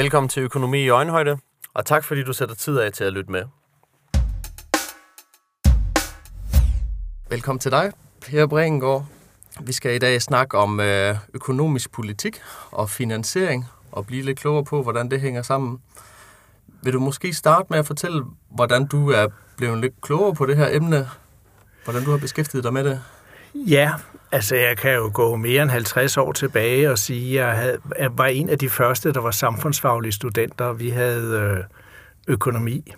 Velkommen 0.00 0.28
til 0.28 0.42
Økonomi 0.42 0.82
i 0.82 0.88
Øjenhøjde, 0.88 1.38
og 1.74 1.86
tak 1.86 2.04
fordi 2.04 2.22
du 2.22 2.32
sætter 2.32 2.54
tid 2.54 2.78
af 2.78 2.92
til 2.92 3.04
at 3.04 3.12
lytte 3.12 3.32
med. 3.32 3.42
Velkommen 7.30 7.60
til 7.60 7.70
dig, 7.70 7.92
Per 8.20 8.46
Bringengård. 8.46 9.06
Vi 9.60 9.72
skal 9.72 9.94
i 9.94 9.98
dag 9.98 10.22
snakke 10.22 10.58
om 10.58 10.80
øh, 10.80 11.16
økonomisk 11.34 11.92
politik 11.92 12.40
og 12.70 12.90
finansiering, 12.90 13.66
og 13.92 14.06
blive 14.06 14.22
lidt 14.22 14.38
klogere 14.38 14.64
på, 14.64 14.82
hvordan 14.82 15.10
det 15.10 15.20
hænger 15.20 15.42
sammen. 15.42 15.78
Vil 16.82 16.92
du 16.92 17.00
måske 17.00 17.32
starte 17.32 17.66
med 17.70 17.78
at 17.78 17.86
fortælle, 17.86 18.24
hvordan 18.50 18.86
du 18.86 19.10
er 19.10 19.26
blevet 19.56 19.78
lidt 19.78 20.00
klogere 20.00 20.34
på 20.34 20.46
det 20.46 20.56
her 20.56 20.68
emne? 20.70 21.08
Hvordan 21.84 22.04
du 22.04 22.10
har 22.10 22.18
beskæftiget 22.18 22.64
dig 22.64 22.72
med 22.72 22.84
det? 22.84 23.02
Ja, 23.54 23.92
altså 24.32 24.56
jeg 24.56 24.76
kan 24.76 24.94
jo 24.94 25.10
gå 25.14 25.36
mere 25.36 25.62
end 25.62 25.70
50 25.70 26.16
år 26.16 26.32
tilbage 26.32 26.90
og 26.90 26.98
sige, 26.98 27.40
at 27.40 27.46
jeg, 27.46 27.56
havde, 27.56 27.78
jeg 27.98 28.18
var 28.18 28.26
en 28.26 28.48
af 28.48 28.58
de 28.58 28.68
første, 28.68 29.12
der 29.12 29.20
var 29.20 29.30
samfundsfaglige 29.30 30.12
studenter. 30.12 30.72
Vi 30.72 30.90
havde 30.90 31.40
øh, 31.40 31.64
økonomi. 32.28 32.94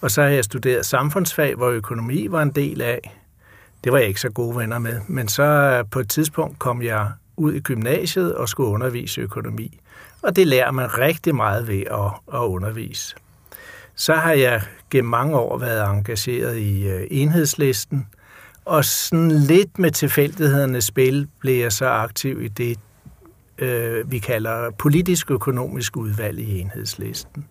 Og 0.00 0.10
så 0.10 0.22
har 0.22 0.28
jeg 0.28 0.44
studeret 0.44 0.86
samfundsfag, 0.86 1.54
hvor 1.54 1.68
økonomi 1.68 2.26
var 2.30 2.42
en 2.42 2.50
del 2.50 2.82
af. 2.82 3.20
Det 3.84 3.92
var 3.92 3.98
jeg 3.98 4.08
ikke 4.08 4.20
så 4.20 4.30
gode 4.30 4.56
venner 4.56 4.78
med. 4.78 5.00
Men 5.08 5.28
så 5.28 5.42
øh, 5.42 5.84
på 5.90 6.00
et 6.00 6.08
tidspunkt 6.08 6.58
kom 6.58 6.82
jeg 6.82 7.10
ud 7.36 7.52
i 7.52 7.60
gymnasiet 7.60 8.34
og 8.34 8.48
skulle 8.48 8.70
undervise 8.70 9.20
økonomi. 9.20 9.80
Og 10.22 10.36
det 10.36 10.46
lærer 10.46 10.70
man 10.70 10.98
rigtig 10.98 11.34
meget 11.34 11.68
ved 11.68 11.82
at, 11.90 12.38
at 12.40 12.46
undervise. 12.46 13.16
Så 13.94 14.14
har 14.14 14.32
jeg 14.32 14.62
gennem 14.90 15.10
mange 15.10 15.36
år 15.38 15.58
været 15.58 15.90
engageret 15.90 16.56
i 16.56 16.88
øh, 16.88 17.06
enhedslisten, 17.10 18.06
og 18.68 18.84
sådan 18.84 19.30
lidt 19.30 19.78
med 19.78 19.90
tilfældighedernes 19.90 20.84
spil 20.84 21.28
blev 21.40 21.60
jeg 21.60 21.72
så 21.72 21.86
aktiv 21.88 22.42
i 22.42 22.48
det, 22.48 22.78
øh, 23.58 24.10
vi 24.10 24.18
kalder 24.18 24.70
politisk-økonomisk 24.70 25.96
udvalg 25.96 26.38
i 26.38 26.58
enhedslisten. 26.58 27.48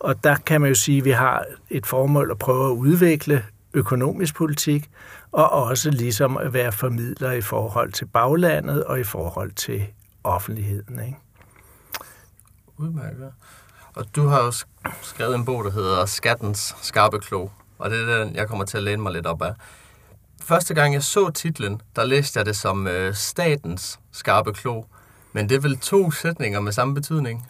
Og 0.00 0.24
der 0.24 0.36
kan 0.36 0.60
man 0.60 0.68
jo 0.68 0.74
sige, 0.74 0.98
at 0.98 1.04
vi 1.04 1.10
har 1.10 1.44
et 1.70 1.86
formål 1.86 2.30
at 2.30 2.38
prøve 2.38 2.70
at 2.72 2.76
udvikle 2.76 3.44
økonomisk 3.74 4.34
politik, 4.34 4.90
og 5.32 5.52
også 5.52 5.90
ligesom 5.90 6.36
at 6.36 6.52
være 6.52 6.72
formidler 6.72 7.32
i 7.32 7.40
forhold 7.40 7.92
til 7.92 8.06
baglandet 8.06 8.84
og 8.84 9.00
i 9.00 9.04
forhold 9.04 9.52
til 9.52 9.86
offentligheden. 10.24 11.00
Ikke? 11.06 11.18
Udmærket. 12.76 13.32
Og 13.94 14.16
du 14.16 14.26
har 14.26 14.38
også 14.38 14.64
skrevet 15.02 15.34
en 15.34 15.44
bog, 15.44 15.64
der 15.64 15.70
hedder 15.70 16.06
Skattens 16.06 16.76
skarpe 16.82 17.18
klog, 17.18 17.52
og 17.78 17.90
det 17.90 18.00
er 18.00 18.24
den, 18.24 18.34
jeg 18.34 18.48
kommer 18.48 18.64
til 18.64 18.76
at 18.76 18.82
læne 18.82 19.02
mig 19.02 19.12
lidt 19.12 19.26
op 19.26 19.42
af. 19.42 19.54
Første 20.48 20.74
gang 20.74 20.94
jeg 20.94 21.02
så 21.02 21.30
titlen, 21.30 21.80
der 21.96 22.04
læste 22.04 22.38
jeg 22.38 22.46
det 22.46 22.56
som 22.56 22.86
øh, 22.86 23.14
statens 23.14 23.98
skarpe 24.12 24.52
klo. 24.52 24.82
men 25.32 25.48
det 25.48 25.56
er 25.56 25.60
vel 25.60 25.78
to 25.78 26.10
sætninger 26.10 26.60
med 26.60 26.72
samme 26.72 26.94
betydning? 26.94 27.46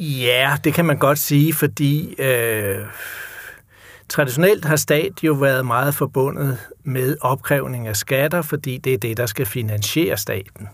Ja, 0.00 0.56
det 0.64 0.74
kan 0.74 0.84
man 0.84 0.98
godt 0.98 1.18
sige, 1.18 1.52
fordi 1.54 2.14
øh, 2.18 2.86
traditionelt 4.08 4.64
har 4.64 4.76
stat 4.76 5.12
jo 5.22 5.32
været 5.32 5.66
meget 5.66 5.94
forbundet 5.94 6.58
med 6.84 7.16
opkrævning 7.20 7.88
af 7.88 7.96
skatter, 7.96 8.42
fordi 8.42 8.78
det 8.78 8.94
er 8.94 8.98
det, 8.98 9.16
der 9.16 9.26
skal 9.26 9.46
finansiere 9.46 10.16
staten. 10.16 10.68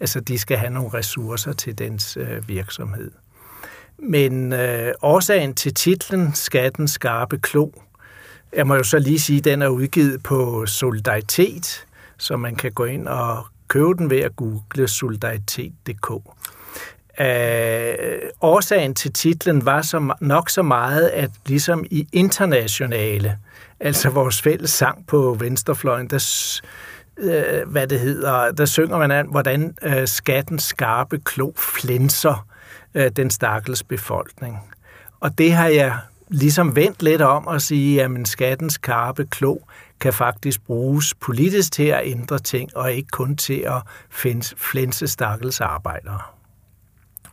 Altså, 0.00 0.20
de 0.20 0.38
skal 0.38 0.56
have 0.56 0.70
nogle 0.70 0.90
ressourcer 0.94 1.52
til 1.52 1.78
dens 1.78 2.16
øh, 2.16 2.48
virksomhed. 2.48 3.10
Men 3.98 4.52
øh, 4.52 4.92
årsagen 5.02 5.54
til 5.54 5.74
titlen 5.74 6.34
Skatten 6.34 6.88
skarpe 6.88 7.38
klo, 7.38 7.70
jeg 8.56 8.66
må 8.66 8.74
jo 8.74 8.82
så 8.82 8.98
lige 8.98 9.18
sige, 9.18 9.38
at 9.38 9.44
den 9.44 9.62
er 9.62 9.68
udgivet 9.68 10.22
på 10.22 10.66
Solidaritet, 10.66 11.86
så 12.18 12.36
man 12.36 12.56
kan 12.56 12.72
gå 12.72 12.84
ind 12.84 13.08
og 13.08 13.46
købe 13.68 13.94
den 13.98 14.10
ved 14.10 14.20
at 14.20 14.36
google 14.36 14.88
solidaritet.dk. 14.88 16.10
Øh, 17.20 18.18
årsagen 18.40 18.94
til 18.94 19.12
titlen 19.12 19.66
var 19.66 19.82
så, 19.82 20.14
nok 20.20 20.50
så 20.50 20.62
meget, 20.62 21.08
at 21.08 21.30
ligesom 21.46 21.84
i 21.90 22.06
internationale, 22.12 23.38
altså 23.80 24.10
vores 24.10 24.42
fælles 24.42 24.70
sang 24.70 25.06
på 25.06 25.36
venstrefløjen, 25.40 26.10
der, 26.10 26.60
øh, 27.18 27.68
hvad 27.68 27.86
det 27.86 28.00
hedder, 28.00 28.52
der 28.52 28.64
synger 28.64 28.98
man 28.98 29.10
an, 29.10 29.26
hvordan 29.30 29.74
øh, 29.82 30.08
skatten 30.08 30.58
skarpe 30.58 31.18
klo 31.18 31.52
flænser 31.56 32.46
øh, 32.94 33.10
den 33.10 33.30
stakkels 33.30 33.82
befolkning. 33.82 34.58
Og 35.20 35.38
det 35.38 35.52
har 35.52 35.68
jeg 35.68 35.98
ligesom 36.32 36.76
vendt 36.76 37.02
lidt 37.02 37.22
om 37.22 37.48
at 37.48 37.62
sige, 37.62 38.02
at 38.02 38.10
skattens 38.28 38.78
karpe 38.78 39.26
klo 39.26 39.58
kan 40.00 40.12
faktisk 40.12 40.64
bruges 40.64 41.14
politisk 41.14 41.72
til 41.72 41.84
at 41.84 42.00
ændre 42.04 42.38
ting, 42.38 42.76
og 42.76 42.92
ikke 42.92 43.08
kun 43.12 43.36
til 43.36 43.64
at 43.66 43.82
flænse 44.56 45.08
stakkels 45.08 45.60
arbejdere. 45.60 46.20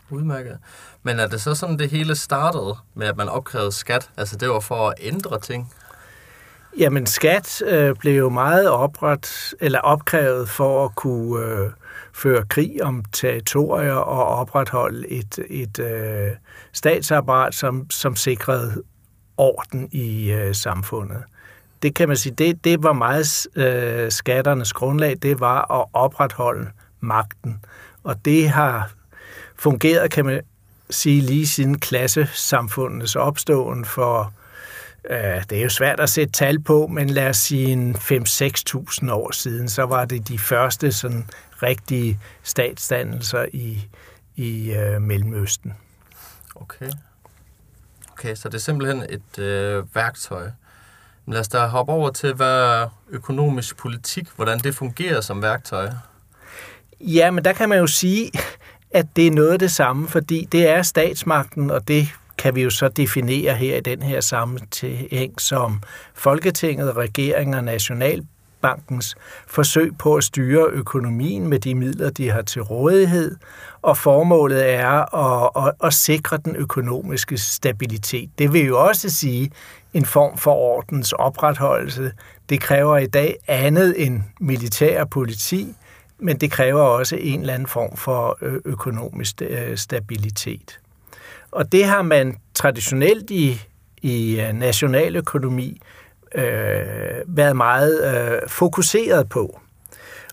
Udmærket. 0.10 0.58
Men 1.04 1.20
er 1.20 1.28
det 1.28 1.42
så 1.42 1.56
sådan, 1.56 1.80
det 1.80 1.90
hele 1.90 2.16
startede 2.16 2.76
med, 2.94 3.08
at 3.08 3.18
man 3.18 3.30
opkrævede 3.30 3.72
skat? 3.72 4.10
Altså 4.18 4.38
det 4.38 4.50
var 4.50 4.60
for 4.60 4.90
at 4.90 4.94
ændre 5.00 5.40
ting? 5.40 5.74
Jamen 6.78 7.06
skat 7.06 7.62
øh, 7.62 7.96
blev 7.96 8.18
jo 8.18 8.30
meget 8.30 8.70
opret, 8.70 9.54
eller 9.60 9.80
opkrævet 9.80 10.50
for 10.50 10.86
at 10.86 10.96
kunne 10.96 11.46
øh, 11.46 11.72
føre 12.14 12.46
krig 12.50 12.84
om 12.84 13.04
territorier 13.12 13.94
og 13.94 14.26
opretholde 14.26 15.08
et, 15.08 15.40
et 15.50 15.80
øh, 15.80 16.32
statsapparat, 16.74 17.56
som, 17.56 17.90
som 17.90 18.16
sikrede 18.16 18.84
orden 19.40 19.90
i 19.92 20.32
øh, 20.32 20.56
samfundet. 20.56 21.24
Det 21.82 21.96
kan 21.96 22.08
man 22.08 22.18
sige, 22.18 22.36
det, 22.36 22.64
det 22.64 22.84
var 22.84 22.94
meget 22.94 23.48
øh, 23.56 24.12
skatternes 24.12 24.74
grundlag, 24.74 25.18
det 25.22 25.40
var 25.40 25.82
at 25.82 25.86
opretholde 25.94 26.70
magten. 27.00 27.60
Og 28.04 28.26
det 28.26 28.50
har 28.50 28.92
fungeret, 29.56 30.12
kan 30.12 30.26
man 30.26 30.42
sige, 30.90 31.22
lige 31.22 31.48
siden 31.48 31.80
klassesamfundets 31.80 33.16
opståen 33.16 33.86
for, 33.86 34.34
øh, 35.10 35.44
det 35.50 35.58
er 35.58 35.64
jo 35.64 35.70
svært 35.70 36.00
at 36.00 36.10
sætte 36.10 36.32
tal 36.32 36.60
på, 36.60 36.88
men 36.88 37.10
lad 37.10 37.30
os 37.30 37.38
sige 37.38 37.96
5-6.000 37.98 39.12
år 39.12 39.32
siden, 39.32 39.70
så 39.70 39.84
var 39.84 40.06
det 40.06 40.28
de 40.28 40.40
første 40.40 40.92
sådan 40.92 41.30
rigtige 41.64 42.20
statsdannelser 42.44 43.46
i, 43.54 43.88
i 44.36 44.72
øh, 44.72 45.02
Mellemøsten. 45.02 45.74
Okay. 46.56 46.92
Okay, 48.20 48.36
så 48.36 48.50
det 48.50 48.56
er 48.56 48.60
simpelthen 48.60 49.04
et 49.10 49.40
øh, 49.40 49.96
værktøj. 49.96 50.44
Men 51.26 51.34
lad 51.34 51.40
os 51.40 51.48
da 51.48 51.66
hoppe 51.66 51.92
over 51.94 52.10
til, 52.10 52.34
hvad 52.34 52.86
økonomisk 53.10 53.78
politik, 53.78 54.28
hvordan 54.36 54.60
det 54.60 54.76
fungerer 54.76 55.22
som 55.22 55.42
værktøj. 55.42 55.90
Ja, 57.00 57.32
men 57.32 57.46
der 57.46 57.54
kan 57.54 57.70
man 57.70 57.80
jo 57.80 57.88
sige, 57.88 58.32
at 58.92 59.06
det 59.16 59.28
er 59.28 59.32
noget 59.32 59.52
af 59.52 59.60
det 59.60 59.72
samme, 59.72 60.08
fordi 60.08 60.48
det 60.52 60.68
er 60.68 60.82
statsmagten, 60.82 61.72
og 61.72 61.88
det 61.88 62.08
kan 62.38 62.56
vi 62.56 62.64
jo 62.64 62.70
så 62.70 62.88
definere 62.88 63.56
her 63.56 63.78
i 63.78 63.82
den 63.82 64.02
her 64.02 64.22
sammenhæng 64.22 65.42
som 65.42 65.82
Folketinget, 66.14 66.98
regeringen 66.98 67.54
og 67.54 67.64
Bankens 68.62 69.16
forsøg 69.48 69.98
på 69.98 70.16
at 70.16 70.24
styre 70.24 70.68
økonomien 70.72 71.48
med 71.48 71.60
de 71.60 71.76
midler, 71.76 72.10
de 72.10 72.30
har 72.30 72.42
til 72.42 72.62
rådighed, 72.62 73.36
og 73.82 73.98
formålet 73.98 74.74
er 74.74 75.16
at, 75.16 75.68
at, 75.68 75.74
at 75.84 75.94
sikre 75.94 76.38
den 76.46 76.56
økonomiske 76.56 77.38
stabilitet. 77.38 78.30
Det 78.40 78.54
vil 78.54 78.66
jo 78.66 78.86
også 78.88 79.10
sige 79.10 79.52
en 79.94 80.06
form 80.06 80.38
for 80.38 80.54
ordens 80.54 81.14
opretholdelse. 81.14 82.12
Det 82.50 82.62
kræver 82.62 82.98
i 82.98 83.08
dag 83.08 83.36
andet 83.48 84.06
end 84.06 84.22
militær 84.40 85.02
og 85.02 85.10
politi, 85.10 85.76
men 86.20 86.38
det 86.38 86.52
kræver 86.52 86.82
også 86.82 87.16
en 87.16 87.40
eller 87.40 87.54
anden 87.54 87.68
form 87.68 87.98
for 87.98 88.38
økonomisk 88.66 89.42
stabilitet. 89.76 90.80
Og 91.52 91.72
det 91.72 91.86
har 91.86 92.02
man 92.02 92.38
traditionelt 92.54 93.32
i, 93.32 93.62
i 94.02 94.40
øh, 94.40 94.54
nationaløkonomi 94.54 94.54
nationaløkonomi 94.54 95.82
øh, 96.36 96.44
været 97.28 97.56
meget 97.56 98.16
øh, 98.16 98.50
fokuseret 98.50 99.30
på. 99.30 99.60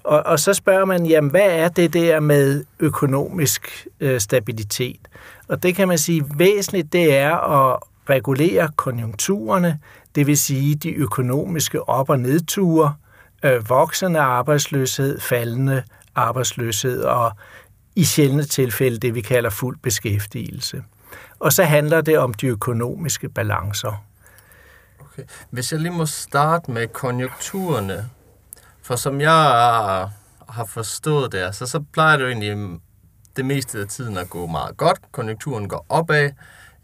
Og, 0.04 0.22
og 0.26 0.40
så 0.40 0.54
spørger 0.54 0.84
man, 0.84 1.06
jamen 1.06 1.30
hvad 1.30 1.50
er 1.50 1.68
det 1.68 1.92
der 1.92 2.20
med 2.20 2.64
økonomisk 2.80 3.86
øh, 4.00 4.20
stabilitet? 4.20 5.08
Og 5.48 5.62
det 5.62 5.74
kan 5.74 5.88
man 5.88 5.98
sige, 5.98 6.24
væsentligt 6.36 6.92
det 6.92 7.16
er 7.16 7.36
at 7.36 7.78
regulere 8.10 8.68
konjunkturerne, 8.76 9.78
det 10.14 10.26
vil 10.26 10.38
sige 10.38 10.74
de 10.74 10.90
økonomiske 10.90 11.88
op- 11.88 12.10
og 12.10 12.20
nedture, 12.20 12.94
øh, 13.42 13.68
voksende 13.68 14.20
arbejdsløshed, 14.20 15.20
faldende 15.20 15.82
arbejdsløshed 16.14 17.02
og 17.02 17.32
i 17.96 18.04
sjældne 18.04 18.42
tilfælde 18.42 18.98
det, 18.98 19.14
vi 19.14 19.20
kalder 19.20 19.50
fuld 19.50 19.76
beskæftigelse. 19.82 20.82
Og 21.38 21.52
så 21.52 21.64
handler 21.64 22.00
det 22.00 22.18
om 22.18 22.34
de 22.34 22.46
økonomiske 22.46 23.28
balancer. 23.28 24.05
Okay. 25.16 25.28
Hvis 25.50 25.72
jeg 25.72 25.80
lige 25.80 25.92
må 25.92 26.06
starte 26.06 26.70
med 26.70 26.88
konjunkturerne, 26.88 28.10
for 28.82 28.96
som 28.96 29.20
jeg 29.20 29.30
har 30.48 30.64
forstået 30.66 31.32
det, 31.32 31.54
så, 31.54 31.66
så 31.66 31.84
plejer 31.92 32.16
det 32.16 32.24
jo 32.24 32.28
egentlig 32.28 32.80
det 33.36 33.44
meste 33.44 33.80
af 33.80 33.88
tiden 33.88 34.18
at 34.18 34.30
gå 34.30 34.46
meget 34.46 34.76
godt. 34.76 35.00
Konjunkturen 35.12 35.68
går 35.68 35.86
opad, 35.88 36.30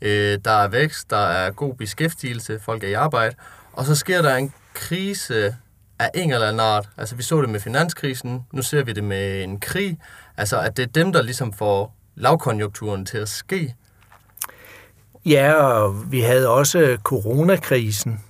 øh, 0.02 0.38
der 0.44 0.50
er 0.50 0.68
vækst, 0.68 1.10
der 1.10 1.16
er 1.16 1.50
god 1.50 1.74
beskæftigelse, 1.74 2.60
folk 2.60 2.84
er 2.84 2.88
i 2.88 2.92
arbejde, 2.92 3.34
og 3.72 3.86
så 3.86 3.94
sker 3.94 4.22
der 4.22 4.36
en 4.36 4.52
krise 4.74 5.56
af 5.98 6.10
en 6.14 6.32
eller 6.32 6.46
anden 6.46 6.60
art. 6.60 6.88
Altså 6.96 7.16
vi 7.16 7.22
så 7.22 7.40
det 7.40 7.50
med 7.50 7.60
finanskrisen, 7.60 8.46
nu 8.52 8.62
ser 8.62 8.82
vi 8.84 8.92
det 8.92 9.04
med 9.04 9.42
en 9.42 9.60
krig. 9.60 9.98
Altså 10.36 10.60
at 10.60 10.76
det 10.76 10.82
er 10.82 10.92
dem, 10.92 11.12
der 11.12 11.22
ligesom 11.22 11.52
får 11.52 11.96
lavkonjunkturen 12.14 13.06
til 13.06 13.18
at 13.18 13.28
ske. 13.28 13.74
Ja, 15.26 15.52
og 15.52 16.12
vi 16.12 16.20
havde 16.20 16.48
også 16.48 16.96
coronakrisen. 17.02 18.20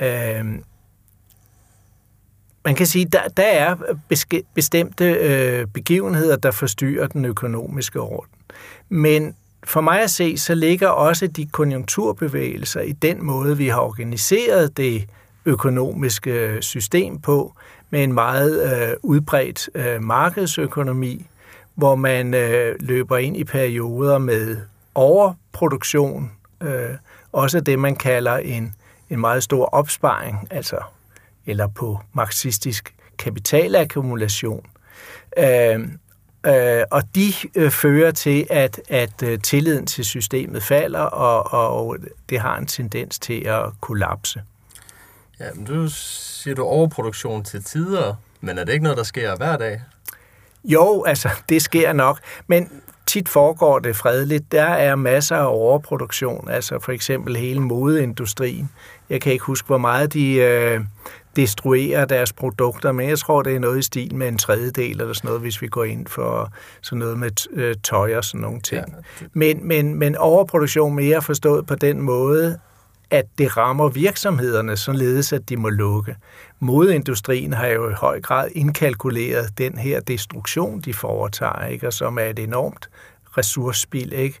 Øh, 0.00 0.44
man 2.64 2.74
kan 2.74 2.86
sige, 2.86 3.04
der, 3.04 3.28
der 3.36 3.42
er 3.42 3.76
bestemte 4.54 5.04
øh, 5.04 5.66
begivenheder, 5.66 6.36
der 6.36 6.50
forstyrrer 6.50 7.06
den 7.06 7.24
økonomiske 7.24 8.00
orden. 8.00 8.34
Men 8.88 9.34
for 9.64 9.80
mig 9.80 10.02
at 10.02 10.10
se, 10.10 10.38
så 10.38 10.54
ligger 10.54 10.88
også 10.88 11.26
de 11.26 11.46
konjunkturbevægelser 11.46 12.80
i 12.80 12.92
den 12.92 13.24
måde, 13.24 13.56
vi 13.56 13.68
har 13.68 13.80
organiseret 13.80 14.76
det 14.76 15.08
økonomiske 15.44 16.58
system 16.60 17.18
på, 17.20 17.54
med 17.90 18.04
en 18.04 18.12
meget 18.12 18.72
øh, 18.72 18.96
udbredt 19.02 19.70
øh, 19.74 20.02
markedsøkonomi, 20.02 21.26
hvor 21.74 21.94
man 21.94 22.34
øh, 22.34 22.76
løber 22.80 23.16
ind 23.16 23.36
i 23.36 23.44
perioder 23.44 24.18
med 24.18 24.56
overproduktion, 25.00 26.32
øh, 26.60 26.90
også 27.32 27.60
det, 27.60 27.78
man 27.78 27.96
kalder 27.96 28.36
en, 28.36 28.74
en 29.10 29.20
meget 29.20 29.42
stor 29.42 29.64
opsparing, 29.64 30.48
altså 30.50 30.82
eller 31.46 31.66
på 31.66 32.00
marxistisk 32.12 32.94
kapitalakkumulation. 33.18 34.66
Øh, 35.36 35.80
øh, 36.46 36.82
og 36.90 37.02
de 37.14 37.32
øh, 37.54 37.70
fører 37.70 38.10
til, 38.10 38.46
at, 38.50 38.80
at 38.88 39.22
øh, 39.22 39.40
tilliden 39.40 39.86
til 39.86 40.04
systemet 40.04 40.62
falder, 40.62 41.00
og, 41.00 41.52
og 41.76 41.96
det 42.28 42.40
har 42.40 42.58
en 42.58 42.66
tendens 42.66 43.18
til 43.18 43.46
at 43.46 43.64
kollapse. 43.80 44.42
Ja, 45.40 45.46
men 45.54 45.64
du 45.64 45.88
siger 45.88 46.54
du 46.54 46.62
overproduktion 46.62 47.44
til 47.44 47.64
tider, 47.64 48.14
men 48.40 48.58
er 48.58 48.64
det 48.64 48.72
ikke 48.72 48.82
noget, 48.82 48.98
der 48.98 49.04
sker 49.04 49.36
hver 49.36 49.56
dag? 49.56 49.82
Jo, 50.64 51.04
altså, 51.04 51.28
det 51.48 51.62
sker 51.62 51.92
nok, 51.92 52.20
men 52.46 52.82
tit 53.06 53.28
foregår 53.28 53.78
det 53.78 53.96
fredeligt. 53.96 54.52
Der 54.52 54.62
er 54.62 54.96
masser 54.96 55.36
af 55.36 55.46
overproduktion, 55.46 56.48
altså 56.50 56.78
for 56.78 56.92
eksempel 56.92 57.36
hele 57.36 57.60
modeindustrien. 57.60 58.70
Jeg 59.10 59.20
kan 59.20 59.32
ikke 59.32 59.44
huske, 59.44 59.66
hvor 59.66 59.78
meget 59.78 60.12
de 60.12 60.34
øh, 60.34 60.80
destruerer 61.36 62.04
deres 62.04 62.32
produkter, 62.32 62.92
men 62.92 63.08
jeg 63.08 63.18
tror, 63.18 63.42
det 63.42 63.54
er 63.54 63.60
noget 63.60 63.78
i 63.78 63.82
stil 63.82 64.14
med 64.14 64.28
en 64.28 64.38
tredjedel 64.38 65.00
eller 65.00 65.12
sådan 65.12 65.28
noget, 65.28 65.40
hvis 65.40 65.62
vi 65.62 65.68
går 65.68 65.84
ind 65.84 66.06
for 66.06 66.52
sådan 66.82 66.98
noget 66.98 67.18
med 67.18 67.30
øh, 67.52 67.74
tøj 67.84 68.16
og 68.16 68.24
sådan 68.24 68.40
nogle 68.40 68.60
ting. 68.60 68.84
Ja. 69.20 69.26
Men, 69.32 69.68
men, 69.68 69.94
men 69.94 70.16
overproduktion 70.16 70.94
mere 70.94 71.22
forstået 71.22 71.66
på 71.66 71.74
den 71.74 72.00
måde, 72.00 72.58
at 73.10 73.24
det 73.38 73.56
rammer 73.56 73.88
virksomhederne, 73.88 74.76
således 74.76 75.32
at 75.32 75.48
de 75.48 75.56
må 75.56 75.68
lukke. 75.68 76.16
Modeindustrien 76.60 77.52
har 77.52 77.66
jo 77.66 77.90
i 77.90 77.92
høj 77.92 78.20
grad 78.20 78.48
indkalkuleret 78.52 79.58
den 79.58 79.78
her 79.78 80.00
destruktion, 80.00 80.80
de 80.80 80.94
foretager, 80.94 81.66
ikke? 81.66 81.86
og 81.86 81.92
som 81.92 82.18
er 82.18 82.22
et 82.22 82.38
enormt 82.38 82.90
ressourcespil. 83.38 84.12
Ikke? 84.12 84.40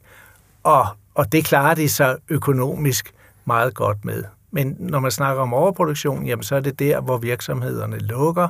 Og, 0.62 0.86
og 1.14 1.32
det 1.32 1.44
klarer 1.44 1.74
de 1.74 1.88
sig 1.88 2.16
økonomisk 2.28 3.14
meget 3.44 3.74
godt 3.74 4.04
med. 4.04 4.24
Men 4.50 4.76
når 4.78 5.00
man 5.00 5.10
snakker 5.10 5.42
om 5.42 5.54
overproduktion, 5.54 6.26
jamen 6.26 6.42
så 6.42 6.56
er 6.56 6.60
det 6.60 6.78
der, 6.78 7.00
hvor 7.00 7.18
virksomhederne 7.18 7.98
lukker, 7.98 8.48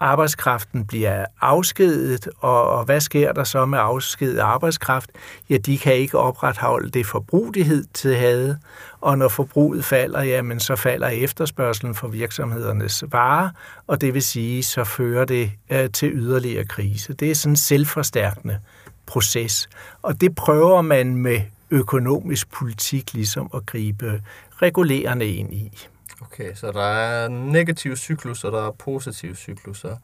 arbejdskraften 0.00 0.86
bliver 0.86 1.26
afskedet, 1.40 2.28
og, 2.38 2.70
og 2.70 2.84
hvad 2.84 3.00
sker 3.00 3.32
der 3.32 3.44
så 3.44 3.66
med 3.66 3.78
afskedet 3.78 4.38
arbejdskraft? 4.38 5.10
Ja, 5.50 5.56
de 5.56 5.78
kan 5.78 5.94
ikke 5.94 6.18
opretholde 6.18 6.90
det 6.90 7.06
forbrug, 7.06 7.54
de 7.54 7.62
hed 7.62 7.84
til 7.94 8.16
havde, 8.16 8.58
og 9.00 9.18
når 9.18 9.28
forbruget 9.28 9.84
falder, 9.84 10.22
jamen 10.22 10.60
så 10.60 10.76
falder 10.76 11.08
efterspørgselen 11.08 11.94
for 11.94 12.08
virksomhedernes 12.08 13.04
varer, 13.12 13.50
og 13.86 14.00
det 14.00 14.14
vil 14.14 14.22
sige, 14.22 14.62
så 14.62 14.84
fører 14.84 15.24
det 15.24 15.52
øh, 15.70 15.90
til 15.90 16.10
yderligere 16.12 16.64
krise. 16.64 17.12
Det 17.12 17.30
er 17.30 17.34
sådan 17.34 17.52
en 17.52 17.56
selvforstærkende 17.56 18.58
proces, 19.06 19.68
og 20.02 20.20
det 20.20 20.34
prøver 20.34 20.82
man 20.82 21.16
med 21.16 21.40
økonomisk 21.70 22.50
politik 22.50 23.14
ligesom 23.14 23.50
at 23.54 23.66
gribe 23.66 24.22
regulerende 24.62 25.26
ind 25.26 25.54
i. 25.54 25.72
Okay, 26.22 26.54
så 26.54 26.72
der 26.72 26.82
er 26.82 27.28
negative 27.28 27.96
cyklus, 27.96 28.44
og 28.44 28.52
der 28.52 28.66
er 28.66 28.70
positive 28.70 29.36
cykluser. 29.36 29.96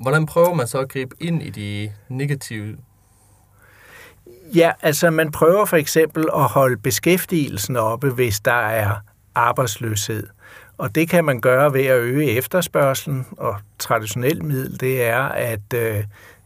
Hvordan 0.00 0.26
prøver 0.26 0.54
man 0.54 0.66
så 0.66 0.78
at 0.78 0.88
gribe 0.88 1.16
ind 1.20 1.42
i 1.42 1.50
de 1.50 1.92
negative 2.08 2.76
Ja, 4.54 4.72
altså 4.82 5.10
man 5.10 5.30
prøver 5.30 5.64
for 5.64 5.76
eksempel 5.76 6.28
at 6.34 6.44
holde 6.44 6.76
beskæftigelsen 6.76 7.76
oppe, 7.76 8.10
hvis 8.10 8.40
der 8.40 8.52
er 8.52 8.94
arbejdsløshed. 9.34 10.26
Og 10.78 10.94
det 10.94 11.08
kan 11.08 11.24
man 11.24 11.40
gøre 11.40 11.72
ved 11.72 11.84
at 11.86 12.00
øge 12.00 12.30
efterspørgselen, 12.30 13.26
og 13.38 13.56
traditionelt 13.78 14.42
middel 14.42 14.80
det 14.80 15.04
er, 15.04 15.22
at 15.22 15.74
øh, 15.74 16.04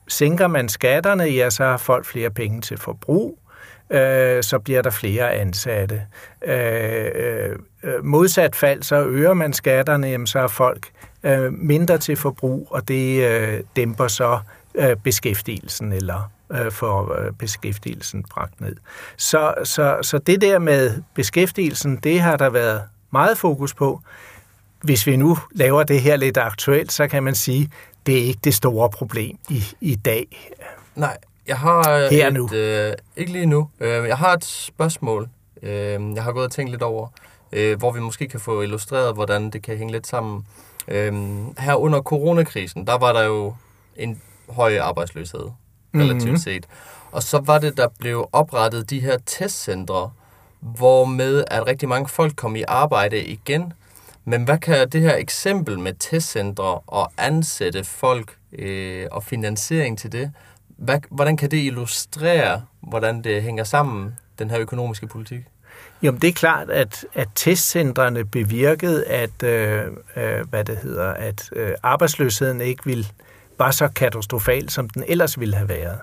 sænker 0.08 0.46
man 0.46 0.68
skatterne, 0.68 1.24
ja, 1.24 1.50
så 1.50 1.64
har 1.64 1.76
folk 1.76 2.04
flere 2.06 2.30
penge 2.30 2.60
til 2.60 2.76
forbrug, 2.78 3.37
øh, 3.90 4.42
så 4.42 4.58
bliver 4.58 4.82
der 4.82 4.90
flere 4.90 5.32
ansatte. 5.34 6.02
Øh, 6.44 7.10
øh, 7.14 7.56
øh, 7.82 8.04
modsat 8.04 8.56
fald, 8.56 8.82
så 8.82 9.04
øger 9.04 9.34
man 9.34 9.52
skatterne, 9.52 10.06
jamen, 10.06 10.26
så 10.26 10.40
har 10.40 10.48
folk 10.48 10.86
øh, 11.22 11.52
mindre 11.52 11.98
til 11.98 12.16
forbrug, 12.16 12.66
og 12.70 12.88
det 12.88 13.24
øh, 13.30 13.60
dæmper 13.76 14.08
så 14.08 14.38
øh, 14.74 14.96
beskæftigelsen 14.96 15.92
eller 15.92 16.30
øh, 16.52 16.72
for 16.72 17.20
øh, 17.20 17.32
beskæftigelsen 17.32 18.24
bragt 18.30 18.60
ned. 18.60 18.76
Så, 19.16 19.54
så, 19.64 19.98
så 20.02 20.18
det 20.18 20.40
der 20.40 20.58
med 20.58 21.02
beskæftigelsen, 21.14 21.96
det 21.96 22.20
har 22.20 22.36
der 22.36 22.50
været 22.50 22.82
meget 23.10 23.38
fokus 23.38 23.74
på. 23.74 24.00
Hvis 24.82 25.06
vi 25.06 25.16
nu 25.16 25.38
laver 25.52 25.82
det 25.82 26.00
her 26.00 26.16
lidt 26.16 26.36
aktuelt, 26.36 26.92
så 26.92 27.08
kan 27.08 27.22
man 27.22 27.34
sige, 27.34 27.70
det 28.06 28.18
er 28.18 28.24
ikke 28.24 28.40
det 28.44 28.54
store 28.54 28.90
problem 28.90 29.38
i, 29.48 29.64
i 29.80 29.94
dag. 29.94 30.52
Nej, 30.94 31.16
jeg 31.48 31.58
har 31.58 32.08
Her 32.10 32.26
et, 32.26 32.32
nu. 32.32 32.48
Øh, 32.52 32.92
ikke 33.16 33.32
lige 33.32 33.46
nu. 33.46 33.68
Øh, 33.80 34.08
jeg 34.08 34.18
har 34.18 34.32
et 34.32 34.44
spørgsmål, 34.44 35.28
øh, 35.62 36.00
jeg 36.14 36.22
har 36.22 36.32
gået 36.32 36.44
og 36.44 36.52
tænkt 36.52 36.70
lidt 36.70 36.82
over, 36.82 37.08
øh, 37.52 37.78
hvor 37.78 37.92
vi 37.92 38.00
måske 38.00 38.28
kan 38.28 38.40
få 38.40 38.62
illustreret, 38.62 39.14
hvordan 39.14 39.50
det 39.50 39.62
kan 39.62 39.76
hænge 39.76 39.92
lidt 39.92 40.06
sammen. 40.06 40.46
Øh, 40.88 41.14
her 41.58 41.74
under 41.74 42.02
coronakrisen, 42.02 42.86
der 42.86 42.98
var 42.98 43.12
der 43.12 43.22
jo 43.22 43.54
en 43.96 44.22
høj 44.48 44.78
arbejdsløshed, 44.78 45.46
relativt 45.94 46.24
mm-hmm. 46.24 46.36
set. 46.36 46.66
Og 47.12 47.22
så 47.22 47.38
var 47.38 47.58
det, 47.58 47.76
der 47.76 47.88
blev 47.98 48.28
oprettet 48.32 48.90
de 48.90 49.00
her 49.00 49.18
testcentre, 49.26 50.10
hvor 50.60 51.04
med 51.04 51.44
at 51.50 51.66
rigtig 51.66 51.88
mange 51.88 52.08
folk 52.08 52.36
kom 52.36 52.56
i 52.56 52.64
arbejde 52.68 53.24
igen. 53.24 53.72
Men 54.24 54.44
hvad 54.44 54.58
kan 54.58 54.88
det 54.88 55.00
her 55.00 55.16
eksempel 55.16 55.78
med 55.78 55.92
testcentre 55.98 56.78
og 56.86 57.12
ansætte 57.16 57.84
folk 57.84 58.36
øh, 58.52 59.06
og 59.10 59.24
finansiering 59.24 59.98
til 59.98 60.12
det, 60.12 60.32
hvad, 60.78 60.98
hvordan 61.10 61.36
kan 61.36 61.50
det 61.50 61.56
illustrere, 61.56 62.62
hvordan 62.80 63.24
det 63.24 63.42
hænger 63.42 63.64
sammen, 63.64 64.16
den 64.38 64.50
her 64.50 64.60
økonomiske 64.60 65.06
politik? 65.06 65.40
Jo, 66.02 66.12
det 66.12 66.28
er 66.28 66.32
klart, 66.32 66.70
at, 66.70 67.06
at 67.14 67.28
testcentrene 67.34 68.24
bevirkede, 68.24 69.06
at, 69.06 69.42
øh, 69.42 69.86
øh, 70.16 70.48
hvad 70.50 70.64
det 70.64 70.78
hedder, 70.82 71.10
at 71.10 71.50
øh, 71.52 71.72
arbejdsløsheden 71.82 72.60
ikke 72.60 72.84
ville, 72.84 73.04
var 73.58 73.70
så 73.70 73.88
katastrofal, 73.88 74.70
som 74.70 74.88
den 74.88 75.04
ellers 75.08 75.40
ville 75.40 75.56
have 75.56 75.68
været. 75.68 75.98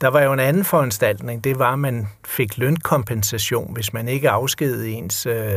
Der 0.00 0.08
var 0.08 0.22
jo 0.22 0.32
en 0.32 0.40
anden 0.40 0.64
foranstaltning, 0.64 1.44
det 1.44 1.58
var, 1.58 1.72
at 1.72 1.78
man 1.78 2.08
fik 2.24 2.58
lønkompensation, 2.58 3.74
hvis 3.74 3.92
man 3.92 4.08
ikke 4.08 4.30
afskedede 4.30 4.90
ens 4.90 5.26
øh, 5.26 5.54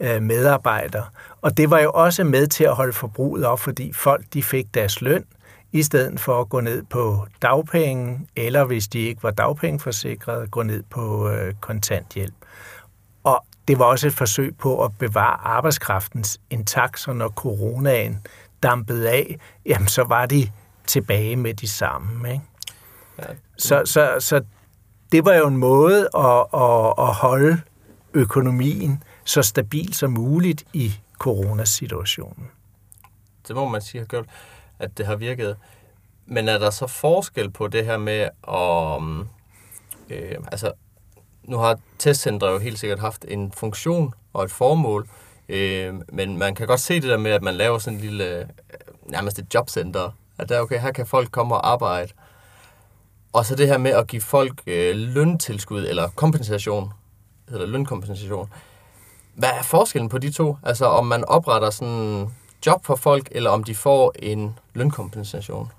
øh 0.00 0.22
medarbejdere. 0.22 1.04
Og 1.42 1.56
det 1.56 1.70
var 1.70 1.80
jo 1.80 1.90
også 1.90 2.24
med 2.24 2.46
til 2.46 2.64
at 2.64 2.74
holde 2.74 2.92
forbruget 2.92 3.44
op, 3.44 3.60
fordi 3.60 3.92
folk 3.92 4.24
de 4.34 4.42
fik 4.42 4.74
deres 4.74 5.00
løn, 5.00 5.24
i 5.72 5.82
stedet 5.82 6.20
for 6.20 6.40
at 6.40 6.48
gå 6.48 6.60
ned 6.60 6.82
på 6.82 7.26
dagpenge, 7.42 8.28
eller 8.36 8.64
hvis 8.64 8.88
de 8.88 8.98
ikke 8.98 9.22
var 9.22 9.30
dagpengeforsikrede, 9.30 10.46
gå 10.46 10.62
ned 10.62 10.82
på 10.90 11.28
øh, 11.28 11.54
kontanthjælp. 11.60 12.34
Og 13.24 13.44
det 13.68 13.78
var 13.78 13.84
også 13.84 14.06
et 14.06 14.14
forsøg 14.14 14.56
på 14.56 14.84
at 14.84 14.98
bevare 14.98 15.40
arbejdskraftens 15.46 16.40
intakt, 16.50 17.00
så 17.00 17.12
når 17.12 17.28
coronaen 17.28 18.26
dampede 18.62 19.10
af, 19.10 19.38
jamen 19.66 19.88
så 19.88 20.04
var 20.04 20.26
de 20.26 20.50
tilbage 20.86 21.36
med 21.36 21.54
de 21.54 21.68
samme. 21.68 22.32
Ikke? 22.32 22.44
Ja. 23.18 23.24
Så, 23.58 23.82
så, 23.84 24.16
så 24.18 24.44
det 25.12 25.24
var 25.24 25.34
jo 25.34 25.46
en 25.46 25.56
måde 25.56 26.08
at, 26.16 26.46
at, 26.54 26.94
at 26.98 27.14
holde 27.14 27.60
økonomien 28.14 29.02
så 29.24 29.42
stabil 29.42 29.94
som 29.94 30.10
muligt 30.10 30.64
i 30.72 30.92
coronasituationen. 31.18 32.50
Det 33.48 33.56
må 33.56 33.68
man 33.68 33.80
sige 33.80 34.00
har 34.00 34.06
gjort 34.06 34.26
at 34.78 34.98
det 34.98 35.06
har 35.06 35.16
virket. 35.16 35.56
Men 36.26 36.48
er 36.48 36.58
der 36.58 36.70
så 36.70 36.86
forskel 36.86 37.50
på 37.50 37.68
det 37.68 37.84
her 37.84 37.96
med 37.96 38.28
at... 38.48 39.02
Mm, 39.02 39.20
øh, 40.10 40.36
altså, 40.52 40.72
nu 41.42 41.58
har 41.58 41.78
testcentre 41.98 42.48
jo 42.48 42.58
helt 42.58 42.78
sikkert 42.78 42.98
haft 42.98 43.24
en 43.28 43.52
funktion 43.52 44.14
og 44.32 44.44
et 44.44 44.50
formål, 44.50 45.08
øh, 45.48 45.94
men 46.12 46.38
man 46.38 46.54
kan 46.54 46.66
godt 46.66 46.80
se 46.80 46.94
det 46.94 47.10
der 47.10 47.16
med, 47.16 47.30
at 47.30 47.42
man 47.42 47.54
laver 47.54 47.78
sådan 47.78 47.98
en 47.98 48.04
lille, 48.04 48.40
øh, 48.40 48.46
nærmest 49.06 49.38
et 49.38 49.54
jobcenter, 49.54 50.10
at 50.38 50.48
der, 50.48 50.60
okay, 50.60 50.80
her 50.80 50.92
kan 50.92 51.06
folk 51.06 51.30
komme 51.30 51.54
og 51.54 51.70
arbejde. 51.70 52.12
Og 53.32 53.46
så 53.46 53.54
det 53.54 53.66
her 53.68 53.78
med 53.78 53.90
at 53.90 54.06
give 54.06 54.22
folk 54.22 54.62
øh, 54.66 54.96
løntilskud, 54.96 55.86
eller 55.86 56.08
kompensation, 56.14 56.92
hedder 57.48 57.66
lønkompensation. 57.66 58.52
Hvad 59.34 59.48
er 59.48 59.62
forskellen 59.62 60.08
på 60.08 60.18
de 60.18 60.30
to? 60.30 60.56
Altså 60.62 60.86
om 60.86 61.06
man 61.06 61.24
opretter 61.24 61.70
sådan 61.70 62.30
job 62.66 62.86
for 62.86 62.96
folk, 62.96 63.28
eller 63.30 63.50
om 63.50 63.64
de 63.64 63.74
får 63.74 64.14
en 64.18 64.58
lønkompensation? 64.74 65.72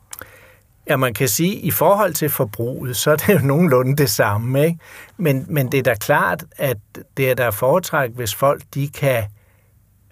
Ja, 0.90 0.98
man 0.98 1.14
kan 1.14 1.28
sige, 1.28 1.58
at 1.58 1.64
i 1.64 1.72
forhold 1.72 2.14
til 2.14 2.30
forbruget, 2.30 2.98
så 2.98 3.12
er 3.12 3.16
det 3.16 3.34
jo 3.34 3.40
nogenlunde 3.40 3.96
det 3.96 4.10
samme. 4.10 4.66
Ikke? 4.66 4.80
Men, 5.18 5.46
men 5.50 5.72
det 5.72 5.78
er 5.78 5.84
da 5.84 5.94
klart, 5.94 6.46
at 6.58 6.78
det 7.18 7.30
er 7.30 7.34
der 7.36 7.52
foretræk, 7.52 8.12
hvis 8.16 8.36
folk 8.36 8.62
de 8.74 8.88
kan 8.88 9.24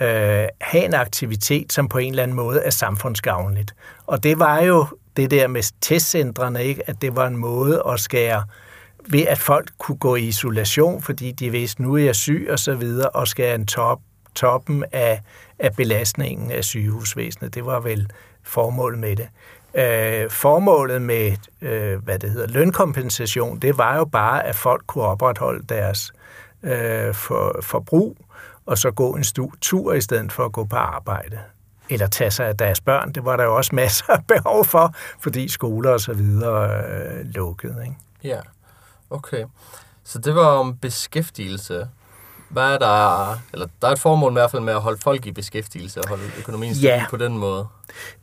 øh, 0.01 0.47
have 0.61 0.85
en 0.85 0.93
aktivitet, 0.93 1.73
som 1.73 1.89
på 1.89 1.97
en 1.97 2.09
eller 2.09 2.23
anden 2.23 2.35
måde 2.35 2.61
er 2.61 2.69
samfundsgavnligt. 2.69 3.75
Og 4.05 4.23
det 4.23 4.39
var 4.39 4.61
jo 4.61 4.85
det 5.17 5.31
der 5.31 5.47
med 5.47 5.63
testcentrene, 5.81 6.63
ikke? 6.63 6.89
at 6.89 7.01
det 7.01 7.15
var 7.15 7.27
en 7.27 7.37
måde 7.37 7.83
at 7.87 7.99
skære 7.99 8.43
ved, 9.09 9.27
at 9.27 9.37
folk 9.37 9.71
kunne 9.77 9.97
gå 9.97 10.15
i 10.15 10.23
isolation, 10.23 11.01
fordi 11.01 11.31
de 11.31 11.49
vidste, 11.49 11.81
nu 11.81 11.93
er 11.93 12.03
jeg 12.03 12.15
syg 12.15 12.47
og 12.51 12.59
så 12.59 12.75
videre, 12.75 13.09
og 13.09 13.27
skære 13.27 13.55
en 13.55 13.65
top, 13.65 13.99
toppen 14.35 14.83
af, 14.91 15.21
af 15.59 15.75
belastningen 15.75 16.51
af 16.51 16.63
sygehusvæsenet. 16.63 17.55
Det 17.55 17.65
var 17.65 17.79
vel 17.79 18.09
formålet 18.43 18.99
med 18.99 19.15
det. 19.15 19.29
Øh, 19.73 20.29
formålet 20.29 21.01
med, 21.01 21.37
øh, 21.61 22.03
hvad 22.03 22.19
det 22.19 22.31
hedder, 22.31 22.47
lønkompensation, 22.47 23.59
det 23.59 23.77
var 23.77 23.97
jo 23.97 24.05
bare, 24.05 24.45
at 24.45 24.55
folk 24.55 24.83
kunne 24.87 25.03
opretholde 25.03 25.65
deres 25.69 26.13
øh, 26.63 27.13
for, 27.13 27.59
forbrug, 27.61 28.17
og 28.65 28.77
så 28.77 28.91
gå 28.91 29.15
en 29.15 29.23
tur 29.61 29.93
i 29.93 30.01
stedet 30.01 30.31
for 30.31 30.45
at 30.45 30.51
gå 30.51 30.63
på 30.63 30.75
arbejde. 30.75 31.39
Eller 31.89 32.07
tage 32.07 32.31
sig 32.31 32.47
af 32.47 32.57
deres 32.57 32.81
børn. 32.81 33.11
Det 33.11 33.25
var 33.25 33.37
der 33.37 33.43
jo 33.43 33.55
også 33.55 33.75
masser 33.75 34.13
af 34.13 34.25
behov 34.27 34.65
for, 34.65 34.95
fordi 35.19 35.47
skoler 35.47 35.91
og 35.91 35.99
så 35.99 36.13
videre 36.13 36.83
øh, 36.85 37.25
lukkede. 37.25 37.83
Ikke? 37.83 37.95
Ja, 38.23 38.39
okay. 39.09 39.45
Så 40.03 40.19
det 40.19 40.35
var 40.35 40.45
om 40.45 40.77
beskæftigelse. 40.77 41.87
Hvad 42.49 42.73
er 42.73 42.77
der, 42.77 43.31
eller 43.53 43.67
der 43.81 43.87
er 43.87 43.91
et 43.91 43.99
formål 43.99 44.31
i 44.31 44.33
hvert 44.33 44.51
fald 44.51 44.61
med 44.61 44.73
at 44.73 44.81
holde 44.81 44.99
folk 45.01 45.25
i 45.25 45.31
beskæftigelse 45.31 46.01
og 46.01 46.09
holde 46.09 46.23
økonomien 46.39 46.73
ja. 46.73 47.05
på 47.09 47.17
den 47.17 47.37
måde. 47.37 47.67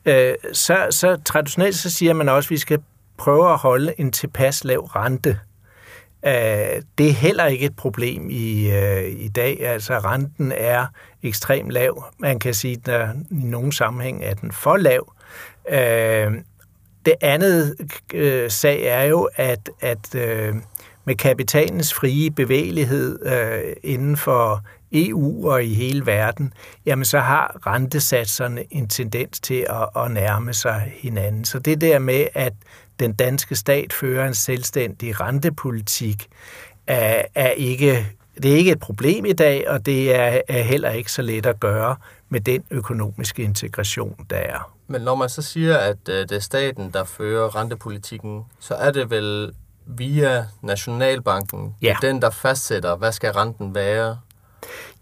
Øh, 0.04 0.35
så, 0.52 0.87
så 0.90 1.19
traditionelt 1.25 1.76
så 1.76 1.90
siger 1.90 2.12
man 2.12 2.28
også, 2.28 2.47
at 2.47 2.50
vi 2.50 2.59
skal 2.59 2.83
prøve 3.19 3.52
at 3.52 3.59
holde 3.59 3.95
en 3.99 4.12
tilpas 4.12 4.64
lav 4.64 4.81
rente. 4.81 5.40
Øh, 6.26 6.83
det 6.99 7.09
er 7.09 7.12
heller 7.12 7.47
ikke 7.47 7.66
et 7.66 7.76
problem 7.76 8.31
i, 8.31 8.71
øh, 8.71 9.04
i 9.04 9.28
dag. 9.28 9.66
Altså 9.66 9.99
renten 9.99 10.52
er 10.57 10.87
ekstremt 11.23 11.71
lav. 11.71 12.04
Man 12.19 12.38
kan 12.38 12.54
sige, 12.54 12.81
at 12.87 13.09
i 13.31 13.35
nogle 13.35 13.73
sammenhæng 13.73 14.25
er 14.25 14.35
den 14.35 14.52
for 14.52 14.76
lav. 14.76 15.12
Øh, 15.69 16.33
det 17.07 17.14
andet 17.21 17.76
øh, 18.14 18.50
sag 18.50 18.83
er 18.83 19.02
jo, 19.02 19.28
at, 19.37 19.71
at 19.81 20.14
øh, 20.14 20.54
med 21.04 21.14
kapitalens 21.14 21.94
frie 21.94 22.30
bevægelighed 22.30 23.26
øh, 23.26 23.73
inden 23.82 24.16
for 24.16 24.62
EU 24.92 25.50
og 25.50 25.64
i 25.64 25.75
hele 25.75 26.06
verden, 26.06 26.52
jamen 26.87 27.04
så 27.04 27.18
har 27.18 27.66
rentesatserne 27.66 28.64
en 28.70 28.88
tendens 28.88 29.40
til 29.40 29.66
at, 29.70 30.02
at 30.04 30.11
nærme 30.11 30.54
sig 30.54 30.92
hinanden. 30.96 31.44
Så 31.44 31.58
det 31.58 31.80
der 31.80 31.99
med, 31.99 32.26
at 32.34 32.52
den 33.00 33.12
danske 33.12 33.56
stat 33.56 33.92
fører 33.92 34.26
en 34.26 34.34
selvstændig 34.34 35.20
rentepolitik, 35.20 36.26
er, 36.87 37.23
er 37.34 37.50
ikke, 37.50 38.06
det 38.42 38.52
er 38.52 38.56
ikke 38.56 38.73
et 38.73 38.80
problem 38.80 39.25
i 39.25 39.32
dag, 39.32 39.68
og 39.68 39.87
det 39.87 40.14
er, 40.14 40.40
er 40.49 40.62
heller 40.62 40.90
ikke 40.90 41.12
så 41.12 41.23
let 41.23 41.46
at 41.46 41.61
gøre 41.61 41.96
med 42.28 42.40
den 42.40 42.64
økonomiske 42.70 43.42
integration, 43.42 44.26
der 44.30 44.37
er. 44.37 44.75
Men 44.87 45.00
når 45.00 45.14
man 45.14 45.28
så 45.28 45.42
siger, 45.42 45.78
at 45.78 46.08
øh, 46.08 46.14
det 46.14 46.32
er 46.32 46.38
staten, 46.40 46.90
der 46.90 47.04
fører 47.04 47.56
rentepolitikken, 47.56 48.42
så 48.61 48.75
er 48.75 48.90
det 48.90 49.11
vel 49.11 49.52
via 49.87 50.47
Nationalbanken, 50.62 51.75
ja. 51.83 51.97
den 52.03 52.23
der 52.23 52.31
fastsætter, 52.31 52.97
hvad 52.97 53.12
skal 53.12 53.31
renten 53.33 53.75
være? 53.75 54.19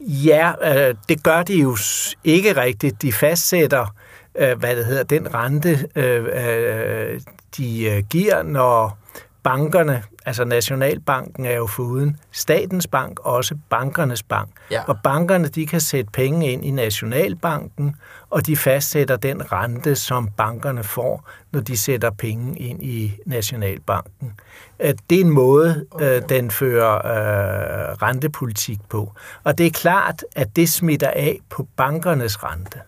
Ja, 0.00 0.52
øh, 0.62 0.94
det 1.08 1.22
gør 1.22 1.42
de 1.42 1.60
jo 1.60 1.76
ikke 2.24 2.56
rigtigt. 2.56 3.02
De 3.02 3.12
fastsætter, 3.12 3.94
øh, 4.34 4.58
hvad 4.58 4.76
det 4.76 4.86
hedder, 4.86 5.02
den 5.02 5.34
rente, 5.34 5.88
øh, 5.96 6.24
øh, 6.32 7.20
de 7.56 8.02
giver, 8.10 8.42
når 8.42 8.98
bankerne, 9.42 10.02
altså 10.26 10.44
Nationalbanken 10.44 11.46
er 11.46 11.52
jo 11.52 11.66
foruden 11.66 12.16
statens 12.32 12.86
bank, 12.86 13.20
også 13.20 13.54
bankernes 13.70 14.22
bank. 14.22 14.50
Ja. 14.70 14.82
Og 14.86 14.98
bankerne, 15.04 15.48
de 15.48 15.66
kan 15.66 15.80
sætte 15.80 16.10
penge 16.12 16.52
ind 16.52 16.64
i 16.64 16.70
Nationalbanken, 16.70 17.96
og 18.30 18.46
de 18.46 18.56
fastsætter 18.56 19.16
den 19.16 19.52
rente, 19.52 19.96
som 19.96 20.28
bankerne 20.36 20.84
får, 20.84 21.28
når 21.52 21.60
de 21.60 21.76
sætter 21.78 22.10
penge 22.10 22.58
ind 22.58 22.82
i 22.82 23.12
Nationalbanken. 23.26 24.40
Det 24.80 25.16
er 25.16 25.20
en 25.20 25.30
måde, 25.30 25.86
okay. 25.90 26.16
Øh, 26.16 26.28
den 26.28 26.50
fører 26.50 26.94
øh, 26.94 27.92
rentepolitik 28.02 28.78
på. 28.88 29.12
Og 29.44 29.58
det 29.58 29.66
er 29.66 29.70
klart, 29.70 30.24
at 30.36 30.56
det 30.56 30.68
smitter 30.68 31.10
af 31.10 31.38
på 31.50 31.68
bankernes 31.76 32.44
rente. 32.44 32.80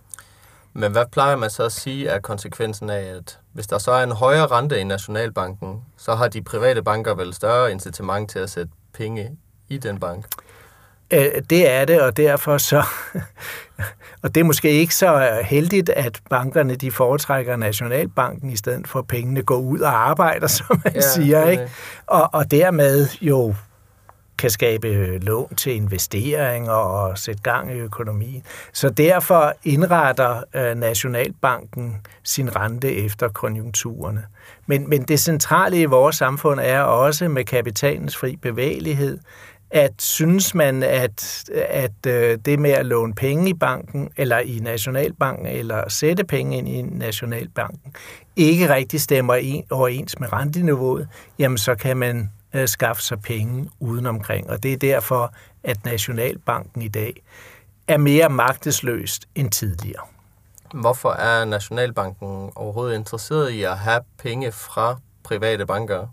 Men 0.73 0.93
hvad 0.93 1.07
plejer 1.13 1.37
man 1.37 1.51
så 1.51 1.63
at 1.63 1.73
sige 1.73 2.09
er 2.09 2.19
konsekvensen 2.21 2.91
af, 2.91 3.17
at 3.17 3.39
hvis 3.55 3.67
der 3.67 3.79
så 3.79 3.91
er 3.91 4.03
en 4.03 4.13
højere 4.13 4.47
rente 4.47 4.81
i 4.81 4.85
Nationalbanken, 4.85 5.83
så 5.97 6.15
har 6.15 6.29
de 6.29 6.43
private 6.43 6.83
banker 6.83 7.15
vel 7.15 7.35
større 7.35 7.71
incitament 7.71 8.31
til 8.31 8.39
at 8.39 8.51
sætte 8.51 8.73
penge 8.95 9.31
i 9.69 9.79
den 9.79 10.01
bank? 10.01 10.27
Øh, 11.11 11.43
det 11.51 11.71
er 11.71 11.85
det, 11.85 12.01
og 12.01 12.17
derfor 12.17 12.59
så... 12.59 12.85
Og 14.23 14.35
det 14.35 14.41
er 14.41 14.45
måske 14.45 14.71
ikke 14.71 14.95
så 14.95 15.41
heldigt, 15.45 15.89
at 15.89 16.21
bankerne 16.31 16.75
de 16.75 16.91
foretrækker 16.91 17.57
Nationalbanken, 17.57 18.51
i 18.51 18.57
stedet 18.57 18.89
for 18.89 18.99
at 18.99 19.07
pengene 19.07 19.43
går 19.43 19.57
ud 19.57 19.81
og 19.81 20.09
arbejder, 20.09 20.47
som 20.59 20.81
man 20.85 20.95
ja, 20.95 21.01
siger. 21.01 21.49
Ikke? 21.49 21.71
Og, 22.07 22.29
og 22.33 22.51
dermed 22.51 23.09
jo 23.21 23.55
kan 24.39 24.51
skabe 24.51 24.89
øh, 24.89 25.23
lån 25.23 25.55
til 25.57 25.75
investeringer 25.75 26.73
og 26.73 27.19
sætte 27.19 27.43
gang 27.43 27.73
i 27.73 27.79
økonomien. 27.79 28.43
Så 28.73 28.89
derfor 28.89 29.55
indretter 29.65 30.43
øh, 30.55 30.75
Nationalbanken 30.75 31.97
sin 32.23 32.57
rente 32.57 32.95
efter 32.95 33.29
konjunkturerne. 33.29 34.25
Men, 34.67 34.89
men 34.91 35.03
det 35.03 35.21
centrale 35.21 35.81
i 35.81 35.85
vores 35.85 36.17
samfund 36.17 36.61
er 36.63 36.81
også 36.81 37.29
med 37.29 37.45
kapitalens 37.45 38.17
fri 38.17 38.37
bevægelighed, 38.37 39.19
at 39.71 39.93
synes 39.99 40.55
man, 40.55 40.83
at, 40.83 41.45
at 41.55 42.07
øh, 42.07 42.39
det 42.45 42.59
med 42.59 42.71
at 42.71 42.87
låne 42.87 43.15
penge 43.15 43.51
i 43.51 43.55
banken, 43.55 44.11
eller 44.17 44.39
i 44.39 44.59
Nationalbanken, 44.63 45.47
eller 45.47 45.89
sætte 45.89 46.25
penge 46.25 46.59
ind 46.59 46.69
i 46.69 46.83
Nationalbanken, 46.83 47.93
ikke 48.37 48.75
rigtig 48.75 49.01
stemmer 49.01 49.63
overens 49.71 50.21
med 50.21 50.33
renteniveauet, 50.33 51.09
jamen 51.39 51.59
så 51.59 51.75
kan 51.75 51.97
man 51.97 52.31
øh, 52.55 52.69
skaffe 52.69 53.03
sig 53.03 53.21
penge 53.21 53.71
udenomkring. 53.81 54.51
Og 54.51 54.63
det 54.63 54.73
er 54.73 54.77
derfor, 54.77 55.35
at 55.65 55.85
Nationalbanken 55.85 56.83
i 56.83 56.89
dag 56.89 57.23
er 57.89 57.97
mere 57.97 58.29
magtesløst 58.29 59.29
end 59.35 59.51
tidligere. 59.51 60.03
Hvorfor 60.75 61.11
er 61.11 61.45
Nationalbanken 61.45 62.51
overhovedet 62.55 62.95
interesseret 62.95 63.51
i 63.51 63.63
at 63.63 63.79
have 63.79 64.01
penge 64.23 64.53
fra 64.53 64.97
private 65.25 65.67
banker? 65.67 66.07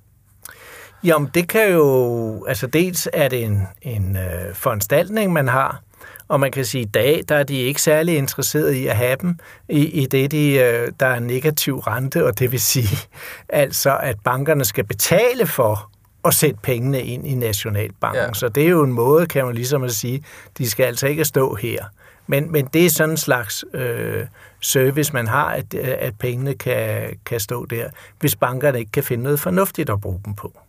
Jamen, 1.03 1.29
det 1.33 1.49
kan 1.49 1.71
jo... 1.71 2.45
Altså, 2.45 2.67
dels 2.67 3.09
er 3.13 3.27
det 3.27 3.43
en, 3.43 3.67
en 3.81 4.17
øh, 4.17 4.55
foranstaltning, 4.55 5.33
man 5.33 5.47
har, 5.47 5.81
og 6.27 6.39
man 6.39 6.51
kan 6.51 6.65
sige, 6.65 6.81
at 6.81 6.87
i 6.87 6.91
dag 6.91 7.23
der 7.29 7.35
er 7.35 7.43
de 7.43 7.55
ikke 7.55 7.81
særlig 7.81 8.17
interesserede 8.17 8.79
i 8.79 8.87
at 8.87 8.95
have 8.95 9.17
dem, 9.21 9.39
i, 9.69 9.85
i 9.85 10.05
det, 10.05 10.31
de, 10.31 10.53
øh, 10.53 10.91
der 10.99 11.05
er 11.05 11.19
negativ 11.19 11.79
rente, 11.79 12.25
og 12.25 12.39
det 12.39 12.51
vil 12.51 12.61
sige 12.61 12.97
altså, 13.49 13.97
at 13.97 14.19
bankerne 14.23 14.65
skal 14.65 14.83
betale 14.83 15.47
for 15.47 15.90
at 16.25 16.33
sætte 16.33 16.59
pengene 16.63 17.01
ind 17.01 17.27
i 17.27 17.35
Nationalbanken. 17.35 18.23
Ja. 18.23 18.33
Så 18.33 18.49
det 18.49 18.63
er 18.63 18.69
jo 18.69 18.83
en 18.83 18.93
måde, 18.93 19.25
kan 19.25 19.45
man 19.45 19.55
ligesom 19.55 19.83
at 19.83 19.91
sige, 19.91 20.23
de 20.57 20.69
skal 20.69 20.83
altså 20.83 21.07
ikke 21.07 21.25
stå 21.25 21.55
her. 21.55 21.85
Men, 22.27 22.51
men 22.51 22.65
det 22.65 22.85
er 22.85 22.89
sådan 22.89 23.09
en 23.09 23.17
slags 23.17 23.65
øh, 23.73 24.25
service, 24.61 25.13
man 25.13 25.27
har, 25.27 25.45
at, 25.45 25.73
at 25.73 26.13
pengene 26.19 26.53
kan, 26.53 27.17
kan 27.25 27.39
stå 27.39 27.65
der, 27.65 27.89
hvis 28.19 28.35
bankerne 28.35 28.79
ikke 28.79 28.91
kan 28.91 29.03
finde 29.03 29.23
noget 29.23 29.39
fornuftigt 29.39 29.89
at 29.89 30.01
bruge 30.01 30.21
dem 30.25 30.35
på. 30.35 30.59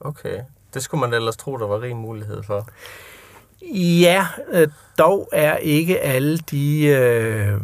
Okay. 0.00 0.40
Det 0.74 0.82
skulle 0.82 1.00
man 1.00 1.14
ellers 1.14 1.36
tro, 1.36 1.56
der 1.56 1.66
var 1.66 1.80
rig 1.80 1.96
mulighed 1.96 2.42
for. 2.42 2.68
Ja, 4.00 4.26
øh, 4.52 4.68
dog 4.98 5.28
er 5.32 5.56
ikke 5.56 6.00
alle 6.00 6.38
de 6.38 6.84
øh, 6.86 7.52
Øh, 7.54 7.60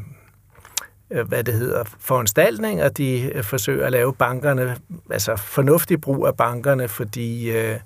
Øh, 1.11 1.29
hvad 1.29 1.45
det 1.45 1.55
hedder, 1.55 1.85
foranstaltninger, 1.99 2.89
de 2.89 3.31
øh, 3.35 3.45
forsøger 3.45 3.87
at 3.87 3.93
lave 3.93 4.15
bankerne, 4.15 4.77
altså 5.11 5.37
fornuftig 5.37 6.01
brug 6.01 6.27
af 6.27 6.37
bankerne, 6.37 6.89
fordi 6.89 7.51
øh, 7.51 7.77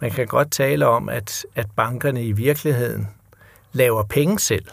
man 0.00 0.10
kan 0.10 0.26
godt 0.26 0.50
tale 0.50 0.86
om, 0.86 1.08
at, 1.08 1.46
at 1.54 1.66
bankerne 1.76 2.24
i 2.24 2.32
virkeligheden 2.32 3.08
laver 3.72 4.02
penge 4.02 4.38
selv. 4.38 4.64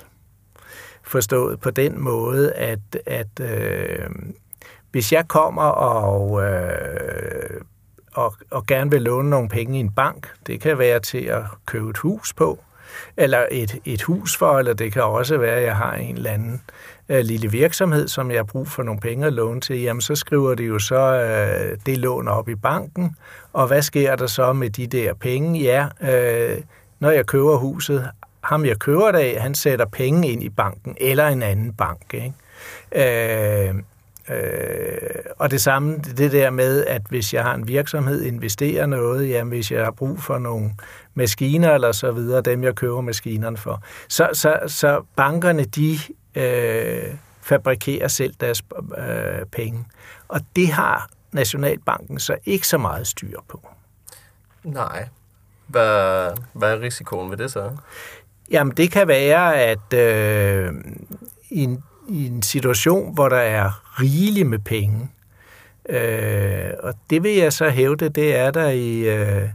Forstået 1.03 1.59
på 1.59 1.71
den 1.71 1.99
måde, 1.99 2.53
at, 2.53 2.79
at 3.05 3.39
øh, 3.41 4.09
hvis 4.91 5.13
jeg 5.13 5.27
kommer 5.27 5.63
og, 5.63 6.43
øh, 6.43 7.61
og, 8.13 8.35
og 8.51 8.65
gerne 8.65 8.91
vil 8.91 9.01
låne 9.01 9.29
nogle 9.29 9.49
penge 9.49 9.77
i 9.77 9.79
en 9.79 9.91
bank, 9.91 10.29
det 10.47 10.61
kan 10.61 10.77
være 10.77 10.99
til 10.99 11.23
at 11.23 11.43
købe 11.65 11.89
et 11.89 11.97
hus 11.97 12.33
på, 12.33 12.59
eller 13.17 13.45
et, 13.51 13.77
et 13.85 14.01
hus 14.01 14.37
for, 14.37 14.59
eller 14.59 14.73
det 14.73 14.93
kan 14.93 15.03
også 15.03 15.37
være, 15.37 15.55
at 15.55 15.63
jeg 15.63 15.75
har 15.75 15.93
en 15.93 16.15
eller 16.15 16.31
anden 16.31 16.61
øh, 17.09 17.19
lille 17.19 17.51
virksomhed, 17.51 18.07
som 18.07 18.31
jeg 18.31 18.39
har 18.39 18.43
brug 18.43 18.67
for 18.67 18.83
nogle 18.83 19.01
penge 19.01 19.27
at 19.27 19.33
låne 19.33 19.61
til, 19.61 19.81
jamen 19.81 20.01
så 20.01 20.15
skriver 20.15 20.55
de 20.55 20.63
jo 20.63 20.79
så 20.79 20.99
øh, 20.99 21.77
det 21.85 21.97
lån 21.97 22.27
op 22.27 22.49
i 22.49 22.55
banken, 22.55 23.15
og 23.53 23.67
hvad 23.67 23.81
sker 23.81 24.15
der 24.15 24.27
så 24.27 24.53
med 24.53 24.69
de 24.69 24.87
der 24.87 25.13
penge? 25.13 25.59
Ja, 25.59 25.87
øh, 26.01 26.57
når 26.99 27.09
jeg 27.09 27.25
køber 27.25 27.55
huset, 27.57 28.09
ham 28.41 28.65
jeg 28.65 28.79
køber 28.79 29.11
det 29.11 29.19
af, 29.19 29.41
han 29.41 29.55
sætter 29.55 29.85
penge 29.85 30.29
ind 30.29 30.43
i 30.43 30.49
banken, 30.49 30.95
eller 31.01 31.27
en 31.27 31.43
anden 31.43 31.73
bank. 31.73 32.13
Ikke? 32.13 33.69
Øh, 33.69 33.75
øh, 34.29 34.99
og 35.37 35.51
det 35.51 35.61
samme, 35.61 35.97
det 35.97 36.31
der 36.31 36.49
med, 36.49 36.85
at 36.85 37.01
hvis 37.09 37.33
jeg 37.33 37.43
har 37.43 37.53
en 37.53 37.67
virksomhed, 37.67 38.23
investerer 38.23 38.85
noget, 38.85 39.29
jamen 39.29 39.49
hvis 39.49 39.71
jeg 39.71 39.83
har 39.83 39.91
brug 39.91 40.19
for 40.19 40.37
nogle 40.37 40.71
maskiner 41.13 41.73
eller 41.73 41.91
så 41.91 42.11
videre, 42.11 42.41
dem 42.41 42.63
jeg 42.63 42.75
køber 42.75 43.01
maskinerne 43.01 43.57
for. 43.57 43.83
Så, 44.07 44.29
så, 44.33 44.59
så 44.67 45.01
bankerne, 45.15 45.63
de 45.63 45.99
øh, 46.35 47.15
fabrikerer 47.41 48.07
selv 48.07 48.33
deres 48.39 48.63
øh, 48.97 49.45
penge. 49.51 49.85
Og 50.27 50.41
det 50.55 50.67
har 50.67 51.09
Nationalbanken 51.31 52.19
så 52.19 52.35
ikke 52.45 52.67
så 52.67 52.77
meget 52.77 53.07
styr 53.07 53.39
på. 53.47 53.67
Nej. 54.63 55.07
Hvad, 55.67 56.31
hvad 56.53 56.73
er 56.73 56.81
risikoen 56.81 57.31
ved 57.31 57.37
det 57.37 57.51
så? 57.51 57.71
Jamen, 58.51 58.73
det 58.77 58.91
kan 58.91 59.07
være, 59.07 59.55
at 59.55 59.93
øh, 59.93 60.73
i, 61.49 61.63
en, 61.63 61.83
i 62.09 62.27
en 62.27 62.41
situation, 62.41 63.13
hvor 63.13 63.29
der 63.29 63.37
er 63.37 63.88
rigeligt 64.01 64.47
med 64.47 64.59
penge, 64.59 65.09
øh, 65.89 66.71
og 66.83 66.93
det 67.09 67.23
vil 67.23 67.35
jeg 67.35 67.53
så 67.53 67.69
hævde, 67.69 68.09
det 68.09 68.35
er 68.35 68.51
der 68.51 68.69
i, 68.69 68.99
øh, 68.99 69.49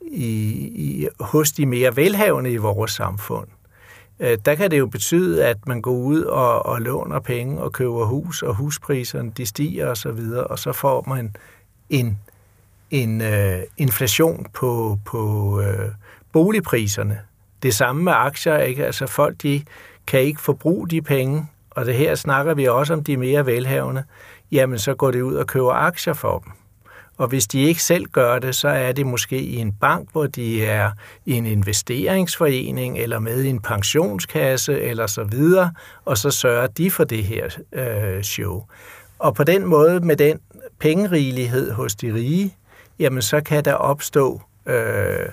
i, 0.00 0.38
i, 0.74 1.08
hos 1.20 1.52
de 1.52 1.66
mere 1.66 1.96
velhavende 1.96 2.50
i 2.52 2.56
vores 2.56 2.92
samfund. 2.92 3.46
Øh, 4.20 4.38
der 4.44 4.54
kan 4.54 4.70
det 4.70 4.78
jo 4.78 4.86
betyde, 4.86 5.46
at 5.46 5.66
man 5.66 5.82
går 5.82 5.92
ud 5.92 6.22
og, 6.22 6.66
og 6.66 6.80
låner 6.80 7.20
penge 7.20 7.60
og 7.60 7.72
køber 7.72 8.04
hus, 8.04 8.42
og 8.42 8.54
huspriserne 8.54 9.32
de 9.36 9.46
stiger 9.46 9.86
osv., 9.86 10.08
og, 10.08 10.16
så 10.16 10.46
og 10.50 10.58
så 10.58 10.72
får 10.72 11.04
man 11.08 11.36
en, 11.90 12.18
en 12.90 13.20
øh, 13.20 13.58
inflation 13.76 14.46
på, 14.54 14.98
på 15.04 15.60
øh, 15.60 15.90
boligpriserne. 16.32 17.20
Det 17.62 17.74
samme 17.74 18.02
med 18.02 18.12
aktier, 18.16 18.58
ikke? 18.58 18.86
Altså 18.86 19.06
folk, 19.06 19.42
de 19.42 19.62
kan 20.06 20.20
ikke 20.20 20.40
forbruge 20.40 20.88
de 20.88 21.02
penge, 21.02 21.46
og 21.76 21.86
det 21.86 21.94
her 21.94 22.14
snakker 22.14 22.54
vi 22.54 22.64
også 22.64 22.92
om 22.92 23.04
de 23.04 23.16
mere 23.16 23.46
velhavende, 23.46 24.04
jamen 24.52 24.78
så 24.78 24.94
går 24.94 25.10
det 25.10 25.22
ud 25.22 25.34
og 25.34 25.46
køber 25.46 25.72
aktier 25.72 26.14
for 26.14 26.38
dem. 26.38 26.52
Og 27.18 27.28
hvis 27.28 27.46
de 27.46 27.62
ikke 27.62 27.82
selv 27.82 28.06
gør 28.06 28.38
det, 28.38 28.54
så 28.54 28.68
er 28.68 28.92
det 28.92 29.06
måske 29.06 29.38
i 29.38 29.56
en 29.56 29.72
bank, 29.72 30.08
hvor 30.12 30.26
de 30.26 30.64
er 30.64 30.90
i 31.26 31.32
en 31.32 31.46
investeringsforening 31.46 32.98
eller 32.98 33.18
med 33.18 33.42
i 33.42 33.48
en 33.48 33.60
pensionskasse 33.60 34.80
eller 34.80 35.06
så 35.06 35.24
videre, 35.24 35.72
og 36.04 36.18
så 36.18 36.30
sørger 36.30 36.66
de 36.66 36.90
for 36.90 37.04
det 37.04 37.24
her 37.24 37.48
øh, 37.72 38.22
show. 38.22 38.64
Og 39.18 39.34
på 39.34 39.44
den 39.44 39.66
måde, 39.66 40.00
med 40.00 40.16
den 40.16 40.40
pengerigelighed 40.78 41.72
hos 41.72 41.94
de 41.94 42.14
rige, 42.14 42.54
jamen 42.98 43.22
så 43.22 43.40
kan 43.40 43.64
der 43.64 43.74
opstå 43.74 44.40
øh, 44.66 45.28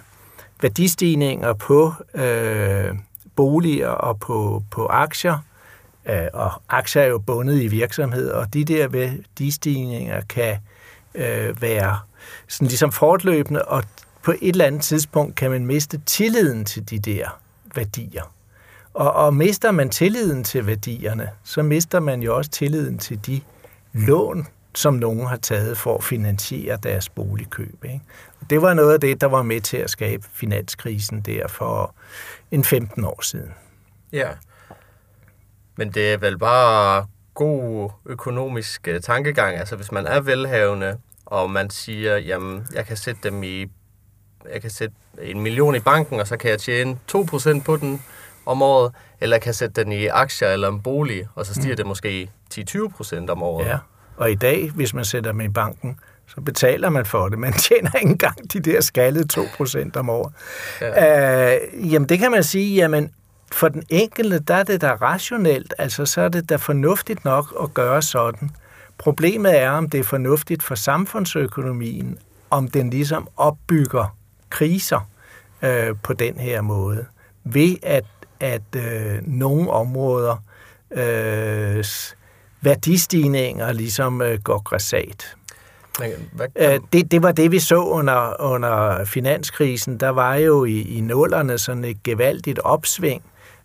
værdistigninger 0.62 1.54
på 1.54 1.94
øh, 2.14 2.96
boliger 3.36 3.90
og 3.90 4.20
på, 4.20 4.64
på 4.72 4.86
aktier, 4.86 5.38
øh, 6.05 6.27
og 6.33 6.51
aktier 6.69 7.01
er 7.01 7.07
jo 7.07 7.17
bundet 7.17 7.62
i 7.62 7.67
virksomhed, 7.67 8.29
og 8.29 8.53
de 8.53 8.65
der 8.65 8.88
værdistigninger 8.88 10.22
kan 10.22 10.57
øh, 11.15 11.62
være 11.62 12.00
sådan 12.48 12.67
ligesom 12.67 12.91
fortløbende, 12.91 13.65
og 13.65 13.83
på 14.24 14.31
et 14.31 14.50
eller 14.50 14.65
andet 14.65 14.81
tidspunkt 14.81 15.36
kan 15.36 15.51
man 15.51 15.65
miste 15.65 16.01
tilliden 16.05 16.65
til 16.65 16.89
de 16.89 17.00
der 17.00 17.39
værdier. 17.75 18.33
Og, 18.93 19.13
og 19.13 19.33
mister 19.33 19.72
man 19.72 19.89
tilliden 19.89 20.43
til 20.43 20.67
værdierne, 20.67 21.29
så 21.43 21.63
mister 21.63 22.00
man 22.00 22.22
jo 22.22 22.38
også 22.38 22.51
tilliden 22.51 22.98
til 22.98 23.25
de 23.25 23.41
lån, 23.93 24.48
som 24.75 24.93
nogen 24.93 25.27
har 25.27 25.38
taget 25.38 25.77
for 25.77 25.98
at 25.98 26.03
finansiere 26.03 26.77
deres 26.83 27.10
boligkøb. 27.10 27.83
Ikke? 27.83 28.01
Og 28.41 28.50
det 28.50 28.62
var 28.62 28.74
noget 28.74 28.93
af 28.93 29.00
det, 29.00 29.22
der 29.22 29.27
var 29.27 29.41
med 29.41 29.62
til 29.62 29.77
at 29.77 29.89
skabe 29.89 30.24
finanskrisen 30.33 31.22
der 31.22 31.48
for 31.48 31.95
en 32.51 32.63
15 32.63 33.03
år 33.05 33.22
siden. 33.22 33.53
Ja, 34.12 34.29
men 35.75 35.92
det 35.92 36.13
er 36.13 36.18
vel 36.18 36.38
bare 36.38 37.06
god 37.34 37.89
økonomisk 38.06 38.88
uh, 38.92 39.01
tankegang. 39.01 39.58
Altså 39.58 39.75
hvis 39.75 39.92
man 39.92 40.08
er 40.08 40.20
velhavende, 40.20 40.98
og 41.25 41.50
man 41.50 41.70
siger, 41.70 42.18
jamen 42.18 42.68
jeg 42.74 42.86
kan 42.86 42.98
sætte 42.98 43.20
dem 43.24 43.44
i 43.44 43.65
jeg 44.51 44.62
kan 44.62 44.70
sætte 44.70 44.96
en 45.22 45.42
million 45.42 45.75
i 45.75 45.79
banken, 45.79 46.20
og 46.20 46.27
så 46.27 46.38
kan 46.38 46.50
jeg 46.50 46.59
tjene 46.59 46.98
2% 47.12 47.64
på 47.64 47.77
den 47.77 48.01
om 48.46 48.62
året, 48.62 48.92
eller 49.22 49.36
jeg 49.36 49.42
kan 49.42 49.53
sætte 49.53 49.83
den 49.83 49.92
i 49.92 50.05
aktier 50.05 50.48
eller 50.48 50.70
en 50.70 50.81
bolig, 50.81 51.27
og 51.36 51.46
så 51.46 51.53
stiger 51.53 51.74
mm. 51.74 51.77
det 51.77 51.86
måske 51.86 52.29
10-20% 52.53 53.29
om 53.29 53.44
året. 53.44 53.66
Ja, 53.66 53.77
og 54.18 54.31
i 54.31 54.36
dag, 54.36 54.72
hvis 54.75 54.94
man 54.94 55.05
sætter 55.05 55.31
dem 55.31 55.42
i 55.42 55.50
banken, 55.50 56.00
så 56.27 56.42
betaler 56.42 56.90
man 56.90 57.05
for 57.05 57.29
det. 57.29 57.40
Man 57.40 57.53
tjener 57.68 57.92
ikke 57.96 58.09
engang 58.09 58.53
de 58.53 58.59
der 58.59 58.81
skaldede 58.81 59.42
2% 59.42 59.90
om 59.96 60.09
året. 60.09 60.33
Ja. 60.81 61.55
Øh, 61.55 61.94
jamen 61.94 62.09
det 62.09 62.20
kan 62.20 62.31
man 62.31 62.44
sige, 62.44 62.75
jamen 62.75 63.12
for 63.53 63.70
den 63.70 63.83
enkelte, 63.89 64.39
der 64.39 64.55
er 64.55 64.63
det 64.63 64.81
da 64.81 64.94
rationelt, 64.94 65.74
altså 65.77 66.05
så 66.05 66.22
er 66.22 66.29
det 66.29 66.50
da 66.50 66.55
fornuftigt 66.55 67.25
nok 67.25 67.55
at 67.63 67.74
gøre 67.74 68.01
sådan. 68.01 68.51
Problemet 68.98 69.59
er, 69.59 69.70
om 69.70 69.89
det 69.89 70.00
er 70.00 70.03
fornuftigt 70.03 70.63
for 70.63 70.75
samfundsøkonomien, 70.75 72.18
om 72.50 72.68
den 72.68 72.89
ligesom 72.89 73.27
opbygger 73.37 74.16
kriser 74.50 75.09
øh, 75.61 75.96
på 76.03 76.13
den 76.13 76.37
her 76.37 76.61
måde, 76.61 77.05
ved 77.44 77.75
at, 77.83 78.05
at 78.39 78.75
øh, 78.75 79.20
nogle 79.22 79.72
områder 79.72 80.44
øh, 80.92 81.83
værdistigninger 82.61 83.72
ligesom 83.72 84.22
øh, 84.22 84.39
går 84.44 84.63
græsat. 84.63 85.35
Øh, 86.55 86.79
det, 86.94 87.11
det 87.11 87.24
var 87.24 87.31
det, 87.31 87.51
vi 87.51 87.59
så 87.59 87.83
under, 87.83 88.42
under 88.42 89.05
finanskrisen. 89.05 89.98
Der 89.98 90.09
var 90.09 90.35
jo 90.35 90.66
i, 90.66 90.81
i 90.81 91.01
nullerne 91.01 91.57
sådan 91.57 91.85
et 91.85 92.03
gevaldigt 92.03 92.59
opsving 92.59 93.24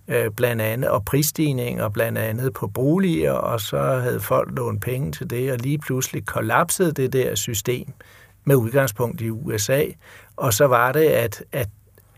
Øh, 0.08 0.30
blandt 0.30 0.62
andet, 0.62 0.90
og 0.90 1.04
prisstigninger 1.04 1.88
blandt 1.88 2.18
andet 2.18 2.52
på 2.52 2.66
boliger, 2.66 3.32
og 3.32 3.60
så 3.60 3.78
havde 3.78 4.20
folk 4.20 4.50
lånt 4.56 4.82
penge 4.82 5.12
til 5.12 5.30
det, 5.30 5.52
og 5.52 5.58
lige 5.58 5.78
pludselig 5.78 6.26
kollapsede 6.26 6.92
det 6.92 7.12
der 7.12 7.34
system 7.34 7.92
med 8.44 8.56
udgangspunkt 8.56 9.20
i 9.20 9.30
USA, 9.30 9.84
og 10.36 10.52
så 10.52 10.66
var 10.66 10.92
det, 10.92 11.04
at, 11.04 11.44
at 11.52 11.68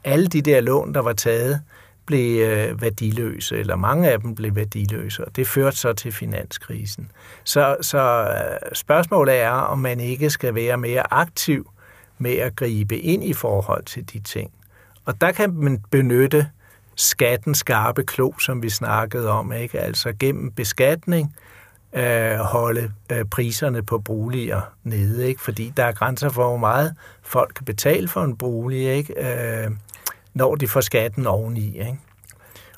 alle 0.05 0.27
de 0.27 0.43
der 0.43 0.61
lån, 0.61 0.95
der 0.95 1.01
var 1.01 1.13
taget, 1.13 1.61
blev 2.07 2.41
øh, 2.41 2.83
værdiløse, 2.83 3.57
eller 3.57 3.77
mange 3.77 4.11
af 4.11 4.21
dem 4.21 4.35
blev 4.35 4.57
værdiløse, 4.57 5.25
og 5.25 5.37
det 5.37 5.49
førte 5.49 5.77
så 5.77 5.93
til 5.93 6.13
finanskrisen. 6.13 7.11
Så, 7.45 7.77
så 7.81 7.99
øh, 7.99 8.71
spørgsmålet 8.73 9.41
er, 9.41 9.51
om 9.51 9.79
man 9.79 10.01
ikke 10.01 10.31
skal 10.31 10.55
være 10.55 10.77
mere 10.77 11.13
aktiv 11.13 11.71
med 12.19 12.33
at 12.33 12.57
gribe 12.57 12.99
ind 12.99 13.25
i 13.25 13.33
forhold 13.33 13.85
til 13.85 14.13
de 14.13 14.19
ting. 14.19 14.51
Og 15.05 15.21
der 15.21 15.33
kan 15.33 15.55
man 15.55 15.83
benytte 15.91 16.47
skatten 17.01 17.55
skarpe 17.55 18.03
klo, 18.03 18.39
som 18.39 18.63
vi 18.63 18.71
snakkede 18.71 19.31
om, 19.31 19.53
ikke? 19.53 19.81
altså 19.81 20.13
gennem 20.19 20.53
beskatning 20.53 21.37
øh, 21.93 22.37
holde 22.37 22.93
øh, 23.13 23.25
priserne 23.25 23.83
på 23.83 23.99
boliger 23.99 24.61
nede, 24.85 25.29
ikke? 25.29 25.41
fordi 25.41 25.73
der 25.77 25.85
er 25.85 25.93
grænser 25.93 26.29
for, 26.29 26.49
hvor 26.49 26.57
meget 26.57 26.95
folk 27.23 27.53
kan 27.55 27.65
betale 27.65 28.09
for 28.09 28.25
en 28.25 28.37
bolig, 28.37 28.81
ikke? 28.81 29.15
Øh, 29.65 29.71
når 30.35 30.55
de 30.55 30.69
får 30.69 30.81
skatten 30.81 31.27
oveni. 31.27 31.79
Ikke? 31.79 31.99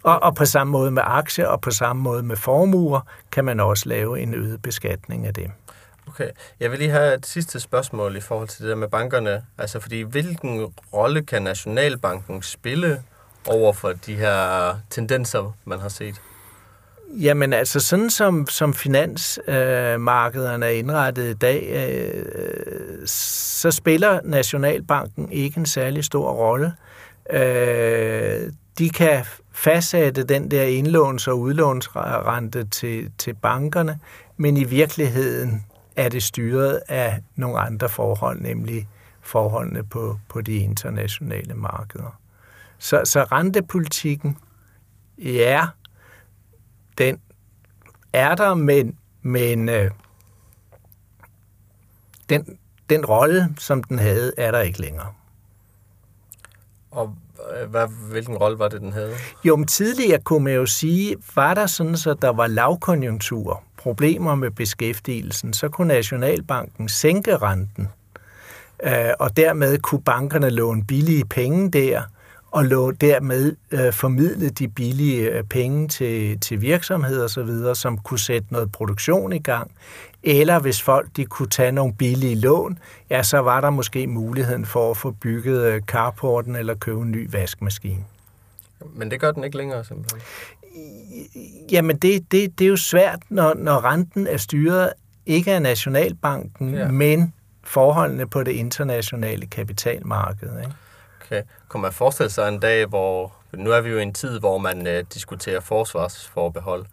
Og, 0.02 0.22
og 0.22 0.34
på 0.34 0.44
samme 0.44 0.70
måde 0.70 0.90
med 0.90 1.02
aktier 1.06 1.46
og 1.46 1.60
på 1.60 1.70
samme 1.70 2.02
måde 2.02 2.22
med 2.22 2.36
formuer 2.36 3.00
kan 3.32 3.44
man 3.44 3.60
også 3.60 3.88
lave 3.88 4.20
en 4.20 4.34
øget 4.34 4.62
beskatning 4.62 5.26
af 5.26 5.34
det. 5.34 5.50
Okay, 6.08 6.28
jeg 6.60 6.70
vil 6.70 6.78
lige 6.78 6.90
have 6.90 7.14
et 7.14 7.26
sidste 7.26 7.60
spørgsmål 7.60 8.16
i 8.16 8.20
forhold 8.20 8.48
til 8.48 8.62
det 8.62 8.70
der 8.70 8.76
med 8.76 8.88
bankerne. 8.88 9.44
Altså, 9.58 9.80
fordi 9.80 10.00
hvilken 10.00 10.74
rolle 10.92 11.22
kan 11.22 11.42
Nationalbanken 11.42 12.42
spille 12.42 13.02
over 13.48 13.72
for 13.72 13.92
de 14.06 14.14
her 14.14 14.74
tendenser, 14.90 15.56
man 15.64 15.78
har 15.78 15.88
set? 15.88 16.20
Jamen 17.20 17.52
altså, 17.52 17.80
sådan 17.80 18.10
som, 18.10 18.46
som 18.48 18.74
finansmarkederne 18.74 20.66
øh, 20.66 20.72
er 20.72 20.76
indrettet 20.78 21.30
i 21.30 21.34
dag, 21.34 21.68
øh, 21.72 23.06
så 23.06 23.70
spiller 23.70 24.20
Nationalbanken 24.24 25.32
ikke 25.32 25.58
en 25.58 25.66
særlig 25.66 26.04
stor 26.04 26.32
rolle. 26.32 26.72
Øh, 27.30 28.52
de 28.78 28.90
kan 28.90 29.24
fastsætte 29.52 30.22
den 30.24 30.50
der 30.50 30.64
indlåns- 30.64 31.28
og 31.28 31.38
udlånsrente 31.38 32.64
til, 32.64 33.10
til 33.18 33.34
bankerne, 33.34 33.98
men 34.36 34.56
i 34.56 34.64
virkeligheden 34.64 35.64
er 35.96 36.08
det 36.08 36.22
styret 36.22 36.80
af 36.88 37.22
nogle 37.36 37.58
andre 37.58 37.88
forhold, 37.88 38.40
nemlig 38.40 38.88
forholdene 39.20 39.84
på, 39.84 40.18
på 40.28 40.40
de 40.40 40.56
internationale 40.56 41.54
markeder. 41.54 42.18
Så, 42.82 43.00
så 43.04 43.22
rentepolitikken, 43.22 44.38
ja, 45.18 45.66
den 46.98 47.20
er 48.12 48.34
der, 48.34 48.54
men, 48.54 48.98
men 49.22 49.68
øh, 49.68 49.90
den, 52.28 52.58
den 52.90 53.06
rolle, 53.06 53.54
som 53.58 53.82
den 53.82 53.98
havde, 53.98 54.32
er 54.38 54.50
der 54.50 54.60
ikke 54.60 54.80
længere. 54.80 55.12
Og 56.90 57.16
hvad, 57.68 57.88
hvilken 58.10 58.36
rolle 58.36 58.58
var 58.58 58.68
det, 58.68 58.80
den 58.80 58.92
havde? 58.92 59.14
Jo, 59.44 59.56
men 59.56 59.66
tidligere 59.66 60.20
kunne 60.20 60.44
man 60.44 60.54
jo 60.54 60.66
sige, 60.66 61.16
var 61.34 61.54
der 61.54 61.66
sådan, 61.66 61.96
så 61.96 62.14
der 62.14 62.28
var 62.28 62.46
lavkonjunktur, 62.46 63.62
problemer 63.76 64.34
med 64.34 64.50
beskæftigelsen, 64.50 65.52
så 65.52 65.68
kunne 65.68 65.88
Nationalbanken 65.88 66.88
sænke 66.88 67.36
renten, 67.36 67.88
øh, 68.82 69.10
og 69.18 69.36
dermed 69.36 69.78
kunne 69.78 70.02
bankerne 70.02 70.50
låne 70.50 70.84
billige 70.84 71.24
penge 71.24 71.70
der, 71.70 72.02
og 72.52 72.64
lå 72.64 72.90
dermed 72.90 73.56
øh, 73.70 73.92
formidle 73.92 74.48
de 74.48 74.68
billige 74.68 75.30
øh, 75.30 75.44
penge 75.44 75.88
til, 75.88 76.40
til 76.40 76.60
virksomheder 76.60 77.24
osv., 77.24 77.74
som 77.74 77.98
kunne 77.98 78.18
sætte 78.18 78.52
noget 78.52 78.72
produktion 78.72 79.32
i 79.32 79.38
gang, 79.38 79.70
Eller 80.22 80.58
hvis 80.58 80.82
folk 80.82 81.08
de 81.16 81.24
kunne 81.24 81.48
tage 81.48 81.72
nogle 81.72 81.94
billige 81.94 82.34
lån, 82.34 82.78
ja, 83.10 83.22
så 83.22 83.38
var 83.38 83.60
der 83.60 83.70
måske 83.70 84.06
muligheden 84.06 84.66
for 84.66 84.90
at 84.90 84.96
få 84.96 85.10
bygget 85.10 85.72
øh, 85.72 85.80
carporten 85.82 86.56
eller 86.56 86.74
købe 86.74 87.00
en 87.00 87.10
ny 87.10 87.30
vaskemaskine. 87.30 88.04
Men 88.94 89.10
det 89.10 89.20
gør 89.20 89.32
den 89.32 89.44
ikke 89.44 89.56
længere, 89.56 89.84
simpelthen? 89.84 90.20
Jamen, 91.70 91.96
det, 91.96 92.32
det, 92.32 92.58
det 92.58 92.64
er 92.64 92.68
jo 92.68 92.76
svært, 92.76 93.18
når, 93.28 93.54
når 93.54 93.84
renten 93.84 94.26
er 94.26 94.36
styret 94.36 94.92
ikke 95.26 95.52
af 95.52 95.62
Nationalbanken, 95.62 96.74
ja. 96.74 96.88
men 96.88 97.32
forholdene 97.64 98.26
på 98.26 98.42
det 98.42 98.52
internationale 98.52 99.46
kapitalmarked. 99.46 100.48
Ikke? 100.60 100.72
Okay. 101.32 101.42
Kunne 101.68 101.80
man 101.80 101.92
forestille 101.92 102.30
sig 102.30 102.48
en 102.48 102.60
dag, 102.60 102.86
hvor... 102.86 103.32
Nu 103.52 103.70
er 103.70 103.80
vi 103.80 103.90
jo 103.90 103.98
i 103.98 104.02
en 104.02 104.12
tid, 104.12 104.40
hvor 104.40 104.58
man 104.58 104.86
øh, 104.86 105.04
diskuterer 105.14 105.60
forsvarsforbehold. 105.60 106.84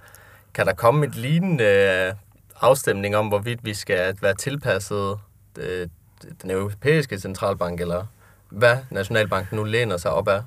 Kan 0.54 0.65
der 0.65 0.73
komme 0.73 1.06
et 1.06 1.15
lignende 1.15 1.63
øh, 1.63 2.13
afstemning 2.62 3.15
om, 3.15 3.28
hvorvidt 3.28 3.65
vi 3.65 3.73
skal 3.73 4.17
være 4.21 4.34
tilpasset 4.34 5.19
øh, 5.58 5.88
den 6.41 6.52
europæiske 6.52 7.19
centralbank, 7.19 7.82
eller 7.82 8.06
hvad 8.49 8.78
Nationalbanken 8.91 9.58
nu 9.58 9.63
læner 9.63 9.97
sig 9.97 10.12
op 10.12 10.28
af? 10.28 10.41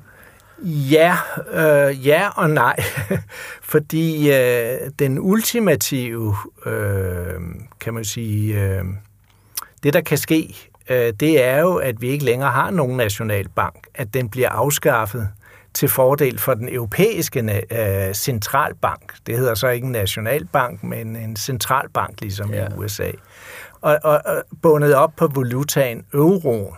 Ja, 0.65 1.17
øh, 1.51 2.07
ja 2.07 2.29
og 2.37 2.51
nej. 2.51 2.77
Fordi 3.73 4.33
øh, 4.33 4.91
den 4.99 5.19
ultimative, 5.19 6.37
øh, 6.67 7.41
kan 7.81 7.95
man 7.95 8.05
sige, 8.05 8.61
øh, 8.61 8.85
det 9.83 9.93
der 9.95 10.01
kan 10.01 10.19
ske, 10.19 10.72
øh, 10.91 11.13
det 11.21 11.45
er 11.45 11.61
jo, 11.61 11.75
at 11.75 12.03
vi 12.03 12.09
ikke 12.09 12.25
længere 12.25 12.51
har 12.51 12.71
nogen 12.71 12.97
nationalbank, 12.97 13.87
at 13.95 14.15
den 14.15 14.29
bliver 14.29 14.49
afskaffet 14.49 15.29
til 15.75 15.89
fordel 15.89 16.39
for 16.39 16.55
den 16.55 16.69
europæiske 16.69 17.65
øh, 17.71 18.15
centralbank. 18.15 19.15
Det 19.27 19.39
hedder 19.39 19.55
så 19.55 19.69
ikke 19.69 19.85
en 19.85 19.93
nationalbank, 19.93 20.83
men 20.83 21.17
en 21.17 21.37
centralbank, 21.37 22.21
ligesom 22.21 22.55
ja. 22.55 22.69
i 22.69 22.73
USA. 22.77 23.11
Og, 23.81 23.99
og, 24.03 24.21
og 24.25 24.43
bundet 24.63 24.95
op 24.95 25.13
på 25.17 25.27
valutaen 25.35 26.05
euroen. 26.15 26.75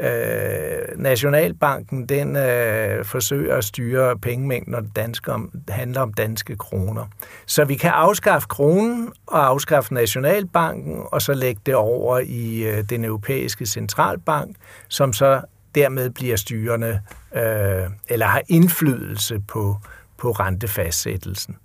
Øh, 0.00 0.98
Nationalbanken 0.98 2.06
den 2.06 2.36
øh, 2.36 3.04
forsøger 3.04 3.56
at 3.56 3.64
styre 3.64 4.18
pengemængden, 4.18 4.70
når 4.70 4.80
det 4.80 4.96
danske 4.96 5.32
om, 5.32 5.50
handler 5.68 6.00
om 6.00 6.12
danske 6.12 6.56
kroner. 6.56 7.04
Så 7.46 7.64
vi 7.64 7.74
kan 7.74 7.90
afskaffe 7.90 8.48
kronen 8.48 9.12
og 9.26 9.46
afskaffe 9.46 9.94
Nationalbanken, 9.94 11.02
og 11.12 11.22
så 11.22 11.34
lægge 11.34 11.60
det 11.66 11.74
over 11.74 12.18
i 12.18 12.62
øh, 12.62 12.84
den 12.90 13.04
europæiske 13.04 13.66
centralbank, 13.66 14.56
som 14.88 15.12
så 15.12 15.40
dermed 15.74 16.10
bliver 16.10 16.36
styrende 16.36 17.00
øh, 17.34 17.90
eller 18.08 18.26
har 18.26 18.42
indflydelse 18.48 19.40
på, 19.48 19.76
på 20.18 20.30
rentefastsættelsen. 20.30 21.56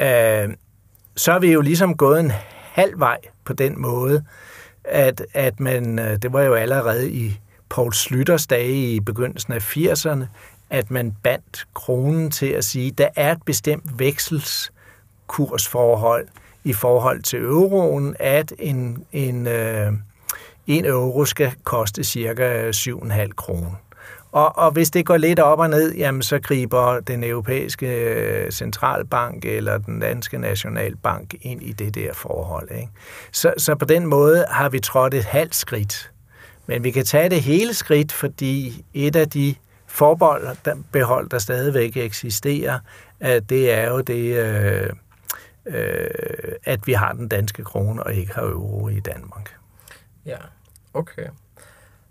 Øh, 0.00 0.48
så 1.16 1.32
er 1.32 1.38
vi 1.38 1.52
jo 1.52 1.60
ligesom 1.60 1.96
gået 1.96 2.20
en 2.20 2.32
halv 2.72 3.00
vej 3.00 3.18
på 3.44 3.52
den 3.52 3.80
måde, 3.80 4.24
at, 4.84 5.22
at 5.34 5.60
man, 5.60 5.98
øh, 5.98 6.16
det 6.22 6.32
var 6.32 6.42
jo 6.42 6.54
allerede 6.54 7.10
i 7.10 7.40
Paul 7.70 7.92
Slytters 7.92 8.46
dage 8.46 8.94
i 8.94 9.00
begyndelsen 9.00 9.52
af 9.52 9.76
80'erne, 9.76 10.24
at 10.70 10.90
man 10.90 11.16
bandt 11.22 11.66
kronen 11.74 12.30
til 12.30 12.46
at 12.46 12.64
sige, 12.64 12.86
at 12.86 12.98
der 12.98 13.08
er 13.16 13.32
et 13.32 13.42
bestemt 13.46 13.98
vekselskursforhold 13.98 16.28
i 16.64 16.72
forhold 16.72 17.22
til 17.22 17.38
euroen, 17.38 18.16
at 18.18 18.52
en, 18.58 19.04
en, 19.12 19.46
øh, 19.46 19.92
en 20.66 20.84
euro 20.84 21.24
skal 21.24 21.52
koste 21.64 22.04
cirka 22.04 22.70
7,5 22.70 23.28
kroner. 23.36 23.70
Og, 24.32 24.58
og 24.58 24.70
hvis 24.70 24.90
det 24.90 25.06
går 25.06 25.16
lidt 25.16 25.38
op 25.38 25.58
og 25.58 25.70
ned, 25.70 25.94
jamen 25.94 26.22
så 26.22 26.38
griber 26.38 27.00
den 27.00 27.24
europæiske 27.24 27.86
øh, 27.86 28.50
centralbank 28.50 29.44
eller 29.44 29.78
den 29.78 30.00
danske 30.00 30.38
nationalbank 30.38 31.34
ind 31.42 31.62
i 31.62 31.72
det 31.72 31.94
der 31.94 32.12
forhold. 32.12 32.68
Ikke? 32.70 32.88
Så, 33.32 33.54
så 33.58 33.74
på 33.74 33.84
den 33.84 34.06
måde 34.06 34.44
har 34.48 34.68
vi 34.68 34.78
trådt 34.78 35.14
et 35.14 35.24
halvt 35.24 35.54
skridt 35.54 36.10
men 36.66 36.84
vi 36.84 36.90
kan 36.90 37.04
tage 37.04 37.28
det 37.28 37.42
hele 37.42 37.74
skridt, 37.74 38.12
fordi 38.12 38.84
et 38.94 39.16
af 39.16 39.30
de 39.30 39.54
forbehold, 39.86 40.56
der, 40.64 40.74
behold, 40.92 41.30
der 41.30 41.38
stadigvæk 41.38 41.96
eksisterer, 41.96 42.78
det 43.20 43.72
er 43.72 43.90
jo 43.90 44.00
det, 44.00 44.36
øh, 44.36 44.90
øh, 45.66 46.10
at 46.64 46.86
vi 46.86 46.92
har 46.92 47.12
den 47.12 47.28
danske 47.28 47.64
krone 47.64 48.02
og 48.02 48.14
ikke 48.14 48.34
har 48.34 48.42
euro 48.42 48.88
i 48.88 49.00
Danmark. 49.00 49.56
Ja, 50.26 50.38
okay. 50.94 51.26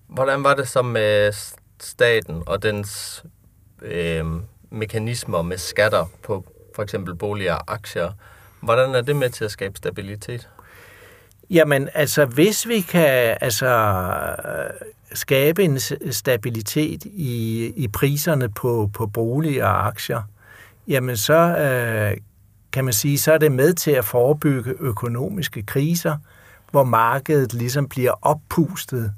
Hvordan 0.08 0.44
var 0.44 0.56
det 0.56 0.68
så 0.68 0.82
med 0.82 1.32
staten 1.80 2.44
og 2.46 2.64
dens 2.64 3.24
øh, 3.82 4.26
mekanismer 4.70 5.42
med 5.42 5.58
skatter 5.58 6.06
på 6.24 6.46
for 6.76 6.84
eksempel 6.84 7.16
boliger 7.16 7.54
og 7.54 7.74
aktier? 7.74 8.12
Hvordan 8.62 8.96
er 8.96 9.02
det 9.02 9.16
med 9.16 9.30
til 9.30 9.46
at 9.46 9.52
skabe 9.52 9.78
stabilitet? 9.78 10.50
Jamen, 11.50 11.90
altså, 11.94 12.26
hvis 12.26 12.68
vi 12.68 12.82
kan 12.82 13.38
altså, 13.42 14.06
skabe 15.14 15.64
en 15.64 15.80
stabilitet 16.12 17.06
i, 17.06 17.66
i 17.76 17.88
priserne 17.88 18.50
på, 18.50 18.90
på 18.94 19.08
bolig 19.08 19.64
og 19.64 19.88
aktier, 19.88 20.22
jamen 20.88 21.18
så 21.18 21.58
øh, 21.58 22.18
kan 22.72 22.84
man 22.84 22.94
sige, 22.94 23.18
så 23.18 23.34
er 23.34 23.38
det 23.38 23.52
med 23.52 23.74
til 23.74 23.92
at 23.92 24.06
forebygge 24.06 24.74
økonomiske 24.80 25.64
kriser, 25.64 26.18
hvor 26.72 26.84
markedet 26.84 27.54
ligesom 27.54 27.88
bliver 27.88 28.14
oppustet 28.22 29.14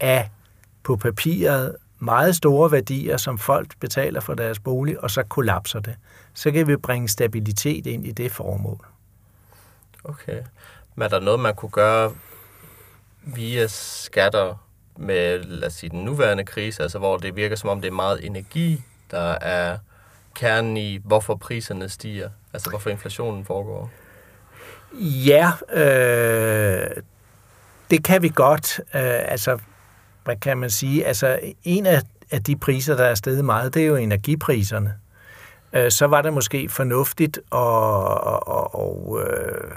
af 0.00 0.30
på 0.82 0.96
papiret 0.96 1.76
meget 1.98 2.36
store 2.36 2.72
værdier, 2.72 3.16
som 3.16 3.38
folk 3.38 3.80
betaler 3.80 4.20
for 4.20 4.34
deres 4.34 4.58
bolig, 4.58 5.00
og 5.00 5.10
så 5.10 5.22
kollapser 5.22 5.80
det. 5.80 5.94
Så 6.34 6.50
kan 6.50 6.68
vi 6.68 6.76
bringe 6.76 7.08
stabilitet 7.08 7.86
ind 7.86 8.06
i 8.06 8.12
det 8.12 8.32
formål. 8.32 8.86
Okay. 10.04 10.42
Men 10.96 11.02
er 11.02 11.08
der 11.08 11.20
noget, 11.20 11.40
man 11.40 11.54
kunne 11.54 11.70
gøre 11.70 12.14
via 13.22 13.66
skatter 13.66 14.54
med, 14.96 15.38
lad 15.38 15.68
os 15.68 15.74
sige, 15.74 15.90
den 15.90 16.04
nuværende 16.04 16.44
krise, 16.44 16.82
altså 16.82 16.98
hvor 16.98 17.16
det 17.16 17.36
virker 17.36 17.56
som 17.56 17.70
om, 17.70 17.80
det 17.80 17.88
er 17.88 17.92
meget 17.92 18.26
energi, 18.26 18.82
der 19.10 19.30
er 19.32 19.78
kernen 20.34 20.76
i, 20.76 21.00
hvorfor 21.04 21.34
priserne 21.34 21.88
stiger, 21.88 22.30
altså 22.52 22.70
hvorfor 22.70 22.90
inflationen 22.90 23.44
foregår? 23.44 23.90
Ja, 25.00 25.52
øh, 25.72 27.02
det 27.90 28.04
kan 28.04 28.22
vi 28.22 28.28
godt. 28.34 28.78
Øh, 28.78 29.30
altså, 29.32 29.58
hvad 30.24 30.36
kan 30.36 30.58
man 30.58 30.70
sige? 30.70 31.06
Altså, 31.06 31.40
en 31.64 31.86
af, 31.86 32.02
af 32.30 32.42
de 32.42 32.56
priser, 32.56 32.96
der 32.96 33.04
er 33.04 33.14
steget 33.14 33.44
meget, 33.44 33.74
det 33.74 33.82
er 33.82 33.86
jo 33.86 33.96
energipriserne. 33.96 34.94
Øh, 35.72 35.90
så 35.90 36.06
var 36.06 36.22
det 36.22 36.32
måske 36.32 36.68
fornuftigt 36.68 37.36
at, 37.38 37.42
Og, 37.58 38.48
og, 38.48 38.74
og, 38.74 39.20
øh, 39.22 39.70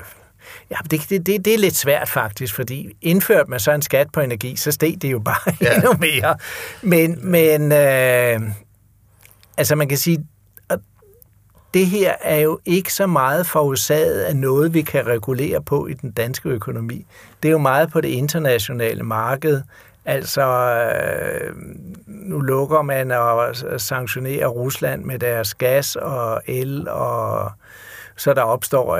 Ja, 0.72 0.76
det, 0.92 1.10
det, 1.10 1.26
det, 1.26 1.46
det 1.46 1.54
er 1.54 1.58
lidt 1.58 1.76
svært 1.76 2.10
faktisk, 2.10 2.56
fordi 2.56 2.98
indført 3.02 3.48
man 3.48 3.60
så 3.60 3.72
en 3.72 3.82
skat 3.82 4.08
på 4.14 4.20
energi, 4.20 4.56
så 4.56 4.72
steg 4.72 4.96
det 5.02 5.12
jo 5.12 5.20
bare 5.20 5.54
ja. 5.62 5.76
endnu 5.76 5.94
mere. 6.00 6.36
Men, 6.82 7.32
men 7.32 7.72
øh, 7.72 8.52
altså 9.58 9.76
man 9.76 9.90
kan 9.90 9.98
sige, 9.98 10.26
at 10.70 10.80
det 11.74 11.86
her 11.86 12.14
er 12.22 12.38
jo 12.38 12.60
ikke 12.66 12.94
så 12.94 13.08
meget 13.08 13.48
forårsaget 13.48 14.22
af 14.22 14.36
noget, 14.36 14.74
vi 14.74 14.82
kan 14.82 15.08
regulere 15.08 15.62
på 15.62 15.88
i 15.88 15.94
den 15.94 16.12
danske 16.12 16.50
økonomi. 16.50 17.06
Det 17.44 17.50
er 17.50 17.52
jo 17.52 17.58
meget 17.58 17.92
på 17.92 18.02
det 18.02 18.10
internationale 18.10 19.04
marked. 19.04 19.62
Altså, 20.06 20.42
øh, 20.42 21.56
nu 22.08 22.40
lukker 22.40 22.82
man 22.82 23.12
og 23.12 23.56
sanktionerer 23.78 24.48
Rusland 24.48 25.04
med 25.04 25.20
deres 25.20 25.54
gas 25.54 25.96
og 25.96 26.42
el, 26.46 26.88
og 26.90 27.52
så 28.18 28.34
der 28.34 28.42
opstår 28.42 28.98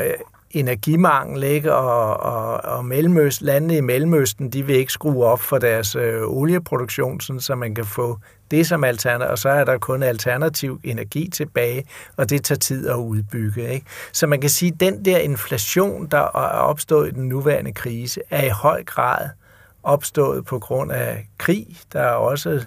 energimangel, 0.52 1.44
ikke? 1.44 1.76
Og, 1.76 2.20
og, 2.20 2.78
og 2.78 2.86
Mellemøst, 2.86 3.42
landene 3.42 3.78
i 3.78 3.82
Mellemøsten, 3.82 4.50
de 4.50 4.66
vil 4.66 4.76
ikke 4.76 4.92
skrue 4.92 5.26
op 5.26 5.40
for 5.40 5.58
deres 5.58 5.96
øh, 5.96 6.22
olieproduktion, 6.24 7.22
sådan, 7.22 7.40
så 7.40 7.56
man 7.56 7.76
kan 7.76 7.86
få 7.86 8.18
det 8.52 8.68
som 8.68 8.84
alternativ, 8.84 9.32
og 9.32 9.38
så 9.38 9.50
er 9.50 9.66
der 9.66 9.78
kun 9.78 10.04
alternativ 10.04 10.80
energi 10.84 11.30
tilbage, 11.34 11.86
og 12.18 12.30
det 12.30 12.44
tager 12.44 12.60
tid 12.60 12.90
at 12.90 12.96
udbygge. 12.96 13.74
Ikke? 13.74 13.86
Så 14.12 14.28
man 14.28 14.42
kan 14.42 14.50
sige, 14.50 14.72
at 14.74 14.80
den 14.80 15.06
der 15.06 15.18
inflation, 15.18 16.08
der 16.08 16.18
er 16.18 16.60
opstået 16.60 17.08
i 17.08 17.12
den 17.12 17.28
nuværende 17.28 17.74
krise, 17.74 18.22
er 18.30 18.46
i 18.46 18.50
høj 18.50 18.84
grad 18.84 19.30
opstået 19.84 20.46
på 20.46 20.60
grund 20.60 20.92
af 20.92 21.28
krig. 21.38 21.68
Der 21.94 22.02
er 22.02 22.14
også 22.14 22.66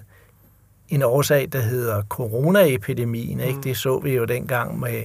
en 0.89 1.03
årsag, 1.03 1.49
der 1.51 1.59
hedder 1.59 2.03
coronaepidemien. 2.09 3.39
Ikke? 3.39 3.55
Mm. 3.55 3.63
Det 3.63 3.77
så 3.77 3.99
vi 3.99 4.15
jo 4.15 4.25
dengang 4.25 4.79
med 4.79 5.03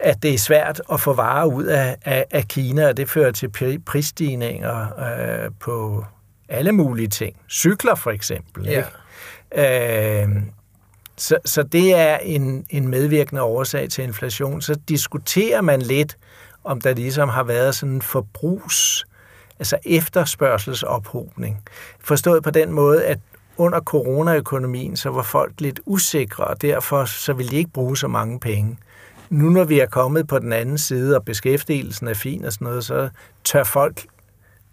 at 0.00 0.22
det 0.22 0.34
er 0.34 0.38
svært 0.38 0.80
at 0.92 1.00
få 1.00 1.12
varer 1.12 1.44
ud 1.44 1.64
af, 1.64 1.96
af, 2.04 2.24
af 2.30 2.48
Kina, 2.48 2.88
og 2.88 2.96
det 2.96 3.10
fører 3.10 3.32
til 3.32 3.80
prisstigninger 3.86 4.86
øh, 5.44 5.50
på 5.60 6.04
alle 6.48 6.72
mulige 6.72 7.08
ting. 7.08 7.36
Cykler 7.50 7.94
for 7.94 8.10
eksempel. 8.10 8.64
Ja. 8.64 8.84
Ikke? 9.56 10.22
Øh, 10.22 10.28
så, 11.16 11.38
så 11.44 11.62
det 11.62 11.94
er 11.94 12.16
en, 12.16 12.66
en 12.70 12.88
medvirkende 12.88 13.42
årsag 13.42 13.90
til 13.90 14.04
inflation. 14.04 14.62
Så 14.62 14.74
diskuterer 14.88 15.60
man 15.60 15.82
lidt, 15.82 16.16
om 16.64 16.80
der 16.80 16.94
ligesom 16.94 17.28
har 17.28 17.42
været 17.42 17.74
sådan 17.74 17.94
en 17.94 18.02
forbrugs, 18.02 19.06
altså 19.58 19.78
efterspørgselsophobning. 19.84 21.62
Forstået 22.00 22.42
på 22.42 22.50
den 22.50 22.72
måde, 22.72 23.04
at 23.04 23.18
under 23.56 23.80
coronaøkonomien, 23.80 24.96
så 24.96 25.10
var 25.10 25.22
folk 25.22 25.52
lidt 25.58 25.80
usikre, 25.86 26.44
og 26.44 26.62
derfor 26.62 27.04
så 27.04 27.32
ville 27.32 27.50
de 27.50 27.56
ikke 27.56 27.70
bruge 27.70 27.96
så 27.96 28.08
mange 28.08 28.40
penge 28.40 28.76
nu 29.30 29.50
når 29.50 29.64
vi 29.64 29.80
er 29.80 29.86
kommet 29.86 30.26
på 30.26 30.38
den 30.38 30.52
anden 30.52 30.78
side, 30.78 31.16
og 31.16 31.24
beskæftigelsen 31.24 32.08
er 32.08 32.14
fin 32.14 32.44
og 32.44 32.52
sådan 32.52 32.66
noget, 32.66 32.84
så 32.84 33.08
tør 33.44 33.64
folk 33.64 34.06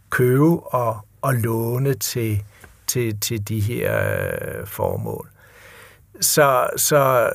købe 0.09 0.59
og, 0.59 0.97
og 1.21 1.33
låne 1.33 1.93
til, 1.93 2.43
til, 2.87 3.19
til 3.19 3.47
de 3.47 3.59
her 3.59 3.99
øh, 3.99 4.67
formål. 4.67 5.29
Så, 6.21 6.67
så 6.77 7.29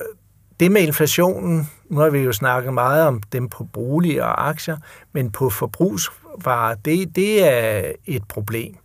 det 0.59 0.71
med 0.71 0.81
inflationen, 0.81 1.69
nu 1.89 1.99
har 1.99 2.09
vi 2.09 2.19
jo 2.19 2.31
snakket 2.31 2.73
meget 2.73 3.07
om 3.07 3.21
dem 3.31 3.49
på 3.49 3.63
bolig 3.63 4.23
og 4.23 4.49
aktier, 4.49 4.77
men 5.11 5.31
på 5.31 5.49
forbrugsvarer, 5.49 6.75
det, 6.75 7.15
det 7.15 7.47
er 7.47 7.91
et 8.05 8.23
problem 8.27 8.75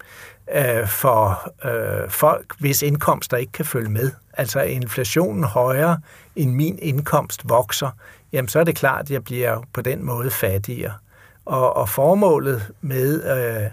øh, 0.55 0.88
for 0.88 1.53
øh, 1.68 2.11
folk, 2.11 2.55
hvis 2.59 2.83
indkomster 2.83 3.37
ikke 3.37 3.53
kan 3.53 3.64
følge 3.64 3.90
med. 3.90 4.11
Altså 4.33 4.61
inflationen 4.61 5.44
højere 5.44 6.01
end 6.37 6.55
min 6.55 6.79
indkomst 6.83 7.49
vokser, 7.49 7.90
jamen 8.37 8.49
så 8.49 8.61
er 8.61 8.64
det 8.64 8.77
klart, 8.77 9.01
at 9.01 9.11
jeg 9.11 9.25
bliver 9.25 9.62
på 9.72 9.81
den 9.81 10.05
måde 10.05 10.31
fattigere. 10.31 10.92
Og, 11.44 11.77
og 11.77 11.88
formålet 11.88 12.72
med 12.81 13.25
øh, 13.37 13.70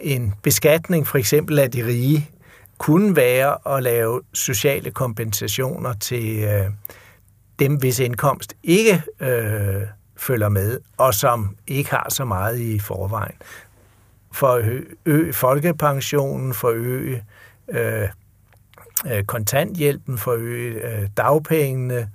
en 0.00 0.34
beskatning 0.42 1.06
for 1.06 1.18
eksempel 1.18 1.58
af 1.58 1.70
de 1.70 1.86
rige, 1.86 2.30
kunne 2.78 3.16
være 3.16 3.76
at 3.76 3.82
lave 3.82 4.22
sociale 4.32 4.90
kompensationer 4.90 5.92
til 5.92 6.44
øh, 6.44 6.70
dem, 7.58 7.74
hvis 7.74 7.98
indkomst 7.98 8.54
ikke 8.62 9.02
øh, 9.20 9.82
følger 10.16 10.48
med, 10.48 10.80
og 10.96 11.14
som 11.14 11.56
ikke 11.66 11.90
har 11.90 12.06
så 12.10 12.24
meget 12.24 12.58
i 12.58 12.78
forvejen. 12.78 13.36
For 14.32 14.48
at 14.48 14.64
øge 15.06 15.32
folkepensionen, 15.32 16.54
for 16.54 16.68
at 16.68 16.74
øge 16.74 17.24
øh, 17.68 18.08
øh, 19.06 19.24
kontanthjælpen, 19.24 20.18
for 20.18 20.32
at 20.32 20.38
øge 20.38 21.00
øh, 21.00 21.08
dagpengene, 21.16 22.08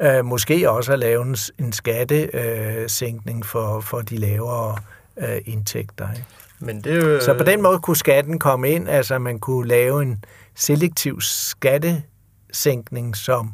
øh, 0.00 0.24
måske 0.24 0.70
også 0.70 0.92
at 0.92 0.98
lave 0.98 1.22
en, 1.22 1.36
en 1.58 1.72
skattesænkning 1.72 3.38
øh, 3.38 3.44
for, 3.44 3.80
for 3.80 4.00
de 4.00 4.16
lavere 4.16 4.76
øh, 5.16 5.40
indtægter. 5.44 6.12
Ikke? 6.12 6.26
Men 6.58 6.84
det 6.84 6.92
er 6.92 7.10
jo... 7.10 7.20
Så 7.20 7.34
på 7.38 7.44
den 7.44 7.62
måde 7.62 7.78
kunne 7.78 7.96
skatten 7.96 8.38
komme 8.38 8.70
ind, 8.70 8.88
altså 8.88 9.18
man 9.18 9.38
kunne 9.38 9.68
lave 9.68 10.02
en 10.02 10.24
selektiv 10.54 11.20
skattesænkning, 11.20 13.16
som 13.16 13.52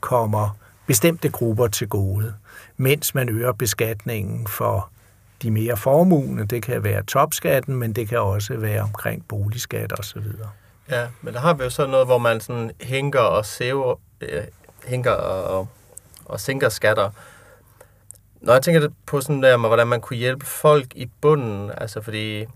kommer 0.00 0.56
bestemte 0.86 1.28
grupper 1.28 1.66
til 1.66 1.88
gode, 1.88 2.34
mens 2.76 3.14
man 3.14 3.28
øger 3.28 3.52
beskatningen 3.52 4.46
for 4.46 4.90
de 5.42 5.50
mere 5.50 5.76
formugende. 5.76 6.46
Det 6.46 6.62
kan 6.62 6.84
være 6.84 7.02
topskatten, 7.02 7.74
men 7.74 7.92
det 7.92 8.08
kan 8.08 8.18
også 8.18 8.56
være 8.56 8.80
omkring 8.80 9.24
boligskat 9.28 9.92
og 9.92 10.04
så 10.04 10.20
videre. 10.20 10.48
Ja, 10.90 11.06
men 11.22 11.34
der 11.34 11.40
har 11.40 11.54
vi 11.54 11.64
jo 11.64 11.70
sådan 11.70 11.90
noget, 11.90 12.06
hvor 12.06 12.18
man 12.18 12.40
sådan 12.40 12.70
hænker 12.80 13.20
og 13.20 13.46
sæver, 13.46 13.94
øh, 14.20 14.42
hænker 14.84 15.10
og, 15.10 15.68
og 16.28 16.40
sænker 16.40 16.68
skatter. 16.68 17.10
Når 18.40 18.52
jeg 18.52 18.62
tænker 18.62 18.88
på 19.06 19.20
sådan 19.20 19.42
der 19.42 19.56
med, 19.56 19.68
hvordan 19.68 19.86
man 19.86 20.00
kunne 20.00 20.16
hjælpe 20.16 20.46
folk 20.46 20.86
i 20.94 21.06
bunden, 21.20 21.70
altså 21.76 22.00
fordi 22.00 22.46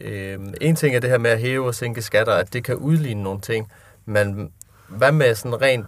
øh, 0.00 0.38
en 0.60 0.76
ting 0.76 0.96
er 0.96 1.00
det 1.00 1.10
her 1.10 1.18
med 1.18 1.30
at 1.30 1.40
hæve 1.40 1.66
og 1.66 1.74
sænke 1.74 2.02
skatter, 2.02 2.34
at 2.34 2.52
det 2.52 2.64
kan 2.64 2.76
udligne 2.76 3.22
nogle 3.22 3.40
ting, 3.40 3.72
men 4.04 4.52
hvad 4.88 5.12
med 5.12 5.34
sådan 5.34 5.62
rent 5.62 5.86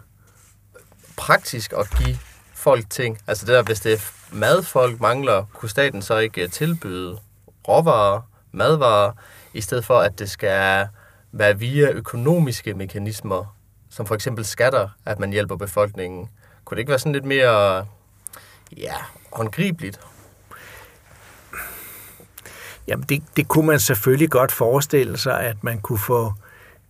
praktisk 1.17 1.73
at 1.73 1.91
give 1.99 2.19
folk 2.55 2.91
ting? 2.91 3.19
Altså 3.27 3.47
det 3.47 3.55
der, 3.55 3.63
hvis 3.63 3.81
det 3.81 3.93
er 3.93 4.13
mad, 4.33 4.63
folk 4.63 5.01
mangler, 5.01 5.45
kunne 5.53 5.69
staten 5.69 6.03
så 6.03 6.19
ikke 6.19 6.43
øh, 6.43 6.51
tilbyde 6.51 7.19
råvarer, 7.69 8.21
madvarer, 8.53 9.13
i 9.55 9.61
stedet 9.61 9.85
for 9.85 9.99
at 9.99 10.19
det 10.19 10.31
skal 10.31 10.89
være 11.33 11.59
via 11.59 11.91
økonomiske 11.91 12.75
mekanismer, 12.75 13.57
som 13.91 14.07
for 14.07 14.15
eksempel 14.15 14.45
skatter, 14.45 14.89
at 15.07 15.19
man 15.19 15.31
hjælper 15.31 15.57
befolkningen. 15.57 16.29
Kunne 16.65 16.77
det 16.77 16.81
ikke 16.81 16.91
være 16.91 16.99
sådan 16.99 17.13
lidt 17.13 17.25
mere 17.25 17.87
ja, 18.77 18.95
håndgribeligt? 19.33 20.01
Jamen, 22.89 23.05
det, 23.09 23.23
det 23.37 23.49
kunne 23.49 23.67
man 23.67 23.81
selvfølgelig 23.81 24.31
godt 24.31 24.53
forestille 24.53 25.19
sig, 25.19 25.41
at 25.41 25.65
man 25.65 25.81
kunne 25.81 25.99
få 25.99 26.33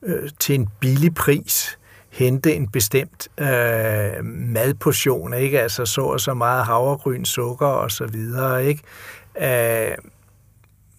øh, 0.02 0.30
til 0.38 0.54
en 0.54 0.68
billig 0.80 1.14
pris 1.14 1.78
hente 2.12 2.54
en 2.54 2.68
bestemt 2.68 3.28
øh, 3.38 4.24
madportion, 4.24 5.35
ikke? 5.35 5.61
Altså 5.61 5.87
så 5.87 6.00
og 6.00 6.20
så 6.20 6.35
meget 6.35 6.64
havregryn, 6.64 7.24
sukker 7.24 7.66
og 7.66 7.90
så 7.90 8.06
videre, 8.06 8.64
ikke? 8.66 8.82
Øh, 9.40 9.94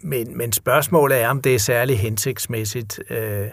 men, 0.01 0.37
men 0.37 0.51
spørgsmålet 0.51 1.21
er, 1.21 1.29
om 1.29 1.41
det 1.41 1.55
er 1.55 1.59
særlig 1.59 1.99
hensigtsmæssigt. 1.99 2.99
Øh, 3.09 3.47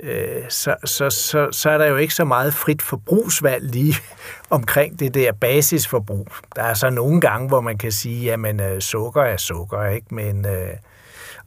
Øh, 0.00 0.42
så, 0.48 0.76
så, 0.84 1.10
så, 1.10 1.48
så 1.52 1.70
er 1.70 1.78
der 1.78 1.86
jo 1.86 1.96
ikke 1.96 2.14
så 2.14 2.24
meget 2.24 2.54
frit 2.54 2.82
forbrugsvalg 2.82 3.64
lige 3.64 3.94
omkring 4.50 4.98
det 4.98 5.14
der 5.14 5.32
basisforbrug. 5.32 6.28
Der 6.56 6.62
er 6.62 6.74
så 6.74 6.90
nogle 6.90 7.20
gange, 7.20 7.48
hvor 7.48 7.60
man 7.60 7.78
kan 7.78 7.92
sige, 7.92 8.24
jamen 8.24 8.60
øh, 8.60 8.80
sukker 8.80 9.22
er 9.22 9.36
sukker, 9.36 9.84
ikke? 9.84 10.14
Men, 10.14 10.46
øh, 10.46 10.76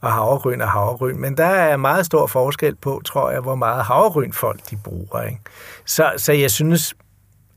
og 0.00 0.12
havregryn 0.12 0.60
er 0.60 0.66
havregryn. 0.66 1.16
Men 1.16 1.36
der 1.36 1.46
er 1.46 1.76
meget 1.76 2.06
stor 2.06 2.26
forskel 2.26 2.76
på, 2.76 3.02
tror 3.04 3.30
jeg, 3.30 3.40
hvor 3.40 3.54
meget 3.54 3.84
havregryn 3.84 4.32
folk 4.32 4.70
de 4.70 4.76
bruger. 4.76 5.22
Ikke? 5.22 5.40
Så, 5.84 6.12
så 6.16 6.32
jeg 6.32 6.50
synes, 6.50 6.94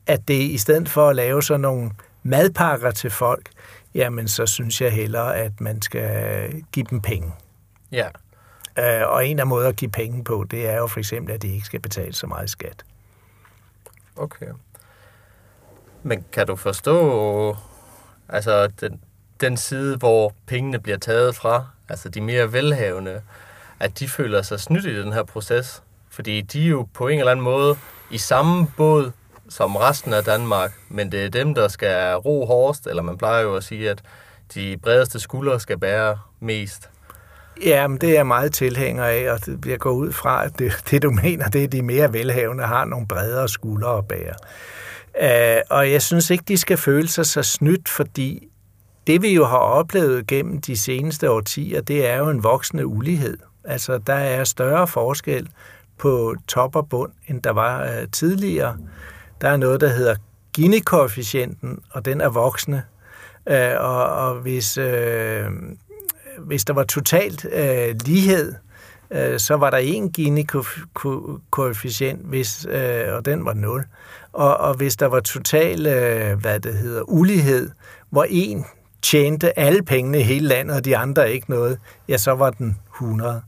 at 0.07 0.27
det 0.27 0.41
i 0.41 0.57
stedet 0.57 0.89
for 0.89 1.09
at 1.09 1.15
lave 1.15 1.43
sådan 1.43 1.61
nogle 1.61 1.91
madpakker 2.23 2.91
til 2.91 3.09
folk, 3.09 3.49
jamen 3.95 4.27
så 4.27 4.45
synes 4.45 4.81
jeg 4.81 4.91
hellere, 4.91 5.35
at 5.35 5.61
man 5.61 5.81
skal 5.81 6.51
give 6.71 6.85
dem 6.89 7.01
penge. 7.01 7.33
Ja. 7.91 7.97
Yeah. 7.97 8.11
Øh, 8.79 9.07
og 9.07 9.27
en 9.27 9.39
af 9.39 9.47
måder 9.47 9.69
at 9.69 9.75
give 9.75 9.91
penge 9.91 10.23
på, 10.23 10.45
det 10.51 10.69
er 10.69 10.77
jo 10.77 10.87
for 10.87 10.99
eksempel, 10.99 11.33
at 11.33 11.41
de 11.41 11.53
ikke 11.53 11.65
skal 11.65 11.79
betale 11.79 12.13
så 12.13 12.27
meget 12.27 12.49
skat. 12.49 12.83
Okay. 14.15 14.47
Men 16.03 16.25
kan 16.31 16.47
du 16.47 16.55
forstå 16.55 17.57
altså 18.29 18.67
den, 18.67 19.01
den 19.41 19.57
side, 19.57 19.97
hvor 19.97 20.33
pengene 20.45 20.79
bliver 20.79 20.97
taget 20.97 21.35
fra, 21.35 21.65
altså 21.89 22.09
de 22.09 22.21
mere 22.21 22.53
velhavende, 22.53 23.21
at 23.79 23.99
de 23.99 24.07
føler 24.07 24.41
sig 24.41 24.59
snydt 24.59 24.85
i 24.85 25.01
den 25.01 25.13
her 25.13 25.23
proces? 25.23 25.83
Fordi 26.09 26.41
de 26.41 26.65
er 26.65 26.69
jo 26.69 26.87
på 26.93 27.07
en 27.07 27.19
eller 27.19 27.31
anden 27.31 27.43
måde 27.43 27.77
i 28.11 28.17
samme 28.17 28.67
båd 28.77 29.11
som 29.49 29.75
resten 29.75 30.13
af 30.13 30.23
Danmark, 30.23 30.71
men 30.89 31.11
det 31.11 31.25
er 31.25 31.29
dem, 31.29 31.55
der 31.55 31.67
skal 31.67 32.15
ro 32.15 32.45
hårdest, 32.45 32.87
eller 32.87 33.01
man 33.01 33.17
plejer 33.17 33.41
jo 33.41 33.55
at 33.55 33.63
sige, 33.63 33.89
at 33.89 34.01
de 34.53 34.77
bredeste 34.77 35.19
skuldre 35.19 35.59
skal 35.59 35.77
bære 35.77 36.19
mest. 36.39 36.89
Ja, 37.65 37.87
men 37.87 37.97
det 37.97 38.09
er 38.09 38.13
jeg 38.13 38.27
meget 38.27 38.53
tilhænger 38.53 39.03
af, 39.03 39.31
og 39.31 39.39
jeg 39.65 39.79
går 39.79 39.91
ud 39.91 40.11
fra, 40.11 40.45
at 40.45 40.59
det, 40.59 40.83
det 40.91 41.03
du 41.03 41.11
mener, 41.11 41.49
det 41.49 41.61
er, 41.61 41.65
at 41.65 41.71
de 41.71 41.81
mere 41.81 42.13
velhavende 42.13 42.63
har 42.63 42.85
nogle 42.85 43.07
bredere 43.07 43.49
skuldre 43.49 43.97
at 43.97 44.07
bære. 44.07 44.33
Uh, 45.21 45.77
og 45.77 45.91
jeg 45.91 46.01
synes 46.01 46.29
ikke, 46.29 46.43
de 46.47 46.57
skal 46.57 46.77
føle 46.77 47.07
sig 47.07 47.25
så 47.25 47.43
snydt, 47.43 47.89
fordi 47.89 48.47
det 49.07 49.21
vi 49.21 49.33
jo 49.33 49.45
har 49.45 49.57
oplevet 49.57 50.27
gennem 50.27 50.61
de 50.61 50.77
seneste 50.77 51.31
årtier, 51.31 51.81
det 51.81 52.09
er 52.09 52.17
jo 52.17 52.29
en 52.29 52.43
voksende 52.43 52.85
ulighed. 52.85 53.37
Altså, 53.63 53.97
der 53.97 54.13
er 54.13 54.43
større 54.43 54.87
forskel 54.87 55.49
på 55.97 56.35
top 56.47 56.75
og 56.75 56.89
bund, 56.89 57.11
end 57.27 57.41
der 57.41 57.51
var 57.51 57.83
øh, 57.83 58.07
tidligere. 58.11 58.77
Der 59.41 59.49
er 59.49 59.57
noget, 59.57 59.81
der 59.81 59.87
hedder 59.87 60.15
Gini-koefficienten, 60.53 61.79
og 61.91 62.05
den 62.05 62.21
er 62.21 62.29
voksende. 62.29 62.81
Uh, 63.45 63.55
og, 63.79 64.05
og 64.05 64.35
hvis, 64.35 64.77
øh, 64.77 65.45
hvis 66.45 66.65
der 66.65 66.73
var 66.73 66.83
totalt 66.83 67.45
øh, 67.53 67.95
lighed, 68.05 68.53
øh, 69.11 69.39
så 69.39 69.55
var 69.55 69.69
der 69.69 69.77
en 69.77 70.09
Gini-koefficient, 70.09 72.27
hvis, 72.27 72.65
øh, 72.69 73.13
og 73.13 73.25
den 73.25 73.45
var 73.45 73.53
0. 73.53 73.85
Og, 74.33 74.57
og 74.57 74.73
hvis 74.73 74.95
der 74.95 75.05
var 75.05 75.19
total, 75.19 75.87
øh, 75.87 76.39
hvad 76.39 76.59
det 76.59 76.73
hedder, 76.73 77.09
ulighed, 77.09 77.69
hvor 78.09 78.25
en 78.29 78.65
tjente 79.01 79.59
alle 79.59 79.83
pengene 79.83 80.19
i 80.19 80.23
hele 80.23 80.47
landet, 80.47 80.77
og 80.77 80.85
de 80.85 80.97
andre 80.97 81.33
ikke 81.33 81.49
noget, 81.49 81.79
ja, 82.07 82.17
så 82.17 82.31
var 82.31 82.49
den 82.49 82.77
100. 82.95 83.41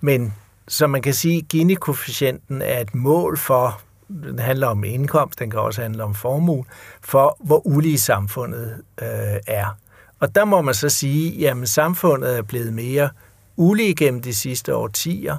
Men 0.00 0.34
så 0.68 0.86
man 0.86 1.02
kan 1.02 1.14
sige, 1.14 1.38
at 1.38 1.48
Gini-koefficienten 1.48 2.62
er 2.62 2.80
et 2.80 2.94
mål 2.94 3.38
for, 3.38 3.80
den 4.08 4.38
handler 4.38 4.66
om 4.66 4.84
indkomst, 4.84 5.38
den 5.38 5.50
kan 5.50 5.60
også 5.60 5.82
handle 5.82 6.04
om 6.04 6.14
formue, 6.14 6.64
for 7.00 7.36
hvor 7.40 7.66
ulige 7.66 7.98
samfundet 7.98 8.82
øh, 9.02 9.08
er. 9.46 9.76
Og 10.24 10.34
der 10.34 10.44
må 10.44 10.60
man 10.60 10.74
så 10.74 10.88
sige, 10.88 11.50
at 11.50 11.68
samfundet 11.68 12.38
er 12.38 12.42
blevet 12.42 12.72
mere 12.72 13.08
ulige 13.56 13.94
gennem 13.94 14.22
de 14.22 14.34
sidste 14.34 14.74
årtier, 14.76 15.36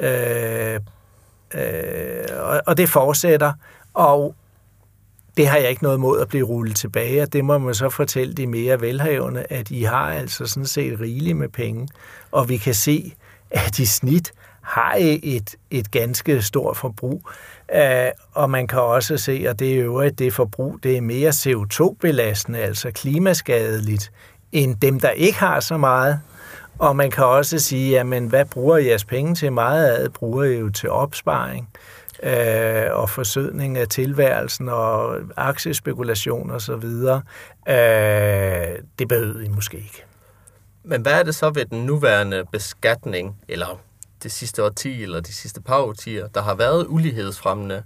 øh, 0.00 0.80
øh, 1.54 2.24
og, 2.66 2.76
det 2.76 2.88
fortsætter, 2.88 3.52
og 3.94 4.34
det 5.36 5.46
har 5.46 5.58
jeg 5.58 5.70
ikke 5.70 5.82
noget 5.82 6.00
mod 6.00 6.20
at 6.20 6.28
blive 6.28 6.46
rullet 6.46 6.76
tilbage, 6.76 7.22
og 7.22 7.32
det 7.32 7.44
må 7.44 7.58
man 7.58 7.74
så 7.74 7.88
fortælle 7.88 8.34
de 8.34 8.46
mere 8.46 8.80
velhavende, 8.80 9.46
at 9.50 9.70
I 9.70 9.82
har 9.82 10.12
altså 10.12 10.46
sådan 10.46 10.66
set 10.66 11.00
rigeligt 11.00 11.36
med 11.36 11.48
penge, 11.48 11.88
og 12.32 12.48
vi 12.48 12.56
kan 12.56 12.74
se, 12.74 13.14
at 13.50 13.78
i 13.78 13.86
snit 13.86 14.32
har 14.60 14.94
I 14.94 15.20
et, 15.22 15.54
et 15.70 15.90
ganske 15.90 16.42
stort 16.42 16.76
forbrug. 16.76 17.28
Øh, 17.74 18.10
og 18.34 18.50
man 18.50 18.66
kan 18.66 18.80
også 18.80 19.16
se, 19.16 19.44
at 19.48 19.58
det 19.58 19.74
er 19.78 19.84
øvrigt 19.84 20.18
det 20.18 20.34
forbrug, 20.34 20.78
det 20.82 20.96
er 20.96 21.00
mere 21.00 21.28
CO2-belastende, 21.30 22.58
altså 22.58 22.90
klimaskadeligt, 22.90 24.12
end 24.52 24.76
dem, 24.76 25.00
der 25.00 25.10
ikke 25.10 25.38
har 25.38 25.60
så 25.60 25.76
meget. 25.76 26.20
Og 26.78 26.96
man 26.96 27.10
kan 27.10 27.24
også 27.24 27.58
sige, 27.58 27.90
jamen 27.90 28.26
hvad 28.26 28.44
bruger 28.44 28.76
jeres 28.76 29.04
penge 29.04 29.34
til? 29.34 29.52
Meget 29.52 29.86
af 29.86 30.00
det 30.02 30.12
bruger 30.12 30.44
I 30.44 30.58
jo 30.58 30.68
til 30.70 30.90
opsparing. 30.90 31.68
øh, 32.22 32.86
og 32.92 33.10
forsødning 33.10 33.78
af 33.78 33.88
tilværelsen 33.88 34.68
og 34.68 35.16
aktiespekulation 35.36 36.50
og 36.50 36.60
så 36.60 36.76
videre. 36.76 37.22
Øh, 37.68 38.78
det 38.98 39.08
behøvede 39.08 39.44
I 39.44 39.48
måske 39.48 39.76
ikke. 39.76 40.04
Men 40.84 41.02
hvad 41.02 41.12
er 41.12 41.22
det 41.22 41.34
så 41.34 41.50
ved 41.50 41.64
den 41.64 41.86
nuværende 41.86 42.44
beskatning, 42.52 43.36
eller 43.48 43.80
det 44.22 44.32
sidste 44.32 44.64
årti, 44.64 45.02
eller 45.02 45.20
de 45.20 45.32
sidste 45.32 45.60
par 45.60 45.78
årtier, 45.78 46.28
der 46.28 46.42
har 46.42 46.54
været 46.54 46.86
ulighedsfremmende? 46.88 47.82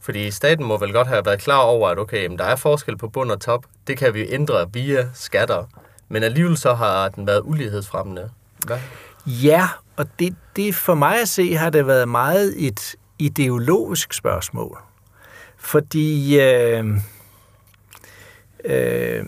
Fordi 0.00 0.30
staten 0.30 0.64
må 0.64 0.78
vel 0.78 0.92
godt 0.92 1.08
have 1.08 1.24
været 1.24 1.40
klar 1.40 1.58
over, 1.58 1.88
at 1.88 1.98
okay, 1.98 2.30
der 2.38 2.44
er 2.44 2.56
forskel 2.56 2.96
på 2.96 3.08
bund 3.08 3.30
og 3.30 3.40
top. 3.40 3.64
Det 3.86 3.98
kan 3.98 4.14
vi 4.14 4.26
ændre 4.28 4.72
via 4.72 5.08
skatter. 5.14 5.64
Men 6.08 6.22
alligevel 6.22 6.56
så 6.56 6.74
har 6.74 7.08
den 7.08 7.26
været 7.26 7.40
ulighedsfremmende. 7.44 8.30
Hvad? 8.66 8.78
Ja, 9.26 9.68
og 9.96 10.06
det, 10.18 10.36
det 10.56 10.74
for 10.74 10.94
mig 10.94 11.20
at 11.20 11.28
se 11.28 11.54
har 11.54 11.70
det 11.70 11.86
været 11.86 12.08
meget 12.08 12.66
et 12.66 12.96
ideologisk 13.18 14.12
spørgsmål. 14.12 14.78
Fordi 15.56 16.40
øh, 16.40 16.86
øh, 18.64 19.24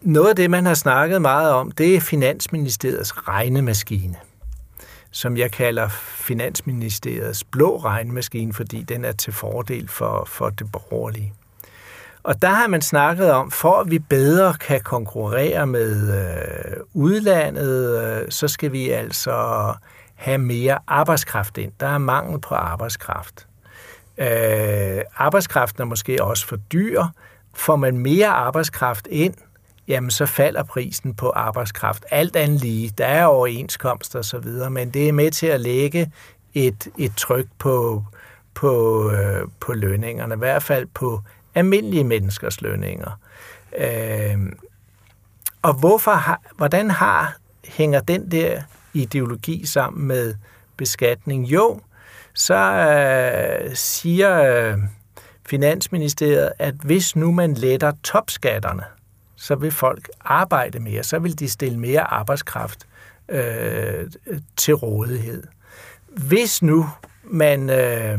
noget 0.00 0.28
af 0.28 0.36
det, 0.36 0.50
man 0.50 0.66
har 0.66 0.74
snakket 0.74 1.22
meget 1.22 1.52
om, 1.52 1.70
det 1.70 1.96
er 1.96 2.00
Finansministeriets 2.00 3.28
regnemaskine, 3.28 4.16
som 5.10 5.36
jeg 5.36 5.50
kalder 5.50 5.88
Finansministeriets 6.28 7.44
blå 7.44 7.76
regnmaskine, 7.76 8.54
fordi 8.54 8.82
den 8.82 9.04
er 9.04 9.12
til 9.12 9.32
fordel 9.32 9.88
for, 9.88 10.24
for 10.24 10.50
det 10.50 10.72
borgerlige. 10.72 11.32
Og 12.22 12.42
der 12.42 12.48
har 12.48 12.66
man 12.66 12.82
snakket 12.82 13.30
om, 13.30 13.50
for 13.50 13.80
at 13.80 13.90
vi 13.90 13.98
bedre 13.98 14.54
kan 14.54 14.80
konkurrere 14.80 15.66
med 15.66 16.18
øh, 16.20 16.76
udlandet, 16.94 18.02
øh, 18.02 18.30
så 18.30 18.48
skal 18.48 18.72
vi 18.72 18.90
altså 18.90 19.74
have 20.14 20.38
mere 20.38 20.78
arbejdskraft 20.86 21.58
ind. 21.58 21.72
Der 21.80 21.86
er 21.86 21.98
mangel 21.98 22.40
på 22.40 22.54
arbejdskraft. 22.54 23.46
Øh, 24.18 25.00
arbejdskraften 25.16 25.82
er 25.82 25.86
måske 25.86 26.24
også 26.24 26.46
for 26.46 26.56
dyr. 26.56 27.04
Får 27.54 27.76
man 27.76 27.98
mere 27.98 28.28
arbejdskraft 28.28 29.08
ind, 29.10 29.34
jamen 29.88 30.10
så 30.10 30.26
falder 30.26 30.62
prisen 30.62 31.14
på 31.14 31.30
arbejdskraft. 31.30 32.04
Alt 32.10 32.36
andet 32.36 32.60
lige. 32.60 32.92
Der 32.98 33.06
er 33.06 33.24
overenskomster 33.24 34.18
og 34.18 34.24
så 34.24 34.38
videre, 34.38 34.70
men 34.70 34.90
det 34.90 35.08
er 35.08 35.12
med 35.12 35.30
til 35.30 35.46
at 35.46 35.60
lægge 35.60 36.12
et, 36.54 36.88
et 36.98 37.12
tryk 37.16 37.46
på, 37.58 38.04
på, 38.54 39.10
øh, 39.10 39.48
på 39.60 39.72
lønningerne, 39.72 40.34
i 40.34 40.38
hvert 40.38 40.62
fald 40.62 40.86
på 40.94 41.20
almindelige 41.54 42.04
menneskers 42.04 42.60
lønninger. 42.60 43.20
Øh, 43.78 44.38
og 45.62 45.74
hvorfor 45.74 46.10
har, 46.10 46.40
hvordan 46.56 46.90
har, 46.90 47.36
hænger 47.64 48.00
den 48.00 48.30
der 48.30 48.62
ideologi 48.94 49.66
sammen 49.66 50.06
med 50.06 50.34
beskatning? 50.76 51.44
Jo, 51.44 51.80
så 52.34 52.54
øh, 52.54 53.74
siger 53.74 54.42
øh, 54.42 54.78
Finansministeriet, 55.46 56.52
at 56.58 56.74
hvis 56.74 57.16
nu 57.16 57.32
man 57.32 57.54
letter 57.54 57.92
topskatterne, 58.04 58.82
så 59.38 59.54
vil 59.54 59.70
folk 59.70 60.08
arbejde 60.20 60.80
mere, 60.80 61.02
så 61.02 61.18
vil 61.18 61.38
de 61.38 61.48
stille 61.48 61.78
mere 61.78 62.00
arbejdskraft 62.00 62.86
øh, 63.28 64.10
til 64.56 64.74
rådighed. 64.74 65.42
Hvis 66.08 66.62
nu 66.62 66.86
man 67.24 67.70
øh, 67.70 68.18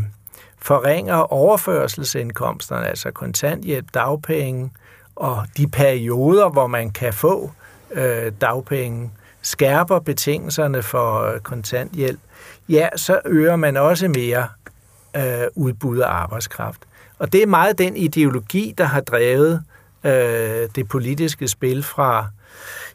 forringer 0.57 1.15
overførselsindkomsterne, 1.15 2.87
altså 2.87 3.11
kontanthjælp, 3.11 3.93
dagpenge 3.93 4.71
og 5.15 5.45
de 5.57 5.67
perioder, 5.67 6.49
hvor 6.49 6.67
man 6.67 6.91
kan 6.91 7.13
få 7.13 7.51
øh, 7.91 8.31
dagpenge, 8.41 9.11
skærper 9.41 9.99
betingelserne 9.99 10.83
for 10.83 11.21
øh, 11.21 11.39
kontanthjælp, 11.39 12.19
ja, 12.69 12.89
så 12.95 13.21
øger 13.25 13.55
man 13.55 13.77
også 13.77 14.07
mere 14.07 14.47
øh, 15.15 15.47
udbud 15.55 15.99
af 15.99 16.09
arbejdskraft. 16.09 16.81
Og 17.19 17.33
det 17.33 17.43
er 17.43 17.47
meget 17.47 17.77
den 17.77 17.97
ideologi, 17.97 18.73
der 18.77 18.83
har 18.83 19.01
drevet 19.01 19.63
øh, 20.03 20.69
det 20.75 20.87
politiske 20.89 21.47
spil 21.47 21.83
fra, 21.83 22.27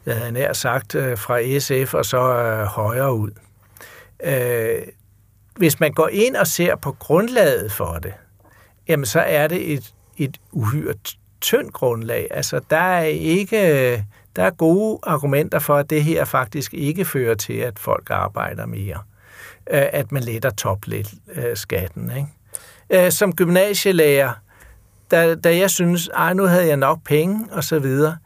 jeg 0.05 0.15
havde 0.15 0.31
nær 0.31 0.53
sagt, 0.53 0.95
øh, 0.95 1.17
fra 1.17 1.59
SF 1.59 1.93
og 1.93 2.05
så 2.05 2.17
øh, 2.17 2.65
højere 2.65 3.13
ud. 3.13 3.31
Øh, 4.23 4.81
hvis 5.57 5.79
man 5.79 5.93
går 5.93 6.07
ind 6.07 6.35
og 6.35 6.47
ser 6.47 6.75
på 6.75 6.91
grundlaget 6.91 7.71
for 7.71 7.99
det, 8.03 8.13
jamen 8.87 9.05
så 9.05 9.19
er 9.19 9.47
det 9.47 9.73
et, 9.73 9.93
et 10.17 10.37
uhyret 10.51 11.17
tyndt 11.41 11.73
grundlag. 11.73 12.27
Altså, 12.31 12.61
der 12.69 12.77
er 12.77 13.03
ikke 13.03 14.05
der 14.35 14.43
er 14.43 14.49
gode 14.49 14.99
argumenter 15.03 15.59
for, 15.59 15.75
at 15.75 15.89
det 15.89 16.03
her 16.03 16.25
faktisk 16.25 16.73
ikke 16.73 17.05
fører 17.05 17.35
til, 17.35 17.53
at 17.53 17.79
folk 17.79 18.09
arbejder 18.09 18.65
mere. 18.65 18.99
Øh, 19.71 19.83
at 19.93 20.11
man 20.11 20.23
letter 20.23 20.49
topskatten. 20.49 22.11
Øh, 22.11 22.17
ikke? 22.17 23.05
Øh, 23.05 23.11
som 23.11 23.35
gymnasielærer, 23.35 24.31
da, 25.11 25.35
da 25.35 25.57
jeg 25.57 25.69
synes, 25.69 26.09
ej, 26.13 26.33
nu 26.33 26.43
havde 26.45 26.67
jeg 26.67 26.77
nok 26.77 26.99
penge 27.05 27.47
og 27.51 27.63
så 27.63 27.79
videre, 27.79 28.17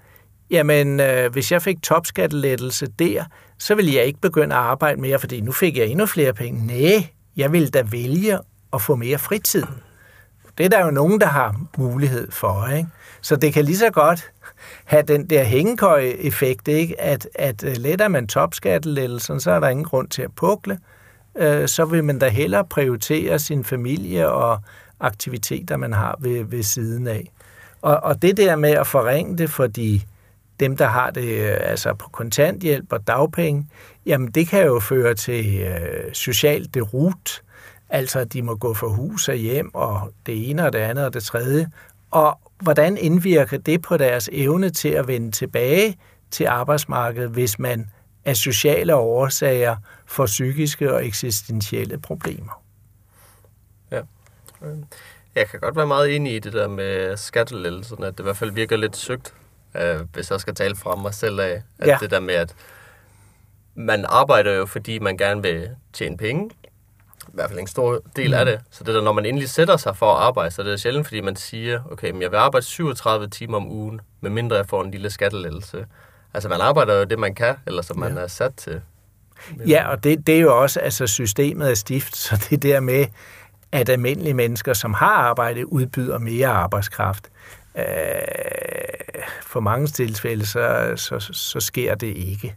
jamen 0.51 0.99
øh, 0.99 1.31
hvis 1.31 1.51
jeg 1.51 1.61
fik 1.61 1.81
topskattelettelse 1.83 2.87
der, 2.99 3.23
så 3.59 3.75
ville 3.75 3.95
jeg 3.95 4.05
ikke 4.05 4.21
begynde 4.21 4.55
at 4.55 4.61
arbejde 4.61 5.01
mere, 5.01 5.19
fordi 5.19 5.41
nu 5.41 5.51
fik 5.51 5.77
jeg 5.77 5.87
endnu 5.87 6.05
flere 6.05 6.33
penge. 6.33 6.67
Nej, 6.67 7.07
jeg 7.37 7.51
ville 7.51 7.69
da 7.69 7.83
vælge 7.91 8.39
at 8.73 8.81
få 8.81 8.95
mere 8.95 9.17
fritid. 9.17 9.63
Det 10.57 10.65
er 10.65 10.69
der 10.69 10.85
jo 10.85 10.91
nogen, 10.91 11.21
der 11.21 11.27
har 11.27 11.55
mulighed 11.77 12.31
for. 12.31 12.67
Ikke? 12.67 12.89
Så 13.21 13.35
det 13.35 13.53
kan 13.53 13.65
lige 13.65 13.77
så 13.77 13.89
godt 13.89 14.31
have 14.85 15.03
den 15.03 15.29
der 15.29 15.43
hængekøje-effekt, 15.43 16.67
ikke? 16.67 17.01
At, 17.01 17.27
at 17.35 17.63
øh, 17.63 17.75
letter 17.77 18.07
man 18.07 18.27
topskattelettelsen, 18.27 19.39
så 19.39 19.51
er 19.51 19.59
der 19.59 19.69
ingen 19.69 19.85
grund 19.85 20.07
til 20.07 20.21
at 20.21 20.35
pukle. 20.35 20.79
Øh, 21.37 21.67
så 21.67 21.85
vil 21.85 22.03
man 22.03 22.19
da 22.19 22.29
hellere 22.29 22.65
prioritere 22.65 23.39
sin 23.39 23.63
familie 23.63 24.29
og 24.29 24.59
aktiviteter, 24.99 25.77
man 25.77 25.93
har 25.93 26.17
ved, 26.19 26.43
ved 26.43 26.63
siden 26.63 27.07
af. 27.07 27.31
Og, 27.81 27.99
og 28.03 28.21
det 28.21 28.37
der 28.37 28.55
med 28.55 28.69
at 28.69 28.87
forringe 28.87 29.37
det 29.37 29.49
for 29.49 29.67
de, 29.67 30.01
dem, 30.59 30.77
der 30.77 30.87
har 30.87 31.09
det 31.09 31.39
øh, 31.39 31.57
altså 31.61 31.93
på 31.93 32.09
kontanthjælp 32.09 32.93
og 32.93 33.07
dagpenge, 33.07 33.67
jamen 34.05 34.31
det 34.31 34.47
kan 34.47 34.65
jo 34.65 34.79
føre 34.79 35.13
til 35.13 35.59
øh, 35.61 36.13
social 36.13 36.69
derut, 36.73 37.41
altså 37.89 38.19
at 38.19 38.33
de 38.33 38.41
må 38.41 38.55
gå 38.55 38.73
for 38.73 38.87
hus 38.87 39.29
og 39.29 39.35
hjem 39.35 39.75
og 39.75 40.11
det 40.25 40.49
ene 40.49 40.65
og 40.65 40.73
det 40.73 40.79
andet 40.79 41.05
og 41.05 41.13
det 41.13 41.23
tredje. 41.23 41.67
Og 42.11 42.39
hvordan 42.61 42.97
indvirker 42.97 43.57
det 43.57 43.81
på 43.81 43.97
deres 43.97 44.29
evne 44.31 44.69
til 44.69 44.89
at 44.89 45.07
vende 45.07 45.31
tilbage 45.31 45.97
til 46.31 46.45
arbejdsmarkedet, 46.45 47.29
hvis 47.29 47.59
man 47.59 47.89
af 48.25 48.35
sociale 48.35 48.95
årsager 48.95 49.75
får 50.05 50.25
psykiske 50.25 50.93
og 50.93 51.05
eksistentielle 51.05 51.99
problemer? 51.99 52.63
Ja. 54.61 54.67
Jeg 55.35 55.47
kan 55.47 55.59
godt 55.59 55.75
være 55.75 55.87
meget 55.87 56.15
enig 56.15 56.35
i 56.35 56.39
det 56.39 56.53
der 56.53 56.67
med 56.67 57.17
skattelettelserne, 57.17 58.07
at 58.07 58.13
det 58.17 58.19
i 58.19 58.23
hvert 58.23 58.37
fald 58.37 58.51
virker 58.51 58.77
lidt 58.77 58.97
søgt, 58.97 59.33
øh, 59.75 59.99
hvis 60.13 60.31
jeg 60.31 60.39
skal 60.39 60.55
tale 60.55 60.75
fra 60.75 60.95
mig 60.95 61.13
selv 61.13 61.39
af. 61.39 61.61
At 61.79 61.87
ja. 61.87 61.97
det 62.01 62.11
der 62.11 62.19
med, 62.19 62.33
at 62.33 62.55
man 63.75 64.05
arbejder 64.05 64.53
jo, 64.53 64.65
fordi 64.65 64.99
man 64.99 65.17
gerne 65.17 65.41
vil 65.41 65.69
tjene 65.93 66.17
penge, 66.17 66.49
i 67.27 67.31
hvert 67.33 67.49
fald 67.49 67.59
en 67.59 67.67
stor 67.67 68.01
del 68.15 68.33
af 68.33 68.45
mm. 68.45 68.51
det. 68.51 68.61
Så 68.69 68.83
det 68.83 68.95
der, 68.95 69.01
når 69.01 69.11
man 69.11 69.25
endelig 69.25 69.49
sætter 69.49 69.77
sig 69.77 69.97
for 69.97 70.13
at 70.13 70.21
arbejde, 70.21 70.51
så 70.51 70.63
det 70.63 70.73
er 70.73 70.77
sjældent, 70.77 71.07
fordi 71.07 71.21
man 71.21 71.35
siger, 71.35 71.81
okay, 71.91 72.11
men 72.11 72.21
jeg 72.21 72.31
vil 72.31 72.37
arbejde 72.37 72.65
37 72.65 73.27
timer 73.27 73.57
om 73.57 73.67
ugen, 73.71 74.01
medmindre 74.21 74.55
jeg 74.55 74.65
får 74.65 74.83
en 74.83 74.91
lille 74.91 75.09
skattelettelse. 75.09 75.85
Altså 76.33 76.49
man 76.49 76.61
arbejder 76.61 76.95
jo 76.95 77.03
det, 77.03 77.19
man 77.19 77.35
kan, 77.35 77.55
eller 77.67 77.81
som 77.81 77.99
man 77.99 78.15
ja. 78.15 78.21
er 78.21 78.27
sat 78.27 78.55
til. 78.55 78.81
Ja, 79.67 79.87
og 79.89 80.03
det, 80.03 80.27
det 80.27 80.35
er 80.35 80.39
jo 80.39 80.61
også, 80.61 80.79
altså 80.79 81.07
systemet 81.07 81.71
er 81.71 81.75
stift, 81.75 82.17
så 82.27 82.47
det 82.49 82.63
der 82.63 82.79
med, 82.79 83.05
at 83.71 83.89
almindelige 83.89 84.33
mennesker, 84.33 84.73
som 84.73 84.93
har 84.93 85.15
arbejde, 85.15 85.73
udbyder 85.73 86.17
mere 86.17 86.47
arbejdskraft. 86.47 87.29
Øh, 87.77 87.83
for 89.41 89.59
mange 89.59 89.87
tilfælde, 89.87 90.45
så, 90.45 90.93
så, 90.95 91.19
så 91.19 91.59
sker 91.59 91.95
det 91.95 92.17
ikke. 92.17 92.55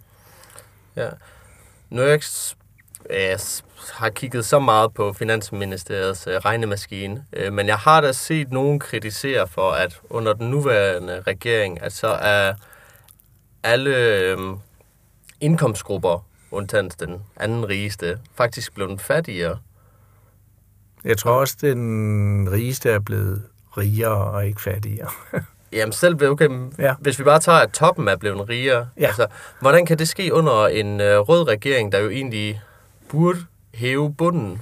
Ja. 0.97 1.09
Nu 1.91 2.03
er 2.03 2.07
jeg 2.07 2.21
jeg 3.11 3.39
har 3.93 4.11
kigget 4.11 4.45
så 4.45 4.59
meget 4.59 4.95
på 4.95 5.13
Finansministeriets 5.13 6.27
øh, 6.27 6.35
regnemaskine, 6.35 7.25
øh, 7.33 7.53
men 7.53 7.67
jeg 7.67 7.79
har 7.79 8.01
da 8.01 8.13
set 8.13 8.53
nogen 8.53 8.79
kritisere 8.79 9.49
for, 9.49 9.71
at 9.71 10.01
under 10.11 10.33
den 10.33 10.51
nuværende 10.51 11.21
regering, 11.21 11.83
at 11.83 11.93
så 11.93 12.09
er 12.09 12.55
alle 13.63 13.97
øhm, 13.97 14.57
indkomstgrupper, 15.41 16.27
undtagen 16.51 16.91
den 17.01 17.23
anden 17.37 17.69
rigeste, 17.69 18.19
faktisk 18.35 18.75
blevet 18.75 19.01
fattigere. 19.01 19.59
Jeg 21.05 21.19
tror 21.19 21.33
også, 21.33 21.57
at 21.57 21.63
den 21.63 22.49
rigeste 22.53 22.91
er 22.91 22.99
blevet 22.99 23.43
rigere 23.79 24.31
og 24.31 24.47
ikke 24.47 24.63
fattigere. 24.63 25.09
Jamen 25.73 25.93
selv, 25.93 26.25
okay, 26.25 26.49
ja. 26.79 26.95
hvis 27.01 27.19
vi 27.19 27.25
bare 27.25 27.41
tager, 27.41 27.59
at 27.59 27.71
toppen 27.71 28.09
er 28.09 28.17
blevet 28.17 28.49
rigere, 28.49 28.89
ja. 29.01 29.07
altså, 29.07 29.27
hvordan 29.61 29.87
kan 29.87 29.99
det 29.99 30.09
ske 30.09 30.35
under 30.35 30.67
en 30.67 31.01
øh, 31.01 31.19
rød 31.19 31.49
regering, 31.49 31.93
der 31.93 31.99
jo 31.99 32.11
egentlig 32.11 32.61
burde 33.09 33.39
hæve 33.75 34.15
bunden? 34.15 34.61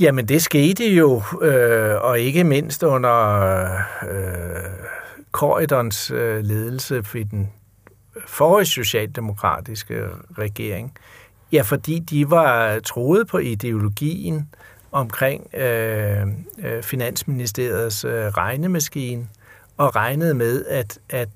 Jamen, 0.00 0.28
det 0.28 0.42
skete 0.42 0.84
jo, 0.84 1.22
øh, 1.42 1.94
og 2.04 2.20
ikke 2.20 2.44
mindst 2.44 2.82
under 2.82 3.72
øh, 4.10 4.70
Corridons 5.32 6.10
øh, 6.10 6.44
ledelse 6.44 7.02
for 7.04 7.18
den 7.18 7.50
forrige 8.26 8.66
socialdemokratiske 8.66 10.04
regering. 10.38 10.96
Ja, 11.52 11.62
fordi 11.62 11.98
de 11.98 12.30
var 12.30 12.80
troet 12.80 13.26
på 13.26 13.38
ideologien 13.38 14.48
omkring 14.92 15.54
øh, 15.54 16.26
øh, 16.58 16.82
Finansministeriets 16.82 18.04
øh, 18.04 18.12
regnemaskine, 18.12 19.28
og 19.76 19.96
regnede 19.96 20.34
med, 20.34 20.64
at, 20.64 20.98
at 21.10 21.28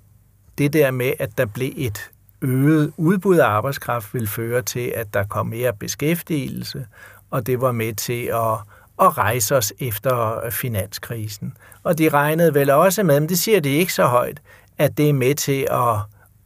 det 0.59 0.73
der 0.73 0.91
med, 0.91 1.13
at 1.19 1.39
der 1.39 1.47
blev 1.47 1.73
et 1.77 2.11
øget 2.43 2.93
udbud 2.97 3.37
af 3.37 3.47
arbejdskraft, 3.47 4.15
ville 4.15 4.29
føre 4.29 4.63
til, 4.63 4.93
at 4.97 5.15
der 5.15 5.25
kom 5.25 5.47
mere 5.47 5.73
beskæftigelse, 5.73 6.87
og 7.31 7.47
det 7.47 7.61
var 7.61 7.73
med 7.73 7.95
til 7.95 8.23
at, 8.23 8.59
at 9.01 9.19
rejse 9.19 9.57
os 9.57 9.73
efter 9.79 10.45
øh, 10.45 10.53
finanskrisen. 10.53 11.57
Og 11.83 11.99
de 11.99 12.09
regnede 12.09 12.55
vel 12.55 12.71
også 12.71 13.03
med, 13.03 13.21
men 13.21 13.29
det 13.29 13.39
siger 13.39 13.61
de 13.61 13.69
ikke 13.69 13.93
så 13.93 14.07
højt, 14.07 14.43
at 14.79 14.99
det 14.99 15.09
er 15.09 15.13
med 15.13 15.35
til 15.35 15.67
at, 15.71 15.99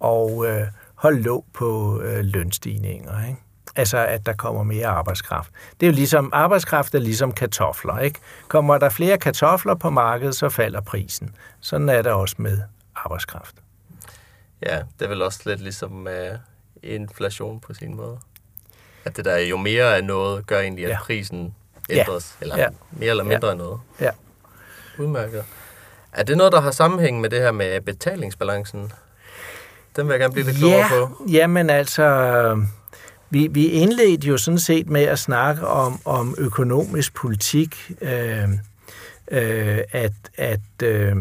at 0.05 0.61
øh, 0.61 0.67
holde 0.95 1.23
låg 1.23 1.45
på 1.55 2.01
øh, 2.01 2.25
lønstigninger. 2.25 3.27
Ikke? 3.29 3.41
Altså, 3.77 3.99
at 3.99 4.27
der 4.27 4.33
kommer 4.33 4.63
mere 4.63 4.87
arbejdskraft. 4.87 5.51
Det 5.81 5.87
er 5.87 5.91
jo 5.91 5.95
ligesom, 5.95 6.31
arbejdskraft 6.33 6.95
er 6.95 6.99
ligesom 6.99 7.33
kartofler, 7.33 7.99
ikke? 7.99 8.19
Kommer 8.49 8.79
der 8.79 8.89
flere 8.89 9.19
kartofler 9.19 9.75
på 9.75 9.91
markedet, 9.91 10.37
så 10.37 10.49
falder 10.49 10.81
prisen. 10.81 11.35
Sådan 11.61 11.89
er 11.89 12.03
det 12.03 12.13
også 12.13 12.35
med 12.39 12.59
arbejdskraft. 12.97 13.55
Ja, 14.67 14.83
det 14.99 15.05
er 15.05 15.09
vel 15.09 15.23
også 15.23 15.41
lidt 15.47 15.61
ligesom 15.61 16.07
uh, 16.07 16.39
inflation 16.83 17.61
på 17.61 17.75
sin 17.75 17.97
måde. 17.97 18.19
At 19.05 19.17
det 19.17 19.25
der 19.25 19.39
jo 19.39 19.57
mere 19.57 19.97
af 19.97 20.05
noget, 20.05 20.47
gør 20.47 20.61
egentlig, 20.61 20.85
at 20.85 20.91
ja. 20.91 20.99
prisen 21.03 21.55
ændres. 21.91 22.37
Ja. 22.41 22.45
Eller 22.45 22.59
ja. 22.59 22.69
mere 22.91 23.11
eller 23.11 23.25
mindre 23.25 23.47
ja. 23.47 23.53
af 23.53 23.57
noget. 23.57 23.81
Ja. 24.01 24.11
Udmærket. 24.99 25.45
Er 26.13 26.23
det 26.23 26.37
noget, 26.37 26.53
der 26.53 26.61
har 26.61 26.71
sammenhæng 26.71 27.21
med 27.21 27.31
det 27.31 27.41
her 27.41 27.53
med 27.53 27.81
betalingsbalancen? 27.81 28.93
Den 29.97 30.07
vil 30.07 30.13
jeg 30.13 30.21
gerne 30.21 30.33
blive 30.33 30.47
lidt 30.47 30.57
klogere 30.57 30.79
ja, 30.79 30.89
på. 30.89 31.25
Jamen 31.29 31.71
altså, 31.71 32.67
vi, 33.31 33.49
vi 33.51 33.67
indledte 33.67 34.29
jo 34.29 34.37
sådan 34.37 34.59
set 34.59 34.89
med 34.89 35.03
at 35.03 35.19
snakke 35.19 35.67
om, 35.67 36.01
om 36.05 36.35
økonomisk 36.39 37.15
politik, 37.15 37.93
øh, 38.01 38.49
øh, 39.31 39.79
at, 39.93 40.13
at 40.37 40.61
øh, 40.83 41.17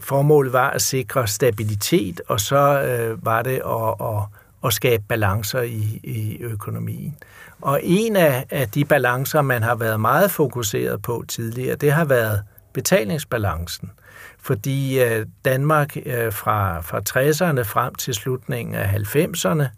formålet 0.00 0.52
var 0.52 0.70
at 0.70 0.82
sikre 0.82 1.26
stabilitet, 1.26 2.20
og 2.28 2.40
så 2.40 2.82
øh, 2.82 3.24
var 3.24 3.42
det 3.42 3.62
at, 3.66 4.06
at, 4.08 4.22
at 4.64 4.72
skabe 4.72 5.04
balancer 5.08 5.60
i, 5.60 6.00
i 6.02 6.38
økonomien. 6.40 7.16
Og 7.60 7.80
en 7.82 8.16
af, 8.16 8.46
af 8.50 8.68
de 8.68 8.84
balancer, 8.84 9.42
man 9.42 9.62
har 9.62 9.74
været 9.74 10.00
meget 10.00 10.30
fokuseret 10.30 11.02
på 11.02 11.24
tidligere, 11.28 11.76
det 11.76 11.92
har 11.92 12.04
været 12.04 12.42
betalingsbalancen. 12.72 13.90
Fordi 14.38 15.02
øh, 15.02 15.26
Danmark 15.44 15.96
øh, 16.06 16.32
fra, 16.32 16.80
fra 16.80 16.98
60'erne 16.98 17.62
frem 17.62 17.94
til 17.94 18.14
slutningen 18.14 18.74
af 18.74 18.86
90'erne 18.86 19.62
øh, 19.62 19.68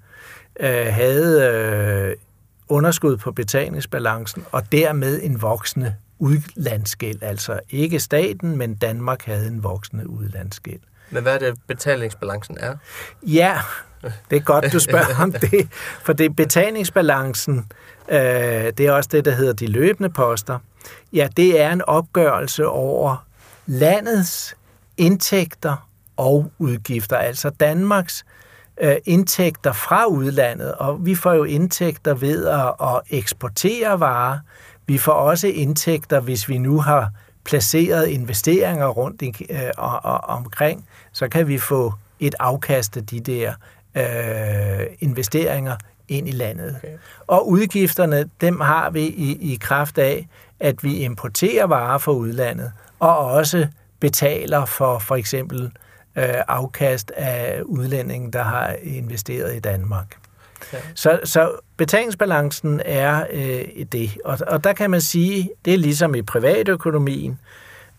havde 0.61 1.51
øh, 2.11 2.17
underskud 2.69 3.17
på 3.17 3.33
betalingsbalancen, 3.33 4.45
og 4.53 4.73
dermed 4.73 5.21
en 5.23 5.43
voksende 5.43 5.95
udlandsgæld. 6.19 7.23
Altså 7.23 7.61
ikke 7.71 8.01
staten, 8.01 8.57
men 8.57 8.75
Danmark 8.75 9.25
havde 9.25 9.47
en 9.47 9.63
voksende 9.63 10.11
udlandsgæld. 10.11 10.81
Men 11.11 11.23
hvad 11.23 11.35
er 11.35 11.39
det, 11.39 11.55
betalingsbalancen 11.67 12.59
er? 12.61 12.77
Ja, 13.23 13.61
det 14.31 14.37
er 14.37 14.41
godt, 14.41 14.73
du 14.73 14.79
spørger 14.79 15.23
om 15.23 15.33
det. 15.51 15.69
For 16.03 16.13
det 16.13 16.37
betalingsbalancen, 16.37 17.73
øh, 18.09 18.19
det 18.19 18.81
er 18.81 18.93
også 18.93 19.11
det, 19.13 19.25
der 19.25 19.31
hedder 19.31 19.53
de 19.53 19.67
løbende 19.67 20.11
poster. 20.11 20.59
Ja, 21.13 21.29
det 21.37 21.61
er 21.61 21.73
en 21.73 21.83
opgørelse 21.83 22.67
over 22.67 23.27
landets 23.67 24.57
indtægter 24.97 25.89
og 26.17 26.53
udgifter, 26.59 27.17
altså 27.17 27.51
Danmarks 27.51 28.25
øh, 28.81 28.97
indtægter 29.05 29.73
fra 29.73 30.07
udlandet, 30.07 30.75
og 30.75 31.07
vi 31.07 31.15
får 31.15 31.33
jo 31.33 31.45
indtægter 31.45 32.15
ved 32.15 32.47
at, 32.47 32.75
at 32.81 33.01
eksportere 33.11 34.01
varer. 34.01 34.39
Vi 34.87 34.99
får 34.99 35.13
også 35.13 35.47
indtægter, 35.47 36.21
hvis 36.21 36.49
vi 36.49 36.59
nu 36.59 36.81
har 36.81 37.11
placeret 37.45 38.07
investeringer 38.07 38.89
rundt 38.89 39.23
i, 39.23 39.47
øh, 39.51 39.71
og, 39.77 40.05
og, 40.05 40.21
omkring, 40.21 40.87
så 41.13 41.29
kan 41.29 41.49
vi 41.49 41.59
få 41.59 41.93
et 42.21 42.35
afkast 42.39 42.97
af 42.97 43.07
de 43.07 43.21
der 43.21 43.53
øh, 43.97 44.87
investeringer 45.01 45.77
ind 46.09 46.29
i 46.29 46.33
landet. 46.33 46.77
Okay. 46.77 46.97
Og 47.27 47.49
udgifterne, 47.49 48.31
dem 48.41 48.61
har 48.61 48.91
vi 48.91 49.01
i, 49.01 49.53
i 49.53 49.59
kraft 49.61 49.99
af, 49.99 50.29
at 50.61 50.85
vi 50.85 50.97
importerer 50.99 51.67
varer 51.67 51.99
fra 51.99 52.13
udlandet, 52.13 52.73
og 53.01 53.19
også 53.19 53.67
betaler 54.01 54.65
for 54.65 54.99
for 54.99 55.17
eksempel 55.17 55.73
afkast 56.49 57.11
af 57.11 57.63
udlændingen, 57.65 58.33
der 58.33 58.43
har 58.43 58.77
investeret 58.83 59.57
i 59.57 59.59
Danmark. 59.59 60.17
Ja. 60.73 60.79
Så, 60.95 61.21
så 61.25 61.53
betalingsbalancen 61.77 62.81
er 62.85 63.27
øh, 63.33 63.85
det. 63.93 64.19
Og, 64.25 64.39
og 64.47 64.65
der 64.65 64.73
kan 64.73 64.91
man 64.91 65.01
sige, 65.01 65.51
det 65.65 65.75
er 65.75 65.79
ligesom 65.79 66.15
i 66.15 66.23
privatøkonomien, 66.23 67.39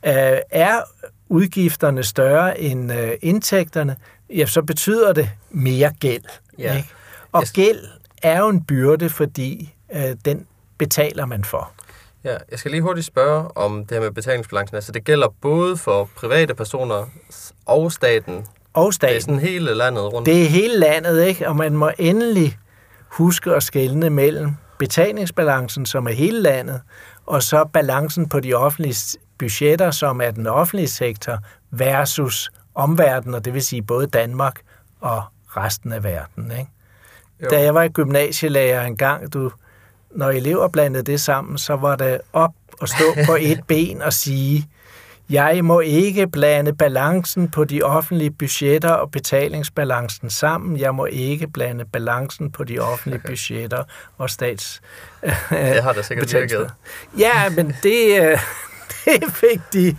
øh, 0.06 0.38
er 0.52 0.82
udgifterne 1.30 2.04
større 2.04 2.60
end 2.60 2.94
øh, 2.94 3.12
indtægterne, 3.22 3.96
ja, 4.30 4.46
så 4.46 4.62
betyder 4.62 5.14
det 5.14 5.30
mere 5.50 5.94
gæld. 6.00 6.24
Ja. 6.60 6.78
Ikke? 6.78 6.90
Og 7.32 7.44
gæld 7.54 7.80
er 8.24 8.40
jo 8.40 8.50
en 8.50 8.64
byrde, 8.64 9.10
fordi 9.10 9.74
øh, 9.94 10.16
den 10.26 10.46
betaler 10.78 11.26
man 11.26 11.44
for. 11.44 11.72
Ja, 12.24 12.38
jeg 12.52 12.60
skal 12.60 12.72
lige 12.72 12.82
hurtigt 12.82 13.06
spørge 13.06 13.58
om 13.58 13.86
det 13.86 13.92
her 13.92 14.02
med 14.02 14.12
betalingsbalancen. 14.12 14.76
Altså 14.76 14.92
det 14.92 15.04
gælder 15.04 15.28
både 15.42 15.78
for 15.78 16.10
private 16.16 16.56
personer 16.56 17.10
og 17.66 17.92
staten. 17.92 18.46
Og 18.74 18.94
staten. 18.94 19.14
Det 19.14 19.18
er 19.18 19.22
sådan 19.22 19.40
hele 19.40 19.74
landet 19.74 20.14
rundt. 20.14 20.26
Det 20.26 20.44
er 20.44 20.48
hele 20.48 20.80
landet, 20.80 21.24
ikke? 21.24 21.48
Og 21.48 21.56
man 21.56 21.78
må 21.78 21.92
endelig 21.98 22.58
huske 23.10 23.52
at 23.52 23.64
skelne 23.64 24.10
mellem 24.10 24.52
betalingsbalancen, 24.80 25.86
som 25.86 26.08
er 26.08 26.12
hele 26.12 26.42
landet, 26.42 26.82
og 27.26 27.44
så 27.44 27.66
balancen 27.74 28.30
på 28.30 28.40
de 28.40 28.54
offentlige 28.54 29.20
budgetter, 29.38 29.92
som 29.92 30.22
er 30.22 30.32
den 30.32 30.48
offentlige 30.48 30.88
sektor, 30.88 31.38
versus 31.72 32.50
omverdenen, 32.76 33.36
og 33.36 33.46
det 33.46 33.54
vil 33.54 33.62
sige 33.62 33.82
både 33.82 34.08
Danmark 34.08 34.62
og 35.02 35.24
resten 35.48 35.92
af 35.92 36.04
verden. 36.04 36.52
Ikke? 36.52 36.72
Da 37.50 37.62
jeg 37.62 37.74
var 37.74 37.84
i 37.84 37.90
gymnasielærer 37.90 38.86
engang, 38.86 39.34
du, 39.34 39.52
når 40.18 40.30
elever 40.30 40.68
blandede 40.68 41.04
det 41.04 41.22
sammen, 41.22 41.58
så 41.58 41.76
var 41.76 41.96
det 41.96 42.22
op 42.34 42.54
og 42.80 42.90
stå 42.90 43.06
på 43.26 43.38
et 43.52 43.64
ben 43.68 44.02
og 44.02 44.14
sige, 44.14 44.68
jeg 45.30 45.66
må 45.66 45.80
ikke 45.80 46.28
blande 46.28 46.74
balancen 46.74 47.52
på 47.52 47.64
de 47.64 47.82
offentlige 47.82 48.32
budgetter 48.32 48.90
og 48.90 49.12
betalingsbalancen 49.12 50.30
sammen. 50.30 50.80
Jeg 50.80 50.96
må 50.96 51.06
ikke 51.06 51.48
blande 51.48 51.86
balancen 51.86 52.52
på 52.52 52.64
de 52.64 52.80
offentlige 52.80 53.22
budgetter 53.28 53.84
og 54.18 54.30
stats... 54.30 54.82
Det 55.50 55.84
har 55.84 55.94
da 55.94 56.02
sikkert 56.02 56.34
virket. 56.34 56.72
Ja, 57.20 57.50
men 57.50 57.76
det, 57.84 58.22
øh, 58.22 58.40
det 59.06 59.24
fik 59.34 59.60
de 59.74 59.96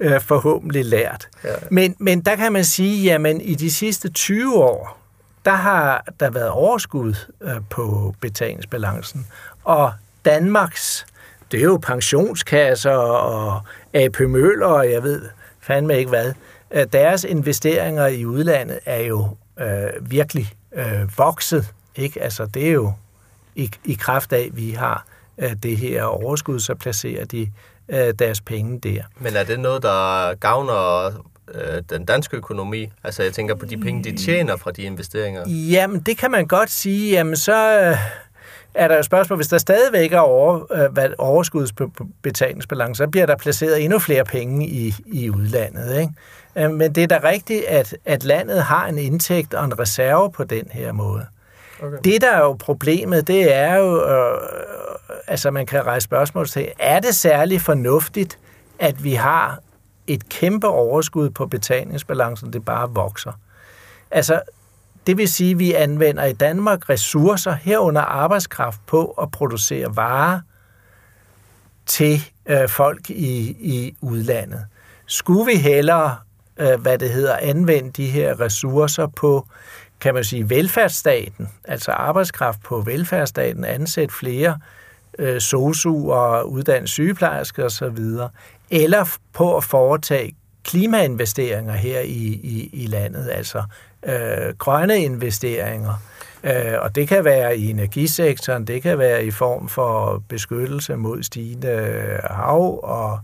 øh, 0.00 0.20
forhåbentlig 0.20 0.84
lært. 0.84 1.28
Ja. 1.44 1.54
Men, 1.70 1.96
men 1.98 2.20
der 2.20 2.36
kan 2.36 2.52
man 2.52 2.64
sige, 2.64 3.04
jamen 3.04 3.40
i 3.40 3.54
de 3.54 3.70
sidste 3.70 4.10
20 4.10 4.54
år, 4.54 5.02
der 5.44 5.54
har 5.54 6.04
der 6.20 6.30
været 6.30 6.50
overskud 6.50 7.14
øh, 7.42 7.56
på 7.70 8.14
betalingsbalancen. 8.20 9.26
Og 9.64 9.92
Danmarks, 10.24 11.06
det 11.52 11.60
er 11.60 11.64
jo 11.64 11.78
pensionskasser 11.82 12.90
og 12.90 13.60
AP 13.94 14.20
Møller, 14.20 14.66
og 14.66 14.90
jeg 14.90 15.02
ved 15.02 15.22
fandme 15.60 15.98
ikke 15.98 16.08
hvad, 16.08 16.32
øh, 16.70 16.86
deres 16.92 17.24
investeringer 17.24 18.06
i 18.06 18.24
udlandet 18.24 18.78
er 18.86 19.00
jo 19.00 19.36
øh, 19.60 20.10
virkelig 20.10 20.52
øh, 20.74 21.18
vokset. 21.18 21.66
Ikke? 21.96 22.22
Altså, 22.22 22.46
det 22.46 22.68
er 22.68 22.72
jo 22.72 22.92
i, 23.54 23.70
i 23.84 23.94
kraft 23.94 24.32
af, 24.32 24.40
at 24.40 24.56
vi 24.56 24.70
har 24.70 25.06
øh, 25.38 25.52
det 25.62 25.76
her 25.76 26.04
overskud, 26.04 26.60
så 26.60 26.74
placerer 26.74 27.24
de 27.24 27.50
øh, 27.88 28.14
deres 28.18 28.40
penge 28.40 28.78
der. 28.80 29.02
Men 29.18 29.36
er 29.36 29.44
det 29.44 29.60
noget, 29.60 29.82
der 29.82 30.34
gavner 30.34 31.06
øh, 31.54 31.82
den 31.90 32.04
danske 32.04 32.36
økonomi? 32.36 32.92
Altså, 33.04 33.22
jeg 33.22 33.32
tænker 33.32 33.54
på 33.54 33.66
de 33.66 33.76
penge, 33.76 34.04
de 34.04 34.16
tjener 34.16 34.56
fra 34.56 34.70
de 34.70 34.82
investeringer. 34.82 35.48
Jamen, 35.48 36.00
det 36.00 36.18
kan 36.18 36.30
man 36.30 36.46
godt 36.46 36.70
sige. 36.70 37.12
Jamen, 37.12 37.36
så... 37.36 37.80
Øh, 37.80 37.96
er 38.74 38.88
der 38.88 38.96
jo 38.96 39.02
spørgsmål, 39.02 39.36
hvis 39.36 39.48
der 39.48 39.58
stadigvæk 39.58 40.12
er 40.12 40.18
over, 40.18 40.72
øh, 40.72 41.10
overskudsbetalingsbalance, 41.18 42.98
så 42.98 43.08
bliver 43.08 43.26
der 43.26 43.36
placeret 43.36 43.84
endnu 43.84 43.98
flere 43.98 44.24
penge 44.24 44.66
i, 44.66 44.94
i 45.06 45.30
udlandet. 45.30 46.00
Ikke? 46.00 46.12
Øh, 46.56 46.70
men 46.70 46.94
det 46.94 47.02
er 47.02 47.06
da 47.06 47.20
rigtigt, 47.24 47.64
at, 47.64 47.96
at 48.04 48.24
landet 48.24 48.62
har 48.62 48.86
en 48.86 48.98
indtægt 48.98 49.54
og 49.54 49.64
en 49.64 49.78
reserve 49.78 50.32
på 50.32 50.44
den 50.44 50.64
her 50.70 50.92
måde. 50.92 51.26
Okay. 51.82 51.96
Det, 52.04 52.20
der 52.20 52.30
er 52.30 52.38
jo 52.38 52.52
problemet, 52.52 53.26
det 53.26 53.54
er 53.54 53.76
jo, 53.76 54.04
øh, 54.06 54.38
altså 55.26 55.50
man 55.50 55.66
kan 55.66 55.86
rejse 55.86 56.04
spørgsmål 56.04 56.46
til, 56.46 56.68
er 56.78 57.00
det 57.00 57.14
særlig 57.14 57.60
fornuftigt, 57.60 58.38
at 58.78 59.04
vi 59.04 59.14
har 59.14 59.58
et 60.06 60.28
kæmpe 60.28 60.68
overskud 60.68 61.30
på 61.30 61.46
betalingsbalancen, 61.46 62.52
det 62.52 62.64
bare 62.64 62.90
vokser? 62.90 63.32
Altså, 64.10 64.40
det 65.06 65.16
vil 65.16 65.28
sige, 65.28 65.50
at 65.50 65.58
vi 65.58 65.72
anvender 65.72 66.24
i 66.24 66.32
Danmark 66.32 66.88
ressourcer 66.88 67.52
herunder 67.52 68.00
arbejdskraft 68.00 68.86
på 68.86 69.04
at 69.06 69.30
producere 69.30 69.96
varer 69.96 70.40
til 71.86 72.20
øh, 72.46 72.68
folk 72.68 73.10
i, 73.10 73.56
i 73.60 73.96
udlandet. 74.00 74.66
Skulle 75.06 75.46
vi 75.52 75.58
hellere, 75.58 76.16
øh, 76.56 76.80
hvad 76.80 76.98
det 76.98 77.10
hedder, 77.10 77.36
anvende 77.36 77.90
de 77.90 78.06
her 78.06 78.40
ressourcer 78.40 79.06
på 79.06 79.46
kan 80.00 80.14
man 80.14 80.24
sige, 80.24 80.50
velfærdsstaten, 80.50 81.48
altså 81.64 81.90
arbejdskraft 81.90 82.62
på 82.62 82.80
velfærdsstaten, 82.80 83.64
ansætte 83.64 84.14
flere 84.14 84.58
øh, 85.18 85.40
sosuer, 85.40 86.42
uddanne 86.42 86.88
sygeplejersker 86.88 87.64
osv., 87.64 87.98
eller 88.70 89.16
på 89.32 89.56
at 89.56 89.64
foretage 89.64 90.36
klimainvesteringer 90.64 91.72
her 91.72 92.00
i, 92.00 92.40
i, 92.42 92.70
i 92.72 92.86
landet, 92.86 93.30
altså 93.32 93.62
øh, 94.06 94.54
grønne 94.58 95.02
investeringer. 95.02 96.02
Øh, 96.44 96.74
og 96.80 96.94
det 96.94 97.08
kan 97.08 97.24
være 97.24 97.58
i 97.58 97.70
energisektoren, 97.70 98.66
det 98.66 98.82
kan 98.82 98.98
være 98.98 99.24
i 99.24 99.30
form 99.30 99.68
for 99.68 100.22
beskyttelse 100.28 100.96
mod 100.96 101.22
stigende 101.22 102.20
hav 102.30 102.80
og 102.82 103.20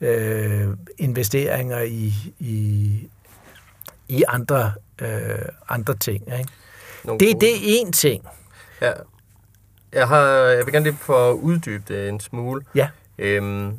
øh, 0.00 0.68
investeringer 0.98 1.80
i, 1.80 2.12
i, 2.38 3.08
i 4.08 4.24
andre, 4.28 4.72
øh, 5.02 5.38
andre 5.68 5.94
ting. 5.94 6.22
Ikke? 6.38 6.50
det, 7.04 7.40
det 7.40 7.50
er 7.50 7.84
én 7.84 7.90
ting. 7.90 8.24
Ja. 8.80 8.92
Jeg, 9.92 10.08
har, 10.08 10.26
jeg 10.28 10.66
vil 10.66 10.72
gerne 10.72 10.84
lige 10.84 10.98
få 11.00 11.32
uddybe 11.32 11.94
det 11.94 12.08
en 12.08 12.20
smule. 12.20 12.62
Ja. 12.74 12.88
Øhm, 13.18 13.78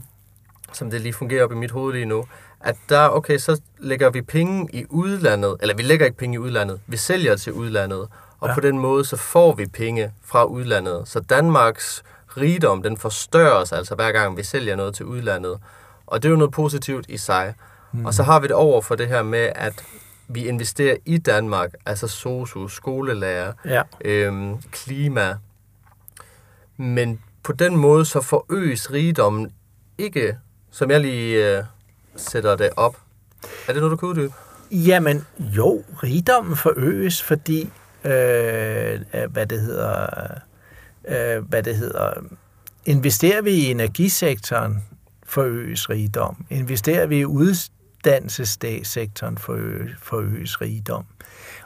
som 0.73 0.91
det 0.91 1.01
lige 1.01 1.13
fungerer 1.13 1.43
op 1.43 1.51
i 1.51 1.55
mit 1.55 1.71
hoved 1.71 1.93
lige 1.93 2.05
nu 2.05 2.25
at 2.61 2.75
der, 2.89 3.09
okay, 3.09 3.37
så 3.37 3.61
lægger 3.79 4.09
vi 4.09 4.21
penge 4.21 4.67
i 4.73 4.85
udlandet, 4.89 5.57
eller 5.61 5.75
vi 5.75 5.83
lægger 5.83 6.05
ikke 6.05 6.17
penge 6.17 6.35
i 6.35 6.37
udlandet, 6.37 6.81
vi 6.87 6.97
sælger 6.97 7.35
til 7.35 7.53
udlandet, 7.53 8.07
og 8.39 8.49
ja. 8.49 8.53
på 8.53 8.59
den 8.59 8.79
måde, 8.79 9.05
så 9.05 9.17
får 9.17 9.53
vi 9.53 9.65
penge 9.65 10.11
fra 10.23 10.43
udlandet. 10.43 11.07
Så 11.07 11.19
Danmarks 11.19 12.03
rigdom, 12.37 12.83
den 12.83 12.97
forstørres 12.97 13.71
altså 13.71 13.95
hver 13.95 14.11
gang, 14.11 14.37
vi 14.37 14.43
sælger 14.43 14.75
noget 14.75 14.95
til 14.95 15.05
udlandet. 15.05 15.59
Og 16.07 16.23
det 16.23 16.29
er 16.29 16.31
jo 16.31 16.37
noget 16.37 16.51
positivt 16.53 17.05
i 17.09 17.17
sig. 17.17 17.53
Mm. 17.91 18.05
Og 18.05 18.13
så 18.13 18.23
har 18.23 18.39
vi 18.39 18.47
det 18.47 18.55
over 18.55 18.81
for 18.81 18.95
det 18.95 19.07
her 19.07 19.23
med, 19.23 19.49
at 19.55 19.83
vi 20.27 20.47
investerer 20.47 20.95
i 21.05 21.17
Danmark, 21.17 21.73
altså 21.85 22.07
SOSU, 22.07 22.67
skolelærer, 22.67 23.53
ja. 23.65 23.81
øhm, 24.01 24.61
klima. 24.71 25.37
Men 26.77 27.21
på 27.43 27.51
den 27.51 27.75
måde, 27.75 28.05
så 28.05 28.21
forøges 28.21 28.91
rigdommen 28.91 29.51
ikke, 29.97 30.37
som 30.71 30.91
jeg 30.91 31.01
lige 31.01 31.57
øh, 31.57 31.63
sætter 32.19 32.55
det 32.55 32.69
op. 32.75 32.97
Er 33.67 33.73
det 33.73 33.75
noget, 33.75 33.91
du 33.91 33.95
kan 33.95 34.09
uddybe? 34.09 34.33
Jamen, 34.71 35.25
jo, 35.39 35.83
rigdommen 36.03 36.55
forøges, 36.55 37.23
fordi, 37.23 37.69
øh, 38.05 38.99
øh, 39.13 39.31
hvad 39.31 39.45
det 39.45 39.61
hedder, 39.61 40.07
øh, 41.07 41.43
hvad 41.49 41.63
det 41.63 41.75
hedder, 41.75 42.13
investerer 42.85 43.41
vi 43.41 43.51
i 43.51 43.71
energisektoren, 43.71 44.83
forøges 45.25 45.89
rigdom. 45.89 46.45
Investerer 46.49 47.05
vi 47.05 47.19
i 47.19 47.25
uddannelsessektoren, 47.25 49.37
forøges, 49.37 49.91
forøges 50.01 50.61
rigdom. 50.61 51.05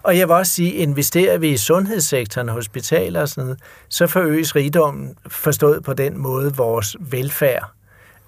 Og 0.03 0.17
jeg 0.17 0.27
vil 0.27 0.35
også 0.35 0.51
sige, 0.51 0.71
investerer 0.71 1.37
vi 1.37 1.49
i 1.49 1.57
sundhedssektoren, 1.57 2.49
hospitaler 2.49 3.21
og 3.21 3.29
sådan 3.29 3.43
noget, 3.43 3.59
så 3.89 4.07
forøges 4.07 4.55
rigdommen 4.55 5.15
forstået 5.27 5.83
på 5.83 5.93
den 5.93 6.17
måde 6.17 6.55
vores 6.55 6.95
velfærd 6.99 7.71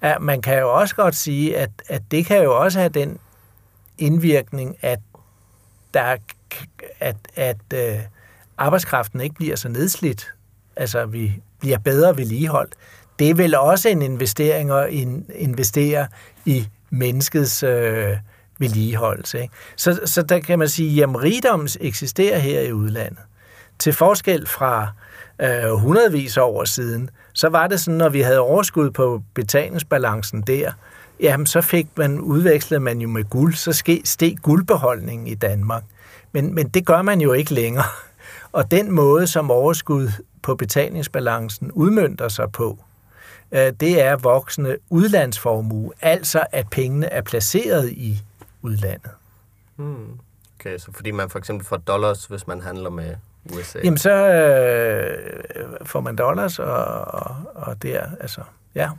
at 0.00 0.22
man 0.22 0.42
kan 0.42 0.58
jo 0.58 0.74
også 0.74 0.94
godt 0.94 1.16
sige, 1.16 1.56
at, 1.56 1.70
at 1.88 2.02
det 2.10 2.26
kan 2.26 2.42
jo 2.42 2.62
også 2.62 2.78
have 2.78 2.88
den 2.88 3.18
indvirkning, 3.98 4.76
at, 4.80 4.98
der, 5.94 6.16
at, 7.00 7.16
at 7.34 7.56
øh, 7.74 7.98
arbejdskraften 8.58 9.20
ikke 9.20 9.34
bliver 9.34 9.56
så 9.56 9.68
nedslidt. 9.68 10.32
Altså, 10.76 11.06
vi 11.06 11.42
bliver 11.60 11.78
bedre 11.78 12.16
vedligeholdt. 12.16 12.74
Det 13.18 13.30
er 13.30 13.34
vel 13.34 13.54
også 13.54 13.88
en 13.88 14.02
investering 14.02 14.70
at 14.70 14.88
investere 15.34 16.06
i 16.44 16.68
menneskets 16.90 17.62
øh, 17.62 18.16
vedligeholdelse. 18.58 19.42
Ikke? 19.42 19.54
Så, 19.76 20.00
så 20.04 20.22
der 20.22 20.38
kan 20.38 20.58
man 20.58 20.68
sige, 20.68 21.02
at 21.02 21.22
rigdoms 21.22 21.78
eksisterer 21.80 22.38
her 22.38 22.60
i 22.60 22.72
udlandet. 22.72 23.18
Til 23.78 23.92
forskel 23.92 24.46
fra 24.46 24.92
øh, 25.42 25.70
hundredvis 25.70 26.36
af 26.36 26.42
år 26.42 26.64
siden, 26.64 27.10
så 27.32 27.48
var 27.48 27.66
det 27.66 27.80
sådan, 27.80 27.98
når 27.98 28.08
vi 28.08 28.20
havde 28.20 28.40
overskud 28.40 28.90
på 28.90 29.22
betalingsbalancen 29.34 30.42
der, 30.42 30.72
jamen 31.20 31.46
så 31.46 31.60
fik 31.60 31.86
man, 31.96 32.20
udvekslet 32.20 32.82
man 32.82 33.00
jo 33.00 33.08
med 33.08 33.24
guld, 33.24 33.54
så 33.54 34.00
steg 34.04 34.36
guldbeholdningen 34.42 35.26
i 35.26 35.34
Danmark. 35.34 35.82
Men, 36.32 36.54
men 36.54 36.68
det 36.68 36.86
gør 36.86 37.02
man 37.02 37.20
jo 37.20 37.32
ikke 37.32 37.54
længere. 37.54 37.84
Og 38.52 38.70
den 38.70 38.90
måde, 38.90 39.26
som 39.26 39.50
overskud 39.50 40.08
på 40.42 40.54
betalingsbalancen 40.54 41.72
udmyndter 41.72 42.28
sig 42.28 42.52
på, 42.52 42.78
øh, 43.52 43.72
det 43.80 44.02
er 44.02 44.16
voksende 44.16 44.76
udlandsformue, 44.90 45.92
altså 46.00 46.46
at 46.52 46.70
pengene 46.70 47.06
er 47.06 47.22
placeret 47.22 47.90
i 47.90 48.22
udlandet. 48.62 49.10
Hmm. 49.76 50.18
Okay, 50.60 50.78
så 50.78 50.92
fordi 50.92 51.10
man 51.10 51.30
for 51.30 51.38
eksempel 51.38 51.66
får 51.66 51.76
dollars, 51.76 52.24
hvis 52.24 52.46
man 52.46 52.60
handler 52.60 52.90
med 52.90 53.14
USA? 53.52 53.78
Jamen, 53.84 53.98
så 53.98 54.10
øh, 54.10 55.66
får 55.84 56.00
man 56.00 56.16
dollars, 56.16 56.58
og, 56.58 56.84
og, 57.14 57.36
og 57.54 57.82
der, 57.82 58.02
altså, 58.20 58.40
ja. 58.74 58.90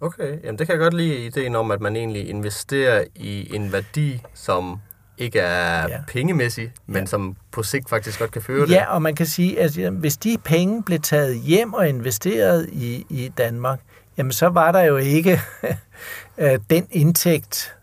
Okay, 0.00 0.44
jamen 0.44 0.58
det 0.58 0.66
kan 0.66 0.72
jeg 0.72 0.80
godt 0.80 0.94
lide 0.94 1.26
ideen 1.26 1.56
om, 1.56 1.70
at 1.70 1.80
man 1.80 1.96
egentlig 1.96 2.28
investerer 2.28 3.04
i 3.14 3.54
en 3.54 3.72
værdi, 3.72 4.22
som 4.34 4.80
ikke 5.18 5.38
er 5.38 5.88
ja. 5.88 5.98
pengemæssig, 6.08 6.72
men 6.86 7.02
ja. 7.02 7.06
som 7.06 7.36
på 7.50 7.62
sigt 7.62 7.88
faktisk 7.88 8.18
godt 8.18 8.30
kan 8.30 8.42
føre 8.42 8.66
det. 8.66 8.70
Ja, 8.70 8.94
og 8.94 9.02
man 9.02 9.14
kan 9.14 9.26
sige, 9.26 9.60
at 9.60 9.92
hvis 9.92 10.16
de 10.16 10.38
penge 10.44 10.82
blev 10.82 10.98
taget 11.00 11.38
hjem 11.40 11.74
og 11.74 11.88
investeret 11.88 12.68
i, 12.72 13.06
i 13.10 13.32
Danmark, 13.38 13.80
jamen 14.18 14.32
så 14.32 14.46
var 14.46 14.72
der 14.72 14.82
jo 14.82 14.96
ikke 14.96 15.40
øh, 16.38 16.58
den 16.70 16.86
indtægt, 16.90 17.74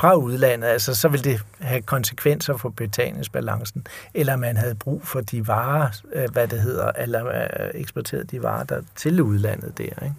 fra 0.00 0.14
udlandet, 0.14 0.68
altså 0.68 0.94
så 0.94 1.08
vil 1.08 1.24
det 1.24 1.40
have 1.58 1.82
konsekvenser 1.82 2.56
for 2.56 2.68
betalingsbalancen, 2.68 3.86
eller 4.14 4.36
man 4.36 4.56
havde 4.56 4.74
brug 4.74 5.06
for 5.06 5.20
de 5.20 5.46
varer, 5.46 5.88
øh, 6.12 6.30
hvad 6.32 6.48
det 6.48 6.60
hedder, 6.60 6.92
eller 6.98 7.26
øh, 7.26 7.70
eksporteret 7.74 8.30
de 8.30 8.42
varer 8.42 8.64
der 8.64 8.82
til 8.96 9.20
udlandet 9.20 9.78
der. 9.78 9.84
Ikke? 9.84 10.14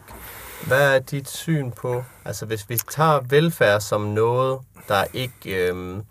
Hvad 0.68 0.96
er 0.96 1.00
dit 1.00 1.30
syn 1.30 1.72
på, 1.72 2.04
altså 2.26 2.46
hvis 2.46 2.70
vi 2.70 2.78
tager 2.92 3.20
velfærd 3.30 3.82
som 3.82 4.02
noget, 4.02 4.60
der 4.88 5.04
ikke 5.14 5.68
øhm, 5.68 6.02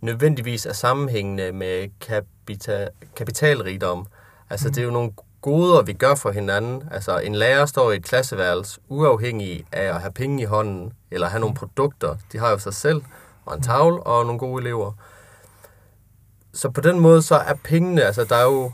nødvendigvis 0.00 0.66
er 0.66 0.72
sammenhængende 0.72 1.52
med 1.52 1.88
kapital, 2.00 2.88
kapitalrigdom, 3.16 4.06
altså 4.50 4.68
mm. 4.68 4.74
det 4.74 4.80
er 4.80 4.84
jo 4.84 4.90
nogle 4.90 5.12
goder, 5.40 5.82
vi 5.82 5.92
gør 5.92 6.14
for 6.14 6.30
hinanden. 6.30 6.82
Altså 6.90 7.18
en 7.18 7.34
lærer 7.34 7.66
står 7.66 7.92
i 7.92 7.96
et 7.96 8.04
klasseværelse, 8.04 8.80
uafhængig 8.88 9.64
af 9.72 9.84
at 9.94 10.00
have 10.00 10.12
penge 10.12 10.42
i 10.42 10.44
hånden, 10.44 10.92
eller 11.10 11.28
have 11.28 11.40
nogle 11.40 11.54
produkter. 11.54 12.16
De 12.32 12.38
har 12.38 12.50
jo 12.50 12.58
sig 12.58 12.74
selv, 12.74 13.02
og 13.48 13.56
en 13.56 13.62
tavle, 13.62 14.02
og 14.02 14.24
nogle 14.26 14.38
gode 14.38 14.60
elever. 14.62 14.92
Så 16.52 16.70
på 16.70 16.80
den 16.80 17.00
måde, 17.00 17.22
så 17.22 17.34
er 17.34 17.54
pengene, 17.64 18.02
altså 18.02 18.24
der 18.24 18.36
er 18.36 18.44
jo... 18.44 18.72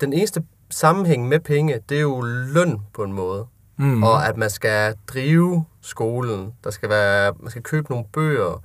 Den 0.00 0.12
eneste 0.12 0.44
sammenhæng 0.70 1.28
med 1.28 1.40
penge, 1.40 1.80
det 1.88 1.96
er 1.96 2.00
jo 2.00 2.20
løn 2.54 2.80
på 2.92 3.04
en 3.04 3.12
måde. 3.12 3.46
Mm. 3.76 4.02
Og 4.02 4.26
at 4.26 4.36
man 4.36 4.50
skal 4.50 4.94
drive 5.06 5.64
skolen. 5.80 6.54
Der 6.64 6.70
skal 6.70 6.88
være, 6.88 7.34
man 7.40 7.50
skal 7.50 7.62
købe 7.62 7.90
nogle 7.90 8.04
bøger. 8.12 8.62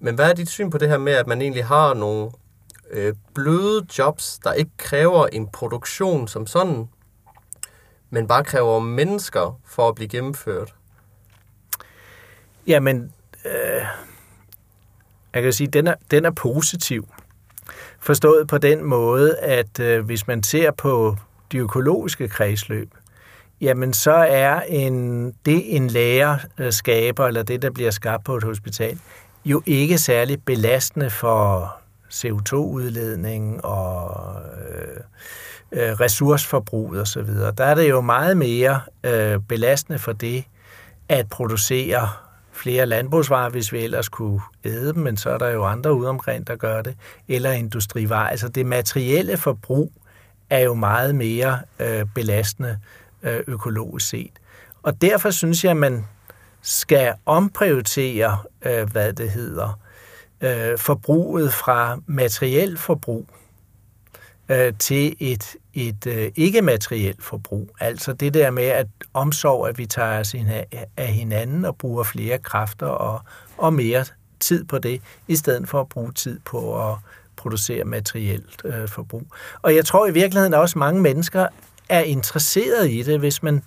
Men 0.00 0.14
hvad 0.14 0.30
er 0.30 0.34
dit 0.34 0.48
syn 0.48 0.70
på 0.70 0.78
det 0.78 0.88
her 0.88 0.98
med, 0.98 1.12
at 1.12 1.26
man 1.26 1.42
egentlig 1.42 1.64
har 1.64 1.94
nogle 1.94 2.30
øh, 2.90 3.14
bløde 3.34 3.86
jobs, 3.98 4.38
der 4.38 4.52
ikke 4.52 4.70
kræver 4.76 5.26
en 5.26 5.48
produktion 5.48 6.28
som 6.28 6.46
sådan, 6.46 6.88
men 8.10 8.26
bare 8.26 8.44
kræver 8.44 8.78
mennesker 8.78 9.60
for 9.64 9.88
at 9.88 9.94
blive 9.94 10.08
gennemført? 10.08 10.74
Jamen, 12.66 13.12
øh, 13.44 13.86
jeg 15.34 15.42
kan 15.42 15.52
sige, 15.52 15.68
den 15.68 15.86
er, 15.86 15.94
den 16.10 16.24
er 16.24 16.30
positiv. 16.30 17.08
Forstået 18.00 18.48
på 18.48 18.58
den 18.58 18.84
måde, 18.84 19.38
at 19.38 19.80
øh, 19.80 20.04
hvis 20.04 20.26
man 20.26 20.42
ser 20.42 20.70
på 20.70 21.16
de 21.52 21.58
økologiske 21.58 22.28
kredsløb, 22.28 22.90
jamen 23.60 23.92
så 23.92 24.12
er 24.12 24.60
en, 24.60 25.26
det 25.46 25.76
en 25.76 25.86
lærer 25.86 26.38
øh, 26.58 26.72
skaber, 26.72 27.26
eller 27.26 27.42
det, 27.42 27.62
der 27.62 27.70
bliver 27.70 27.90
skabt 27.90 28.24
på 28.24 28.36
et 28.36 28.44
hospital, 28.44 28.98
jo 29.44 29.62
ikke 29.66 29.98
særlig 29.98 30.42
belastende 30.44 31.10
for 31.10 31.76
CO2-udledning 32.14 33.64
og 33.64 34.36
øh, 34.68 34.96
øh, 35.72 36.00
ressourceforbrug 36.00 36.96
osv. 36.96 37.28
Der 37.58 37.64
er 37.64 37.74
det 37.74 37.88
jo 37.88 38.00
meget 38.00 38.36
mere 38.36 38.80
øh, 39.04 39.40
belastende 39.48 39.98
for 39.98 40.12
det 40.12 40.44
at 41.08 41.28
producere 41.28 42.08
flere 42.60 42.86
landbrugsvarer, 42.86 43.50
hvis 43.50 43.72
vi 43.72 43.78
ellers 43.78 44.08
kunne 44.08 44.40
æde 44.64 44.92
dem, 44.92 45.02
men 45.02 45.16
så 45.16 45.30
er 45.30 45.38
der 45.38 45.48
jo 45.48 45.64
andre 45.64 45.94
ude 45.94 46.08
omkring, 46.08 46.46
der 46.46 46.56
gør 46.56 46.82
det, 46.82 46.96
eller 47.28 47.50
industrivarer. 47.50 48.28
Altså 48.28 48.48
det 48.48 48.66
materielle 48.66 49.36
forbrug 49.36 49.92
er 50.50 50.58
jo 50.58 50.74
meget 50.74 51.14
mere 51.14 51.60
øh, 51.78 52.06
belastende 52.14 52.78
øh, 53.22 53.40
økologisk 53.46 54.08
set. 54.08 54.32
Og 54.82 55.02
derfor 55.02 55.30
synes 55.30 55.64
jeg, 55.64 55.70
at 55.70 55.76
man 55.76 56.06
skal 56.62 57.14
omprioritere, 57.26 58.38
øh, 58.62 58.92
hvad 58.92 59.12
det 59.12 59.30
hedder, 59.30 59.78
øh, 60.40 60.78
forbruget 60.78 61.52
fra 61.52 61.98
materiel 62.06 62.78
forbrug 62.78 63.26
øh, 64.48 64.72
til 64.78 65.16
et, 65.18 65.56
et 65.74 66.06
øh, 66.06 66.30
ikke-materielt 66.36 67.22
forbrug. 67.22 67.76
Altså 67.80 68.12
det 68.12 68.34
der 68.34 68.50
med 68.50 68.64
at 68.64 68.86
omsorg, 69.14 69.68
at 69.68 69.78
vi 69.78 69.86
tager 69.86 70.20
os 70.20 70.34
af 70.96 71.08
hinanden 71.08 71.64
og 71.64 71.76
bruger 71.76 72.02
flere 72.02 72.38
kræfter 72.38 72.86
og, 72.86 73.20
og 73.58 73.74
mere 73.74 74.04
tid 74.40 74.64
på 74.64 74.78
det, 74.78 75.02
i 75.28 75.36
stedet 75.36 75.68
for 75.68 75.80
at 75.80 75.88
bruge 75.88 76.12
tid 76.12 76.40
på 76.44 76.90
at 76.90 76.96
producere 77.36 77.84
materielt 77.84 78.62
øh, 78.64 78.88
forbrug. 78.88 79.26
Og 79.62 79.74
jeg 79.74 79.84
tror 79.84 80.06
i 80.06 80.12
virkeligheden 80.12 80.54
også, 80.54 80.72
at 80.72 80.78
mange 80.78 81.00
mennesker 81.00 81.46
er 81.88 82.00
interesseret 82.00 82.90
i 82.90 83.02
det. 83.02 83.18
Hvis 83.18 83.42
man, 83.42 83.62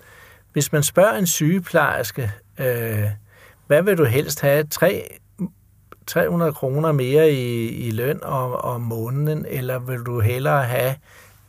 hvis 0.53 0.71
man 0.71 0.83
spørger 0.83 1.13
en 1.13 1.27
sygeplejerske, 1.27 2.31
øh, 2.57 3.03
hvad 3.67 3.83
vil 3.83 3.97
du 3.97 4.03
helst 4.03 4.41
have? 4.41 4.63
3, 4.63 5.17
300 6.07 6.53
kroner 6.53 6.91
mere 6.91 7.31
i, 7.31 7.67
i 7.67 7.91
løn 7.91 8.23
om, 8.23 8.51
om 8.51 8.81
måneden, 8.81 9.45
eller 9.49 9.79
vil 9.79 9.99
du 9.99 10.19
hellere 10.19 10.63
have, 10.63 10.95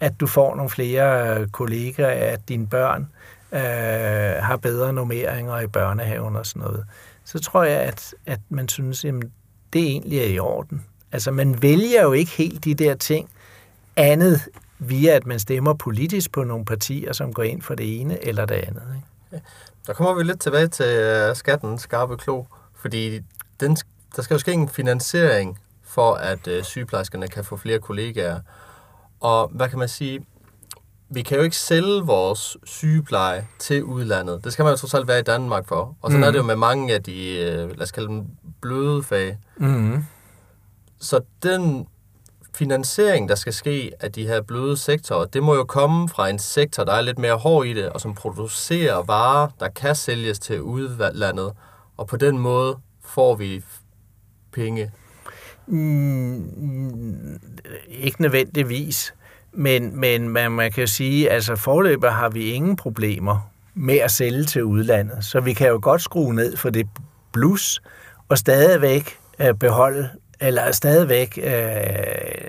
at 0.01 0.21
du 0.21 0.27
får 0.27 0.55
nogle 0.55 0.71
flere 0.71 1.39
øh, 1.41 1.49
kollegaer, 1.49 2.33
at 2.33 2.49
dine 2.49 2.67
børn 2.67 3.09
øh, 3.53 3.61
har 4.43 4.57
bedre 4.57 4.93
normeringer 4.93 5.61
i 5.61 5.67
børnehaven 5.67 6.37
og 6.37 6.47
sådan 6.47 6.63
noget, 6.63 6.87
så 7.25 7.39
tror 7.39 7.65
jeg, 7.65 7.81
at, 7.81 8.15
at 8.27 8.41
man 8.49 8.69
synes, 8.69 9.05
at 9.05 9.15
det 9.73 9.83
egentlig 9.83 10.19
er 10.19 10.27
i 10.27 10.39
orden. 10.39 10.85
Altså, 11.13 11.31
man 11.31 11.63
vælger 11.63 12.03
jo 12.03 12.13
ikke 12.13 12.31
helt 12.31 12.65
de 12.65 12.75
der 12.75 12.95
ting 12.95 13.31
andet 13.97 14.41
via, 14.79 15.11
at 15.13 15.27
man 15.27 15.39
stemmer 15.39 15.75
politisk 15.75 16.33
på 16.33 16.45
nogle 16.45 16.65
partier, 16.65 17.13
som 17.13 17.33
går 17.33 17.43
ind 17.43 17.63
for 17.63 17.75
det 17.75 18.01
ene 18.01 18.25
eller 18.25 18.45
det 18.45 18.55
andet. 18.55 18.83
Ikke? 18.95 19.07
Ja. 19.33 19.39
Der 19.87 19.93
kommer 19.93 20.15
vi 20.15 20.23
lidt 20.23 20.41
tilbage 20.41 20.69
til 20.69 20.87
øh, 20.87 21.37
skatten 21.37 21.79
skarpe 21.79 22.17
klo, 22.17 22.45
fordi 22.75 23.21
den, 23.61 23.77
der 24.17 24.23
skal 24.23 24.35
jo 24.35 24.39
ske 24.39 24.53
en 24.53 24.69
finansiering 24.69 25.59
for, 25.83 26.15
at 26.15 26.49
øh, 26.49 26.65
sygeplejerskerne 26.65 27.29
kan 27.29 27.45
få 27.45 27.57
flere 27.57 27.79
kollegaer. 27.79 28.41
Og 29.25 29.51
hvad 29.55 29.69
kan 29.69 29.79
man 29.79 29.89
sige? 29.89 30.27
Vi 31.11 31.23
kan 31.23 31.37
jo 31.37 31.43
ikke 31.43 31.57
sælge 31.57 32.03
vores 32.03 32.57
sygepleje 32.65 33.47
til 33.59 33.85
udlandet. 33.85 34.45
Det 34.45 34.53
skal 34.53 34.63
man 34.63 34.73
jo 34.73 34.77
trods 34.77 34.95
alt 34.95 35.09
være 35.09 35.19
i 35.19 35.23
Danmark 35.23 35.69
for. 35.69 35.97
Og 36.03 36.11
sådan 36.11 36.21
mm. 36.21 36.23
er 36.27 36.31
det 36.31 36.39
jo 36.39 36.43
med 36.43 36.57
mange 36.57 36.95
af 36.95 37.03
de, 37.03 37.13
uh, 37.41 37.71
lad 37.71 37.83
os 37.83 37.93
kalde 37.93 38.09
dem, 38.09 38.27
bløde 38.61 39.03
fag. 39.03 39.39
Mm. 39.57 40.05
Så 41.01 41.21
den 41.43 41.87
finansiering, 42.55 43.29
der 43.29 43.35
skal 43.35 43.53
ske 43.53 43.93
af 44.01 44.13
de 44.13 44.27
her 44.27 44.43
bløde 44.43 44.77
sektorer, 44.77 45.25
det 45.25 45.43
må 45.43 45.55
jo 45.55 45.65
komme 45.65 46.09
fra 46.09 46.29
en 46.29 46.39
sektor, 46.39 46.85
der 46.85 46.93
er 46.93 47.01
lidt 47.01 47.19
mere 47.19 47.37
hård 47.37 47.67
i 47.67 47.73
det, 47.73 47.89
og 47.89 48.01
som 48.01 48.15
producerer 48.15 49.03
varer, 49.03 49.49
der 49.61 49.69
kan 49.69 49.95
sælges 49.95 50.39
til 50.39 50.63
udlandet, 50.63 51.53
og 51.97 52.07
på 52.07 52.17
den 52.17 52.39
måde 52.39 52.77
får 53.05 53.35
vi 53.35 53.65
penge. 54.53 54.93
Mm, 55.67 57.41
ikke 57.89 58.23
nødvendigvis, 58.23 59.15
men, 59.53 60.01
men 60.01 60.29
man, 60.29 60.53
man 60.53 60.73
kan 60.73 60.89
sige, 60.89 61.31
altså 61.31 61.57
forløber 61.57 62.11
har 62.11 62.29
vi 62.29 62.51
ingen 62.51 62.77
problemer 62.77 63.51
med 63.75 63.97
at 63.97 64.11
sælge 64.11 64.45
til 64.45 64.65
udlandet, 64.65 65.25
så 65.25 65.41
vi 65.41 65.53
kan 65.53 65.69
jo 65.69 65.79
godt 65.83 66.03
skrue 66.03 66.35
ned 66.35 66.57
for 66.57 66.71
det 66.71 66.87
plus 67.33 67.83
og 68.29 68.39
stadigvæk 68.39 69.19
øh, 69.39 69.55
beholde 69.55 70.11
eller 70.41 70.73
stadigvæk, 70.73 71.39
øh, 71.43 71.65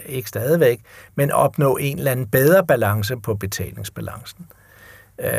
ikke 0.05 0.30
stadigvæk, 0.30 0.82
men 1.16 1.32
opnå 1.32 1.78
en 1.78 1.97
eller 1.97 2.11
anden 2.11 2.28
bedre 2.28 2.66
balance 2.66 3.18
på 3.18 3.34
betalingsbalancen. 3.34 4.45
Øh, 5.20 5.30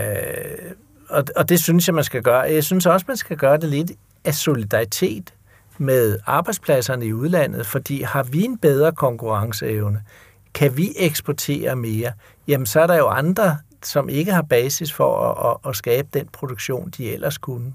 og, 1.08 1.24
og 1.36 1.48
det 1.48 1.60
synes 1.60 1.88
jeg, 1.88 1.94
man 1.94 2.04
skal 2.04 2.22
gøre. 2.22 2.40
Jeg 2.40 2.64
synes 2.64 2.86
også, 2.86 3.04
man 3.08 3.16
skal 3.16 3.36
gøre 3.36 3.56
det 3.56 3.68
lidt 3.68 3.92
af 4.24 4.34
solidaritet 4.34 5.34
med 5.78 6.18
arbejdspladserne 6.26 7.06
i 7.06 7.12
udlandet, 7.12 7.66
fordi 7.66 8.02
har 8.02 8.22
vi 8.22 8.44
en 8.44 8.58
bedre 8.58 8.92
konkurrenceevne, 8.92 10.02
kan 10.54 10.76
vi 10.76 10.92
eksportere 10.96 11.76
mere, 11.76 12.12
jamen 12.48 12.66
så 12.66 12.80
er 12.80 12.86
der 12.86 12.96
jo 12.96 13.06
andre, 13.06 13.58
som 13.82 14.08
ikke 14.08 14.32
har 14.32 14.42
basis 14.42 14.92
for 14.92 15.30
at, 15.30 15.50
at, 15.50 15.70
at 15.70 15.76
skabe 15.76 16.08
den 16.14 16.28
produktion, 16.32 16.90
de 16.90 17.12
ellers 17.12 17.38
kunne. 17.38 17.74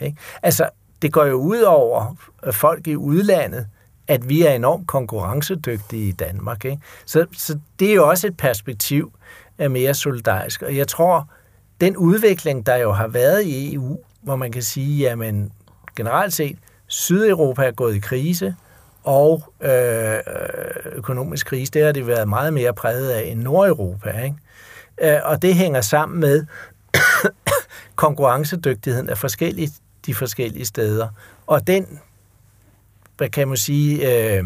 Ikke? 0.00 0.16
Altså, 0.42 0.68
det 1.02 1.12
går 1.12 1.24
jo 1.24 1.34
ud 1.34 1.60
over 1.60 2.14
folk 2.52 2.86
i 2.86 2.96
udlandet, 2.96 3.66
at 4.08 4.28
vi 4.28 4.42
er 4.42 4.52
enormt 4.52 4.86
konkurrencedygtige 4.86 6.08
i 6.08 6.12
Danmark. 6.12 6.64
Ikke? 6.64 6.82
Så, 7.06 7.26
så 7.32 7.58
det 7.78 7.90
er 7.90 7.94
jo 7.94 8.08
også 8.08 8.26
et 8.26 8.36
perspektiv 8.36 9.12
af 9.58 9.70
mere 9.70 9.94
solidarisk. 9.94 10.62
Og 10.62 10.76
jeg 10.76 10.88
tror, 10.88 11.28
den 11.80 11.96
udvikling, 11.96 12.66
der 12.66 12.76
jo 12.76 12.92
har 12.92 13.08
været 13.08 13.42
i 13.44 13.74
EU, 13.74 13.98
hvor 14.22 14.36
man 14.36 14.52
kan 14.52 14.62
sige, 14.62 14.98
jamen 14.98 15.52
generelt 15.96 16.32
set, 16.32 16.58
Sydeuropa 16.86 17.62
er 17.62 17.70
gået 17.70 17.94
i 17.94 17.98
krise, 17.98 18.54
og 19.04 19.52
øh, 19.60 20.14
øh 20.14 20.20
økonomisk 20.92 21.46
krise, 21.46 21.72
det 21.72 21.84
har 21.84 21.92
det 21.92 22.06
været 22.06 22.28
meget 22.28 22.54
mere 22.54 22.74
præget 22.74 23.10
af 23.10 23.22
end 23.22 23.42
Nordeuropa. 23.42 24.10
Ikke? 24.10 24.36
Øh, 25.02 25.20
og 25.24 25.42
det 25.42 25.54
hænger 25.54 25.80
sammen 25.80 26.20
med 26.20 26.46
konkurrencedygtigheden 27.94 29.10
af 29.10 29.18
forskellige, 29.18 29.70
de 30.06 30.14
forskellige 30.14 30.64
steder. 30.64 31.08
Og 31.46 31.66
den 31.66 31.98
hvad 33.16 33.28
kan 33.28 33.48
man 33.48 33.56
sige, 33.56 34.12
øh, 34.12 34.44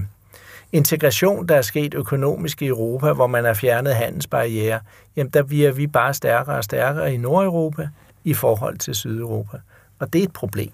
integration, 0.72 1.46
der 1.46 1.56
er 1.56 1.62
sket 1.62 1.94
økonomisk 1.94 2.62
i 2.62 2.66
Europa, 2.66 3.12
hvor 3.12 3.26
man 3.26 3.44
har 3.44 3.54
fjernet 3.54 3.94
handelsbarriere, 3.94 4.80
jamen 5.16 5.30
der 5.30 5.42
bliver 5.42 5.72
vi 5.72 5.86
bare 5.86 6.14
stærkere 6.14 6.56
og 6.56 6.64
stærkere 6.64 7.14
i 7.14 7.16
Nordeuropa 7.16 7.88
i 8.24 8.34
forhold 8.34 8.78
til 8.78 8.94
Sydeuropa. 8.94 9.56
Og 9.98 10.12
det 10.12 10.18
er 10.18 10.22
et 10.22 10.32
problem. 10.32 10.72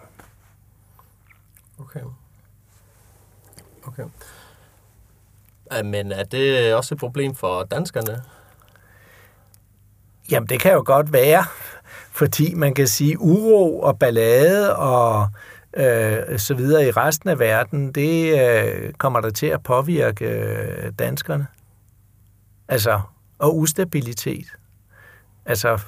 Okay. 1.78 2.00
Okay. 3.82 4.04
Men 5.84 6.12
er 6.12 6.24
det 6.24 6.74
også 6.74 6.94
et 6.94 6.98
problem 6.98 7.34
for 7.34 7.62
danskerne? 7.62 8.22
Jamen, 10.30 10.48
det 10.48 10.60
kan 10.60 10.72
jo 10.72 10.82
godt 10.86 11.12
være, 11.12 11.44
fordi 12.10 12.54
man 12.54 12.74
kan 12.74 12.86
sige 12.86 13.20
uro 13.20 13.80
og 13.80 13.98
ballade 13.98 14.76
og 14.76 15.28
øh, 15.76 16.38
så 16.38 16.54
videre 16.54 16.86
i 16.86 16.90
resten 16.90 17.30
af 17.30 17.38
verden, 17.38 17.92
det 17.92 18.40
øh, 18.40 18.92
kommer 18.92 19.20
der 19.20 19.30
til 19.30 19.46
at 19.46 19.62
påvirke 19.62 20.24
øh, 20.24 20.92
danskerne. 20.98 21.46
Altså, 22.68 23.00
og 23.38 23.58
ustabilitet. 23.58 24.46
Altså, 25.46 25.78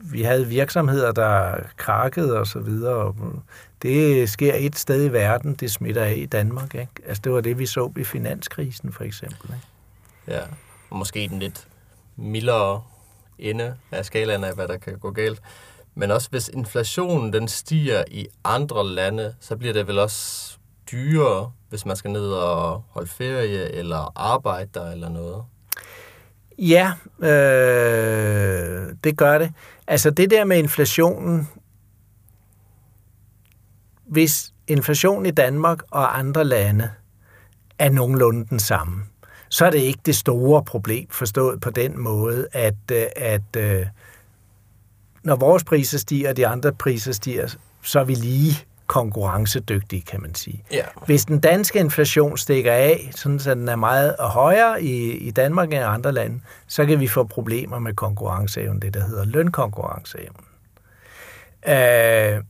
vi 0.00 0.22
havde 0.22 0.46
virksomheder, 0.46 1.12
der 1.12 1.56
krakkede 1.76 2.38
og 2.38 2.46
så 2.46 2.58
videre. 2.58 2.94
Og 2.94 3.16
det 3.86 4.30
sker 4.30 4.54
et 4.54 4.76
sted 4.78 5.04
i 5.04 5.12
verden, 5.12 5.54
det 5.54 5.70
smitter 5.70 6.04
af 6.04 6.14
i 6.16 6.26
Danmark. 6.26 6.74
Ikke? 6.74 6.92
Altså, 7.06 7.20
det 7.24 7.32
var 7.32 7.40
det, 7.40 7.58
vi 7.58 7.66
så 7.66 7.92
i 7.96 8.04
finanskrisen, 8.04 8.92
for 8.92 9.04
eksempel. 9.04 9.50
Ikke? 9.54 10.36
Ja, 10.38 10.40
og 10.90 10.96
måske 10.98 11.28
den 11.28 11.38
lidt 11.38 11.68
mildere 12.16 12.82
ende 13.38 13.76
af 13.92 14.04
skalaen 14.04 14.44
af, 14.44 14.54
hvad 14.54 14.68
der 14.68 14.76
kan 14.76 14.98
gå 14.98 15.10
galt. 15.10 15.42
Men 15.94 16.10
også 16.10 16.30
hvis 16.30 16.48
inflationen 16.48 17.32
den 17.32 17.48
stiger 17.48 18.04
i 18.10 18.26
andre 18.44 18.86
lande, 18.86 19.34
så 19.40 19.56
bliver 19.56 19.72
det 19.72 19.86
vel 19.86 19.98
også 19.98 20.56
dyrere, 20.90 21.52
hvis 21.68 21.86
man 21.86 21.96
skal 21.96 22.10
ned 22.10 22.26
og 22.26 22.82
holde 22.90 23.08
ferie 23.08 23.72
eller 23.72 24.12
arbejde 24.16 24.70
der 24.74 24.90
eller 24.90 25.08
noget. 25.08 25.44
Ja, 26.58 26.92
øh, 27.18 28.94
det 29.04 29.16
gør 29.16 29.38
det. 29.38 29.52
Altså 29.86 30.10
det 30.10 30.30
der 30.30 30.44
med 30.44 30.58
inflationen, 30.58 31.48
hvis 34.06 34.52
inflationen 34.66 35.26
i 35.26 35.30
Danmark 35.30 35.78
og 35.90 36.18
andre 36.18 36.44
lande 36.44 36.90
er 37.78 37.90
nogenlunde 37.90 38.46
den 38.50 38.58
samme, 38.58 39.02
så 39.48 39.66
er 39.66 39.70
det 39.70 39.78
ikke 39.78 40.00
det 40.06 40.16
store 40.16 40.64
problem 40.64 41.08
forstået 41.10 41.60
på 41.60 41.70
den 41.70 42.00
måde, 42.00 42.48
at, 42.52 42.74
øh, 42.92 43.06
at, 43.16 43.42
at 43.56 43.80
øh, 43.80 43.86
når 45.22 45.36
vores 45.36 45.64
priser 45.64 45.98
stiger, 45.98 46.30
og 46.30 46.36
de 46.36 46.46
andre 46.46 46.72
priser 46.72 47.12
stiger, 47.12 47.56
så 47.82 48.00
er 48.00 48.04
vi 48.04 48.14
lige 48.14 48.66
konkurrencedygtige, 48.86 50.02
kan 50.02 50.22
man 50.22 50.34
sige. 50.34 50.64
Ja. 50.72 50.84
Hvis 51.06 51.24
den 51.24 51.40
danske 51.40 51.78
inflation 51.78 52.38
stikker 52.38 52.72
af, 52.72 53.10
sådan 53.14 53.38
så 53.38 53.54
den 53.54 53.68
er 53.68 53.76
meget 53.76 54.16
højere 54.18 54.82
i, 54.82 55.10
i 55.10 55.30
Danmark 55.30 55.68
end 55.68 55.74
i 55.74 55.78
andre 55.78 56.12
lande, 56.12 56.40
så 56.66 56.86
kan 56.86 57.00
vi 57.00 57.06
få 57.06 57.24
problemer 57.24 57.78
med 57.78 57.94
konkurrenceevnen, 57.94 58.82
det 58.82 58.94
der 58.94 59.04
hedder 59.04 59.24
lønkonkurrenceevnen. 59.24 60.44
Øh, 61.68 62.42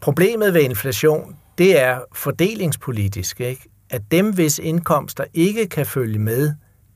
problemet 0.00 0.54
ved 0.54 0.60
inflation, 0.60 1.36
det 1.58 1.80
er 1.80 2.00
fordelingspolitisk, 2.12 3.40
ikke? 3.40 3.68
at 3.90 4.02
dem, 4.10 4.34
hvis 4.34 4.58
indkomster 4.58 5.24
ikke 5.34 5.66
kan 5.66 5.86
følge 5.86 6.18
med 6.18 6.54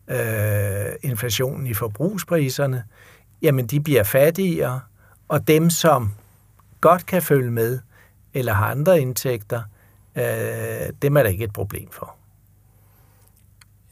øh, 0.08 1.10
inflationen 1.10 1.66
i 1.66 1.74
forbrugspriserne, 1.74 2.84
jamen 3.42 3.66
de 3.66 3.80
bliver 3.80 4.02
fattigere, 4.02 4.80
og 5.28 5.48
dem, 5.48 5.70
som 5.70 6.12
godt 6.80 7.06
kan 7.06 7.22
følge 7.22 7.50
med, 7.50 7.78
eller 8.34 8.52
har 8.52 8.66
andre 8.66 9.00
indtægter, 9.00 9.62
øh, 10.16 10.24
dem 11.02 11.16
er 11.16 11.22
der 11.22 11.30
ikke 11.30 11.44
et 11.44 11.52
problem 11.52 11.90
for. 11.90 12.16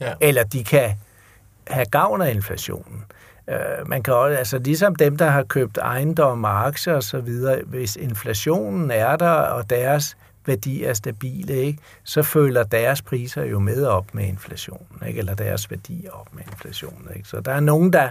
Ja. 0.00 0.14
Eller 0.20 0.44
de 0.44 0.64
kan 0.64 0.96
have 1.66 1.86
gavn 1.86 2.22
af 2.22 2.34
inflationen. 2.34 3.04
Øh, 3.48 3.88
man 3.88 4.02
kan 4.02 4.14
også, 4.14 4.38
altså 4.38 4.58
ligesom 4.58 4.94
dem, 4.94 5.16
der 5.16 5.28
har 5.28 5.42
købt 5.42 5.78
ejendom 5.78 6.44
og 6.44 6.66
aktier 6.66 6.94
osv., 6.94 7.30
hvis 7.66 7.96
inflationen 7.96 8.90
er 8.90 9.16
der, 9.16 9.30
og 9.30 9.70
deres 9.70 10.16
værdi 10.46 10.84
er 10.84 10.94
stabile, 10.94 11.54
ikke, 11.54 11.78
så 12.04 12.22
følger 12.22 12.62
deres 12.62 13.02
priser 13.02 13.44
jo 13.44 13.58
med 13.58 13.86
op 13.86 14.14
med 14.14 14.24
inflationen, 14.24 15.02
ikke, 15.06 15.18
eller 15.18 15.34
deres 15.34 15.70
værdi 15.70 16.06
op 16.12 16.34
med 16.34 16.42
inflationen. 16.52 17.08
Ikke. 17.16 17.28
Så 17.28 17.40
der 17.40 17.52
er 17.52 17.60
nogen, 17.60 17.92
der 17.92 18.10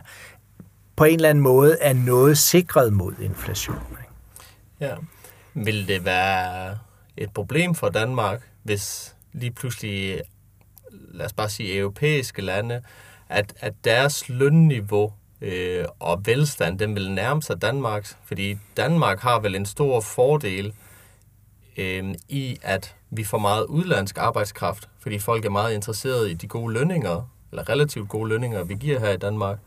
på 0.96 1.04
en 1.04 1.16
eller 1.16 1.30
anden 1.30 1.44
måde 1.44 1.78
er 1.82 1.94
noget 1.94 2.38
sikret 2.38 2.94
mod 2.94 3.14
inflation. 3.20 3.98
Ikke? 4.02 4.14
Ja. 4.80 4.96
Vil 5.54 5.88
det 5.88 6.06
være 6.06 6.78
et 7.18 7.34
problem 7.34 7.76
for 7.76 7.90
Danmark, 7.90 8.42
hvis 8.64 9.16
lige 9.34 9.52
pludselig 9.52 10.22
lad 10.92 11.26
os 11.26 11.34
bare 11.34 11.50
sige, 11.50 11.78
europæiske 11.78 12.42
lande, 12.42 12.82
at, 13.30 13.54
at 13.60 13.74
deres 13.84 14.30
lønniveau 14.30 15.14
øh, 15.42 15.86
og 16.00 16.22
velstand, 16.26 16.80
den 16.80 16.96
vil 16.96 17.12
nærme 17.12 17.42
sig 17.42 17.62
Danmarks, 17.62 18.18
fordi 18.26 18.58
Danmark 18.78 19.20
har 19.20 19.40
vel 19.40 19.56
en 19.56 19.66
stor 19.66 20.02
fordel 20.02 20.74
øh, 21.78 22.16
i, 22.30 22.58
at 22.62 22.96
vi 23.10 23.24
får 23.24 23.38
meget 23.38 23.66
udlandsk 23.66 24.18
arbejdskraft, 24.18 24.90
fordi 25.00 25.20
folk 25.20 25.46
er 25.46 25.50
meget 25.50 25.74
interesserede 25.74 26.32
i 26.32 26.34
de 26.34 26.48
gode 26.48 26.74
lønninger, 26.74 27.30
eller 27.52 27.70
relativt 27.70 28.10
gode 28.10 28.30
lønninger, 28.30 28.64
vi 28.64 28.74
giver 28.74 29.00
her 29.00 29.10
i 29.10 29.18
Danmark. 29.18 29.58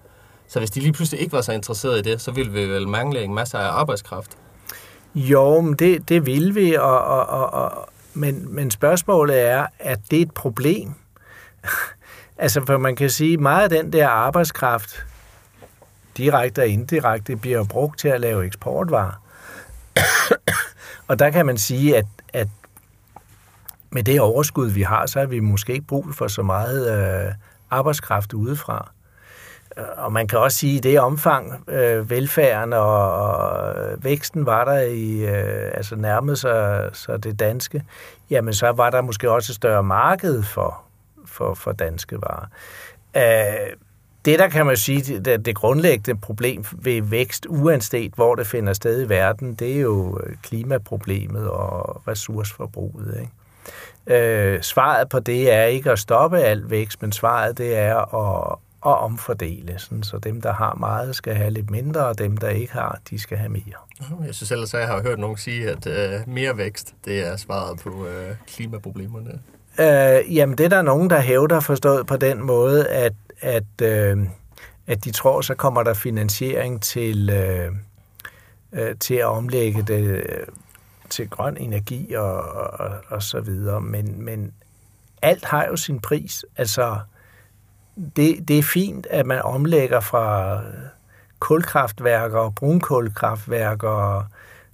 Så 0.48 0.58
hvis 0.58 0.70
de 0.70 0.80
lige 0.80 0.92
pludselig 0.92 1.20
ikke 1.20 1.32
var 1.32 1.40
så 1.40 1.52
interesserede 1.52 1.98
i 1.98 2.02
det, 2.02 2.20
så 2.20 2.30
ville 2.30 2.52
vi 2.52 2.68
vel 2.68 2.88
mangle 2.88 3.22
en 3.22 3.34
masse 3.34 3.58
af 3.58 3.70
arbejdskraft. 3.80 4.30
Jo, 5.14 5.60
men 5.60 5.74
det, 5.74 6.08
det 6.08 6.26
vil 6.26 6.54
vi, 6.54 6.74
og, 6.74 7.04
og, 7.04 7.26
og, 7.26 7.52
og, 7.52 7.88
men, 8.14 8.54
men 8.54 8.70
spørgsmålet 8.70 9.40
er, 9.40 9.66
at 9.78 10.00
det 10.10 10.18
er 10.18 10.22
et 10.22 10.34
problem. 10.34 10.94
altså, 12.38 12.64
for 12.66 12.78
man 12.78 12.96
kan 12.96 13.10
sige, 13.10 13.36
meget 13.36 13.62
af 13.62 13.70
den 13.70 13.92
der 13.92 14.08
arbejdskraft, 14.08 15.06
direkte 16.16 16.60
og 16.60 16.68
indirekte, 16.68 17.36
bliver 17.36 17.64
brugt 17.64 17.98
til 17.98 18.08
at 18.08 18.20
lave 18.20 18.46
eksportvarer. 18.46 19.22
og 21.08 21.18
der 21.18 21.30
kan 21.30 21.46
man 21.46 21.58
sige, 21.58 21.96
at, 21.96 22.06
at 22.32 22.48
med 23.90 24.02
det 24.02 24.20
overskud, 24.20 24.70
vi 24.70 24.82
har, 24.82 25.06
så 25.06 25.18
har 25.18 25.26
vi 25.26 25.40
måske 25.40 25.72
ikke 25.72 25.86
brug 25.86 26.06
for 26.14 26.28
så 26.28 26.42
meget 26.42 26.98
øh, 27.26 27.32
arbejdskraft 27.70 28.32
udefra. 28.32 28.90
Øh, 29.78 29.84
og 29.96 30.12
man 30.12 30.26
kan 30.26 30.38
også 30.38 30.58
sige, 30.58 30.78
at 30.78 30.84
i 30.84 30.88
det 30.90 31.00
omfang, 31.00 31.70
øh, 31.70 32.10
velfærden 32.10 32.72
og, 32.72 33.12
og 33.12 33.74
væksten 33.98 34.46
var 34.46 34.64
der 34.64 34.80
i, 34.80 35.18
øh, 35.20 35.70
altså 35.74 35.96
nærmede 35.96 36.36
sig 36.36 36.90
så 36.92 37.16
det 37.16 37.38
danske, 37.38 37.84
jamen 38.30 38.54
så 38.54 38.72
var 38.72 38.90
der 38.90 39.00
måske 39.00 39.30
også 39.30 39.52
et 39.52 39.56
større 39.56 39.82
marked 39.82 40.42
for, 40.42 40.82
for, 41.26 41.54
for 41.54 41.72
danske 41.72 42.16
varer. 42.22 42.46
Øh, 43.16 43.76
det, 44.24 44.38
der 44.38 44.48
kan 44.48 44.66
man 44.66 44.76
sige, 44.76 45.18
det, 45.20 45.46
det 45.46 45.54
grundlæggende 45.54 46.20
problem 46.20 46.64
ved 46.72 47.02
vækst, 47.02 47.46
uanset 47.48 48.12
hvor 48.14 48.34
det 48.34 48.46
finder 48.46 48.72
sted 48.72 49.06
i 49.06 49.08
verden, 49.08 49.54
det 49.54 49.76
er 49.76 49.80
jo 49.80 50.20
øh, 50.26 50.36
klimaproblemet 50.42 51.48
og 51.48 52.08
ressourceforbruget. 52.08 53.20
Ikke? 53.20 53.32
Øh, 54.06 54.62
svaret 54.62 55.08
på 55.08 55.20
det 55.20 55.52
er 55.52 55.64
ikke 55.64 55.90
at 55.90 55.98
stoppe 55.98 56.38
al 56.38 56.70
vækst, 56.70 57.02
men 57.02 57.12
svaret 57.12 57.58
det 57.58 57.76
er 57.76 58.14
at, 58.14 58.58
at 58.86 58.98
omfordele, 58.98 59.74
sådan, 59.78 60.02
så 60.02 60.18
dem, 60.18 60.40
der 60.40 60.52
har 60.52 60.74
meget, 60.74 61.16
skal 61.16 61.34
have 61.34 61.50
lidt 61.50 61.70
mindre, 61.70 62.06
og 62.06 62.18
dem, 62.18 62.36
der 62.36 62.48
ikke 62.48 62.72
har, 62.72 62.98
de 63.10 63.18
skal 63.18 63.38
have 63.38 63.48
mere. 63.50 64.24
Jeg 64.26 64.34
synes 64.34 64.50
ellers, 64.50 64.74
at 64.74 64.80
jeg 64.80 64.88
har 64.88 65.02
hørt 65.02 65.18
nogen 65.18 65.36
sige, 65.36 65.70
at 65.70 65.86
øh, 65.86 66.28
mere 66.28 66.56
vækst, 66.56 66.94
det 67.04 67.26
er 67.26 67.36
svaret 67.36 67.78
på 67.78 68.06
øh, 68.06 68.34
klimaproblemerne. 68.46 69.40
Øh, 69.80 70.36
jamen, 70.36 70.58
det 70.58 70.64
er 70.64 70.68
der 70.68 70.82
nogen, 70.82 71.10
der 71.10 71.20
hævder 71.20 71.60
forstået 71.60 72.06
på 72.06 72.16
den 72.16 72.42
måde, 72.46 72.88
at 72.88 73.12
at, 73.41 73.82
øh, 73.82 74.18
at 74.87 75.05
de 75.05 75.11
tror, 75.11 75.41
så 75.41 75.55
kommer 75.55 75.82
der 75.82 75.95
finansiering 75.95 76.82
til, 76.82 77.30
øh, 77.30 77.72
øh, 78.72 78.97
til 79.01 79.14
at 79.14 79.26
omlægge 79.26 79.82
det 79.82 80.05
øh, 80.05 80.47
til 81.11 81.30
grøn 81.30 81.57
energi 81.57 82.14
og, 82.14 82.43
og, 82.43 82.91
og 83.09 83.22
så 83.22 83.41
videre. 83.41 83.80
Men, 83.80 84.24
men 84.24 84.53
alt 85.22 85.45
har 85.45 85.66
jo 85.66 85.76
sin 85.76 86.01
pris. 86.01 86.45
Altså, 86.57 86.99
det, 88.16 88.49
det 88.49 88.59
er 88.59 88.62
fint, 88.62 89.07
at 89.11 89.26
man 89.26 89.43
omlægger 89.43 90.01
fra 90.01 90.61
kulkraftværker 91.39 92.39
og 92.39 92.55
brunkulkraftværker 92.55 93.89
og 93.89 94.24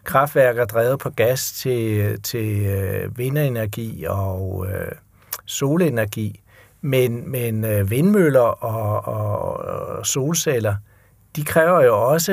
kraftværker 0.04 0.64
drevet 0.64 0.98
på 0.98 1.10
gas 1.10 1.52
til, 1.52 2.22
til 2.22 2.66
øh, 2.66 3.18
vindenergi 3.18 4.04
og 4.08 4.66
øh, 4.70 4.92
solenergi. 5.46 6.40
Men, 6.80 7.30
men 7.30 7.64
øh, 7.64 7.90
vindmøller 7.90 8.40
og, 8.40 9.14
og, 9.14 9.56
og 9.96 10.06
solceller, 10.06 10.74
de 11.36 11.44
kræver 11.44 11.84
jo 11.84 12.02
også 12.10 12.32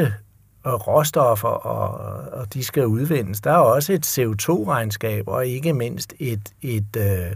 øh, 0.67 0.73
råstoffer, 0.73 1.47
og, 1.47 2.19
og 2.31 2.53
de 2.53 2.63
skal 2.63 2.85
udvindes. 2.85 3.41
Der 3.41 3.51
er 3.51 3.57
også 3.57 3.93
et 3.93 4.17
CO2-regnskab, 4.17 5.27
og 5.27 5.47
ikke 5.47 5.73
mindst 5.73 6.13
et, 6.19 6.53
et 6.61 6.95
øh, 6.97 7.35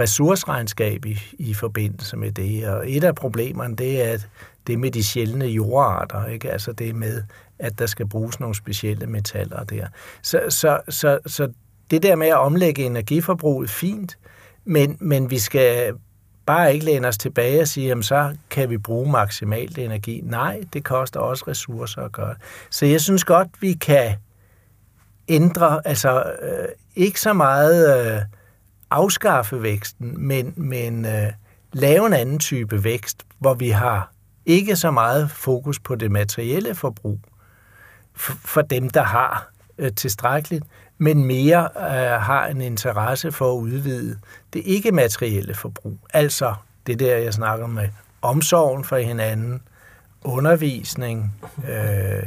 ressourceregnskab 0.00 1.04
i, 1.06 1.18
i 1.38 1.54
forbindelse 1.54 2.16
med 2.16 2.32
det. 2.32 2.68
Og 2.68 2.90
et 2.90 3.04
af 3.04 3.14
problemerne, 3.14 3.76
det 3.76 4.02
er 4.12 4.18
det 4.66 4.78
med 4.78 4.90
de 4.90 5.04
sjældne 5.04 5.44
jordarter, 5.44 6.26
ikke? 6.26 6.50
altså 6.50 6.72
det 6.72 6.94
med, 6.94 7.22
at 7.58 7.78
der 7.78 7.86
skal 7.86 8.08
bruges 8.08 8.40
nogle 8.40 8.54
specielle 8.54 9.06
metaller 9.06 9.64
der. 9.64 9.86
Så, 10.22 10.40
så, 10.48 10.80
så, 10.88 11.18
så 11.26 11.52
det 11.90 12.02
der 12.02 12.16
med 12.16 12.26
at 12.26 12.38
omlægge 12.38 12.82
energiforbruget, 12.82 13.70
fint, 13.70 14.18
men, 14.64 14.96
men 15.00 15.30
vi 15.30 15.38
skal 15.38 15.94
bare 16.46 16.74
ikke 16.74 16.84
læne 16.84 17.08
os 17.08 17.18
tilbage 17.18 17.60
og 17.60 17.68
sige, 17.68 17.86
jamen 17.86 18.02
så 18.02 18.36
kan 18.50 18.70
vi 18.70 18.78
bruge 18.78 19.10
maksimalt 19.10 19.78
energi. 19.78 20.20
Nej, 20.24 20.60
det 20.72 20.84
koster 20.84 21.20
også 21.20 21.44
ressourcer 21.48 22.02
at 22.02 22.12
gøre. 22.12 22.34
Så 22.70 22.86
jeg 22.86 23.00
synes 23.00 23.24
godt, 23.24 23.48
vi 23.60 23.72
kan 23.72 24.16
ændre, 25.28 25.80
altså 25.84 26.22
øh, 26.42 26.68
ikke 26.96 27.20
så 27.20 27.32
meget 27.32 28.12
øh, 28.14 28.22
afskaffe 28.90 29.62
væksten, 29.62 30.26
men, 30.26 30.54
men 30.56 31.04
øh, 31.04 31.32
lave 31.72 32.06
en 32.06 32.12
anden 32.12 32.38
type 32.38 32.84
vækst, 32.84 33.26
hvor 33.38 33.54
vi 33.54 33.68
har 33.70 34.12
ikke 34.46 34.76
så 34.76 34.90
meget 34.90 35.30
fokus 35.30 35.80
på 35.80 35.94
det 35.94 36.10
materielle 36.10 36.74
forbrug 36.74 37.20
for, 38.14 38.32
for 38.32 38.62
dem, 38.62 38.90
der 38.90 39.02
har 39.02 39.50
øh, 39.78 39.92
tilstrækkeligt, 39.92 40.64
men 41.02 41.24
mere 41.24 41.68
øh, 41.76 42.20
har 42.20 42.46
en 42.46 42.60
interesse 42.60 43.32
for 43.32 43.52
at 43.52 43.56
udvide 43.56 44.18
det 44.52 44.62
ikke-materielle 44.64 45.54
forbrug. 45.54 45.98
Altså 46.14 46.54
det 46.86 47.00
der, 47.00 47.16
jeg 47.16 47.34
snakker 47.34 47.66
med 47.66 47.88
omsorgen 48.22 48.84
for 48.84 48.96
hinanden, 48.96 49.62
undervisning, 50.24 51.34
øh, 51.68 52.22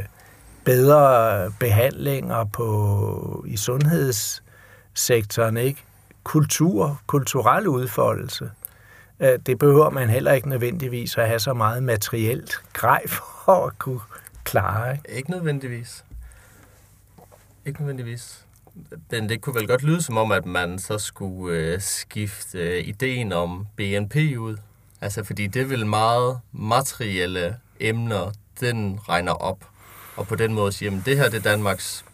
bedre 0.63 1.51
behandlinger 1.59 2.43
på, 2.43 3.45
i 3.47 3.57
sundhedssektoren, 3.57 5.57
ikke? 5.57 5.83
kultur, 6.23 7.01
kulturel 7.07 7.67
udfoldelse. 7.67 8.51
Øh, 9.19 9.39
det 9.45 9.59
behøver 9.59 9.89
man 9.89 10.09
heller 10.09 10.31
ikke 10.31 10.49
nødvendigvis 10.49 11.17
at 11.17 11.27
have 11.27 11.39
så 11.39 11.53
meget 11.53 11.83
materielt 11.83 12.53
grej 12.73 13.07
for 13.45 13.67
at 13.67 13.79
kunne 13.79 14.01
klare. 14.43 14.93
Ikke, 14.93 15.11
ikke 15.11 15.31
nødvendigvis. 15.31 16.05
Ikke 17.65 17.79
nødvendigvis. 17.79 18.44
Men 19.11 19.29
det 19.29 19.41
kunne 19.41 19.55
vel 19.55 19.67
godt 19.67 19.83
lyde 19.83 20.01
som 20.01 20.17
om, 20.17 20.31
at 20.31 20.45
man 20.45 20.79
så 20.79 20.97
skulle 20.97 21.57
øh, 21.57 21.81
skifte 21.81 22.59
øh, 22.59 22.87
ideen 22.87 23.31
om 23.31 23.67
BNP 23.75 24.15
ud. 24.15 24.57
Altså, 25.01 25.23
fordi 25.23 25.47
det 25.47 25.69
vil 25.69 25.85
meget 25.85 26.39
materielle 26.51 27.55
emner, 27.79 28.31
den 28.59 28.99
regner 29.09 29.31
op. 29.31 29.65
Og 30.15 30.27
på 30.27 30.35
den 30.35 30.53
måde 30.53 30.71
siger, 30.71 30.97
at 30.97 31.05
det 31.05 31.17
her 31.17 31.29
det 31.29 31.37
er 31.37 31.41
Danmarks 31.41 32.05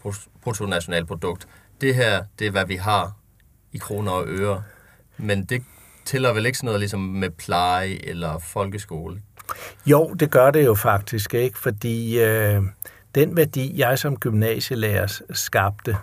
bruttonationalprodukt. 0.44 1.48
Det 1.82 1.96
her, 1.96 2.24
det 2.40 2.48
er, 2.48 2.52
hvad 2.52 2.66
vi 2.66 2.76
har 2.76 3.16
i 3.72 3.78
kroner 3.78 4.12
og 4.12 4.28
øre. 4.28 4.64
Men 5.18 5.44
det 5.44 5.64
tæller 6.06 6.34
vel 6.34 6.46
ikke 6.46 6.58
sådan 6.58 6.66
noget 6.66 6.80
ligesom 6.80 7.00
med 7.00 7.30
pleje 7.30 8.00
eller 8.04 8.40
folkeskole? 8.40 9.22
Jo, 9.86 10.14
det 10.14 10.32
gør 10.32 10.52
det 10.52 10.66
jo 10.66 10.76
faktisk 10.76 11.34
ikke, 11.34 11.60
fordi 11.60 12.20
øh, 12.20 12.62
den 13.16 13.38
værdi, 13.38 13.80
jeg 13.80 14.00
som 14.00 14.18
gymnasielærer 14.18 15.22
skabte, 15.34 15.98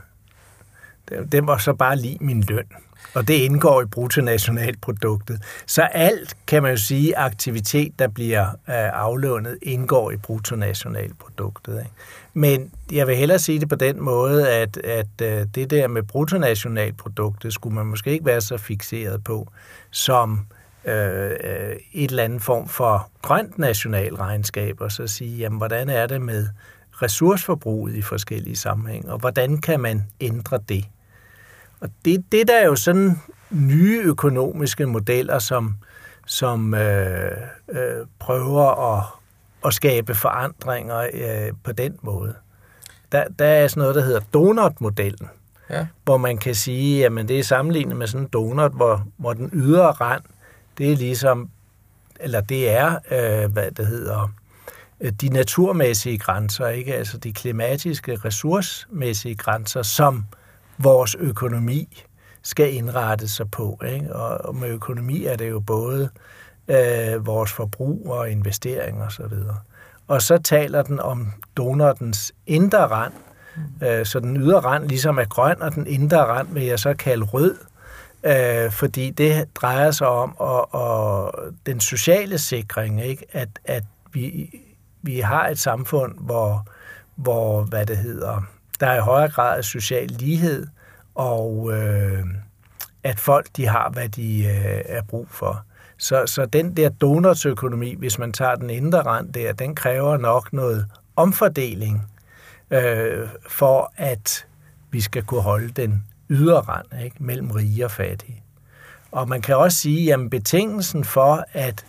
Øh, 1.12 1.26
den 1.32 1.46
var 1.46 1.58
så 1.58 1.72
bare 1.72 1.96
lige 1.96 2.18
min 2.20 2.44
løn. 2.48 2.66
Og 3.14 3.28
det 3.28 3.34
indgår 3.34 3.82
i 3.82 3.84
bruttonationalproduktet. 3.84 5.42
Så 5.66 5.82
alt, 5.82 6.36
kan 6.46 6.62
man 6.62 6.70
jo 6.70 6.76
sige, 6.76 7.16
aktivitet, 7.16 7.98
der 7.98 8.08
bliver 8.08 8.46
øh, 8.48 8.54
aflønnet, 8.66 8.92
aflånet, 8.92 9.58
indgår 9.62 10.10
i 10.10 10.16
bruttonationalproduktet. 10.16 11.78
Ikke? 11.78 11.90
Men 12.34 12.70
jeg 12.92 13.06
vil 13.06 13.16
hellere 13.16 13.38
sige 13.38 13.60
det 13.60 13.68
på 13.68 13.74
den 13.74 14.02
måde, 14.02 14.50
at, 14.50 14.76
at 14.76 15.06
øh, 15.22 15.46
det 15.54 15.70
der 15.70 15.88
med 15.88 16.02
bruttonationalproduktet 16.02 17.52
skulle 17.52 17.74
man 17.74 17.86
måske 17.86 18.10
ikke 18.10 18.26
være 18.26 18.40
så 18.40 18.56
fixeret 18.56 19.24
på, 19.24 19.48
som 19.90 20.46
øh, 20.84 21.30
et 21.92 22.10
eller 22.10 22.24
andet 22.24 22.42
form 22.42 22.68
for 22.68 23.10
grønt 23.22 23.58
nationalregnskab, 23.58 24.80
og 24.80 24.92
så 24.92 25.06
sige, 25.06 25.36
jamen, 25.36 25.58
hvordan 25.58 25.88
er 25.88 26.06
det 26.06 26.22
med 26.22 26.48
ressourceforbruget 27.02 27.94
i 27.94 28.02
forskellige 28.02 28.56
sammenhænge, 28.56 29.12
og 29.12 29.18
hvordan 29.18 29.58
kan 29.58 29.80
man 29.80 30.02
ændre 30.20 30.58
det? 30.68 30.84
Og 31.80 31.88
det, 32.04 32.24
det 32.32 32.48
der 32.48 32.56
er 32.56 32.66
jo 32.66 32.76
sådan 32.76 33.18
nye 33.50 34.00
økonomiske 34.02 34.86
modeller, 34.86 35.38
som, 35.38 35.76
som 36.26 36.74
øh, 36.74 37.32
øh, 37.68 38.06
prøver 38.18 38.96
at, 38.96 39.04
at 39.64 39.74
skabe 39.74 40.14
forandringer 40.14 41.08
øh, 41.12 41.52
på 41.64 41.72
den 41.72 41.96
måde. 42.02 42.34
Der, 43.12 43.24
der 43.38 43.46
er 43.46 43.68
sådan 43.68 43.80
noget, 43.80 43.94
der 43.94 44.02
hedder 44.02 44.20
donut-modellen, 44.34 45.28
ja. 45.70 45.86
hvor 46.04 46.16
man 46.16 46.38
kan 46.38 46.54
sige, 46.54 47.06
at 47.06 47.12
det 47.12 47.38
er 47.38 47.42
sammenlignet 47.42 47.96
med 47.96 48.06
sådan 48.06 48.24
en 48.24 48.28
donut, 48.32 48.72
hvor, 48.72 49.06
hvor 49.16 49.32
den 49.32 49.50
ydre 49.52 49.90
rand, 49.90 50.22
det 50.78 50.92
er 50.92 50.96
ligesom, 50.96 51.50
eller 52.20 52.40
det 52.40 52.70
er, 52.70 52.98
øh, 53.10 53.52
hvad 53.52 53.70
det 53.70 53.86
hedder, 53.86 54.32
øh, 55.00 55.12
de 55.12 55.28
naturmæssige 55.28 56.18
grænser, 56.18 56.68
ikke? 56.68 56.94
altså 56.94 57.18
de 57.18 57.32
klimatiske, 57.32 58.16
ressourcemæssige 58.24 59.34
grænser, 59.34 59.82
som 59.82 60.24
vores 60.78 61.14
økonomi 61.14 62.04
skal 62.42 62.74
indrette 62.74 63.28
sig 63.28 63.50
på. 63.50 63.80
Ikke? 63.86 64.14
Og, 64.16 64.54
med 64.54 64.68
økonomi 64.68 65.24
er 65.24 65.36
det 65.36 65.50
jo 65.50 65.60
både 65.60 66.08
øh, 66.68 67.26
vores 67.26 67.52
forbrug 67.52 68.10
og 68.10 68.30
investeringer 68.30 69.06
osv. 69.06 69.22
Og, 69.22 69.56
og 70.08 70.22
så 70.22 70.38
taler 70.38 70.82
den 70.82 71.00
om 71.00 71.32
donordens 71.56 72.32
indre 72.46 72.86
rand, 72.86 73.12
mm. 73.56 73.86
øh, 73.86 74.06
så 74.06 74.20
den 74.20 74.36
ydre 74.36 74.60
rand 74.60 74.88
ligesom 74.88 75.18
er 75.18 75.24
grøn, 75.24 75.62
og 75.62 75.74
den 75.74 75.86
indre 75.86 76.24
rand 76.24 76.48
vil 76.50 76.62
jeg 76.62 76.78
så 76.78 76.94
kalde 76.94 77.24
rød, 77.24 77.56
øh, 78.24 78.72
fordi 78.72 79.10
det 79.10 79.48
drejer 79.54 79.90
sig 79.90 80.08
om 80.08 80.34
og, 80.38 80.74
og 80.74 81.34
den 81.66 81.80
sociale 81.80 82.38
sikring, 82.38 83.04
ikke? 83.04 83.26
At, 83.32 83.48
at 83.64 83.84
vi, 84.12 84.50
vi 85.02 85.20
har 85.20 85.48
et 85.48 85.58
samfund, 85.58 86.14
hvor, 86.18 86.66
hvor 87.16 87.62
hvad 87.62 87.86
det 87.86 87.96
hedder, 87.96 88.42
der 88.80 88.86
er 88.86 88.96
i 88.96 89.00
højere 89.00 89.28
grad 89.28 89.58
af 89.58 89.64
social 89.64 90.06
lighed, 90.06 90.66
og 91.14 91.72
øh, 91.72 92.24
at 93.02 93.18
folk 93.18 93.46
de 93.56 93.66
har, 93.66 93.90
hvad 93.90 94.08
de 94.08 94.44
øh, 94.44 94.82
er 94.84 95.02
brug 95.02 95.28
for. 95.30 95.64
Så, 95.98 96.26
så 96.26 96.46
den 96.46 96.76
der 96.76 96.88
donorsøkonomi, 96.88 97.94
hvis 97.94 98.18
man 98.18 98.32
tager 98.32 98.54
den 98.54 98.70
indre 98.70 99.00
rand 99.00 99.32
der, 99.32 99.52
den 99.52 99.74
kræver 99.74 100.16
nok 100.16 100.52
noget 100.52 100.86
omfordeling 101.16 102.06
øh, 102.70 103.28
for, 103.48 103.92
at 103.96 104.46
vi 104.90 105.00
skal 105.00 105.22
kunne 105.22 105.42
holde 105.42 105.68
den 105.68 106.04
ydre 106.30 106.60
rand 106.60 106.86
ikke? 107.04 107.16
mellem 107.20 107.50
rige 107.50 107.84
og 107.84 107.90
fattige. 107.90 108.42
Og 109.12 109.28
man 109.28 109.42
kan 109.42 109.56
også 109.56 109.78
sige, 109.78 110.14
at 110.14 110.30
betingelsen 110.30 111.04
for, 111.04 111.44
at 111.52 111.86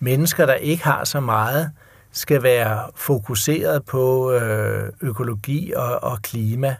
mennesker, 0.00 0.46
der 0.46 0.54
ikke 0.54 0.84
har 0.84 1.04
så 1.04 1.20
meget, 1.20 1.70
skal 2.12 2.42
være 2.42 2.90
fokuseret 2.94 3.84
på 3.84 4.32
øh, 4.32 4.92
økologi 5.00 5.72
og, 5.76 6.02
og 6.02 6.22
klima, 6.22 6.76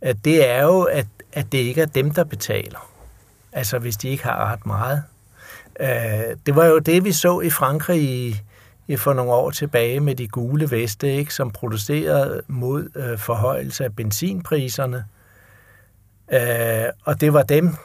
at 0.00 0.16
det 0.24 0.48
er 0.48 0.62
jo, 0.62 0.82
at, 0.82 1.06
at 1.32 1.52
det 1.52 1.58
ikke 1.58 1.82
er 1.82 1.86
dem, 1.86 2.10
der 2.10 2.24
betaler. 2.24 2.90
Altså 3.52 3.78
hvis 3.78 3.96
de 3.96 4.08
ikke 4.08 4.24
har 4.24 4.52
ret 4.52 4.66
meget. 4.66 5.02
Øh, 5.80 6.36
det 6.46 6.56
var 6.56 6.66
jo 6.66 6.78
det, 6.78 7.04
vi 7.04 7.12
så 7.12 7.40
i 7.40 7.50
Frankrig 7.50 8.02
i, 8.02 8.40
i 8.88 8.96
for 8.96 9.12
nogle 9.12 9.32
år 9.32 9.50
tilbage 9.50 10.00
med 10.00 10.14
de 10.14 10.28
gule 10.28 10.70
veste, 10.70 11.12
ikke, 11.12 11.34
som 11.34 11.50
protesterede 11.50 12.42
mod 12.48 12.88
øh, 12.96 13.18
forhøjelse 13.18 13.84
af 13.84 13.96
benzinpriserne. 13.96 15.04
Øh, 16.32 16.84
og 17.04 17.20
det 17.20 17.32
var 17.32 17.42
dem 17.42 17.76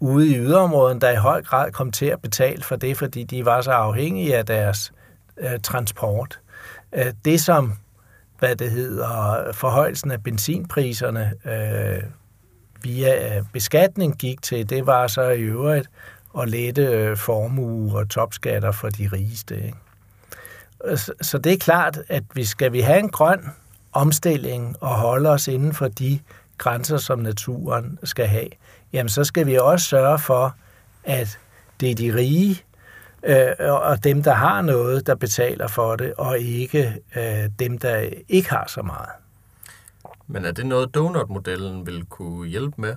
ude 0.00 0.30
i 0.30 0.38
yderområden, 0.38 1.00
der 1.00 1.10
i 1.10 1.16
høj 1.16 1.42
grad 1.42 1.72
kom 1.72 1.92
til 1.92 2.06
at 2.06 2.22
betale 2.22 2.62
for 2.62 2.76
det, 2.76 2.96
fordi 2.96 3.22
de 3.22 3.44
var 3.44 3.60
så 3.60 3.70
afhængige 3.70 4.36
af 4.36 4.46
deres 4.46 4.92
øh, 5.38 5.60
transport. 5.62 6.40
Øh, 6.92 7.12
det 7.24 7.40
som, 7.40 7.72
hvad 8.38 8.56
det 8.56 8.70
hedder, 8.70 9.52
forhøjelsen 9.52 10.10
af 10.10 10.22
benzinpriserne 10.22 11.34
øh, 11.44 12.02
via 12.82 13.36
øh, 13.36 13.44
beskatning 13.52 14.18
gik 14.18 14.42
til, 14.42 14.70
det 14.70 14.86
var 14.86 15.06
så 15.06 15.22
i 15.22 15.40
øvrigt 15.40 15.90
at 16.38 16.48
lette 16.48 16.82
øh, 16.82 17.16
formue 17.16 17.98
og 17.98 18.08
topskatter 18.08 18.72
for 18.72 18.88
de 18.88 19.08
rigeste. 19.12 19.56
Ikke? 19.56 19.78
Øh, 20.84 20.98
så 21.20 21.38
det 21.38 21.52
er 21.52 21.58
klart, 21.58 21.98
at 22.08 22.22
vi 22.34 22.44
skal 22.44 22.72
vi 22.72 22.80
have 22.80 22.98
en 22.98 23.08
grøn 23.08 23.50
omstilling 23.92 24.76
og 24.80 24.94
holde 24.94 25.30
os 25.30 25.48
inden 25.48 25.74
for 25.74 25.88
de 25.88 26.20
grænser, 26.58 26.96
som 26.96 27.18
naturen 27.18 27.98
skal 28.04 28.26
have, 28.26 28.48
jamen 28.92 29.08
så 29.08 29.24
skal 29.24 29.46
vi 29.46 29.56
også 29.56 29.86
sørge 29.86 30.18
for, 30.18 30.56
at 31.04 31.38
det 31.80 31.90
er 31.90 31.94
de 31.94 32.14
rige 32.14 32.62
øh, 33.24 33.46
og 33.58 34.04
dem, 34.04 34.22
der 34.22 34.32
har 34.32 34.62
noget, 34.62 35.06
der 35.06 35.14
betaler 35.14 35.68
for 35.68 35.96
det, 35.96 36.12
og 36.18 36.38
ikke 36.38 36.94
øh, 37.16 37.50
dem, 37.58 37.78
der 37.78 38.08
ikke 38.28 38.50
har 38.50 38.64
så 38.68 38.82
meget. 38.82 39.10
Men 40.26 40.44
er 40.44 40.52
det 40.52 40.66
noget, 40.66 40.94
donut-modellen 40.94 41.86
vil 41.86 42.04
kunne 42.04 42.48
hjælpe 42.48 42.80
med? 42.80 42.94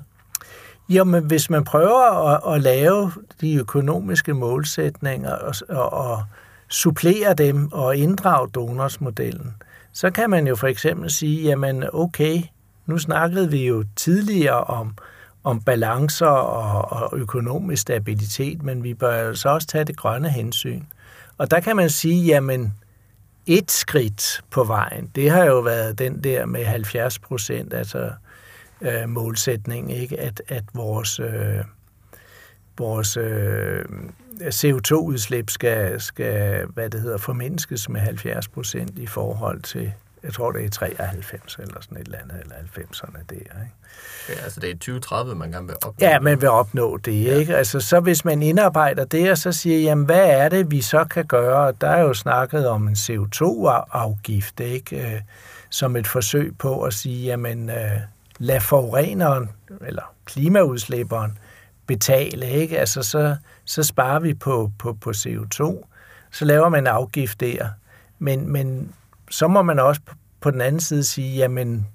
Jamen, 0.89 1.23
hvis 1.23 1.49
man 1.49 1.63
prøver 1.63 2.28
at, 2.28 2.55
at 2.55 2.61
lave 2.61 3.11
de 3.41 3.55
økonomiske 3.55 4.34
målsætninger 4.34 5.32
og, 5.36 5.53
og, 5.69 5.93
og 5.93 6.23
supplere 6.69 7.34
dem 7.34 7.71
og 7.71 7.97
inddrage 7.97 8.49
donorsmodellen, 8.49 9.53
så 9.91 10.11
kan 10.11 10.30
man 10.30 10.47
jo 10.47 10.55
for 10.55 10.67
eksempel 10.67 11.11
sige, 11.11 11.43
jamen 11.43 11.84
okay, 11.93 12.41
nu 12.86 12.97
snakkede 12.97 13.51
vi 13.51 13.67
jo 13.67 13.84
tidligere 13.95 14.63
om, 14.63 14.95
om 15.45 15.61
balancer 15.61 16.27
og, 16.27 17.01
og 17.01 17.19
økonomisk 17.19 17.81
stabilitet, 17.81 18.63
men 18.63 18.83
vi 18.83 18.93
bør 18.93 19.33
så 19.33 19.49
også 19.49 19.67
tage 19.67 19.85
det 19.85 19.97
grønne 19.97 20.29
hensyn. 20.29 20.83
Og 21.37 21.51
der 21.51 21.59
kan 21.59 21.75
man 21.75 21.89
sige, 21.89 22.25
jamen 22.25 22.73
et 23.45 23.71
skridt 23.71 24.41
på 24.51 24.63
vejen, 24.63 25.11
det 25.15 25.29
har 25.31 25.45
jo 25.45 25.59
været 25.59 25.99
den 25.99 26.23
der 26.23 26.45
med 26.45 26.65
70 26.65 27.19
procent, 27.19 27.73
altså 27.73 28.11
øh, 28.81 29.09
målsætning, 29.09 29.93
ikke? 29.93 30.19
At, 30.19 30.41
at 30.47 30.63
vores, 30.73 31.19
øh, 31.19 31.63
vores 32.77 33.17
øh, 33.17 33.85
CO2-udslip 34.41 35.49
skal, 35.49 36.01
skal, 36.01 36.65
hvad 36.65 36.89
det 36.89 37.01
hedder, 37.01 37.17
formindskes 37.17 37.89
med 37.89 38.01
70 38.01 38.47
procent 38.47 38.99
i 38.99 39.07
forhold 39.07 39.61
til, 39.61 39.93
jeg 40.26 40.34
tror 40.34 40.51
det 40.51 40.65
er 40.65 40.69
93 40.69 41.57
eller 41.59 41.82
sådan 41.82 41.97
et 41.97 42.05
eller 42.05 42.17
andet, 42.23 42.41
eller 42.41 42.55
90'erne 42.55 43.19
der, 43.30 43.36
ikke? 43.36 43.71
Ja, 44.30 44.34
altså 44.43 44.59
det 44.59 44.69
er 44.69 44.73
2030, 44.73 45.36
man 45.36 45.51
gerne 45.51 45.67
vil 45.67 45.76
opnå. 45.76 46.07
Ja, 46.07 46.19
man 46.19 46.41
vil 46.41 46.49
opnå 46.49 46.97
det, 46.97 47.23
ja. 47.23 47.36
ikke? 47.36 47.55
Altså 47.57 47.80
så 47.80 47.99
hvis 47.99 48.26
man 48.26 48.41
indarbejder 48.41 49.05
det, 49.05 49.32
og 49.32 49.38
så 49.38 49.51
siger, 49.51 49.80
jamen 49.80 50.05
hvad 50.05 50.26
er 50.30 50.49
det, 50.49 50.71
vi 50.71 50.82
så 50.82 51.03
kan 51.03 51.26
gøre? 51.26 51.73
Der 51.82 51.89
er 51.89 52.01
jo 52.01 52.13
snakket 52.13 52.67
om 52.67 52.88
en 52.88 52.93
CO2-afgift, 52.93 54.59
ikke? 54.59 55.15
Øh, 55.15 55.21
som 55.69 55.95
et 55.95 56.07
forsøg 56.07 56.57
på 56.57 56.82
at 56.82 56.93
sige, 56.93 57.26
jamen 57.26 57.69
øh, 57.69 57.99
lad 58.38 58.59
forureneren, 58.59 59.49
eller 59.82 60.13
klimaudslipperen, 60.26 61.38
betale, 61.88 62.49
ikke? 62.49 62.80
Altså 62.80 63.03
så, 63.03 63.36
så 63.65 63.84
sparer 63.84 64.19
vi 64.19 64.34
på, 64.34 64.71
på, 64.80 64.93
på 64.93 65.09
CO2, 65.09 65.86
så 66.32 66.45
laver 66.45 66.69
man 66.69 66.88
afgift 66.88 67.39
der. 67.39 67.67
Men, 68.19 68.49
men 68.51 68.93
så 69.30 69.47
må 69.47 69.61
man 69.61 69.80
også 69.80 70.01
på 70.41 70.51
den 70.51 70.61
anden 70.61 70.82
side 70.82 71.03
sige, 71.03 71.38
jamen, 71.38 71.88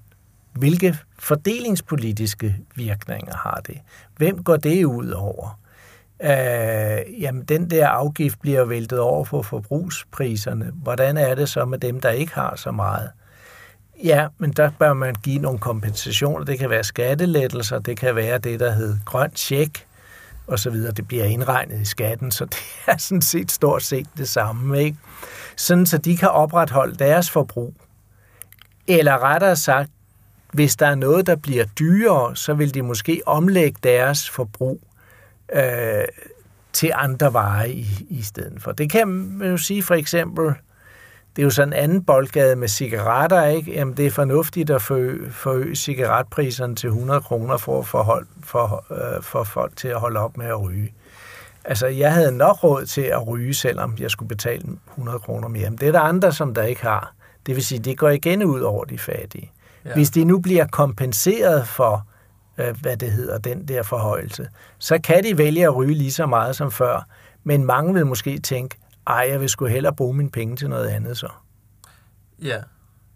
hvilke 0.53 0.97
fordelingspolitiske 1.19 2.55
virkninger 2.75 3.35
har 3.35 3.61
det? 3.67 3.77
Hvem 4.17 4.43
går 4.43 4.57
det 4.57 4.85
ud 4.85 5.09
over? 5.09 5.59
Øh, 6.23 7.21
jamen, 7.21 7.43
den 7.43 7.69
der 7.69 7.87
afgift 7.87 8.41
bliver 8.41 8.65
væltet 8.65 8.99
over 8.99 9.25
på 9.25 9.43
forbrugspriserne. 9.43 10.71
Hvordan 10.75 11.17
er 11.17 11.35
det 11.35 11.49
så 11.49 11.65
med 11.65 11.77
dem, 11.77 11.99
der 11.99 12.09
ikke 12.09 12.33
har 12.33 12.55
så 12.55 12.71
meget? 12.71 13.09
Ja, 14.03 14.27
men 14.37 14.51
der 14.51 14.71
bør 14.79 14.93
man 14.93 15.15
give 15.23 15.39
nogle 15.39 15.59
kompensationer. 15.59 16.45
Det 16.45 16.59
kan 16.59 16.69
være 16.69 16.83
skattelettelser, 16.83 17.79
det 17.79 17.97
kan 17.97 18.15
være 18.15 18.37
det, 18.37 18.59
der 18.59 18.71
hedder 18.71 18.97
grønt 19.05 19.35
tjek, 19.35 19.87
og 20.47 20.59
så 20.59 20.69
videre. 20.69 20.91
Det 20.91 21.07
bliver 21.07 21.25
indregnet 21.25 21.81
i 21.81 21.85
skatten, 21.85 22.31
så 22.31 22.45
det 22.55 22.57
er 22.87 22.97
sådan 22.97 23.21
set 23.21 23.51
stort 23.51 23.83
set 23.83 24.07
det 24.17 24.29
samme. 24.29 24.83
Ikke? 24.83 24.97
Sådan, 25.55 25.85
så 25.85 25.97
de 25.97 26.17
kan 26.17 26.29
opretholde 26.29 26.95
deres 26.95 27.31
forbrug. 27.31 27.73
Eller 28.87 29.23
rettere 29.23 29.55
sagt, 29.55 29.89
hvis 30.53 30.75
der 30.75 30.87
er 30.87 30.95
noget, 30.95 31.27
der 31.27 31.35
bliver 31.35 31.65
dyrere, 31.65 32.35
så 32.35 32.53
vil 32.53 32.73
de 32.73 32.81
måske 32.81 33.21
omlægge 33.25 33.79
deres 33.83 34.29
forbrug 34.29 34.81
øh, 35.53 36.03
til 36.73 36.91
andre 36.95 37.33
varer 37.33 37.65
i, 37.65 37.85
i 38.09 38.21
stedet 38.21 38.61
for. 38.61 38.71
Det 38.71 38.91
kan 38.91 39.07
man 39.07 39.49
jo 39.49 39.57
sige 39.57 39.83
for 39.83 39.95
eksempel, 39.95 40.53
det 41.35 41.41
er 41.41 41.43
jo 41.43 41.49
sådan 41.49 41.73
en 41.73 41.79
anden 41.79 42.03
boldgade 42.03 42.55
med 42.55 42.67
cigaretter, 42.67 43.45
ikke? 43.45 43.71
Jamen, 43.71 43.97
det 43.97 44.05
er 44.05 44.11
fornuftigt 44.11 44.69
at 44.69 44.81
forøge, 44.81 45.31
forøge 45.31 45.75
cigaretpriserne 45.75 46.75
til 46.75 46.87
100 46.87 47.21
kroner 47.21 47.57
for 47.57 47.99
at 47.99 48.05
hold, 48.05 48.27
for, 48.43 48.85
øh, 48.91 49.23
for 49.23 49.43
folk 49.43 49.75
til 49.75 49.87
at 49.87 49.99
holde 49.99 50.19
op 50.19 50.37
med 50.37 50.45
at 50.45 50.61
ryge. 50.61 50.93
Altså, 51.63 51.87
jeg 51.87 52.13
havde 52.13 52.31
nok 52.31 52.63
råd 52.63 52.85
til 52.85 53.01
at 53.01 53.27
ryge, 53.27 53.53
selvom 53.53 53.95
jeg 53.99 54.11
skulle 54.11 54.29
betale 54.29 54.63
100 54.89 55.19
kroner 55.19 55.47
mere. 55.47 55.69
Men 55.69 55.79
det 55.79 55.87
er 55.87 55.91
der 55.91 55.99
andre, 55.99 56.31
som 56.31 56.53
der 56.53 56.63
ikke 56.63 56.81
har. 56.81 57.13
Det 57.45 57.55
vil 57.55 57.65
sige, 57.65 57.79
det 57.79 57.97
går 57.97 58.09
igen 58.09 58.43
ud 58.43 58.61
over 58.61 58.85
de 58.85 58.97
fattige. 58.97 59.51
Ja. 59.85 59.93
Hvis 59.93 60.09
de 60.09 60.23
nu 60.23 60.39
bliver 60.39 60.67
kompenseret 60.67 61.67
for, 61.67 62.07
øh, 62.57 62.81
hvad 62.81 62.97
det 62.97 63.11
hedder, 63.11 63.37
den 63.37 63.67
der 63.67 63.83
forhøjelse, 63.83 64.49
så 64.79 64.99
kan 65.03 65.23
de 65.23 65.37
vælge 65.37 65.63
at 65.63 65.75
ryge 65.75 65.93
lige 65.93 66.11
så 66.11 66.25
meget 66.25 66.55
som 66.55 66.71
før. 66.71 67.07
Men 67.43 67.65
mange 67.65 67.93
vil 67.93 68.05
måske 68.05 68.39
tænke, 68.39 68.77
ej, 69.11 69.27
jeg 69.29 69.41
vil 69.41 69.49
sgu 69.49 69.65
hellere 69.65 69.95
bruge 69.95 70.13
mine 70.13 70.29
penge 70.29 70.55
til 70.55 70.69
noget 70.69 70.87
andet 70.87 71.17
så. 71.17 71.29
Ja, 72.41 72.57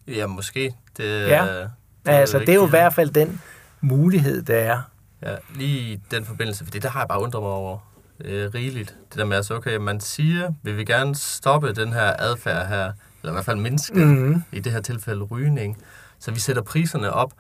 ja 0.08 0.28
måske. 0.28 0.76
Det, 0.98 1.04
ja, 1.04 1.62
det 1.62 1.72
altså 2.06 2.40
det 2.40 2.50
er 2.50 2.54
jo 2.54 2.66
i 2.66 2.70
hvert 2.70 2.94
fald 2.94 3.10
den 3.10 3.42
mulighed, 3.82 4.42
der 4.42 4.56
er. 4.56 4.82
Ja, 5.22 5.36
lige 5.56 5.94
i 5.94 6.02
den 6.12 6.26
forbindelse, 6.26 6.64
fordi 6.64 6.80
der 6.80 6.90
har 6.90 7.00
jeg 7.00 7.08
bare 7.08 7.22
undret 7.22 7.42
mig 7.44 7.52
over 7.52 7.78
øh, 8.22 8.54
rigeligt. 8.54 8.96
Det 9.10 9.18
der 9.18 9.26
med, 9.26 9.38
altså 9.38 9.56
okay, 9.56 9.78
man 9.78 10.00
siger, 10.00 10.54
vil 10.64 10.78
vi 10.78 10.86
gerne 10.86 11.16
stoppe 11.16 11.74
den 11.74 11.94
her 11.94 12.14
adfærd 12.20 12.68
her, 12.68 12.92
eller 13.22 13.32
i 13.32 13.36
hvert 13.36 13.46
fald 13.46 13.58
mindske 13.58 14.06
mm-hmm. 14.06 14.44
i 14.52 14.60
det 14.60 14.72
her 14.72 14.82
tilfælde 14.82 15.24
rygning, 15.24 15.78
så 16.20 16.32
vi 16.32 16.40
sætter 16.40 16.62
priserne 16.62 17.14
op, 17.14 17.34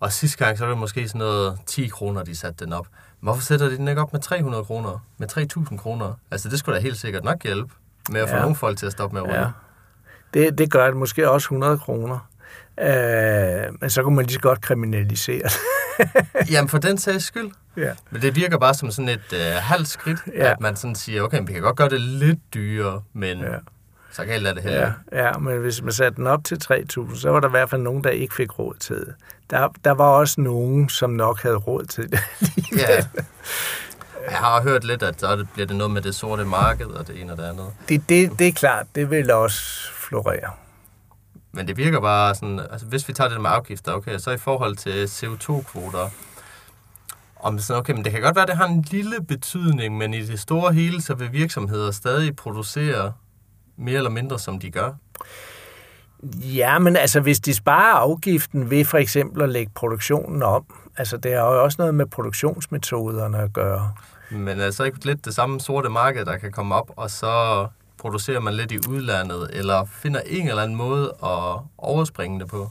og 0.00 0.12
sidste 0.12 0.44
gang, 0.44 0.58
så 0.58 0.64
var 0.64 0.72
det 0.72 0.78
måske 0.78 1.08
sådan 1.08 1.18
noget 1.18 1.58
10 1.66 1.88
kroner, 1.88 2.22
de 2.22 2.36
satte 2.36 2.64
den 2.64 2.72
op. 2.72 2.86
Hvorfor 3.20 3.42
sætter 3.42 3.68
de 3.68 3.76
den 3.76 3.88
ikke 3.88 4.00
op 4.00 4.12
med 4.12 4.20
300 4.20 4.64
kroner? 4.64 5.04
Med 5.18 5.38
3.000 5.70 5.76
kroner? 5.76 6.14
Altså, 6.30 6.48
det 6.48 6.58
skulle 6.58 6.76
da 6.76 6.82
helt 6.82 6.96
sikkert 6.96 7.24
nok 7.24 7.42
hjælpe 7.42 7.74
med 8.10 8.20
at 8.20 8.28
få 8.28 8.34
ja. 8.34 8.40
nogle 8.40 8.56
folk 8.56 8.78
til 8.78 8.86
at 8.86 8.92
stoppe 8.92 9.14
med 9.14 9.22
at 9.22 9.28
ryge. 9.28 9.40
Ja. 9.40 9.46
Det, 10.34 10.58
det 10.58 10.70
gør 10.70 10.86
det 10.86 10.96
måske 10.96 11.30
også 11.30 11.44
100 11.46 11.78
kroner. 11.78 12.18
Øh, 12.80 13.74
men 13.80 13.90
så 13.90 14.02
kunne 14.02 14.16
man 14.16 14.24
lige 14.24 14.34
så 14.34 14.40
godt 14.40 14.60
kriminalisere 14.60 15.48
Jamen, 16.50 16.68
for 16.68 16.78
den 16.78 16.98
sags 16.98 17.24
skyld. 17.24 17.50
Ja. 17.76 17.92
Men 18.10 18.22
det 18.22 18.36
virker 18.36 18.58
bare 18.58 18.74
som 18.74 18.90
sådan 18.90 19.08
et 19.08 19.32
øh, 19.32 19.40
halvt 19.60 19.88
skridt, 19.88 20.18
Ja. 20.34 20.50
at 20.50 20.60
man 20.60 20.76
sådan 20.76 20.94
siger, 20.94 21.22
okay, 21.22 21.40
vi 21.46 21.52
kan 21.52 21.62
godt 21.62 21.76
gøre 21.76 21.88
det 21.88 22.00
lidt 22.00 22.38
dyrere, 22.54 23.02
men 23.12 23.38
ja. 23.38 23.46
så 24.12 24.24
galt 24.24 24.46
er 24.46 24.54
det 24.54 24.62
heller. 24.62 24.92
Ja, 25.12 25.26
ja, 25.26 25.38
men 25.38 25.58
hvis 25.58 25.82
man 25.82 25.92
satte 25.92 26.16
den 26.16 26.26
op 26.26 26.44
til 26.44 26.58
3.000, 26.64 27.16
så 27.20 27.30
var 27.30 27.40
der 27.40 27.48
i 27.48 27.50
hvert 27.50 27.70
fald 27.70 27.82
nogen, 27.82 28.04
der 28.04 28.10
ikke 28.10 28.34
fik 28.34 28.58
råd 28.58 28.74
til 28.80 28.96
det. 28.96 29.14
Der, 29.50 29.68
der 29.84 29.90
var 29.90 30.08
også 30.08 30.40
nogen, 30.40 30.88
som 30.88 31.10
nok 31.10 31.42
havde 31.42 31.56
råd 31.56 31.84
til 31.84 32.10
det. 32.10 32.20
ja. 32.76 33.04
Jeg 34.28 34.38
har 34.38 34.62
hørt 34.62 34.84
lidt, 34.84 35.02
at 35.02 35.20
så 35.20 35.46
bliver 35.52 35.66
det 35.66 35.76
noget 35.76 35.90
med 35.90 36.02
det 36.02 36.14
sorte 36.14 36.44
marked 36.44 36.86
og 36.86 37.06
det 37.06 37.20
ene 37.20 37.32
og 37.32 37.38
det 37.38 37.44
andet. 37.44 37.66
det, 37.88 38.08
det, 38.08 38.38
det 38.38 38.48
er 38.48 38.52
klart, 38.52 38.86
det 38.94 39.10
vil 39.10 39.30
også 39.30 39.92
florere. 39.92 40.50
Men 41.52 41.68
det 41.68 41.76
virker 41.76 42.00
bare 42.00 42.34
sådan, 42.34 42.60
altså 42.70 42.86
hvis 42.86 43.08
vi 43.08 43.12
tager 43.12 43.30
det 43.30 43.40
med 43.40 43.50
afgifter, 43.50 43.92
okay, 43.92 44.18
så 44.18 44.30
i 44.30 44.38
forhold 44.38 44.76
til 44.76 45.04
CO2-kvoter, 45.04 46.08
om 47.36 47.58
sådan, 47.58 47.80
okay, 47.80 47.92
men 47.92 48.04
det 48.04 48.12
kan 48.12 48.22
godt 48.22 48.36
være, 48.36 48.42
at 48.42 48.48
det 48.48 48.56
har 48.56 48.66
en 48.66 48.84
lille 48.90 49.22
betydning, 49.28 49.98
men 49.98 50.14
i 50.14 50.22
det 50.22 50.40
store 50.40 50.72
hele, 50.72 51.02
så 51.02 51.14
vil 51.14 51.32
virksomheder 51.32 51.90
stadig 51.90 52.36
producere 52.36 53.12
mere 53.76 53.96
eller 53.96 54.10
mindre, 54.10 54.38
som 54.38 54.58
de 54.58 54.70
gør. 54.70 54.92
Ja, 56.34 56.78
men 56.78 56.96
altså, 56.96 57.20
hvis 57.20 57.40
de 57.40 57.54
sparer 57.54 57.94
afgiften 57.94 58.70
ved 58.70 58.84
for 58.84 58.98
eksempel 58.98 59.42
at 59.42 59.48
lægge 59.48 59.72
produktionen 59.74 60.42
om, 60.42 60.64
altså 60.96 61.16
det 61.16 61.32
har 61.32 61.40
jo 61.40 61.62
også 61.62 61.76
noget 61.78 61.94
med 61.94 62.06
produktionsmetoderne 62.06 63.38
at 63.38 63.52
gøre. 63.52 63.92
Men 64.30 64.58
øh, 64.58 64.64
altså 64.64 64.84
ikke 64.84 65.04
lidt 65.04 65.24
det 65.24 65.34
samme 65.34 65.60
sorte 65.60 65.88
marked, 65.88 66.24
der 66.24 66.36
kan 66.36 66.52
komme 66.52 66.74
op, 66.74 66.90
og 66.96 67.10
så 67.10 67.66
producerer 67.98 68.40
man 68.40 68.54
lidt 68.54 68.72
i 68.72 68.78
udlandet, 68.88 69.50
eller 69.52 69.84
finder 69.84 70.20
en 70.26 70.48
eller 70.48 70.62
anden 70.62 70.76
måde 70.76 71.14
at 71.22 71.60
overspringe 71.78 72.40
det 72.40 72.48
på. 72.48 72.70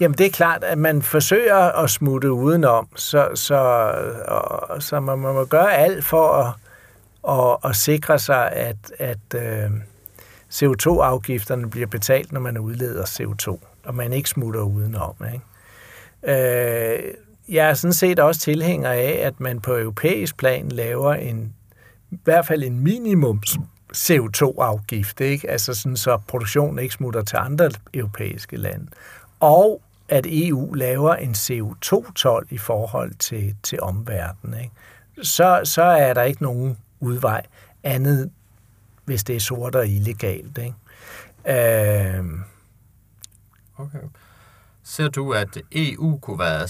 Jamen, 0.00 0.18
det 0.18 0.26
er 0.26 0.30
klart, 0.30 0.64
at 0.64 0.78
man 0.78 1.02
forsøger 1.02 1.56
at 1.56 1.90
smutte 1.90 2.32
udenom, 2.32 2.88
så, 2.96 3.28
så, 3.34 3.56
og, 4.28 4.82
så 4.82 5.00
man, 5.00 5.18
man 5.18 5.34
må 5.34 5.44
gøre 5.44 5.74
alt 5.74 6.04
for 6.04 6.32
at, 6.32 6.54
at, 7.28 7.70
at 7.70 7.76
sikre 7.76 8.18
sig, 8.18 8.52
at, 8.52 8.76
at 8.98 9.34
øh, 9.34 9.70
CO2-afgifterne 10.52 11.70
bliver 11.70 11.86
betalt, 11.86 12.32
når 12.32 12.40
man 12.40 12.58
udleder 12.58 13.04
CO2, 13.04 13.58
og 13.84 13.94
man 13.94 14.12
ikke 14.12 14.28
smutter 14.28 14.60
udenom. 14.60 15.14
Ikke? 15.32 15.44
Øh, 16.26 17.14
jeg 17.48 17.68
er 17.70 17.74
sådan 17.74 17.92
set 17.92 18.18
også 18.18 18.40
tilhænger 18.40 18.90
af, 18.90 19.20
at 19.22 19.40
man 19.40 19.60
på 19.60 19.76
europæisk 19.78 20.36
plan 20.36 20.68
laver 20.68 21.14
en, 21.14 21.54
i 22.10 22.18
hvert 22.24 22.46
fald 22.46 22.62
en 22.62 22.80
minimums 22.80 23.58
CO2-afgift, 23.96 25.20
ikke? 25.20 25.50
Altså 25.50 25.74
sådan, 25.74 25.96
så 25.96 26.18
produktionen 26.28 26.78
ikke 26.78 26.94
smutter 26.94 27.22
til 27.22 27.36
andre 27.36 27.70
europæiske 27.94 28.56
lande. 28.56 28.86
Og 29.40 29.82
at 30.08 30.26
EU 30.28 30.72
laver 30.72 31.14
en 31.14 31.32
CO2-tol 31.32 32.46
i 32.50 32.58
forhold 32.58 33.14
til, 33.14 33.54
til 33.62 33.80
omverdenen. 33.80 34.60
Ikke? 34.60 34.74
Så, 35.22 35.60
så 35.64 35.82
er 35.82 36.14
der 36.14 36.22
ikke 36.22 36.42
nogen 36.42 36.78
udvej 37.00 37.42
andet, 37.82 38.30
hvis 39.04 39.24
det 39.24 39.36
er 39.36 39.40
sort 39.40 39.74
og 39.74 39.88
illegalt. 39.88 40.58
Ikke? 40.58 42.18
Øh, 42.18 42.24
Okay. 43.76 43.98
Ser 44.82 45.08
du, 45.08 45.32
at 45.32 45.58
EU 45.72 46.18
kunne 46.18 46.38
være, 46.38 46.68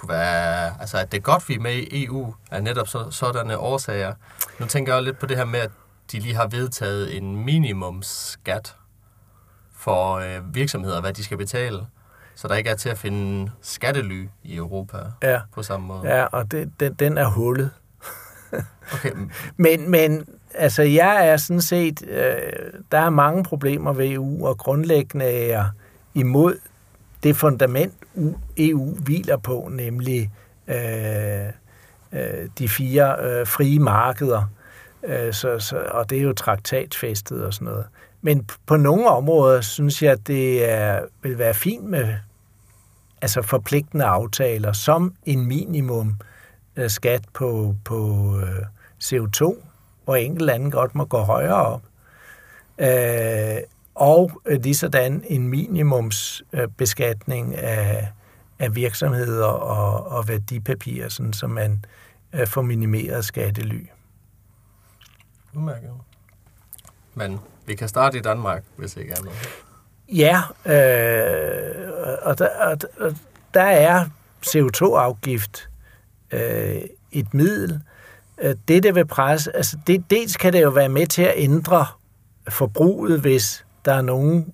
kunne 0.00 0.08
være, 0.08 0.80
altså 0.80 0.98
at 0.98 1.12
det 1.12 1.18
er 1.18 1.22
godt, 1.22 1.48
vi 1.48 1.54
er 1.54 1.60
med 1.60 1.74
i 1.74 2.04
EU, 2.04 2.34
af 2.50 2.62
netop 2.62 2.88
så, 2.88 3.10
sådanne 3.10 3.58
årsager. 3.58 4.14
Nu 4.58 4.66
tænker 4.66 4.94
jeg 4.94 5.02
lidt 5.02 5.18
på 5.18 5.26
det 5.26 5.36
her 5.36 5.44
med, 5.44 5.60
at 5.60 5.70
de 6.12 6.18
lige 6.18 6.34
har 6.34 6.46
vedtaget 6.46 7.16
en 7.16 7.44
minimumsskat 7.44 8.76
for 9.76 10.14
øh, 10.14 10.54
virksomheder, 10.54 11.00
hvad 11.00 11.12
de 11.12 11.24
skal 11.24 11.36
betale, 11.36 11.86
så 12.34 12.48
der 12.48 12.54
ikke 12.54 12.70
er 12.70 12.74
til 12.74 12.88
at 12.88 12.98
finde 12.98 13.50
skattely 13.62 14.28
i 14.42 14.56
Europa 14.56 14.98
ja, 15.22 15.40
på 15.54 15.62
samme 15.62 15.86
måde. 15.86 16.16
ja, 16.16 16.24
og 16.24 16.50
det, 16.50 16.72
den, 16.80 16.94
den 16.94 17.18
er 17.18 17.26
hullet. 17.26 17.70
Okay, 18.92 19.10
Men, 19.56 19.90
men 19.90 20.26
altså, 20.54 20.82
jeg 20.82 21.28
er 21.28 21.36
sådan 21.36 21.60
set, 21.60 22.02
øh, 22.08 22.36
der 22.92 22.98
er 22.98 23.10
mange 23.10 23.44
problemer 23.44 23.92
ved 23.92 24.10
EU, 24.10 24.46
og 24.46 24.58
grundlæggende 24.58 25.24
er 25.24 25.46
jeg 25.46 25.68
imod 26.14 26.58
det 27.22 27.36
fundament, 27.36 27.94
EU 28.56 28.94
hviler 28.94 29.36
på, 29.36 29.68
nemlig 29.72 30.30
øh, 30.68 31.46
øh, 32.12 32.48
de 32.58 32.68
fire 32.68 33.16
øh, 33.22 33.46
frie 33.46 33.78
markeder, 33.78 34.50
øh, 35.02 35.32
så, 35.32 35.58
så, 35.58 35.78
og 35.90 36.10
det 36.10 36.18
er 36.18 36.22
jo 36.22 36.32
traktatfæstet 36.32 37.44
og 37.44 37.54
sådan 37.54 37.64
noget. 37.64 37.84
Men 38.22 38.48
på 38.66 38.76
nogle 38.76 39.08
områder 39.08 39.60
synes 39.60 40.02
jeg, 40.02 40.12
at 40.12 40.26
det 40.26 40.70
er, 40.70 41.00
vil 41.22 41.38
være 41.38 41.54
fint 41.54 41.84
med 41.84 42.14
altså 43.22 43.42
forpligtende 43.42 44.04
aftaler, 44.04 44.72
som 44.72 45.14
en 45.26 45.46
minimum 45.46 46.16
øh, 46.76 46.90
skat 46.90 47.22
på, 47.32 47.74
på 47.84 48.30
øh, 48.38 48.64
CO2, 49.04 49.56
hvor 50.04 50.16
enkelte 50.16 50.46
lande 50.46 50.70
godt 50.70 50.94
må 50.94 51.04
gå 51.04 51.18
højere 51.18 51.66
op. 51.66 51.82
Øh, 52.78 53.56
og 54.00 54.42
øh, 54.46 54.62
lige 54.62 54.74
sådan 54.74 55.24
en 55.26 55.48
minimumsbeskatning 55.48 56.76
beskatning 56.76 57.54
af, 57.56 58.12
af 58.58 58.74
virksomheder 58.76 59.46
og, 59.46 60.06
og 60.06 60.28
værdipapirer, 60.28 61.08
sådan, 61.08 61.32
så 61.32 61.46
man 61.46 61.84
øh, 62.32 62.46
får 62.46 62.62
minimeret 62.62 63.24
skattely. 63.24 63.86
udmærket. 65.54 65.90
Men 67.14 67.40
vi 67.66 67.74
kan 67.74 67.88
starte 67.88 68.18
i 68.18 68.20
Danmark, 68.20 68.64
hvis 68.76 68.96
ikke 68.96 69.14
andet. 69.18 69.32
Ja, 70.08 70.42
øh, 70.66 72.18
og, 72.22 72.38
der, 72.38 72.48
og, 72.60 72.78
og 73.00 73.16
der 73.54 73.62
er 73.62 74.04
CO2-afgift 74.46 75.68
øh, 76.30 76.80
et 77.12 77.34
middel. 77.34 77.80
Øh, 78.42 78.54
Det, 78.68 78.82
der 78.82 78.92
vil 78.92 79.06
presse, 79.06 79.56
altså 79.56 79.78
det, 79.86 80.04
dels 80.10 80.36
kan 80.36 80.52
det 80.52 80.62
jo 80.62 80.70
være 80.70 80.88
med 80.88 81.06
til 81.06 81.22
at 81.22 81.34
ændre 81.36 81.86
forbruget, 82.48 83.20
hvis 83.20 83.64
der 83.84 83.94
er 83.94 84.02
nogle 84.02 84.44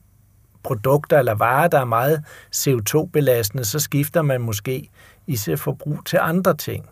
produkter 0.62 1.18
eller 1.18 1.34
varer, 1.34 1.68
der 1.68 1.80
er 1.80 1.84
meget 1.84 2.24
CO2-belastende, 2.56 3.64
så 3.64 3.78
skifter 3.78 4.22
man 4.22 4.40
måske 4.40 4.90
i 5.26 5.36
sit 5.36 5.60
forbrug 5.60 6.04
til 6.06 6.18
andre 6.22 6.56
ting. 6.56 6.88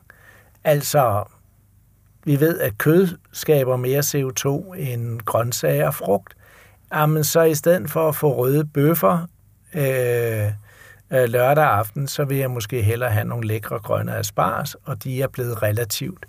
Altså, 0.64 1.24
vi 2.24 2.40
ved, 2.40 2.60
at 2.60 2.78
kød 2.78 3.08
skaber 3.32 3.76
mere 3.76 4.00
CO2 4.00 4.74
end 4.74 5.20
grøntsager 5.20 5.86
og 5.86 5.94
frugt. 5.94 6.36
Jamen, 6.94 7.24
så 7.24 7.42
i 7.42 7.54
stedet 7.54 7.90
for 7.90 8.08
at 8.08 8.16
få 8.16 8.36
røde 8.36 8.64
bøffer 8.64 9.26
øh, 9.74 10.46
øh, 11.10 11.28
lørdag 11.28 11.64
aften, 11.64 12.08
så 12.08 12.24
vil 12.24 12.36
jeg 12.36 12.50
måske 12.50 12.82
hellere 12.82 13.10
have 13.10 13.24
nogle 13.24 13.46
lækre 13.46 13.78
grønne 13.78 14.16
asparges, 14.16 14.76
og 14.84 15.04
de 15.04 15.22
er 15.22 15.28
blevet 15.28 15.62
relativt 15.62 16.26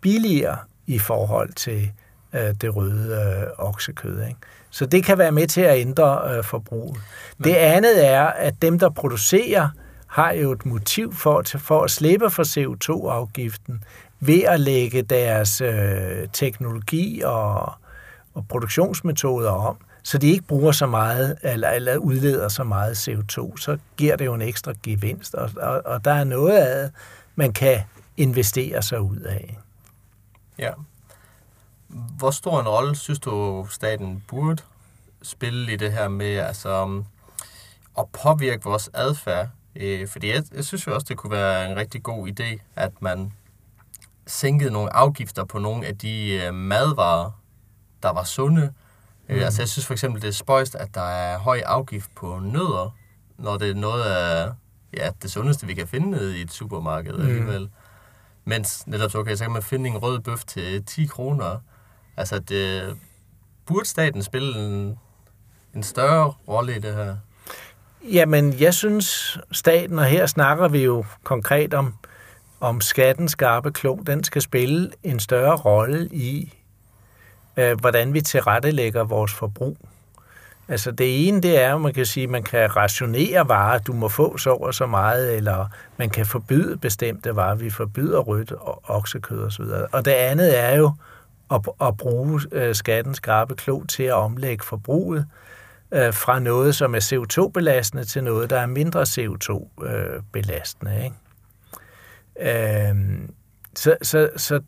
billigere 0.00 0.58
i 0.86 0.98
forhold 0.98 1.52
til 1.52 1.92
øh, 2.32 2.54
det 2.60 2.76
røde 2.76 3.36
øh, 3.40 3.66
oksekød. 3.66 4.22
Ikke? 4.22 4.40
Så 4.70 4.86
det 4.86 5.04
kan 5.04 5.18
være 5.18 5.32
med 5.32 5.46
til 5.46 5.60
at 5.60 5.78
ændre 5.78 6.36
øh, 6.36 6.44
forbruget. 6.44 6.96
Det 7.44 7.54
andet 7.54 8.06
er, 8.06 8.24
at 8.24 8.62
dem, 8.62 8.78
der 8.78 8.90
producerer, 8.90 9.68
har 10.06 10.32
jo 10.32 10.52
et 10.52 10.66
motiv 10.66 11.14
for, 11.14 11.42
for 11.58 11.84
at 11.84 11.90
slippe 11.90 12.30
for 12.30 12.42
CO2-afgiften 12.42 13.84
ved 14.20 14.42
at 14.42 14.60
lægge 14.60 15.02
deres 15.02 15.60
øh, 15.60 16.28
teknologi 16.32 17.22
og, 17.24 17.72
og 18.34 18.48
produktionsmetoder 18.48 19.50
om, 19.50 19.76
så 20.02 20.18
de 20.18 20.30
ikke 20.30 20.44
bruger 20.44 20.72
så 20.72 20.86
meget, 20.86 21.38
eller, 21.42 21.70
eller 21.70 21.96
udleder 21.96 22.48
så 22.48 22.64
meget 22.64 23.08
CO2, 23.08 23.56
så 23.56 23.78
giver 23.96 24.16
det 24.16 24.24
jo 24.24 24.34
en 24.34 24.42
ekstra 24.42 24.72
gevinst, 24.82 25.34
og, 25.34 25.50
og, 25.56 25.82
og 25.84 26.04
der 26.04 26.12
er 26.12 26.24
noget 26.24 26.58
af, 26.58 26.90
man 27.36 27.52
kan 27.52 27.80
investere 28.16 28.82
sig 28.82 29.00
ud 29.00 29.18
af. 29.20 29.58
Ja. 30.58 30.70
Hvor 31.88 32.30
stor 32.30 32.60
en 32.60 32.68
rolle 32.68 32.96
synes 32.96 33.18
du, 33.18 33.66
staten 33.70 34.24
burde 34.28 34.62
spille 35.22 35.72
i 35.72 35.76
det 35.76 35.92
her 35.92 36.08
med 36.08 36.36
altså, 36.36 36.82
um, 36.84 37.04
at 37.98 38.04
påvirke 38.22 38.64
vores 38.64 38.90
adfærd? 38.94 39.48
Øh, 39.76 40.08
fordi 40.08 40.28
jeg, 40.28 40.42
jeg 40.54 40.64
synes 40.64 40.86
jo 40.86 40.94
også, 40.94 41.06
det 41.08 41.16
kunne 41.16 41.30
være 41.30 41.70
en 41.70 41.76
rigtig 41.76 42.02
god 42.02 42.28
idé, 42.28 42.58
at 42.76 43.02
man 43.02 43.32
sænkede 44.26 44.70
nogle 44.70 44.96
afgifter 44.96 45.44
på 45.44 45.58
nogle 45.58 45.86
af 45.86 45.98
de 45.98 46.42
øh, 46.44 46.54
madvarer, 46.54 47.30
der 48.02 48.12
var 48.12 48.24
sunde. 48.24 48.72
Mm. 49.28 49.34
Øh, 49.34 49.44
altså 49.44 49.62
jeg 49.62 49.68
synes 49.68 49.86
for 49.86 49.94
eksempel, 49.94 50.22
det 50.22 50.28
er 50.28 50.32
spøjst, 50.32 50.74
at 50.74 50.94
der 50.94 51.00
er 51.10 51.38
høj 51.38 51.62
afgift 51.66 52.14
på 52.14 52.38
nødder, 52.42 52.96
når 53.38 53.56
det 53.58 53.70
er 53.70 53.74
noget 53.74 54.02
af 54.02 54.52
ja, 54.96 55.10
det 55.22 55.30
sundeste, 55.30 55.66
vi 55.66 55.74
kan 55.74 55.88
finde 55.88 56.10
nede 56.10 56.38
i 56.38 56.42
et 56.42 56.52
supermarked 56.52 57.12
Mm. 57.12 57.20
alligevel. 57.20 57.70
Mens 58.44 58.86
netop 58.86 59.10
så, 59.10 59.18
okay, 59.18 59.36
så 59.36 59.44
kan 59.44 59.52
man 59.52 59.62
finde 59.62 59.90
en 59.90 59.98
rød 59.98 60.20
bøf 60.20 60.44
til 60.44 60.84
10 60.84 61.06
kroner. 61.06 61.58
Altså, 62.18 62.38
det, 62.38 62.82
øh, 62.82 62.94
burde 63.66 63.88
staten 63.88 64.22
spille 64.22 64.66
en, 64.66 64.98
en 65.74 65.82
større 65.82 66.34
rolle 66.48 66.76
i 66.76 66.78
det 66.78 66.94
her? 66.94 67.16
Jamen, 68.12 68.60
jeg 68.60 68.74
synes, 68.74 69.38
staten, 69.52 69.98
og 69.98 70.04
her 70.04 70.26
snakker 70.26 70.68
vi 70.68 70.84
jo 70.84 71.04
konkret 71.24 71.74
om, 71.74 71.94
om 72.60 72.80
skatten 72.80 73.28
skarpe 73.28 73.72
klog, 73.72 74.02
den 74.06 74.24
skal 74.24 74.42
spille 74.42 74.90
en 75.02 75.20
større 75.20 75.56
rolle 75.56 76.08
i, 76.12 76.54
øh, 77.56 77.80
hvordan 77.80 78.14
vi 78.14 78.20
tilrettelægger 78.20 79.04
vores 79.04 79.32
forbrug. 79.32 79.76
Altså 80.68 80.90
det 80.90 81.28
ene, 81.28 81.40
det 81.40 81.62
er, 81.62 81.74
at 81.74 81.80
man 81.80 81.92
kan 81.92 82.06
sige, 82.06 82.24
at 82.24 82.30
man 82.30 82.42
kan 82.42 82.76
rationere 82.76 83.48
varer, 83.48 83.78
du 83.78 83.92
må 83.92 84.08
få 84.08 84.38
så 84.38 84.50
og 84.50 84.74
så 84.74 84.86
meget, 84.86 85.36
eller 85.36 85.66
man 85.96 86.10
kan 86.10 86.26
forbyde 86.26 86.76
bestemte 86.76 87.36
varer. 87.36 87.54
Vi 87.54 87.70
forbyder 87.70 88.18
rødt 88.18 88.52
og 88.52 88.82
oksekød 88.84 89.42
osv. 89.44 89.64
Og 89.92 90.04
det 90.04 90.10
andet 90.10 90.58
er 90.58 90.76
jo 90.76 90.92
at, 91.50 91.68
at 91.80 91.96
bruge 91.96 92.40
øh, 92.52 92.74
skattens 92.74 93.16
skarpe 93.16 93.54
klog 93.54 93.88
til 93.88 94.02
at 94.02 94.12
omlægge 94.12 94.64
forbruget 94.64 95.26
øh, 95.92 96.14
fra 96.14 96.38
noget, 96.38 96.74
som 96.74 96.94
er 96.94 97.00
CO2-belastende, 97.00 98.04
til 98.04 98.24
noget, 98.24 98.50
der 98.50 98.60
er 98.60 98.66
mindre 98.66 99.02
CO2-belastende. 99.02 100.92
Øh, 100.92 101.04
ikke? 101.04 101.16
Øh, 102.40 102.94
så, 103.74 103.96
så, 104.02 104.30
så 104.36 104.60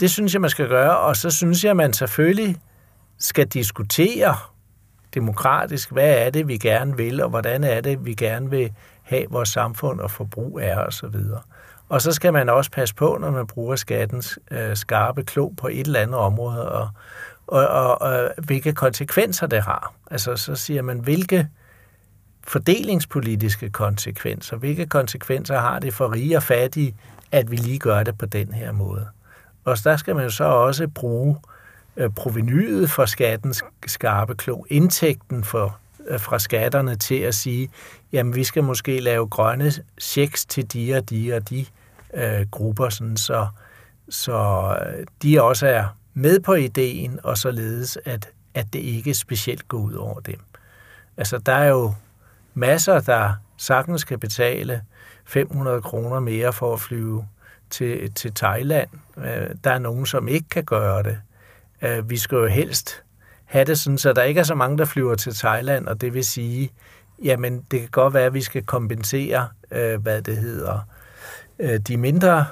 det 0.00 0.10
synes 0.10 0.32
jeg, 0.32 0.40
man 0.40 0.50
skal 0.50 0.68
gøre, 0.68 0.98
og 0.98 1.16
så 1.16 1.30
synes 1.30 1.64
jeg, 1.64 1.76
man 1.76 1.92
selvfølgelig 1.92 2.56
skal 3.18 3.46
diskutere 3.46 4.36
demokratisk, 5.14 5.92
hvad 5.92 6.26
er 6.26 6.30
det, 6.30 6.48
vi 6.48 6.56
gerne 6.56 6.96
vil, 6.96 7.22
og 7.22 7.30
hvordan 7.30 7.64
er 7.64 7.80
det, 7.80 8.04
vi 8.04 8.14
gerne 8.14 8.50
vil 8.50 8.72
have 9.02 9.26
vores 9.30 9.48
samfund 9.48 10.00
og 10.00 10.10
forbrug 10.10 10.60
er 10.60 10.78
og 10.78 10.92
så 10.92 11.06
videre. 11.06 11.42
Og 11.88 12.02
så 12.02 12.12
skal 12.12 12.32
man 12.32 12.48
også 12.48 12.70
passe 12.70 12.94
på, 12.94 13.18
når 13.20 13.30
man 13.30 13.46
bruger 13.46 13.76
skattens 13.76 14.38
øh, 14.50 14.76
skarpe 14.76 15.22
klo 15.22 15.48
på 15.48 15.68
et 15.68 15.86
eller 15.86 16.00
andet 16.00 16.16
område, 16.16 16.72
og, 16.72 16.88
og, 17.46 17.66
og, 17.66 18.02
og 18.02 18.30
hvilke 18.38 18.72
konsekvenser 18.72 19.46
det 19.46 19.62
har. 19.62 19.92
Altså 20.10 20.36
så 20.36 20.54
siger 20.54 20.82
man, 20.82 20.98
hvilke 20.98 21.48
fordelingspolitiske 22.44 23.70
konsekvenser, 23.70 24.56
hvilke 24.56 24.86
konsekvenser 24.86 25.58
har 25.58 25.78
det 25.78 25.94
for 25.94 26.12
rige 26.12 26.36
og 26.36 26.42
fattige, 26.42 26.94
at 27.32 27.50
vi 27.50 27.56
lige 27.56 27.78
gør 27.78 28.02
det 28.02 28.18
på 28.18 28.26
den 28.26 28.52
her 28.52 28.72
måde. 28.72 29.06
Og 29.64 29.76
der 29.84 29.96
skal 29.96 30.14
man 30.14 30.24
jo 30.24 30.30
så 30.30 30.44
også 30.44 30.88
bruge 30.88 31.36
øh, 31.96 32.10
provenyet 32.10 32.90
for 32.90 33.06
skattens 33.06 33.64
skarpe 33.86 34.34
klo, 34.34 34.64
indtægten 34.68 35.44
for, 35.44 35.78
øh, 36.08 36.20
fra 36.20 36.38
skatterne 36.38 36.96
til 36.96 37.18
at 37.18 37.34
sige, 37.34 37.70
jamen 38.12 38.34
vi 38.34 38.44
skal 38.44 38.64
måske 38.64 39.00
lave 39.00 39.28
grønne 39.28 39.72
checks 40.00 40.46
til 40.46 40.72
de 40.72 40.94
og 40.94 41.10
de 41.10 41.32
og 41.32 41.50
de 41.50 41.66
øh, 42.14 42.46
grupper, 42.50 42.88
sådan 42.88 43.16
så, 43.16 43.46
så 44.08 44.34
øh, 44.86 45.06
de 45.22 45.42
også 45.42 45.66
er 45.66 45.84
med 46.14 46.40
på 46.40 46.54
ideen, 46.54 47.20
og 47.22 47.38
således, 47.38 47.98
at, 48.04 48.28
at 48.54 48.72
det 48.72 48.78
ikke 48.78 49.14
specielt 49.14 49.68
går 49.68 49.78
ud 49.78 49.94
over 49.94 50.20
dem. 50.20 50.40
Altså, 51.16 51.38
der 51.38 51.52
er 51.52 51.68
jo 51.68 51.94
masser, 52.54 53.00
der 53.00 53.32
sagtens 53.56 54.04
kan 54.04 54.18
betale 54.18 54.82
500 55.24 55.82
kroner 55.82 56.20
mere 56.20 56.52
for 56.52 56.72
at 56.72 56.80
flyve 56.80 57.26
til, 57.70 58.12
til 58.12 58.34
Thailand. 58.34 58.88
Øh, 59.16 59.48
der 59.64 59.70
er 59.72 59.78
nogen, 59.78 60.06
som 60.06 60.28
ikke 60.28 60.48
kan 60.48 60.64
gøre 60.64 61.02
det. 61.02 61.18
Øh, 61.82 62.10
vi 62.10 62.16
skal 62.16 62.36
jo 62.36 62.46
helst 62.46 63.02
have 63.44 63.64
det 63.64 63.78
sådan, 63.78 63.98
så 63.98 64.12
der 64.12 64.22
ikke 64.22 64.40
er 64.40 64.44
så 64.44 64.54
mange, 64.54 64.78
der 64.78 64.84
flyver 64.84 65.14
til 65.14 65.34
Thailand, 65.34 65.86
og 65.86 66.00
det 66.00 66.14
vil 66.14 66.24
sige, 66.24 66.70
jamen 67.24 67.64
det 67.70 67.80
kan 67.80 67.88
godt 67.90 68.14
være, 68.14 68.26
at 68.26 68.34
vi 68.34 68.42
skal 68.42 68.66
kompensere, 68.66 69.48
hvad 69.98 70.22
det 70.22 70.36
hedder, 70.36 70.80
de 71.88 71.96
mindre 71.96 72.46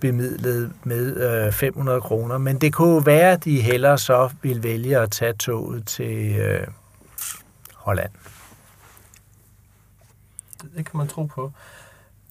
bemidlede 0.00 0.72
med 0.84 1.52
500 1.52 2.00
kroner, 2.00 2.38
men 2.38 2.60
det 2.60 2.72
kunne 2.72 3.06
være, 3.06 3.32
at 3.32 3.44
de 3.44 3.60
hellere 3.60 3.98
så 3.98 4.30
vil 4.42 4.62
vælge 4.62 4.98
at 4.98 5.10
tage 5.10 5.32
toget 5.32 5.86
til 5.86 6.36
Holland. 7.74 8.10
Det 10.76 10.86
kan 10.86 10.98
man 10.98 11.08
tro 11.08 11.24
på 11.24 11.52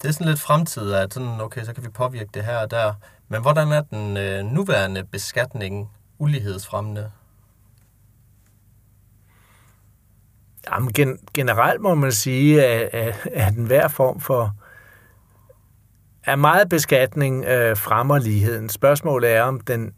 det 0.04 0.10
er 0.10 0.12
sådan 0.12 0.28
lidt 0.28 0.40
fremtid, 0.40 0.92
at 0.92 1.14
sådan, 1.14 1.40
okay, 1.40 1.64
så 1.64 1.72
kan 1.74 1.84
vi 1.84 1.88
påvirke 1.88 2.30
det 2.34 2.44
her 2.44 2.56
og 2.56 2.70
der. 2.70 2.92
Men 3.28 3.42
hvordan 3.42 3.72
er 3.72 3.80
den 3.80 4.16
øh, 4.16 4.44
nuværende 4.44 5.04
beskatning 5.04 5.90
ulighedsfremmende? 6.18 7.10
Jamen, 10.70 10.92
gen, 10.92 11.18
generelt 11.34 11.80
må 11.80 11.94
man 11.94 12.12
sige, 12.12 12.64
at, 12.66 12.88
at, 12.92 13.28
at 13.32 13.54
enhver 13.54 13.88
form 13.88 14.20
for 14.20 14.54
er 16.26 16.36
meget 16.36 16.68
beskatning 16.68 17.44
øh, 17.44 17.76
fremmer 17.76 18.18
ligheden. 18.18 18.68
Spørgsmålet 18.68 19.32
er, 19.32 19.42
om 19.42 19.60
den, 19.60 19.92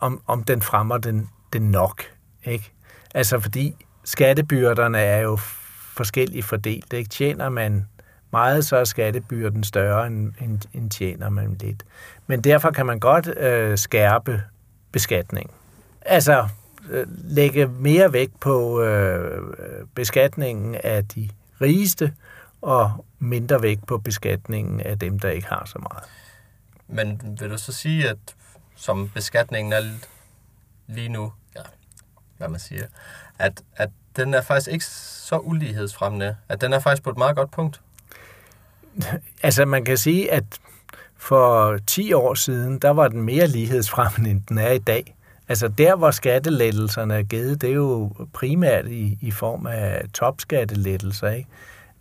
om, 0.00 0.22
om 0.26 0.44
den 0.44 0.62
fremmer 0.62 0.98
den, 0.98 1.28
den 1.52 1.62
nok. 1.62 2.02
Ikke? 2.44 2.72
Altså 3.14 3.40
fordi 3.40 3.86
skattebyrderne 4.04 4.98
er 4.98 5.20
jo 5.20 5.36
forskelligt 5.96 6.44
fordelt. 6.44 6.92
Ikke? 6.92 7.10
Tjener 7.10 7.48
man 7.48 7.86
meget, 8.32 8.64
så 8.64 8.76
er 8.76 8.84
skattebyrden 8.84 9.64
større, 9.64 10.06
end, 10.06 10.32
end, 10.40 10.60
end 10.74 10.90
tjener 10.90 11.28
man 11.30 11.56
lidt. 11.60 11.82
Men 12.26 12.40
derfor 12.40 12.70
kan 12.70 12.86
man 12.86 13.00
godt 13.00 13.38
øh, 13.38 13.78
skærpe 13.78 14.42
beskatning. 14.92 15.50
Altså 16.02 16.48
øh, 16.90 17.06
lægge 17.24 17.66
mere 17.66 18.12
vægt 18.12 18.40
på 18.40 18.82
øh, 18.82 19.42
beskatningen 19.94 20.76
af 20.84 21.04
de 21.04 21.28
rigeste, 21.60 22.12
og 22.62 23.04
mindre 23.18 23.62
vægt 23.62 23.86
på 23.86 23.98
beskatningen 23.98 24.80
af 24.80 24.98
dem, 24.98 25.18
der 25.18 25.30
ikke 25.30 25.48
har 25.48 25.64
så 25.66 25.78
meget. 25.78 26.04
Men 26.88 27.36
vil 27.40 27.50
du 27.50 27.58
så 27.58 27.72
sige, 27.72 28.08
at 28.08 28.18
som 28.76 29.10
beskatningen 29.14 29.72
er 29.72 29.80
lige 30.86 31.08
nu, 31.08 31.32
ja, 31.56 31.60
hvad 32.38 32.48
man 32.48 32.60
siger, 32.60 32.86
at, 33.38 33.62
at 33.76 33.90
den 34.16 34.34
er 34.34 34.42
faktisk 34.42 34.70
ikke 34.70 34.84
så 34.84 35.38
ulighedsfremmende, 35.38 36.36
at 36.48 36.60
den 36.60 36.72
er 36.72 36.78
faktisk 36.78 37.02
på 37.02 37.10
et 37.10 37.18
meget 37.18 37.36
godt 37.36 37.50
punkt? 37.50 37.80
altså 39.42 39.64
man 39.64 39.84
kan 39.84 39.96
sige, 39.96 40.32
at 40.32 40.44
for 41.16 41.78
10 41.86 42.12
år 42.12 42.34
siden, 42.34 42.78
der 42.78 42.90
var 42.90 43.08
den 43.08 43.22
mere 43.22 43.46
lighedsfremmende, 43.46 44.30
end 44.30 44.40
den 44.48 44.58
er 44.58 44.70
i 44.70 44.78
dag. 44.78 45.16
Altså 45.48 45.68
der, 45.68 45.96
hvor 45.96 46.10
skattelettelserne 46.10 47.14
er 47.14 47.22
givet, 47.22 47.60
det 47.60 47.70
er 47.70 47.74
jo 47.74 48.12
primært 48.32 48.86
i, 48.86 49.18
i 49.20 49.30
form 49.30 49.66
af 49.66 50.02
topskattelettelser. 50.14 51.28
Ikke? 51.28 51.48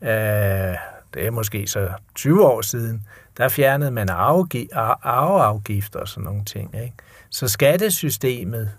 Øh, 0.05 0.75
det 1.13 1.25
er 1.25 1.31
måske 1.31 1.67
så 1.67 1.89
20 2.15 2.45
år 2.45 2.61
siden, 2.61 3.07
der 3.37 3.49
fjernede 3.49 3.91
man 3.91 4.09
arveafgifter 4.09 5.99
og 5.99 6.07
sådan 6.07 6.23
nogle 6.23 6.45
ting. 6.45 6.75
Ikke? 6.75 6.93
Så 7.29 7.47
skattesystemet 7.47 8.71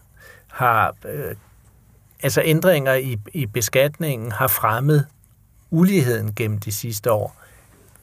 har, 0.52 0.94
øh, 1.04 1.34
altså 2.22 2.42
ændringer 2.44 2.94
i, 2.94 3.18
i 3.32 3.46
beskatningen 3.46 4.32
har 4.32 4.48
fremmet 4.48 5.06
uligheden 5.70 6.34
gennem 6.34 6.58
de 6.58 6.72
sidste 6.72 7.12
år 7.12 7.36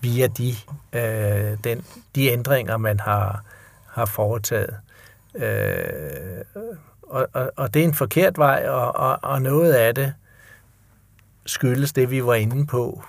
via 0.02 0.28
de, 0.28 0.56
øh, 0.94 1.58
den, 1.64 1.86
de 2.16 2.28
ændringer, 2.28 2.78
man 2.78 3.00
har, 3.00 3.44
har 3.88 4.06
foretaget. 4.06 4.78
Øh, 5.36 6.68
og, 7.04 7.28
og, 7.34 7.52
og 7.56 7.74
det 7.74 7.80
er 7.80 7.84
en 7.84 7.94
forkert 7.94 8.38
vej, 8.38 8.66
og, 8.68 8.96
og, 8.96 9.20
og 9.22 9.42
noget 9.42 9.74
af 9.74 9.96
det 9.96 10.14
skyldes 11.46 11.94
det, 11.94 12.12
vi 12.12 12.26
var 12.26 12.34
inde 12.34 12.68
på 12.68 13.04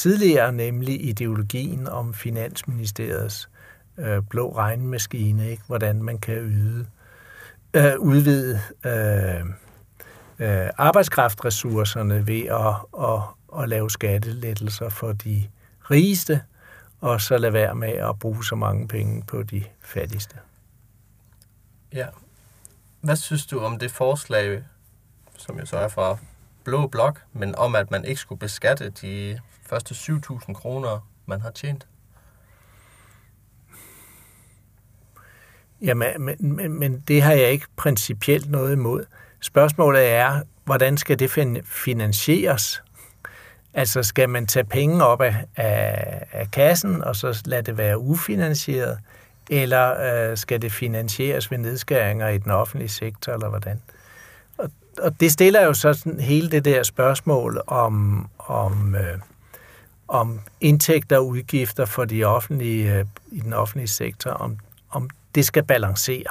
tidligere, 0.00 0.52
nemlig 0.52 1.08
ideologien 1.08 1.88
om 1.88 2.14
Finansministeriets 2.14 3.48
øh, 3.98 4.22
blå 4.30 4.56
regnmaskine, 4.56 5.50
ikke? 5.50 5.62
hvordan 5.66 6.02
man 6.02 6.18
kan 6.18 6.36
yde, 6.36 6.86
øh, 7.74 7.98
udvide 7.98 8.60
øh, 8.86 9.40
øh, 10.38 10.70
arbejdskraftressourcerne 10.78 12.26
ved 12.26 12.42
at, 12.46 13.04
at, 13.08 13.22
at 13.62 13.68
lave 13.68 13.90
skattelettelser 13.90 14.88
for 14.88 15.12
de 15.12 15.44
rigeste, 15.90 16.42
og 17.00 17.20
så 17.20 17.38
lade 17.38 17.52
være 17.52 17.74
med 17.74 17.92
at 17.92 18.18
bruge 18.18 18.44
så 18.44 18.54
mange 18.54 18.88
penge 18.88 19.22
på 19.22 19.42
de 19.42 19.64
fattigste. 19.80 20.36
Ja. 21.92 22.06
Hvad 23.00 23.16
synes 23.16 23.46
du 23.46 23.60
om 23.60 23.78
det 23.78 23.90
forslag, 23.90 24.62
som 25.36 25.58
jo 25.58 25.66
så 25.66 25.76
er 25.76 25.88
fra 25.88 26.18
Blå 26.64 26.86
Blok, 26.86 27.20
men 27.32 27.54
om 27.54 27.74
at 27.74 27.90
man 27.90 28.04
ikke 28.04 28.20
skulle 28.20 28.38
beskatte 28.38 28.90
de 28.90 29.38
første 29.62 29.94
7.000 29.94 30.52
kroner, 30.52 31.06
man 31.26 31.40
har 31.40 31.50
tjent? 31.50 31.86
Ja, 35.82 35.94
men, 35.94 36.36
men, 36.38 36.72
men 36.72 37.04
det 37.08 37.22
har 37.22 37.32
jeg 37.32 37.50
ikke 37.50 37.66
principielt 37.76 38.50
noget 38.50 38.72
imod. 38.72 39.04
Spørgsmålet 39.40 40.08
er, 40.08 40.42
hvordan 40.64 40.98
skal 40.98 41.18
det 41.18 41.30
finansieres? 41.64 42.82
Altså 43.74 44.02
skal 44.02 44.28
man 44.28 44.46
tage 44.46 44.64
penge 44.64 45.04
op 45.04 45.20
af, 45.20 45.44
af, 45.56 46.26
af 46.32 46.50
kassen, 46.50 47.04
og 47.04 47.16
så 47.16 47.42
lade 47.44 47.62
det 47.62 47.78
være 47.78 47.98
ufinansieret, 47.98 48.98
eller 49.50 50.00
øh, 50.30 50.36
skal 50.36 50.62
det 50.62 50.72
finansieres 50.72 51.50
ved 51.50 51.58
nedskæringer 51.58 52.28
i 52.28 52.38
den 52.38 52.50
offentlige 52.50 52.88
sektor, 52.88 53.32
eller 53.32 53.48
hvordan? 53.48 53.82
Øh, 53.88 53.99
og 55.02 55.20
det 55.20 55.32
stiller 55.32 55.64
jo 55.64 55.74
så 55.74 55.92
sådan 55.92 56.20
hele 56.20 56.50
det 56.50 56.64
der 56.64 56.82
spørgsmål 56.82 57.62
om, 57.66 58.26
om, 58.38 58.94
øh, 58.94 59.18
om 60.08 60.40
indtægter 60.60 61.16
og 61.16 61.26
udgifter 61.26 61.84
for 61.84 62.04
de 62.04 62.24
offentlige, 62.24 62.98
øh, 62.98 63.04
i 63.32 63.40
den 63.40 63.52
offentlige 63.52 63.88
sektor, 63.88 64.30
om, 64.30 64.58
om 64.90 65.10
det 65.34 65.44
skal 65.44 65.64
balancere. 65.64 66.30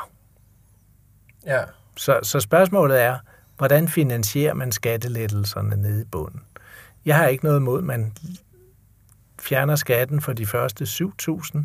Ja. 1.46 1.64
Så, 1.98 2.20
så 2.24 2.40
spørgsmålet 2.40 3.02
er, 3.02 3.18
hvordan 3.58 3.88
finansierer 3.88 4.54
man 4.54 4.72
skattelettelserne 4.72 5.76
nede 5.76 6.02
i 6.02 6.06
bunden? 6.06 6.42
Jeg 7.06 7.16
har 7.16 7.28
ikke 7.28 7.44
noget 7.44 7.60
imod, 7.60 7.78
at 7.78 7.84
man 7.84 8.14
fjerner 9.40 9.76
skatten 9.76 10.22
for 10.22 10.34
de 10.34 10.46
første 10.46 10.84
7.000, 10.84 11.58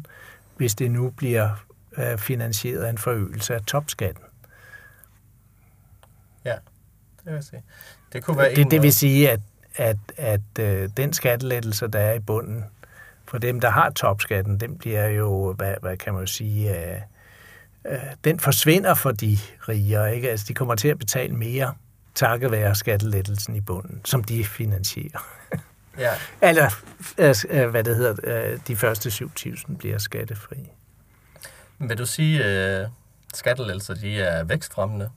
hvis 0.57 0.75
det 0.75 0.91
nu 0.91 1.11
bliver 1.11 1.65
øh, 1.99 2.19
finansieret 2.19 2.83
af 2.83 2.91
en 2.91 2.99
forøgelse 2.99 3.55
af 3.55 3.63
topskatten. 3.63 4.25
Ja, 6.45 6.55
det 7.25 7.33
vil 7.33 7.43
sige. 7.43 7.63
Det 8.13 8.25
kunne 8.25 8.39
være 8.39 8.49
Det, 8.49 8.57
det 8.57 8.67
måde. 8.73 8.81
vil 8.81 8.93
sige, 8.93 9.31
at, 9.31 9.41
at, 9.77 9.97
at 10.17 10.41
øh, 10.61 10.89
den 10.97 11.13
skattelettelse, 11.13 11.89
der 11.89 11.99
er 11.99 12.13
i 12.13 12.21
bunden, 12.21 12.65
for 13.25 13.39
dem, 13.39 13.61
der 13.61 13.71
har 13.71 13.91
topskatten, 13.91 14.61
den 14.61 14.79
bliver 14.79 15.07
jo, 15.09 15.53
hvad, 15.53 15.75
hvad 15.81 15.97
kan 15.97 16.13
man 16.13 16.23
jo 16.23 16.27
sige, 16.27 16.91
øh, 16.91 17.01
øh, 17.85 17.99
den 18.25 18.41
forsvinder 18.41 18.95
for 18.95 19.11
de 19.13 19.39
rigere. 19.69 20.15
Ikke? 20.15 20.31
Altså, 20.31 20.47
de 20.49 20.55
kommer 20.55 20.75
til 20.75 20.89
at 20.89 20.99
betale 20.99 21.35
mere 21.35 21.75
takket 22.15 22.51
være 22.51 22.75
skattelettelsen 22.75 23.57
i 23.57 23.61
bunden, 23.61 24.01
som 24.05 24.25
de 24.25 24.45
finansierer. 24.45 25.27
Ja. 25.99 26.11
Eller, 26.41 26.71
øh, 27.51 27.69
hvad 27.71 27.85
det 27.85 27.97
hedder, 27.97 28.15
øh, 28.53 28.59
de 28.69 28.77
første 28.77 29.09
7.000 29.09 29.77
bliver 29.77 29.99
skattefri. 29.99 30.57
Vil 31.79 31.99
du 31.99 32.07
sige, 32.07 32.45
at 32.45 32.89
skattelettelser 33.35 33.95
de 33.95 34.21
er 34.21 34.45
vækstfremmende? 34.45 35.11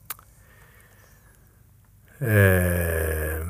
Øh, 2.21 3.45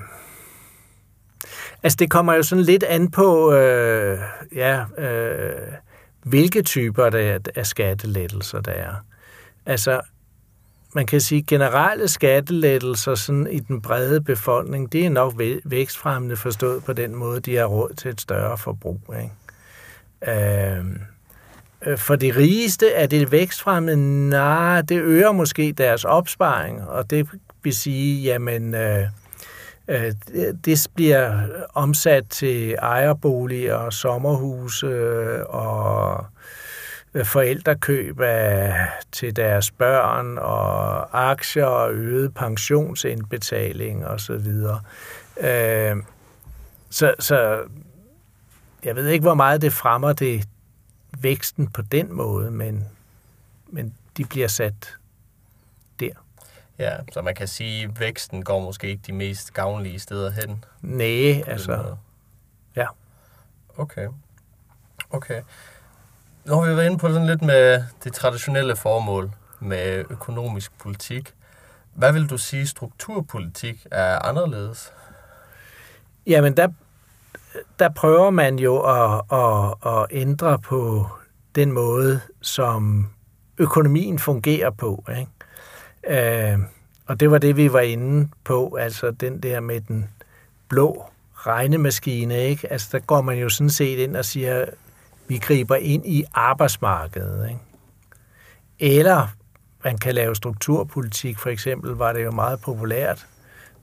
altså 1.84 1.95
det 1.99 2.11
kommer 2.11 2.34
jo 2.34 2.44
sådan 2.44 2.64
lidt 2.64 2.84
an 2.84 3.11
på, 3.11 3.53
øh, 3.53 4.19
ja, 4.56 4.84
øh, 4.98 5.73
hvilke 6.23 6.61
typer 6.61 7.10
der 7.10 7.39
af 7.56 7.65
skattelettelser 7.65 8.61
der 8.61 8.72
er. 8.72 8.94
Altså, 9.65 10.02
man 10.94 11.06
kan 11.06 11.22
sige, 11.22 11.44
generelle 11.44 12.07
skattelettelser 12.07 13.15
sådan 13.15 13.48
i 13.52 13.60
den 13.60 13.81
brede 13.81 14.22
befolkning, 14.22 14.91
det 14.91 15.06
er 15.06 15.10
nok 15.10 15.34
vækstfremmende 15.65 16.38
forstået 16.38 16.84
på 16.84 16.94
den 16.94 17.15
måde, 17.15 17.39
de 17.39 17.56
har 17.56 17.65
råd 17.65 17.94
til 17.94 18.11
et 18.11 18.22
større 18.22 18.57
forbrug. 18.57 19.02
Ikke? 19.22 19.31
Øh, 20.27 20.85
øh 21.85 21.98
for 21.98 22.15
de 22.15 22.31
rigeste 22.35 22.91
er 22.91 23.07
det 23.07 23.31
vækstfremmende, 23.31 24.30
nej, 24.30 24.81
det 24.81 25.02
øger 25.02 25.31
måske 25.31 25.72
deres 25.72 26.06
opsparing, 26.06 26.81
og 26.81 27.10
det 27.10 27.27
vil 27.68 27.76
sige, 27.76 28.23
jamen, 28.23 28.76
øh, 28.76 29.07
øh, 29.88 30.14
det- 30.65 30.88
bliver 30.95 31.41
omsat 31.73 32.23
til 32.30 32.73
ejerboliger, 32.73 33.89
sommerhuse 33.89 34.85
øh, 34.88 35.39
og 35.49 36.26
øh, 37.14 37.26
forældrekøb 37.26 38.19
af, 38.19 38.76
til 39.11 39.35
deres 39.35 39.72
børn 39.72 40.38
og 40.38 41.30
aktier 41.31 41.65
og 41.65 41.94
øget 41.94 42.34
pensionsindbetaling 42.34 44.06
osv. 44.07 44.48
Øh, 45.39 45.95
så, 46.89 47.14
så 47.19 47.60
jeg 48.84 48.95
ved 48.95 49.07
ikke, 49.07 49.23
hvor 49.23 49.34
meget 49.34 49.61
det 49.61 49.73
fremmer 49.73 50.14
det 50.14 50.48
væksten 51.22 51.68
på 51.68 51.81
den 51.81 52.14
måde, 52.14 52.52
men, 52.52 52.85
men 53.69 53.94
de 54.18 54.26
bliver 54.26 54.48
sat. 54.48 54.97
Ja, 56.80 56.98
så 57.14 57.22
man 57.22 57.36
kan 57.36 57.48
sige, 57.48 57.84
at 57.84 57.99
væksten 57.99 58.44
går 58.44 58.60
måske 58.60 58.88
ikke 58.88 59.04
de 59.08 59.14
mest 59.14 59.54
gavnlige 59.54 59.99
steder 59.99 60.32
hen. 60.32 60.66
Nej, 60.82 61.44
altså, 61.48 61.95
ja. 62.76 62.88
Okay. 63.78 64.08
Okay. 65.10 65.41
Nu 66.45 66.54
har 66.54 66.70
vi 66.70 66.76
været 66.76 66.86
inde 66.86 66.98
på 66.98 67.08
sådan 67.08 67.28
lidt 67.28 67.41
med 67.41 67.84
det 68.04 68.14
traditionelle 68.14 68.76
formål 68.76 69.32
med 69.60 70.06
økonomisk 70.10 70.78
politik. 70.78 71.34
Hvad 71.94 72.14
vil 72.14 72.30
du 72.30 72.38
sige, 72.38 72.68
strukturpolitik 72.68 73.88
er 73.91 74.20
anderledes? 74.20 74.94
Jamen, 76.28 76.58
der, 76.58 76.68
der 77.80 77.90
prøver 77.90 78.30
man 78.30 78.60
jo 78.60 78.80
at, 78.80 79.22
at, 79.32 79.94
at 79.94 80.06
ændre 80.12 80.60
på 80.60 81.08
den 81.56 81.72
måde, 81.72 82.22
som 82.41 83.10
økonomien 83.58 84.20
fungerer 84.20 84.70
på. 84.70 85.04
Ikke? 85.20 85.32
Øh, 86.07 86.60
og 87.06 87.19
det 87.19 87.32
var 87.32 87.38
det, 87.38 87.57
vi 87.57 87.74
var 87.74 87.80
inde 87.80 88.30
på, 88.44 88.76
altså 88.80 89.11
den 89.11 89.44
der 89.44 89.60
med 89.60 89.82
den 89.82 90.10
blå 90.69 91.06
regnemaskine. 91.34 92.44
Ikke? 92.44 92.72
Altså, 92.72 92.90
der 92.91 92.99
går 92.99 93.22
man 93.22 93.38
jo 93.38 93.49
sådan 93.49 93.69
set 93.69 93.99
ind 93.99 94.18
og 94.18 94.26
siger, 94.26 94.65
vi 95.28 95.38
griber 95.38 95.76
ind 95.76 96.06
i 96.06 96.24
arbejdsmarkedet. 96.34 97.49
Ikke? 97.49 97.60
Eller 98.80 99.28
man 99.84 99.98
kan 99.98 100.15
lave 100.15 100.36
strukturpolitik, 100.36 101.40
for 101.40 101.49
eksempel 101.49 101.91
var 101.91 102.14
det 102.14 102.24
jo 102.24 102.32
meget 102.32 102.61
populært, 102.61 103.28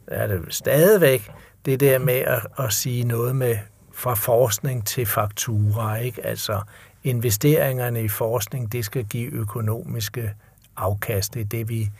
der 0.09 0.15
er 0.15 0.27
det 0.27 0.43
stadigvæk, 0.49 1.31
det 1.65 1.81
der 1.81 1.99
med 1.99 2.15
at, 2.15 2.47
at 2.59 2.73
sige 2.73 3.05
noget 3.05 3.37
med 3.37 3.59
fra 3.93 4.15
forskning 4.15 4.87
til 4.87 5.07
faktura, 5.07 5.97
ikke? 5.97 6.27
Altså 6.27 6.61
investeringerne 7.05 8.05
i 8.05 8.09
forskning, 8.09 8.73
det 8.73 8.85
skal 8.85 9.05
give 9.05 9.33
økonomiske 9.33 10.35
afkast. 10.77 11.35
Det 11.35 11.41
er 11.41 11.45
det, 11.45 11.69
vi 11.69 11.91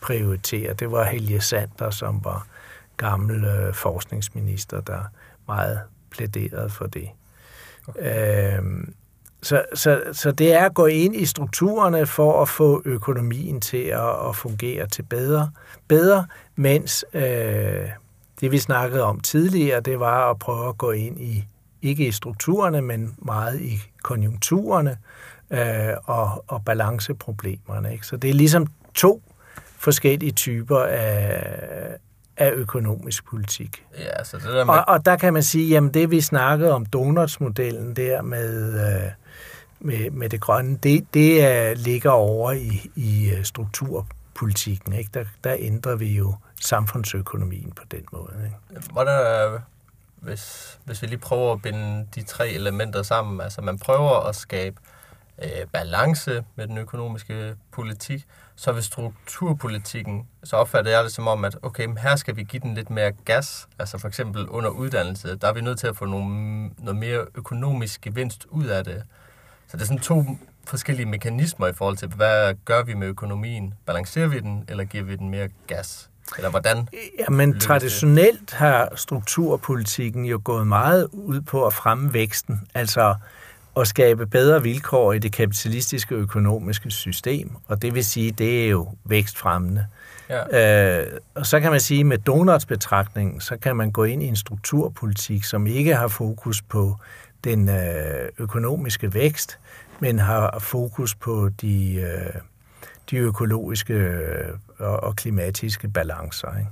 prioriterer. 0.00 0.74
Det 0.74 0.90
var 0.92 1.04
Helge 1.04 1.40
Sander, 1.40 1.90
som 1.90 2.24
var 2.24 2.46
gammel 2.96 3.44
øh, 3.44 3.74
forskningsminister, 3.74 4.80
der 4.80 5.00
meget 5.46 5.80
plæderede 6.10 6.70
for 6.70 6.86
det. 6.86 7.08
Okay. 7.88 8.58
Øhm, 8.58 8.94
så, 9.42 9.64
så, 9.74 10.02
så 10.12 10.32
det 10.32 10.52
er 10.52 10.64
at 10.64 10.74
gå 10.74 10.86
ind 10.86 11.16
i 11.16 11.26
strukturerne 11.26 12.06
for 12.06 12.42
at 12.42 12.48
få 12.48 12.82
økonomien 12.84 13.60
til 13.60 13.84
at, 13.84 14.28
at 14.28 14.36
fungere 14.36 14.86
til 14.86 15.02
bedre, 15.02 15.50
bedre 15.88 16.26
mens 16.56 17.04
øh, 17.14 17.88
det 18.40 18.52
vi 18.52 18.58
snakkede 18.58 19.02
om 19.02 19.20
tidligere, 19.20 19.80
det 19.80 20.00
var 20.00 20.30
at 20.30 20.38
prøve 20.38 20.68
at 20.68 20.78
gå 20.78 20.90
ind 20.90 21.20
i, 21.20 21.44
ikke 21.82 22.06
i 22.06 22.12
strukturerne, 22.12 22.82
men 22.82 23.14
meget 23.18 23.60
i 23.60 23.82
konjunkturerne 24.02 24.96
øh, 25.52 25.94
og, 26.04 26.44
og 26.46 26.64
balanceproblemerne. 26.64 27.92
Ikke? 27.92 28.06
Så 28.06 28.16
det 28.16 28.30
er 28.30 28.34
ligesom 28.34 28.66
to 28.94 29.22
forskellige 29.78 30.32
typer 30.32 30.78
af, 30.78 31.96
af 32.36 32.50
økonomisk 32.50 33.26
politik. 33.26 33.86
Ja, 33.98 34.24
så 34.24 34.36
det 34.36 34.46
der 34.46 34.64
med... 34.64 34.74
Og, 34.74 34.84
og 34.88 35.06
der 35.06 35.16
kan 35.16 35.32
man 35.32 35.42
sige, 35.42 35.68
jamen 35.68 35.94
det 35.94 36.10
vi 36.10 36.20
snakkede 36.20 36.72
om 36.72 36.86
donutsmodellen 36.86 37.96
der 37.96 38.22
med, 38.22 38.74
øh, 38.74 39.10
med, 39.80 40.10
med 40.10 40.28
det 40.28 40.40
grønne, 40.40 40.76
det, 40.76 41.06
det 41.14 41.44
er, 41.44 41.74
ligger 41.74 42.10
over 42.10 42.52
i, 42.52 42.90
i 42.96 43.30
øh, 43.30 43.44
strukturpolitikken. 43.44 44.92
Ikke? 44.92 45.10
Der, 45.14 45.24
der 45.44 45.56
ændrer 45.58 45.96
vi 45.96 46.16
jo 46.16 46.34
samfundsøkonomien 46.60 47.72
på 47.76 47.82
den 47.90 48.04
måde. 48.12 48.32
Ikke? 48.44 48.86
Hvordan 48.92 49.58
hvis, 50.20 50.78
hvis 50.84 51.02
vi 51.02 51.06
lige 51.06 51.18
prøver 51.18 51.52
at 51.52 51.62
binde 51.62 52.06
de 52.14 52.22
tre 52.22 52.48
elementer 52.48 53.02
sammen, 53.02 53.40
altså 53.40 53.60
man 53.60 53.78
prøver 53.78 54.28
at 54.28 54.36
skabe 54.36 54.76
øh, 54.80 54.91
balance 55.72 56.44
med 56.56 56.66
den 56.66 56.78
økonomiske 56.78 57.54
politik, 57.72 58.24
så 58.56 58.72
ved 58.72 58.82
strukturpolitikken, 58.82 60.26
så 60.44 60.56
opfatter 60.56 60.90
jeg 60.90 61.04
det 61.04 61.12
som 61.12 61.28
om, 61.28 61.44
at 61.44 61.56
okay, 61.62 61.86
men 61.86 61.98
her 61.98 62.16
skal 62.16 62.36
vi 62.36 62.42
give 62.42 62.60
den 62.60 62.74
lidt 62.74 62.90
mere 62.90 63.12
gas, 63.24 63.68
altså 63.78 63.98
for 63.98 64.08
eksempel 64.08 64.48
under 64.48 64.70
uddannelse, 64.70 65.36
der 65.36 65.48
er 65.48 65.52
vi 65.52 65.60
nødt 65.60 65.78
til 65.78 65.86
at 65.86 65.96
få 65.96 66.04
nogle, 66.04 66.70
noget 66.78 66.96
mere 66.96 67.26
økonomisk 67.34 68.00
gevinst 68.00 68.46
ud 68.50 68.66
af 68.66 68.84
det. 68.84 69.02
Så 69.68 69.76
det 69.76 69.82
er 69.82 69.86
sådan 69.86 70.02
to 70.02 70.24
forskellige 70.66 71.06
mekanismer 71.06 71.66
i 71.66 71.72
forhold 71.72 71.96
til, 71.96 72.08
hvad 72.08 72.54
gør 72.64 72.82
vi 72.82 72.94
med 72.94 73.06
økonomien? 73.06 73.74
Balancerer 73.86 74.26
vi 74.26 74.40
den, 74.40 74.64
eller 74.68 74.84
giver 74.84 75.04
vi 75.04 75.16
den 75.16 75.30
mere 75.30 75.48
gas? 75.66 76.10
Eller 76.36 76.50
hvordan? 76.50 76.88
Jamen 77.18 77.60
traditionelt 77.60 78.52
har 78.52 78.92
strukturpolitikken 78.94 80.24
jo 80.24 80.40
gået 80.44 80.66
meget 80.66 81.08
ud 81.12 81.40
på 81.40 81.66
at 81.66 81.74
fremme 81.74 82.12
væksten, 82.12 82.60
altså 82.74 83.14
at 83.76 83.86
skabe 83.86 84.26
bedre 84.26 84.62
vilkår 84.62 85.12
i 85.12 85.18
det 85.18 85.32
kapitalistiske 85.32 86.14
økonomiske 86.14 86.90
system, 86.90 87.50
og 87.66 87.82
det 87.82 87.94
vil 87.94 88.04
sige, 88.04 88.30
det 88.30 88.64
er 88.64 88.68
jo 88.68 88.88
vækstfremmende. 89.04 89.86
Ja. 90.28 91.00
Øh, 91.00 91.18
og 91.34 91.46
så 91.46 91.60
kan 91.60 91.70
man 91.70 91.80
sige, 91.80 92.04
med 92.04 92.18
donutsbetragtningen, 92.18 93.40
så 93.40 93.56
kan 93.56 93.76
man 93.76 93.90
gå 93.90 94.04
ind 94.04 94.22
i 94.22 94.26
en 94.26 94.36
strukturpolitik, 94.36 95.44
som 95.44 95.66
ikke 95.66 95.96
har 95.96 96.08
fokus 96.08 96.62
på 96.62 96.96
den 97.44 97.68
øh, 97.68 98.28
økonomiske 98.38 99.14
vækst, 99.14 99.58
men 100.00 100.18
har 100.18 100.58
fokus 100.58 101.14
på 101.14 101.50
de, 101.60 101.94
øh, 101.94 102.40
de 103.10 103.16
økologiske 103.16 103.94
øh, 103.94 104.48
og, 104.78 105.02
og 105.02 105.16
klimatiske 105.16 105.88
balancer. 105.88 106.58
Ikke? 106.58 106.70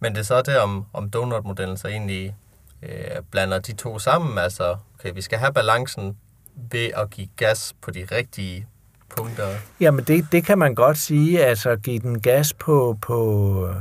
Men 0.00 0.12
det 0.12 0.18
er 0.18 0.24
så 0.24 0.42
det, 0.42 0.58
om, 0.58 0.84
om 0.92 1.10
donut-modellen 1.10 1.76
så 1.76 1.88
egentlig 1.88 2.34
øh, 2.82 3.22
blander 3.30 3.58
de 3.58 3.72
to 3.72 3.98
sammen. 3.98 4.38
Altså, 4.38 4.76
okay, 4.98 5.12
vi 5.14 5.20
skal 5.20 5.38
have 5.38 5.52
balancen 5.52 6.16
ved 6.70 6.90
at 6.96 7.10
give 7.10 7.28
gas 7.36 7.74
på 7.80 7.90
de 7.90 8.06
rigtige 8.12 8.66
punkter. 9.16 9.46
Jamen, 9.80 10.04
det, 10.04 10.26
det 10.32 10.44
kan 10.44 10.58
man 10.58 10.74
godt 10.74 10.98
sige, 10.98 11.44
altså 11.44 11.76
give 11.76 11.98
den 11.98 12.20
gas 12.20 12.52
på, 12.52 12.98
på 13.00 13.68
øh, 13.68 13.76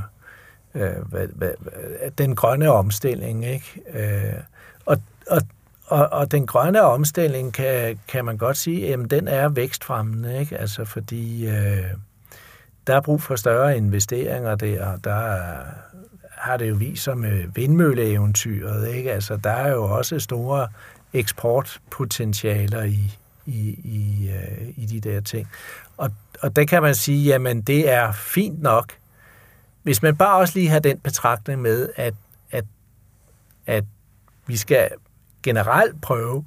øh, 0.76 1.08
hvad, 1.10 1.28
hvad, 1.28 1.52
hvad, 1.60 2.12
den 2.18 2.36
grønne 2.36 2.72
omstilling, 2.72 3.46
ikke? 3.46 3.82
Øh, 3.94 4.34
og, 4.86 4.98
og, 5.28 5.42
og, 5.86 6.08
og 6.12 6.32
den 6.32 6.48
grønne 6.48 6.82
omstilling 6.82 7.54
kan, 7.54 8.00
kan 8.08 8.26
man 8.26 8.38
godt 8.38 8.58
sige, 8.58 8.88
jamen 8.88 9.10
den 9.10 9.28
er 9.28 9.50
vækstfremmende, 9.50 10.40
ikke? 10.40 10.58
Altså 10.58 10.86
fordi 10.86 11.48
øh, 11.48 11.84
der 12.88 12.96
er 12.96 13.02
brug 13.02 13.22
for 13.22 13.36
større 13.36 13.78
investeringer 13.78 14.56
der, 14.56 14.98
der 14.98 15.14
er, 15.14 15.64
har 16.32 16.58
det 16.58 16.70
jo 16.70 16.76
vist 16.76 17.04
sig 17.04 17.18
med 17.18 17.44
vindmølleeventyret, 17.56 18.90
ikke? 18.90 19.12
Altså 19.12 19.38
der 19.38 19.52
er 19.52 19.72
jo 19.72 19.84
også 19.84 20.20
store 20.20 20.68
eksportpotentialer 21.14 22.84
i, 22.84 23.18
i, 23.46 23.80
i, 23.84 24.30
øh, 24.30 24.68
i 24.78 24.86
de 24.86 25.00
der 25.00 25.22
ting. 25.22 25.48
Og, 25.98 26.12
og 26.42 26.56
der 26.56 26.66
kan 26.66 26.82
man 26.82 26.96
sige, 26.96 27.24
jamen 27.24 27.62
det 27.62 27.90
er 27.90 28.12
fint 28.12 28.62
nok, 28.62 28.94
hvis 29.84 30.02
man 30.02 30.16
bare 30.16 30.38
også 30.38 30.60
lige 30.60 30.70
har 30.70 30.80
den 30.80 31.00
betragtning 31.00 31.62
med, 31.62 31.90
at, 31.96 32.14
at, 32.52 32.66
at 33.66 33.84
vi 34.48 34.58
skal 34.58 34.90
generelt 35.44 36.02
prøve 36.02 36.46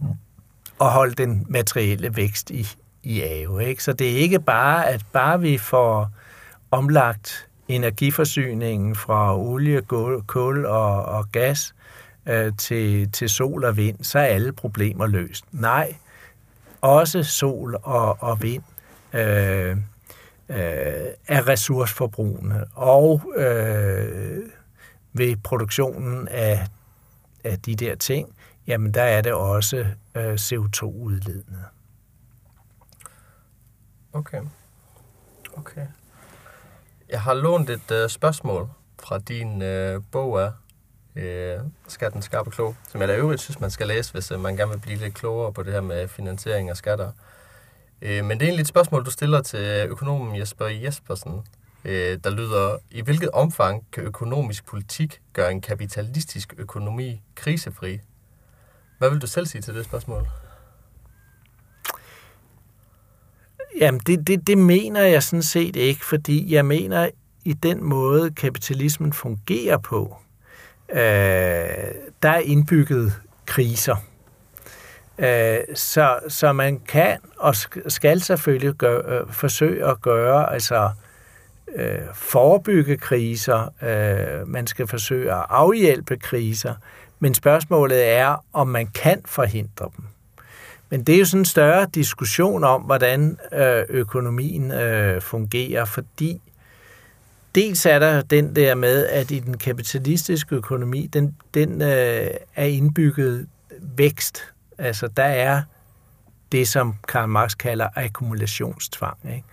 at 0.80 0.90
holde 0.90 1.14
den 1.14 1.46
materielle 1.48 2.16
vækst 2.16 2.50
i, 2.50 2.66
i 3.02 3.22
ave. 3.22 3.64
Ikke? 3.64 3.82
Så 3.82 3.92
det 3.92 4.12
er 4.12 4.16
ikke 4.16 4.40
bare, 4.40 4.88
at 4.88 5.04
bare 5.12 5.40
vi 5.40 5.58
får 5.58 6.10
omlagt 6.70 7.48
energiforsyningen 7.68 8.96
fra 8.96 9.38
olie, 9.38 9.82
kul 10.26 10.66
og, 10.66 11.04
og 11.04 11.32
gas 11.32 11.74
øh, 12.26 12.52
til, 12.58 13.12
til 13.12 13.28
sol 13.28 13.64
og 13.64 13.76
vind, 13.76 14.04
så 14.04 14.18
er 14.18 14.24
alle 14.24 14.52
problemer 14.52 15.06
løst. 15.06 15.44
Nej, 15.52 15.96
også 16.80 17.22
sol 17.22 17.76
og, 17.82 18.22
og 18.22 18.42
vind 18.42 18.62
øh, 19.12 19.76
øh, 20.48 21.06
er 21.28 21.48
ressourceforbrugende, 21.48 22.66
og 22.74 23.32
øh, 23.36 24.42
ved 25.12 25.36
produktionen 25.36 26.28
af, 26.28 26.66
af 27.44 27.58
de 27.58 27.76
der 27.76 27.94
ting, 27.94 28.34
jamen 28.66 28.94
der 28.94 29.02
er 29.02 29.20
det 29.20 29.32
også 29.32 29.86
øh, 30.14 30.34
CO2-udledende. 30.34 31.64
Okay. 34.12 34.40
Okay. 35.56 35.86
Jeg 37.08 37.22
har 37.22 37.34
lånt 37.34 37.70
et 37.70 37.90
øh, 37.90 38.08
spørgsmål 38.08 38.68
fra 39.02 39.18
din 39.18 39.62
øh, 39.62 40.02
bog 40.12 40.42
af 40.42 40.50
øh, 41.16 41.58
Skatten 41.88 42.22
Skarpe 42.22 42.50
Klog, 42.50 42.76
som 42.88 43.00
jeg 43.00 43.08
da 43.08 43.16
øvrigt 43.16 43.40
synes, 43.40 43.60
man 43.60 43.70
skal 43.70 43.86
læse, 43.86 44.12
hvis 44.12 44.30
øh, 44.30 44.40
man 44.40 44.56
gerne 44.56 44.70
vil 44.70 44.78
blive 44.78 44.98
lidt 44.98 45.14
klogere 45.14 45.52
på 45.52 45.62
det 45.62 45.72
her 45.72 45.80
med 45.80 46.08
finansiering 46.08 46.70
og 46.70 46.76
skatter. 46.76 47.10
Øh, 48.02 48.24
men 48.24 48.30
det 48.30 48.42
er 48.42 48.48
egentlig 48.48 48.62
et 48.62 48.68
spørgsmål, 48.68 49.04
du 49.04 49.10
stiller 49.10 49.42
til 49.42 49.86
økonomen 49.88 50.38
Jesper 50.38 50.66
Jespersen, 50.66 51.32
øh, 51.84 52.18
der 52.24 52.30
lyder, 52.30 52.76
i 52.90 53.02
hvilket 53.02 53.30
omfang 53.30 53.84
kan 53.92 54.02
økonomisk 54.02 54.66
politik 54.66 55.20
gøre 55.32 55.52
en 55.52 55.60
kapitalistisk 55.60 56.54
økonomi 56.58 57.22
krisefri? 57.34 58.00
Hvad 58.98 59.10
vil 59.10 59.18
du 59.18 59.26
selv 59.26 59.46
sige 59.46 59.62
til 59.62 59.74
det 59.74 59.84
spørgsmål? 59.84 60.28
Jamen, 63.80 64.00
det, 64.06 64.26
det, 64.26 64.46
det 64.46 64.58
mener 64.58 65.02
jeg 65.02 65.22
sådan 65.22 65.42
set 65.42 65.76
ikke, 65.76 66.04
fordi 66.04 66.54
jeg 66.54 66.66
mener, 66.66 67.08
i 67.44 67.52
den 67.52 67.84
måde 67.84 68.30
kapitalismen 68.30 69.12
fungerer 69.12 69.78
på, 69.78 70.16
øh, 70.92 70.98
der 72.22 72.30
er 72.30 72.38
indbygget 72.38 73.12
kriser. 73.46 73.96
Øh, 75.18 75.58
så, 75.74 76.18
så 76.28 76.52
man 76.52 76.78
kan 76.78 77.18
og 77.36 77.54
skal 77.88 78.20
selvfølgelig 78.20 78.74
gøre, 78.74 79.02
øh, 79.06 79.32
forsøge 79.32 79.84
at 79.86 80.00
gøre, 80.02 80.52
altså 80.52 80.90
øh, 81.76 81.98
forebygge 82.14 82.96
kriser, 82.96 83.72
øh, 83.82 84.48
man 84.48 84.66
skal 84.66 84.86
forsøge 84.86 85.32
at 85.32 85.46
afhjælpe 85.48 86.16
kriser, 86.16 86.74
men 87.20 87.34
spørgsmålet 87.34 88.08
er, 88.08 88.44
om 88.52 88.68
man 88.68 88.86
kan 88.86 89.22
forhindre 89.26 89.90
dem. 89.96 90.04
Men 90.90 91.04
det 91.04 91.14
er 91.14 91.18
jo 91.18 91.24
sådan 91.24 91.40
en 91.40 91.44
større 91.44 91.86
diskussion 91.94 92.64
om, 92.64 92.82
hvordan 92.82 93.38
øh, 93.52 93.82
økonomien 93.88 94.72
øh, 94.72 95.20
fungerer, 95.20 95.84
fordi 95.84 96.40
dels 97.54 97.86
er 97.86 97.98
der 97.98 98.22
den 98.22 98.56
der 98.56 98.74
med, 98.74 99.06
at 99.06 99.30
i 99.30 99.38
den 99.38 99.58
kapitalistiske 99.58 100.54
økonomi, 100.54 101.06
den, 101.06 101.36
den 101.54 101.82
øh, 101.82 102.30
er 102.54 102.64
indbygget 102.64 103.46
vækst. 103.80 104.42
Altså 104.78 105.08
der 105.08 105.24
er 105.24 105.62
det, 106.52 106.68
som 106.68 106.94
Karl 107.08 107.28
Marx 107.28 107.56
kalder 107.56 107.88
akkumulationstvang. 107.96 109.18
Ikke? 109.24 109.44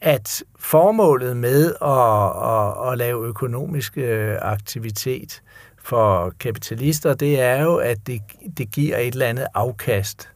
At 0.00 0.42
formålet 0.58 1.36
med 1.36 1.74
at, 1.82 2.86
at, 2.86 2.92
at 2.92 2.98
lave 2.98 3.26
økonomisk 3.26 3.98
øh, 3.98 4.36
aktivitet 4.42 5.42
for 5.78 6.32
kapitalister, 6.40 7.14
det 7.14 7.40
er 7.40 7.62
jo, 7.62 7.76
at 7.76 8.06
det, 8.06 8.20
det 8.58 8.70
giver 8.70 8.96
et 8.96 9.06
eller 9.06 9.26
andet 9.26 9.46
afkast 9.54 10.28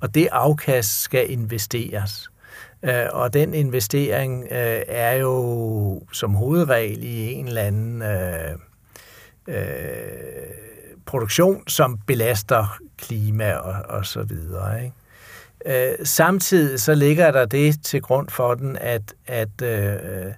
og 0.00 0.14
det 0.14 0.28
afkast 0.32 1.02
skal 1.02 1.30
investeres. 1.30 2.30
Øh, 2.82 3.06
og 3.12 3.32
den 3.32 3.54
investering 3.54 4.42
øh, 4.50 4.82
er 4.88 5.12
jo 5.12 6.02
som 6.12 6.34
hovedregel 6.34 7.04
i 7.04 7.32
en 7.32 7.48
eller 7.48 7.62
anden 7.62 8.02
øh, 8.02 8.50
øh, 9.48 9.58
produktion, 11.06 11.68
som 11.68 11.98
belaster 12.06 12.78
klima 12.98 13.52
og, 13.52 13.96
og 13.96 14.06
så 14.06 14.22
videre. 14.22 14.84
Ikke? 14.84 14.94
Øh, 15.66 16.06
samtidig 16.06 16.80
så 16.80 16.94
ligger 16.94 17.30
der 17.30 17.44
det 17.44 17.82
til 17.82 18.02
grund 18.02 18.28
for 18.28 18.54
den, 18.54 18.78
at, 18.80 19.14
at 19.26 19.62
øh, 19.62 20.32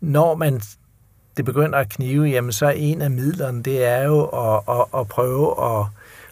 når 0.00 0.34
man 0.34 0.60
det 1.36 1.44
begynder 1.44 1.78
at 1.78 1.88
knive, 1.88 2.24
jamen 2.24 2.52
så 2.52 2.68
en 2.68 3.02
af 3.02 3.10
midlerne, 3.10 3.62
det 3.62 3.84
er 3.84 4.02
jo 4.02 4.24
at, 4.24 4.62
at, 4.68 5.00
at 5.00 5.08
prøve 5.08 5.78
at 5.78 5.86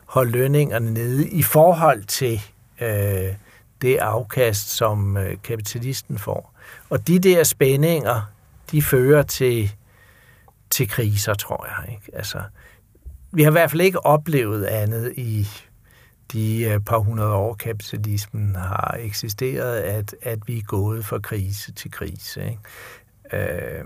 holde 0.06 0.30
lønningerne 0.30 0.94
nede 0.94 1.28
i 1.28 1.42
forhold 1.42 2.04
til 2.04 2.40
øh, 2.80 3.34
det 3.84 3.96
afkast, 3.96 4.70
som 4.70 5.16
øh, 5.16 5.36
kapitalisten 5.44 6.18
får. 6.18 6.54
Og 6.90 7.06
de 7.06 7.18
der 7.18 7.44
spændinger, 7.44 8.30
de 8.70 8.82
fører 8.82 9.22
til, 9.22 9.72
til 10.70 10.88
kriser, 10.88 11.34
tror 11.34 11.66
jeg. 11.66 11.92
Ikke? 11.92 12.16
Altså, 12.16 12.42
vi 13.32 13.42
har 13.42 13.50
i 13.50 13.52
hvert 13.52 13.70
fald 13.70 13.82
ikke 13.82 14.06
oplevet 14.06 14.64
andet 14.64 15.12
i 15.16 15.48
de 16.32 16.62
øh, 16.64 16.80
par 16.80 16.98
hundrede 16.98 17.32
år, 17.32 17.54
kapitalismen 17.54 18.54
har 18.54 18.96
eksisteret, 19.00 19.76
at, 19.76 20.14
at 20.22 20.38
vi 20.46 20.58
er 20.58 20.62
gået 20.62 21.04
fra 21.04 21.18
krise 21.18 21.72
til 21.72 21.90
krise. 21.90 22.42
Ikke? 22.44 23.78
Øh, 23.78 23.84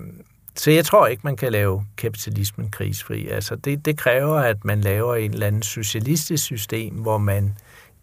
så 0.55 0.71
jeg 0.71 0.85
tror 0.85 1.07
ikke, 1.07 1.21
man 1.25 1.37
kan 1.37 1.53
lave 1.53 1.87
kapitalismen 1.97 2.71
krisfri. 2.71 3.29
Altså 3.29 3.57
det, 3.57 3.85
det 3.85 3.99
kræver, 3.99 4.37
at 4.37 4.65
man 4.65 4.81
laver 4.81 5.15
en 5.15 5.33
eller 5.33 5.47
anden 5.47 5.63
socialistisk 5.63 6.45
system, 6.45 6.95
hvor 6.95 7.19
man 7.19 7.57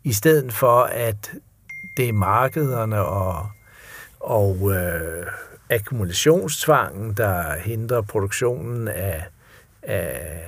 i 0.04 0.14
stedet 0.14 0.54
for 0.54 0.84
at 0.84 1.32
det 1.98 2.10
er 2.10 2.14
markederne 2.14 3.06
og, 3.06 3.50
og 4.20 4.72
øh, 4.72 5.26
akkumulationstvangen, 5.70 7.14
der 7.14 7.58
hindrer 7.58 8.02
produktionen 8.02 8.88
af, 8.88 9.24
af, 9.82 10.42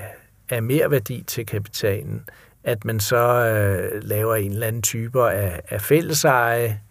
af 0.50 0.64
mere 0.64 0.92
værdi 0.92 1.24
til 1.28 1.46
kapitalen, 1.46 2.30
at 2.64 2.86
man 2.86 3.00
så 3.00 3.46
øh, 3.46 4.04
laver 4.04 4.36
en 4.36 4.52
eller 4.52 4.68
anden 4.68 4.82
typer 4.82 5.26
af, 5.28 5.62
af 5.70 5.82
fælleseje, 5.82 6.82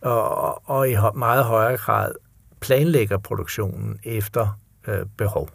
og, 0.00 0.68
og 0.70 0.90
i 0.90 0.96
meget 1.14 1.44
højere 1.44 1.76
grad 1.76 2.12
planlægger 2.60 3.18
produktionen 3.18 3.98
efter 4.04 4.58
øh, 4.88 5.06
behov. 5.16 5.50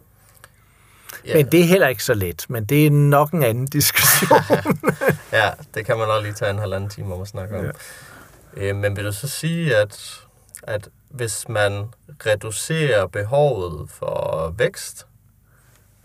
Ja. 1.26 1.36
Men 1.36 1.46
det 1.46 1.60
er 1.60 1.64
heller 1.64 1.88
ikke 1.88 2.04
så 2.04 2.14
let, 2.14 2.46
men 2.50 2.66
det 2.66 2.86
er 2.86 2.92
nok 2.92 3.32
en 3.32 3.44
anden 3.44 3.66
diskussion. 3.66 4.40
ja, 5.32 5.50
det 5.74 5.86
kan 5.86 5.98
man 5.98 6.08
også 6.08 6.22
lige 6.24 6.34
tage 6.34 6.52
en 6.52 6.60
halvanden 6.60 6.90
time 6.90 7.14
om 7.14 7.22
at 7.22 7.28
snakke 7.28 7.58
om. 7.58 7.66
Ja. 7.66 7.72
Øh, 8.54 8.76
men 8.76 8.96
vil 8.96 9.06
du 9.06 9.12
så 9.12 9.28
sige, 9.28 9.76
at, 9.76 10.24
at 10.64 10.90
hvis 11.10 11.50
man 11.50 11.88
reducerer 12.26 13.08
behovet 13.08 13.90
for 13.90 14.50
vækst, 14.58 15.08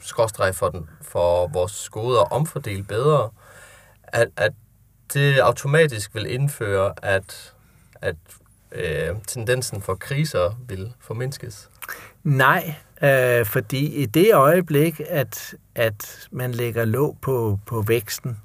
skråstreg 0.00 0.54
for, 0.54 0.68
den, 0.68 0.88
for 1.02 1.46
vores 1.46 1.88
goder 1.88 2.20
omfordele 2.20 2.82
bedre, 2.82 3.30
at, 4.02 4.28
at 4.36 4.52
det 5.14 5.38
automatisk 5.38 6.14
vil 6.14 6.30
indføre, 6.30 6.94
at, 7.02 7.54
at 8.00 8.16
øh, 8.72 9.16
tendensen 9.26 9.82
for 9.82 9.94
kriser 9.94 10.60
vil 10.68 10.92
formindskes? 11.00 11.70
Nej, 12.22 12.74
øh, 13.02 13.46
fordi 13.46 13.86
i 13.86 14.06
det 14.06 14.34
øjeblik, 14.34 15.00
at, 15.08 15.54
at 15.74 16.28
man 16.30 16.52
lægger 16.52 16.84
låg 16.84 17.18
på, 17.22 17.58
på 17.66 17.82
væksten, 17.82 18.40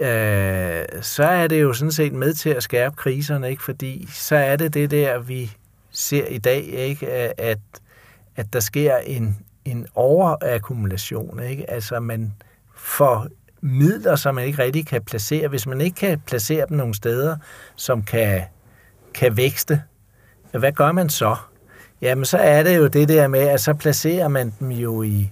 øh, 0.00 1.02
så 1.02 1.24
er 1.24 1.46
det 1.46 1.62
jo 1.62 1.72
sådan 1.72 1.92
set 1.92 2.12
med 2.12 2.34
til 2.34 2.50
at 2.50 2.62
skærpe 2.62 2.96
kriserne, 2.96 3.50
ikke? 3.50 3.62
fordi 3.62 4.08
så 4.12 4.36
er 4.36 4.56
det 4.56 4.74
det 4.74 4.90
der, 4.90 5.18
vi 5.18 5.52
ser 5.90 6.26
i 6.26 6.38
dag, 6.38 6.62
ikke? 6.62 7.08
At, 7.40 7.58
at 8.36 8.52
der 8.52 8.60
sker 8.60 8.96
en, 8.96 9.38
en 9.64 9.86
overakkumulation. 9.94 11.42
Ikke? 11.42 11.70
Altså 11.70 12.00
man 12.00 12.32
får 12.76 13.26
midler, 13.60 14.16
som 14.16 14.34
man 14.34 14.46
ikke 14.46 14.62
rigtig 14.62 14.86
kan 14.86 15.02
placere. 15.02 15.48
Hvis 15.48 15.66
man 15.66 15.80
ikke 15.80 15.96
kan 15.96 16.20
placere 16.26 16.66
dem 16.68 16.76
nogle 16.76 16.94
steder, 16.94 17.36
som 17.76 18.02
kan, 18.02 18.42
kan 19.14 19.36
vækste, 19.36 19.82
hvad 20.58 20.72
gør 20.72 20.92
man 20.92 21.08
så? 21.08 21.36
Jamen, 22.02 22.24
så 22.24 22.38
er 22.38 22.62
det 22.62 22.76
jo 22.76 22.86
det 22.86 23.08
der 23.08 23.28
med, 23.28 23.40
at 23.40 23.60
så 23.60 23.74
placerer 23.74 24.28
man 24.28 24.54
dem 24.60 24.70
jo 24.70 25.02
i, 25.02 25.30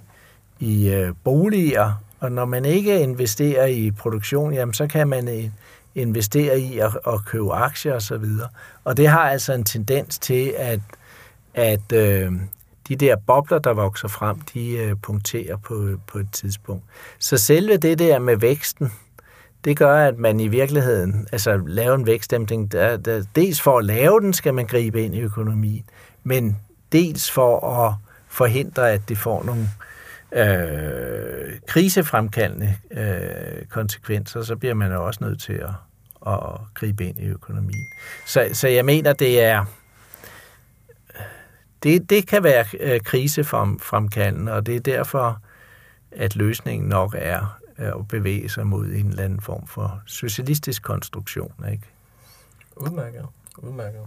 i 0.59 0.89
øh, 0.89 1.13
boliger, 1.23 2.03
og 2.19 2.31
når 2.31 2.45
man 2.45 2.65
ikke 2.65 3.01
investerer 3.01 3.65
i 3.65 3.91
produktion, 3.91 4.53
jamen, 4.53 4.73
så 4.73 4.87
kan 4.87 5.07
man 5.07 5.27
øh, 5.27 5.49
investere 5.95 6.59
i 6.59 6.79
at, 6.79 6.97
at 7.07 7.25
købe 7.25 7.53
aktier 7.53 7.93
osv. 7.93 8.13
Og, 8.13 8.21
så 8.21 8.47
og 8.83 8.97
det 8.97 9.07
har 9.07 9.29
altså 9.29 9.53
en 9.53 9.63
tendens 9.63 10.19
til, 10.19 10.53
at, 10.57 10.79
at 11.53 11.91
øh, 11.93 12.31
de 12.87 12.95
der 12.95 13.15
bobler, 13.15 13.59
der 13.59 13.73
vokser 13.73 14.07
frem, 14.07 14.39
de 14.53 14.71
øh, 14.71 14.95
punkterer 15.01 15.57
på, 15.57 15.89
på 16.07 16.17
et 16.17 16.27
tidspunkt. 16.31 16.83
Så 17.19 17.37
selve 17.37 17.77
det 17.77 17.99
der 17.99 18.19
med 18.19 18.37
væksten, 18.37 18.91
det 19.65 19.77
gør, 19.77 20.07
at 20.07 20.17
man 20.17 20.39
i 20.39 20.47
virkeligheden, 20.47 21.27
altså 21.31 21.61
lave 21.67 21.95
en 21.95 22.05
vækstdæmpning, 22.05 22.71
der, 22.71 22.97
der, 22.97 23.23
dels 23.35 23.61
for 23.61 23.77
at 23.77 23.85
lave 23.85 24.21
den, 24.21 24.33
skal 24.33 24.53
man 24.53 24.65
gribe 24.65 25.03
ind 25.03 25.15
i 25.15 25.19
økonomien, 25.19 25.83
men 26.23 26.57
dels 26.91 27.31
for 27.31 27.79
at 27.85 27.93
forhindre, 28.27 28.91
at 28.91 29.01
det 29.09 29.17
får 29.17 29.43
nogle 29.43 29.61
øh, 29.61 29.88
øh, 30.31 31.59
krisefremkaldende 31.67 32.75
øh, 32.91 33.65
konsekvenser, 33.65 34.41
så 34.41 34.55
bliver 34.55 34.73
man 34.73 34.91
jo 34.91 35.05
også 35.05 35.23
nødt 35.23 35.41
til 35.41 35.53
at, 35.53 35.73
at 36.27 36.59
gribe 36.73 37.05
ind 37.05 37.19
i 37.19 37.25
økonomien. 37.25 37.85
Så, 38.25 38.49
så 38.53 38.67
jeg 38.67 38.85
mener, 38.85 39.13
det 39.13 39.41
er 39.41 39.65
det, 41.83 42.09
det 42.09 42.27
kan 42.27 42.43
være 42.43 42.65
øh, 42.79 42.99
krisefremkaldende, 42.99 44.53
og 44.53 44.65
det 44.65 44.75
er 44.75 44.79
derfor, 44.79 45.41
at 46.11 46.35
løsningen 46.35 46.89
nok 46.89 47.15
er 47.17 47.59
øh, 47.79 47.87
at 47.87 48.07
bevæge 48.07 48.49
sig 48.49 48.67
mod 48.67 48.85
en 48.85 49.09
eller 49.09 49.23
anden 49.23 49.41
form 49.41 49.67
for 49.67 50.01
socialistisk 50.05 50.83
konstruktion. 50.83 51.53
Ikke? 51.71 51.83
Udmærket. 52.75 53.25
Udmærket. 53.57 54.01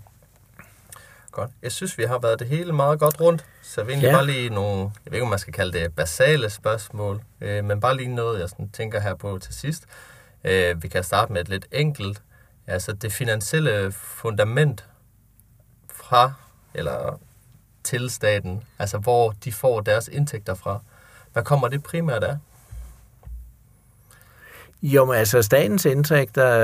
Godt. 1.32 1.50
Jeg 1.62 1.72
synes, 1.72 1.98
vi 1.98 2.04
har 2.04 2.18
været 2.18 2.38
det 2.38 2.48
hele 2.48 2.72
meget 2.72 2.98
godt 2.98 3.20
rundt, 3.20 3.44
så 3.62 3.82
vil 3.82 3.92
egentlig 3.92 4.08
Ja. 4.08 4.14
bare 4.14 4.26
lige 4.26 4.50
nogle, 4.50 4.78
jeg 4.80 4.90
ved 5.06 5.12
ikke, 5.12 5.22
om 5.22 5.28
man 5.30 5.38
skal 5.38 5.52
kalde 5.52 5.78
det 5.78 5.94
basale 5.94 6.50
spørgsmål, 6.50 7.22
øh, 7.40 7.64
men 7.64 7.80
bare 7.80 7.96
lige 7.96 8.14
noget, 8.14 8.40
jeg 8.40 8.48
sådan 8.48 8.68
tænker 8.70 9.00
her 9.00 9.14
på 9.14 9.38
til 9.38 9.54
sidst. 9.54 9.84
Øh, 10.44 10.82
vi 10.82 10.88
kan 10.88 11.04
starte 11.04 11.32
med 11.32 11.40
et 11.40 11.48
lidt 11.48 11.66
enkelt, 11.72 12.22
altså 12.66 12.92
det 12.92 13.12
finansielle 13.12 13.92
fundament 13.92 14.84
fra, 15.94 16.32
eller 16.74 17.20
til 17.84 18.10
staten, 18.10 18.62
altså 18.78 18.98
hvor 18.98 19.34
de 19.44 19.52
får 19.52 19.80
deres 19.80 20.08
indtægter 20.08 20.54
fra. 20.54 20.80
Hvad 21.32 21.42
kommer 21.42 21.68
det 21.68 21.82
primært 21.82 22.24
af? 22.24 22.36
Jo, 24.82 25.04
men 25.04 25.14
altså 25.16 25.42
statens 25.42 25.84
indtægter 25.84 26.58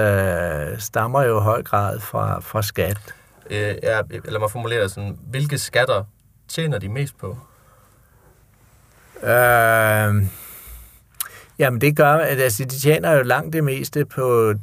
øh, 0.73 0.79
stammer 0.81 1.23
jo 1.23 1.41
i 1.41 1.43
høj 1.43 1.63
grad 1.63 2.01
fra, 2.01 2.41
fra 2.41 2.63
skat. 2.63 3.15
Øh, 3.51 3.77
ja, 3.83 4.01
lad 4.25 4.39
mig 4.39 4.51
formulere 4.51 4.83
det 4.83 4.91
sådan, 4.91 5.19
hvilke 5.31 5.59
skatter 5.59 6.05
tjener 6.49 6.79
de 6.79 6.89
mest 6.89 7.19
på? 7.19 7.39
Øh, 9.23 10.27
jamen 11.59 11.81
det 11.81 11.97
gør, 11.97 12.13
at 12.13 12.41
altså, 12.41 12.65
de 12.65 12.79
tjener 12.79 13.13
jo 13.13 13.23
langt 13.23 13.53
det 13.53 13.65
meste 13.65 14.05
på 14.05 14.55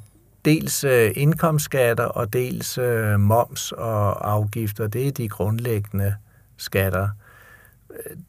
dels 0.45 0.83
øh, 0.83 1.11
indkomstskatter 1.15 2.05
og 2.05 2.33
dels 2.33 2.77
øh, 2.77 3.19
moms 3.19 3.71
og 3.71 4.31
afgifter. 4.31 4.87
Det 4.87 5.07
er 5.07 5.11
de 5.11 5.29
grundlæggende 5.29 6.15
skatter. 6.57 7.09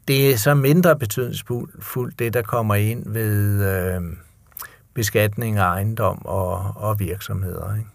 Det 0.07 0.33
er 0.33 0.37
så 0.37 0.53
mindre 0.53 0.99
betydningsfuldt, 0.99 2.19
det 2.19 2.33
der 2.33 2.41
kommer 2.41 2.75
ind 2.75 3.13
ved 3.13 3.65
øh, 3.65 4.01
beskatning 4.93 5.57
af 5.57 5.63
ejendom 5.63 6.25
og, 6.25 6.73
og 6.75 6.99
virksomheder. 6.99 7.75
Ikke? 7.75 7.89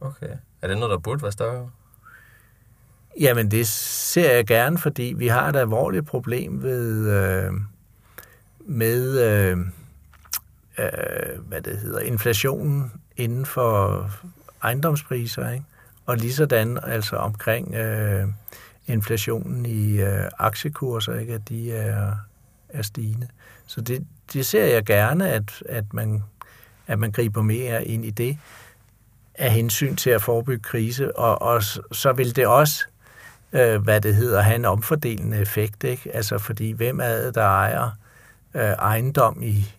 Okay. 0.00 0.36
Er 0.66 0.70
det 0.70 0.78
noget, 0.78 0.90
der 0.90 0.98
burde 0.98 1.22
være 1.22 1.32
større? 1.32 1.70
Jamen, 3.20 3.50
det 3.50 3.66
ser 3.68 4.32
jeg 4.32 4.46
gerne, 4.46 4.78
fordi 4.78 5.14
vi 5.16 5.26
har 5.26 5.48
et 5.48 5.56
alvorligt 5.56 6.06
problem 6.06 6.62
ved, 6.62 7.10
øh, 7.10 7.52
med, 8.60 9.20
øh, 9.20 9.58
øh, 10.78 11.40
hvad 11.48 11.60
det 11.60 11.78
hedder, 11.78 12.00
inflationen 12.00 12.92
inden 13.16 13.46
for 13.46 14.10
ejendomspriser, 14.62 15.50
ikke? 15.50 15.64
Og 16.06 16.16
lige 16.16 16.32
sådan 16.32 16.78
altså 16.82 17.16
omkring 17.16 17.74
øh, 17.74 18.28
inflationen 18.86 19.66
i 19.66 20.00
øh, 20.00 20.30
aktiekurser, 20.38 21.18
ikke? 21.18 21.34
At 21.34 21.48
de 21.48 21.72
er, 21.72 22.16
er 22.68 22.82
stigende. 22.82 23.28
Så 23.66 23.80
det, 23.80 24.06
det 24.32 24.46
ser 24.46 24.64
jeg 24.64 24.84
gerne, 24.84 25.30
at, 25.30 25.62
at, 25.68 25.84
man, 25.92 26.22
at 26.86 26.98
man 26.98 27.12
griber 27.12 27.42
mere 27.42 27.84
ind 27.84 28.04
i 28.04 28.10
det 28.10 28.38
af 29.38 29.50
hensyn 29.50 29.96
til 29.96 30.10
at 30.10 30.22
forebygge 30.22 30.62
krise, 30.62 31.18
og, 31.18 31.42
og 31.42 31.62
så 31.92 32.12
vil 32.12 32.36
det 32.36 32.46
også 32.46 32.84
øh, 33.52 33.82
hvad 33.82 34.00
det 34.00 34.14
hedder, 34.14 34.40
have 34.40 34.56
en 34.56 34.64
omfordelende 34.64 35.38
effekt, 35.38 35.84
ikke? 35.84 36.10
Altså, 36.14 36.38
fordi 36.38 36.72
hvem 36.72 37.00
er 37.00 37.16
det, 37.16 37.34
der 37.34 37.42
ejer 37.42 37.90
øh, 38.54 38.62
ejendom 38.62 39.42
i, 39.42 39.72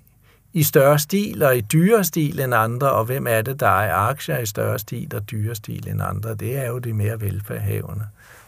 i 0.54 0.64
større 0.64 1.00
stil 1.00 1.44
og 1.44 1.58
i 1.58 1.62
dyre 1.62 2.04
stil 2.04 2.40
end 2.40 2.56
andre, 2.56 2.92
og 2.92 3.06
hvem 3.06 3.28
er 3.28 3.42
det, 3.42 3.60
der 3.60 3.68
ejer 3.68 3.96
aktier 3.96 4.38
i 4.38 4.46
større 4.46 4.80
stil 4.80 5.16
og 5.16 5.32
dyre 5.32 5.56
stil 5.56 5.88
end 5.90 6.02
andre? 6.02 6.36
Det 6.36 6.58
er 6.58 6.68
jo 6.68 6.78
de 6.78 6.94
mere 6.94 7.22
velfærdhævende. 7.22 8.06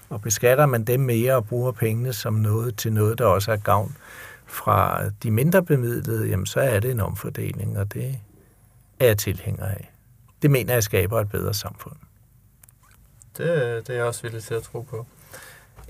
Og 0.09 0.21
beskatter 0.21 0.65
man 0.65 0.83
dem 0.83 0.99
mere 0.99 1.35
og 1.35 1.45
bruger 1.45 1.71
pengene 1.71 2.13
som 2.13 2.33
noget 2.33 2.75
til 2.75 2.93
noget, 2.93 3.17
der 3.17 3.25
også 3.25 3.51
er 3.51 3.57
gavn 3.57 3.95
fra 4.45 5.01
de 5.23 5.31
mindre 5.31 5.63
bemidlede, 5.63 6.27
jamen 6.27 6.45
så 6.45 6.59
er 6.59 6.79
det 6.79 6.91
en 6.91 6.99
omfordeling, 6.99 7.77
og 7.77 7.93
det 7.93 8.15
er 8.99 9.05
jeg 9.05 9.17
tilhænger 9.17 9.65
af. 9.65 9.88
Det 10.41 10.51
mener 10.51 10.73
jeg 10.73 10.83
skaber 10.83 11.21
et 11.21 11.29
bedre 11.29 11.53
samfund. 11.53 11.95
Det, 13.37 13.47
det 13.87 13.89
er 13.93 13.97
jeg 13.97 14.03
også 14.05 14.21
villig 14.21 14.43
til 14.43 14.53
at 14.53 14.63
tro 14.63 14.81
på. 14.81 15.05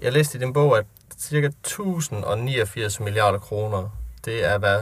Jeg 0.02 0.14
læste 0.14 0.38
i 0.38 0.42
din 0.42 0.54
bog, 0.54 0.78
at 0.78 0.86
ca. 1.20 1.38
1089 1.38 3.00
milliarder 3.00 3.40
kroner, 3.40 3.90
det 4.26 4.46
er 4.46 4.58
hvad 4.58 4.82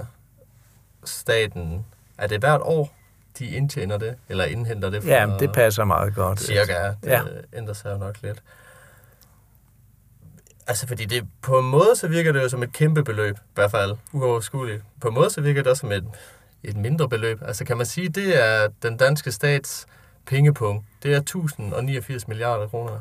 staten... 1.06 1.86
Er 2.18 2.28
det 2.28 2.40
hvert 2.40 2.62
år, 2.62 2.94
de 3.40 3.46
indtjener 3.48 3.98
det, 3.98 4.16
eller 4.30 4.44
indhenter 4.46 4.90
det? 4.90 5.04
fra- 5.04 5.10
Ja, 5.10 5.38
det 5.40 5.54
passer 5.54 5.84
meget 5.84 6.16
godt. 6.16 6.40
Cirka. 6.42 6.88
Det 6.88 6.96
ja. 7.04 7.22
ændrer 7.54 7.74
sig 7.74 7.92
jo 7.94 7.98
nok 7.98 8.22
lidt. 8.22 8.44
Altså, 10.68 10.88
fordi 10.88 11.06
det, 11.06 11.28
på 11.42 11.60
en 11.60 11.66
måde, 11.66 11.96
så 11.96 12.08
virker 12.08 12.32
det 12.32 12.42
jo 12.44 12.50
som 12.50 12.64
et 12.64 12.72
kæmpe 12.74 13.04
beløb, 13.04 13.36
i 13.38 13.40
hvert 13.56 13.72
fald 13.72 13.98
uoverskueligt. 14.14 14.84
På 15.02 15.08
en 15.08 15.14
måde, 15.14 15.30
så 15.30 15.42
virker 15.42 15.62
det 15.64 15.70
også 15.70 15.82
som 15.82 15.92
et, 15.92 16.04
et 16.64 16.78
mindre 16.78 17.10
beløb. 17.10 17.42
Altså, 17.46 17.66
kan 17.66 17.78
man 17.78 17.86
sige, 17.86 18.10
det 18.10 18.44
er 18.46 18.68
den 18.84 18.98
danske 18.98 19.32
stats 19.32 19.86
pengepunkt. 20.28 20.86
Det 21.04 21.14
er 21.14 21.18
1089 21.18 22.28
milliarder 22.28 22.68
kroner. 22.68 23.00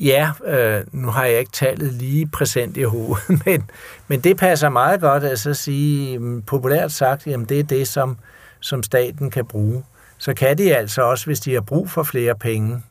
Ja, 0.00 0.32
øh, 0.44 0.84
nu 0.92 1.08
har 1.08 1.24
jeg 1.24 1.38
ikke 1.38 1.52
tallet 1.52 1.92
lige 1.92 2.26
præsent 2.26 2.76
i 2.76 2.82
hovedet, 2.82 3.22
men, 3.46 3.70
men 4.08 4.20
det 4.20 4.36
passer 4.36 4.68
meget 4.68 5.00
godt 5.00 5.24
at 5.24 5.38
så 5.38 5.54
sige, 5.54 6.18
mm, 6.18 6.42
populært 6.42 6.92
sagt, 6.92 7.26
jamen 7.26 7.46
det 7.46 7.60
er 7.60 7.64
det, 7.64 7.88
som, 7.88 8.18
som 8.60 8.82
staten 8.82 9.30
kan 9.30 9.46
bruge. 9.46 9.84
Så 10.18 10.34
kan 10.34 10.58
de 10.58 10.76
altså 10.76 11.02
også, 11.02 11.26
hvis 11.26 11.40
de 11.40 11.54
har 11.54 11.60
brug 11.60 11.90
for 11.90 12.02
flere 12.02 12.34
penge, 12.34 12.82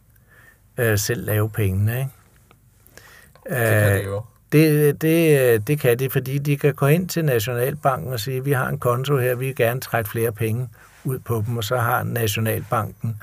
øh, 0.77 0.97
selv 0.97 1.25
lave 1.25 1.49
pengene. 1.49 1.99
Ikke? 1.99 2.11
Det 3.43 3.57
kan 3.57 3.91
Øh, 3.91 3.97
det 3.97 4.05
jo. 4.05 4.21
Det, 4.51 5.01
det, 5.01 5.67
det 5.67 5.79
kan 5.79 5.99
de, 5.99 6.09
fordi 6.09 6.37
de 6.37 6.57
kan 6.57 6.73
gå 6.73 6.87
ind 6.87 7.09
til 7.09 7.25
Nationalbanken 7.25 8.13
og 8.13 8.19
sige, 8.19 8.43
vi 8.43 8.51
har 8.51 8.67
en 8.67 8.79
konto 8.79 9.17
her, 9.17 9.35
vi 9.35 9.45
vil 9.45 9.55
gerne 9.55 9.79
trække 9.79 10.09
flere 10.09 10.31
penge 10.31 10.69
ud 11.03 11.19
på 11.19 11.43
dem, 11.47 11.57
og 11.57 11.63
så 11.63 11.77
har 11.77 12.03
Nationalbanken, 12.03 13.17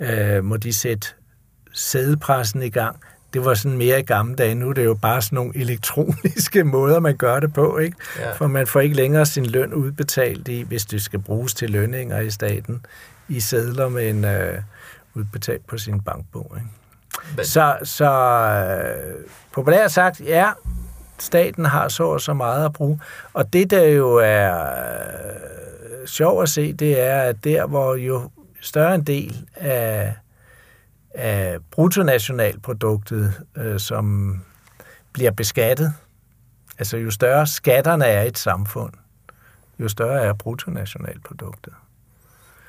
øh, 0.00 0.44
må 0.44 0.56
de 0.56 0.72
sætte 0.72 1.08
sædepressen 1.72 2.62
i 2.62 2.70
gang. 2.70 2.96
Det 3.34 3.44
var 3.44 3.54
sådan 3.54 3.78
mere 3.78 4.00
i 4.00 4.02
gamle 4.02 4.36
dage. 4.36 4.54
Nu 4.54 4.68
er 4.68 4.72
det 4.72 4.84
jo 4.84 4.94
bare 4.94 5.22
sådan 5.22 5.36
nogle 5.36 5.56
elektroniske 5.56 6.64
måder, 6.74 7.00
man 7.00 7.16
gør 7.16 7.40
det 7.40 7.54
på, 7.54 7.78
ikke? 7.78 7.96
Ja. 8.18 8.32
For 8.32 8.46
man 8.46 8.66
får 8.66 8.80
ikke 8.80 8.96
længere 8.96 9.26
sin 9.26 9.46
løn 9.46 9.74
udbetalt 9.74 10.48
i, 10.48 10.62
hvis 10.62 10.84
det 10.84 11.02
skal 11.02 11.18
bruges 11.18 11.54
til 11.54 11.70
lønninger 11.70 12.20
i 12.20 12.30
staten, 12.30 12.86
i 13.28 13.40
sædler, 13.40 13.88
men 13.88 14.24
øh, 14.24 14.58
udbetalt 15.14 15.66
på 15.66 15.78
sin 15.78 16.00
bankbog, 16.00 16.52
ikke? 16.56 16.68
Men, 17.36 17.44
Så, 17.44 17.78
så 17.82 18.10
øh, 18.10 19.24
populært 19.52 19.92
sagt, 19.92 20.20
ja, 20.20 20.50
staten 21.18 21.64
har 21.64 21.88
så 21.88 22.04
og 22.04 22.20
så 22.20 22.34
meget 22.34 22.64
at 22.64 22.72
bruge. 22.72 23.00
Og 23.32 23.52
det, 23.52 23.70
der 23.70 23.84
jo 23.84 24.20
er 24.22 24.66
øh, 26.00 26.06
sjovt 26.06 26.42
at 26.42 26.48
se, 26.48 26.72
det 26.72 27.00
er, 27.00 27.20
at 27.20 27.44
der, 27.44 27.66
hvor 27.66 27.94
jo 27.94 28.30
større 28.60 28.94
en 28.94 29.04
del 29.04 29.46
af, 29.54 30.14
af 31.14 31.58
bruttonationalproduktet, 31.70 33.42
øh, 33.56 33.80
som 33.80 34.36
bliver 35.12 35.30
beskattet, 35.30 35.94
altså 36.78 36.96
jo 36.96 37.10
større 37.10 37.46
skatterne 37.46 38.04
er 38.04 38.22
i 38.22 38.28
et 38.28 38.38
samfund, 38.38 38.92
jo 39.78 39.88
større 39.88 40.22
er 40.22 40.32
bruttonationalproduktet. 40.32 41.72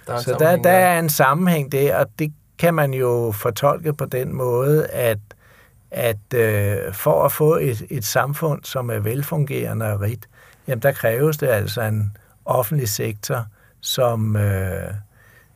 der 0.08 0.14
er 0.14 0.18
Så 0.18 0.36
der, 0.40 0.56
der 0.56 0.70
er 0.70 1.00
en 1.00 1.10
sammenhæng 1.10 1.72
der, 1.72 1.96
og 1.96 2.06
det 2.20 2.34
kan 2.58 2.74
man 2.74 2.94
jo 2.94 3.32
fortolke 3.32 3.94
på 3.94 4.06
den 4.06 4.36
måde, 4.36 4.88
at, 4.88 5.20
at 5.94 6.34
øh, 6.36 6.94
for 6.94 7.26
at 7.26 7.32
få 7.32 7.56
et, 7.56 7.86
et 7.90 8.06
samfund, 8.06 8.64
som 8.64 8.90
er 8.90 9.00
velfungerende 9.00 9.94
og 9.94 10.02
rigt, 10.02 10.30
jamen 10.68 10.82
der 10.82 10.92
kræves 10.92 11.38
det 11.38 11.48
altså 11.48 11.82
en 11.82 12.18
offentlig 12.46 12.90
sektor, 12.90 13.46
som 13.82 14.36
øh, 14.36 14.94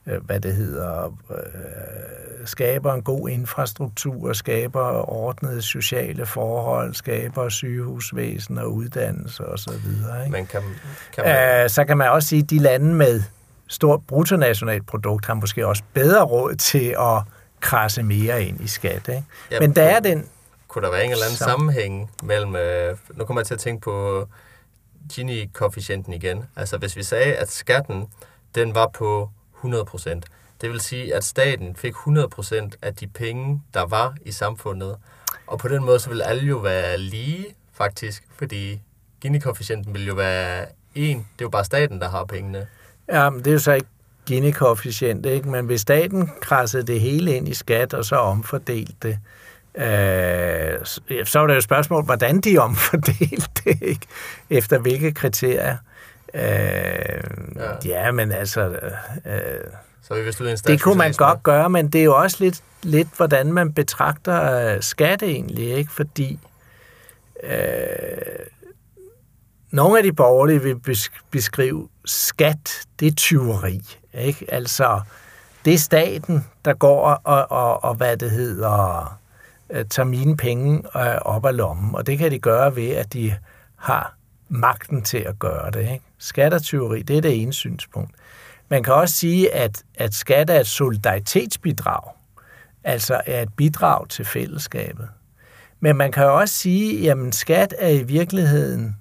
øh, 0.08 0.26
hvad 0.26 0.40
det 0.40 0.56
hedder, 0.56 1.18
øh, 1.30 1.38
skaber 2.46 2.94
en 2.94 3.02
god 3.02 3.30
infrastruktur, 3.30 4.34
skaber 4.34 5.10
ordnede 5.10 5.62
sociale 5.62 6.26
forhold, 6.26 6.94
skaber 6.94 7.50
sygehusvæsen 7.50 8.58
og 8.58 8.74
uddannelse 8.74 9.46
osv. 9.46 9.72
Ikke? 9.74 10.32
Men 10.32 10.46
kan, 10.46 10.62
kan 11.16 11.24
man, 11.26 11.64
Øh, 11.64 11.70
så 11.70 11.86
kan 11.86 11.98
man 11.98 12.10
også 12.10 12.28
sige, 12.28 12.44
at 12.44 12.50
de 12.50 12.60
lande 12.60 12.94
med 12.94 13.22
stort 13.68 14.02
bruttonationalprodukt 14.08 15.26
har 15.26 15.34
måske 15.34 15.68
også 15.68 15.84
bedre 15.94 16.24
råd 16.24 16.56
til 16.56 16.96
at 17.00 17.22
krasse 17.60 18.04
mere 18.04 18.44
ind 18.44 18.62
i 18.62 18.68
skat. 18.68 19.08
Ikke? 19.08 19.24
Ja, 19.52 19.60
Men 19.60 19.76
der 19.76 19.84
er 19.84 20.00
den... 20.00 20.30
kunne 20.68 20.84
der 20.86 20.92
være 20.92 21.06
en 21.06 21.12
eller 21.12 21.26
anden 21.26 21.38
Så- 21.38 21.44
sammenhæng 21.44 22.12
mellem... 22.24 22.56
Øh, 22.56 22.98
nu 23.14 23.26
kommer 23.26 23.42
jeg 23.42 23.48
til 23.48 23.54
at 23.54 23.60
tænke 23.60 23.82
på 23.82 24.28
Gini-koefficienten 25.14 26.14
igen. 26.14 26.44
Altså 26.56 26.78
hvis 26.78 26.96
vi 26.96 27.04
sagde, 27.04 27.34
at 27.36 27.52
skatten 27.52 28.08
den 28.56 28.76
var 28.76 28.88
på 28.88 29.30
100%, 29.64 30.22
det 30.62 30.70
vil 30.72 30.82
sige, 30.82 31.16
at 31.16 31.24
staten 31.24 31.76
fik 31.76 31.94
100% 31.94 32.70
af 32.82 32.96
de 32.96 33.08
penge, 33.08 33.62
der 33.74 33.86
var 33.86 34.16
i 34.26 34.32
samfundet. 34.32 34.96
Og 35.48 35.60
på 35.60 35.68
den 35.68 35.84
måde, 35.86 36.00
så 36.00 36.10
vil 36.10 36.22
alle 36.22 36.44
jo 36.44 36.58
være 36.58 36.98
lige 36.98 37.46
faktisk, 37.74 38.24
fordi 38.36 38.82
Gini-koefficienten 39.22 39.94
vil 39.94 40.08
jo 40.08 40.14
være 40.14 40.62
1. 40.62 40.68
Det 40.96 41.16
er 41.16 41.22
jo 41.42 41.50
bare 41.50 41.66
staten, 41.66 42.02
der 42.02 42.10
har 42.10 42.26
pengene. 42.26 42.68
Ja, 43.12 43.30
men 43.30 43.40
det 43.40 43.48
er 43.48 43.54
jo 43.54 43.60
så 43.60 43.72
ikke 43.72 43.88
Gini-koefficient, 44.28 45.26
ikke? 45.26 45.50
Men 45.50 45.66
hvis 45.66 45.82
staten 45.82 46.32
krassede 46.42 46.84
det 46.84 47.02
hele 47.02 47.36
ind 47.36 47.50
i 47.50 47.54
skat, 47.54 47.94
og 47.94 48.06
så 48.06 48.16
omfordelte 48.16 48.94
det, 49.02 49.20
øh, 49.78 50.86
så 51.26 51.40
er 51.40 51.48
det 51.48 51.54
jo 51.54 51.58
et 51.58 51.64
spørgsmål, 51.64 52.04
hvordan 52.04 52.42
de 52.42 52.58
omfordelte 52.68 53.50
det, 53.64 53.82
ikke? 53.82 54.08
Efter 54.50 54.78
hvilke 54.78 55.12
kriterier. 55.12 55.78
Øh, 56.34 56.42
ja. 57.56 57.72
ja, 57.86 58.12
men 58.12 58.32
altså... 58.32 58.80
Øh, 59.26 59.32
så 60.02 60.14
vi 60.14 60.22
vil 60.22 60.48
en 60.48 60.58
det 60.58 60.82
kunne 60.82 60.98
man 60.98 61.14
godt 61.14 61.44
gøre, 61.44 61.70
men 61.70 61.88
det 61.88 62.02
er 62.02 62.06
jo 62.06 62.18
også 62.18 62.38
lidt, 62.40 62.64
lidt 62.84 63.08
hvordan 63.18 63.54
man 63.54 63.74
betragter 63.74 64.76
uh, 64.76 64.82
skat 64.82 65.24
egentlig, 65.24 65.70
ikke? 65.70 65.92
Fordi 65.92 66.40
øh, 67.44 67.50
nogle 69.72 69.98
af 69.98 70.04
de 70.04 70.14
borgerlige 70.14 70.62
vil 70.62 70.76
beskrive 71.32 71.90
skat, 72.06 72.88
det 73.00 73.08
er 73.08 73.12
tyveri. 73.12 73.82
Ikke? 74.18 74.46
Altså, 74.54 75.02
det 75.66 75.74
er 75.74 75.78
staten, 75.78 76.46
der 76.66 76.74
går 76.74 77.02
og, 77.24 77.52
og, 77.52 77.84
og 77.84 77.96
hvad 77.96 78.18
det 78.18 78.32
hedder, 78.32 79.20
øh, 79.70 79.86
tager 79.86 80.08
mine 80.08 80.38
penge 80.38 80.78
øh, 80.78 81.16
op 81.22 81.46
af 81.46 81.58
lommen. 81.58 81.96
Og 81.96 82.08
det 82.08 82.18
kan 82.18 82.32
de 82.32 82.40
gøre 82.40 82.76
ved, 82.76 82.90
at 82.90 83.14
de 83.14 83.34
har 83.76 84.16
magten 84.50 85.02
til 85.02 85.18
at 85.18 85.40
gøre 85.40 85.72
det. 85.72 85.82
Ikke? 85.82 86.06
Skat 86.18 86.54
og 86.54 86.62
tyveri, 86.62 87.02
det 87.02 87.18
er 87.18 87.22
det 87.22 87.42
ene 87.42 87.54
synspunkt. 87.54 88.12
Man 88.70 88.84
kan 88.84 88.94
også 88.94 89.16
sige, 89.16 89.54
at, 89.54 89.84
at 89.96 90.14
skat 90.14 90.50
er 90.50 90.60
et 90.60 90.68
solidaritetsbidrag, 90.68 92.12
altså 92.84 93.22
er 93.26 93.42
et 93.42 93.54
bidrag 93.54 94.10
til 94.10 94.26
fællesskabet. 94.26 95.08
Men 95.80 95.96
man 95.96 96.12
kan 96.12 96.26
også 96.26 96.56
sige, 96.56 97.12
at 97.12 97.36
skat 97.36 97.76
er 97.78 97.90
i 97.90 98.04
virkeligheden 98.04 98.98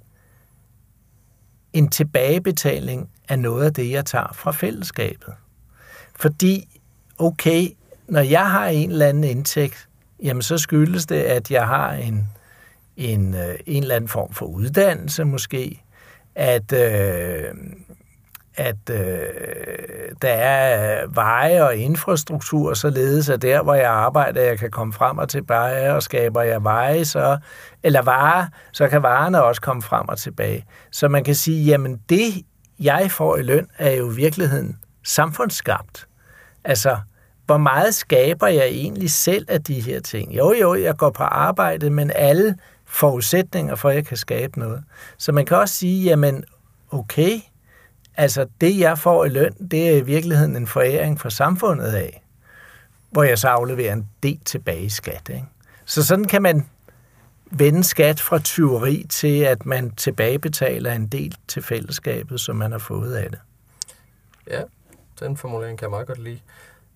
en 1.72 1.88
tilbagebetaling 1.88 3.10
er 3.28 3.36
noget 3.36 3.64
af 3.64 3.74
det, 3.74 3.90
jeg 3.90 4.04
tager 4.04 4.32
fra 4.34 4.50
fællesskabet. 4.50 5.34
Fordi, 6.16 6.80
okay, 7.18 7.68
når 8.08 8.20
jeg 8.20 8.50
har 8.50 8.66
en 8.66 8.90
eller 8.90 9.06
anden 9.06 9.24
indtægt, 9.24 9.88
jamen 10.22 10.42
så 10.42 10.58
skyldes 10.58 11.06
det, 11.06 11.20
at 11.20 11.50
jeg 11.50 11.66
har 11.66 11.92
en, 11.92 12.28
en, 12.96 13.34
øh, 13.34 13.54
en 13.66 13.82
eller 13.82 13.96
anden 13.96 14.08
form 14.08 14.32
for 14.32 14.46
uddannelse 14.46 15.24
måske, 15.24 15.82
at, 16.34 16.72
øh, 16.72 17.54
at 18.56 18.90
øh, 18.90 19.18
der 20.22 20.28
er 20.28 21.06
veje 21.06 21.64
og 21.64 21.76
infrastruktur, 21.76 22.74
således 22.74 23.28
at 23.28 23.42
der, 23.42 23.62
hvor 23.62 23.74
jeg 23.74 23.90
arbejder, 23.90 24.42
jeg 24.42 24.58
kan 24.58 24.70
komme 24.70 24.92
frem 24.92 25.18
og 25.18 25.28
tilbage, 25.28 25.94
og 25.94 26.02
skaber 26.02 26.42
jeg 26.42 26.64
veje, 26.64 27.04
så, 27.04 27.38
eller 27.82 28.02
varer, 28.02 28.46
så 28.72 28.88
kan 28.88 29.02
varerne 29.02 29.42
også 29.42 29.60
komme 29.60 29.82
frem 29.82 30.08
og 30.08 30.18
tilbage. 30.18 30.64
Så 30.90 31.08
man 31.08 31.24
kan 31.24 31.34
sige, 31.34 31.64
jamen 31.64 32.00
det, 32.08 32.44
jeg 32.80 33.10
får 33.10 33.36
i 33.36 33.42
løn, 33.42 33.66
er 33.78 33.90
jo 33.90 34.10
i 34.10 34.14
virkeligheden 34.14 34.78
samfundsskabt. 35.04 36.06
Altså, 36.64 36.96
hvor 37.46 37.58
meget 37.58 37.94
skaber 37.94 38.46
jeg 38.46 38.66
egentlig 38.66 39.10
selv 39.10 39.46
af 39.48 39.62
de 39.62 39.80
her 39.80 40.00
ting? 40.00 40.36
Jo, 40.36 40.52
jo, 40.52 40.74
jeg 40.74 40.96
går 40.96 41.10
på 41.10 41.22
arbejde, 41.22 41.90
men 41.90 42.10
alle 42.14 42.56
forudsætninger 42.84 43.74
for, 43.74 43.88
at 43.88 43.94
jeg 43.94 44.06
kan 44.06 44.16
skabe 44.16 44.58
noget. 44.58 44.84
Så 45.18 45.32
man 45.32 45.46
kan 45.46 45.56
også 45.56 45.74
sige, 45.74 46.04
jamen, 46.04 46.44
okay, 46.90 47.40
Altså, 48.16 48.46
det 48.60 48.78
jeg 48.78 48.98
får 48.98 49.24
i 49.24 49.28
løn, 49.28 49.54
det 49.70 49.88
er 49.88 49.96
i 49.96 50.00
virkeligheden 50.00 50.56
en 50.56 50.66
foræring 50.66 51.20
for 51.20 51.28
samfundet 51.28 51.92
af, 51.92 52.22
hvor 53.10 53.22
jeg 53.22 53.38
så 53.38 53.48
afleverer 53.48 53.92
en 53.92 54.06
del 54.22 54.38
tilbage 54.44 54.82
i 54.82 54.88
skat. 54.88 55.28
Ikke? 55.28 55.44
Så 55.84 56.04
sådan 56.04 56.24
kan 56.24 56.42
man 56.42 56.66
vende 57.50 57.84
skat 57.84 58.20
fra 58.20 58.38
tyveri 58.38 59.06
til, 59.08 59.40
at 59.40 59.66
man 59.66 59.90
tilbagebetaler 59.90 60.92
en 60.92 61.06
del 61.06 61.36
til 61.48 61.62
fællesskabet, 61.62 62.40
som 62.40 62.56
man 62.56 62.72
har 62.72 62.78
fået 62.78 63.14
af 63.14 63.30
det. 63.30 63.38
Ja, 64.50 64.62
den 65.20 65.36
formulering 65.36 65.78
kan 65.78 65.84
jeg 65.84 65.90
meget 65.90 66.06
godt 66.06 66.18
lide. 66.18 66.40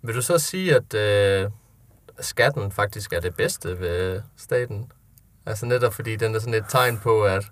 Vil 0.03 0.15
du 0.15 0.23
så 0.23 0.39
sige, 0.39 0.77
at 0.77 0.95
øh, 0.95 1.51
skatten 2.21 2.73
faktisk 2.73 3.13
er 3.13 3.21
det 3.21 3.35
bedste 3.35 3.81
ved 3.81 4.21
staten? 4.37 4.93
Altså 5.47 5.67
netop 5.67 5.95
fordi 5.95 6.17
den 6.17 6.35
er 6.35 6.39
sådan 6.39 6.55
et 6.55 6.65
tegn 6.69 6.99
på, 6.99 7.25
at 7.25 7.51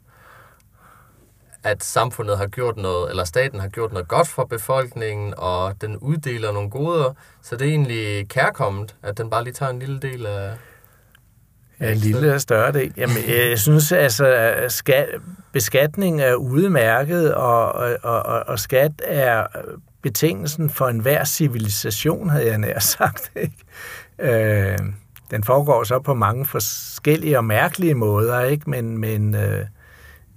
at 1.63 1.85
samfundet 1.85 2.39
har 2.39 2.47
gjort 2.47 2.77
noget, 2.77 3.11
eller 3.11 3.25
staten 3.25 3.61
har 3.61 3.69
gjort 3.69 3.93
noget 3.93 4.09
godt 4.09 4.29
for 4.29 4.45
befolkningen, 4.45 5.35
og 5.37 5.81
den 5.81 5.97
uddeler 5.97 6.53
nogle 6.53 6.71
goder, 6.71 7.13
så 7.43 7.57
det 7.57 7.67
er 7.67 7.71
egentlig 7.71 8.29
kærkommet, 8.29 8.97
at 9.03 9.19
den 9.19 9.31
bare 9.31 9.45
lige 9.45 9.55
tager 9.55 9.71
en 9.71 9.79
lille 9.79 9.99
del 10.01 10.27
af... 10.27 10.57
Ja, 11.81 11.95
lille 11.95 12.35
og 12.35 12.41
større 12.41 12.73
del. 12.73 12.93
Jamen, 12.97 13.17
jeg 13.29 13.59
synes 13.59 13.93
altså, 13.93 14.55
skat, 14.69 15.09
beskatning 15.53 16.21
er 16.21 16.35
udmærket, 16.35 17.35
og, 17.35 17.73
og, 17.73 17.99
og, 18.03 18.45
og 18.47 18.59
skat 18.59 18.93
er 19.05 19.47
betingelsen 20.03 20.71
for 20.71 20.89
enhver 20.89 21.25
civilisation, 21.25 22.31
havde 22.31 22.47
jeg 22.47 22.59
nær 22.59 22.79
sagt. 22.79 23.33
Ikke? 23.43 23.55
Øh, 24.19 24.79
den 25.31 25.45
foregår 25.45 25.85
så 25.85 25.99
på 25.99 26.15
mange 26.15 26.45
forskellige 26.45 27.39
og 27.39 27.45
mærkelige 27.45 27.95
måder, 27.95 28.41
ikke? 28.41 28.71
men, 28.71 28.99
men 28.99 29.35
øh, 29.35 29.67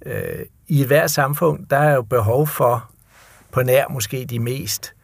øh, 0.06 0.46
i 0.68 0.84
hver 0.84 1.06
samfund, 1.06 1.66
der 1.66 1.76
er 1.76 1.94
jo 1.94 2.02
behov 2.02 2.46
for, 2.46 2.90
på 3.52 3.62
nær 3.62 3.88
måske 3.88 4.26
de 4.30 4.38
mest 4.38 4.94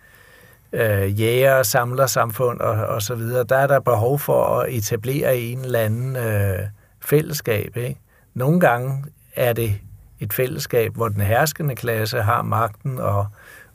øh, 0.73 1.21
jæger, 1.21 1.63
samler 1.63 2.07
samfund 2.07 2.61
og, 2.61 2.87
og 2.87 3.03
så 3.03 3.15
videre, 3.15 3.45
der 3.45 3.57
er 3.57 3.67
der 3.67 3.81
behov 3.81 4.19
for 4.19 4.45
at 4.45 4.75
etablere 4.75 5.39
en 5.39 5.59
eller 5.59 5.81
anden 5.81 6.17
øh, 6.17 6.59
fællesskab. 7.01 7.77
Ikke? 7.77 8.01
Nogle 8.35 8.61
gange 8.61 9.05
er 9.37 9.53
det 9.53 9.75
et 10.21 10.33
fællesskab, 10.33 10.95
hvor 10.95 11.09
den 11.09 11.21
herskende 11.21 11.77
klasse 11.77 12.23
har 12.23 12.43
magten 12.43 12.99
og, 12.99 13.27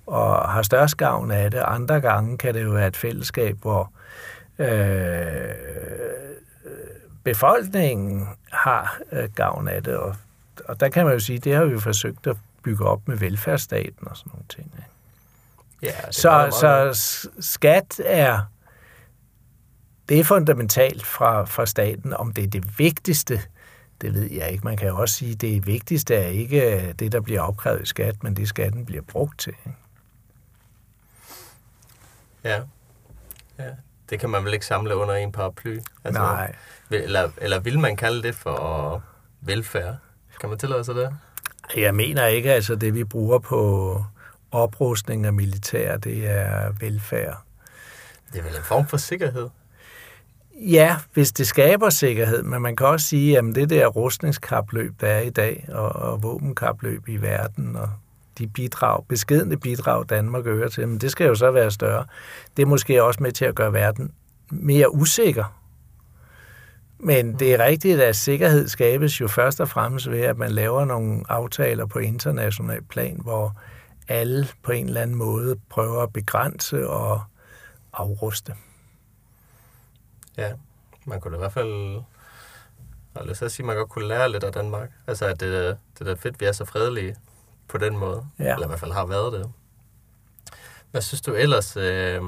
og 0.06 0.49
har 0.49 0.61
størst 0.61 0.98
gavn 0.98 1.32
af 1.32 1.52
det. 1.52 1.61
Andre 1.65 2.02
gange 2.02 2.38
kan 2.38 2.53
det 2.53 2.64
jo 2.64 2.72
være 2.72 2.88
et 2.88 2.98
fællesskab, 2.98 3.57
hvor 3.61 3.91
øh, 4.60 5.49
befolkningen 7.24 8.28
har 8.52 8.98
øh, 9.11 9.30
gavn 9.36 9.68
af 9.68 9.84
det, 9.84 9.98
og 9.98 10.15
og 10.65 10.80
der 10.80 10.90
kan 10.90 11.06
man 11.06 11.14
jo 11.14 11.20
sige, 11.20 11.40
det 11.40 11.56
har 11.56 11.65
vi 11.65 11.72
jo 11.72 11.80
forsøgt 11.80 12.28
at 12.28 12.38
bygge 12.64 12.86
op 12.86 13.07
med 13.07 13.18
velfærdsstaten 13.18 14.07
og 14.07 14.18
sådan 14.18 14.32
nogle 14.34 14.45
ting. 14.49 14.72
Ikke? 14.78 14.93
Ja, 15.84 16.11
så, 16.11 16.47
så 16.51 17.30
skat 17.39 18.01
er 18.05 18.39
det 20.10 20.19
er 20.19 20.23
fundamentalt 20.23 21.05
fra, 21.05 21.45
fra 21.45 21.65
staten. 21.65 22.14
Om 22.14 22.34
det 22.34 22.43
er 22.43 22.47
det 22.47 22.80
vigtigste, 22.80 23.41
det 24.01 24.14
ved 24.14 24.31
jeg 24.31 24.51
ikke. 24.51 24.64
Man 24.64 24.77
kan 24.77 24.88
jo 24.88 24.97
også 24.97 25.15
sige, 25.15 25.31
at 25.31 25.41
det 25.41 25.68
vigtigste 25.68 26.15
er 26.15 26.27
ikke 26.27 26.93
det, 26.99 27.11
der 27.11 27.22
bliver 27.22 27.41
opkrævet 27.41 27.81
i 27.81 27.85
skat, 27.85 28.23
men 28.23 28.35
det 28.35 28.49
skatten 28.49 28.85
bliver 28.85 29.01
brugt 29.01 29.39
til. 29.39 29.53
Ikke? 29.65 29.77
Ja. 32.43 32.61
ja. 33.60 33.69
Det 34.10 34.19
kan 34.19 34.30
man 34.30 34.45
vel 34.45 34.53
ikke 34.53 34.65
samle 34.65 34.95
under 34.95 35.14
en 35.14 35.31
paraply? 35.31 35.80
Altså, 36.03 36.22
Nej. 36.22 36.55
Eller, 36.91 37.30
eller 37.38 37.60
vil 37.60 37.80
man 37.80 37.95
kalde 37.95 38.23
det 38.23 38.35
for 38.35 39.03
velfærd? 39.41 39.95
Kan 40.39 40.49
man 40.49 40.57
tillade 40.57 40.84
sig 40.84 40.95
det? 40.95 41.15
Jeg 41.76 41.95
mener 41.95 42.26
ikke, 42.26 42.51
altså 42.53 42.76
det 42.76 42.93
vi 42.93 43.03
bruger 43.03 43.39
på 43.39 44.05
oprustning 44.54 45.26
af 45.26 45.34
militær, 45.34 45.98
det 45.98 46.30
er 46.30 46.72
velfærd. 46.80 47.42
Det 48.34 48.40
er 48.40 48.44
vel 48.44 48.56
en 48.56 48.64
form 48.64 48.88
for 48.88 48.98
sikkerhed? 48.98 49.50
Ja, 50.56 50.98
hvis 51.14 51.32
det 51.32 51.48
skaber 51.48 51.90
sikkerhed, 51.90 52.44
men 52.44 52.62
man 52.62 52.76
kan 52.76 52.88
også 52.88 53.08
sige, 53.08 53.38
at 53.38 53.44
det 53.56 53.70
der 53.70 53.88
rustningskapløb, 53.88 54.94
der 55.02 55.08
er 55.08 55.20
i 55.20 55.30
dag, 55.30 55.66
og, 55.72 55.90
og 55.96 56.24
våbenkapløb 56.24 57.08
i 57.08 57.18
verden, 57.18 57.76
og 57.76 57.90
de 58.38 58.48
bidrag, 58.48 59.06
beskedende 59.10 59.58
bidrag, 59.58 60.06
Danmark 60.10 60.46
øger 60.46 60.68
til, 60.68 60.88
men 60.88 60.98
det 60.98 61.12
skal 61.12 61.28
jo 61.28 61.36
så 61.36 61.52
være 61.52 61.72
større. 61.72 62.06
Det 62.58 62.64
er 62.64 62.68
måske 62.68 63.04
også 63.04 63.24
med 63.24 63.32
til 63.32 63.46
at 63.46 63.56
gøre 63.56 63.74
verden 63.74 64.12
mere 64.50 64.94
usikker 64.94 65.64
men 67.06 67.34
det 67.34 67.54
er 67.54 67.66
rigtigt, 67.66 68.02
at 68.02 68.16
sikkerhed 68.16 68.68
skabes 68.68 69.22
jo 69.22 69.28
først 69.28 69.62
og 69.62 69.70
fremmest 69.70 70.12
ved, 70.12 70.20
at 70.20 70.38
man 70.38 70.52
laver 70.52 70.86
nogle 70.86 71.24
aftaler 71.30 71.86
på 71.86 72.00
international 72.00 72.82
plan, 72.90 73.20
hvor 73.24 73.56
alle 74.08 74.48
på 74.64 74.72
en 74.72 74.88
eller 74.88 75.02
anden 75.02 75.16
måde 75.18 75.56
prøver 75.70 76.04
at 76.04 76.14
begrænse 76.14 76.90
og 76.90 77.22
afruste. 77.94 78.56
Ja, 80.38 80.54
man 81.06 81.22
kunne 81.22 81.38
i 81.38 81.40
hvert 81.40 81.54
fald 81.54 82.02
og 83.14 83.26
lad 83.26 83.44
os 83.44 83.54
sige, 83.54 83.64
at 83.64 83.68
man 83.68 83.76
godt 83.76 83.90
kunne 83.90 84.08
lære 84.08 84.32
lidt 84.32 84.44
af 84.44 84.52
Danmark. 84.52 84.90
Altså, 85.08 85.26
at 85.26 85.40
det, 85.40 85.78
det 86.00 86.08
er 86.08 86.16
fedt, 86.16 86.36
at 86.36 86.42
vi 86.42 86.46
er 86.46 86.52
så 86.52 86.66
fredelige 86.66 87.16
på 87.68 87.78
den 87.78 87.98
måde. 87.98 88.26
Ja. 88.40 88.54
Eller 88.54 88.66
i 88.66 88.68
hvert 88.68 88.80
fald 88.80 88.92
har 88.92 89.06
været 89.06 89.34
det. 89.34 89.52
Hvad 90.92 91.02
synes 91.02 91.22
du 91.22 91.34
ellers, 91.34 91.78
øh, 91.78 92.22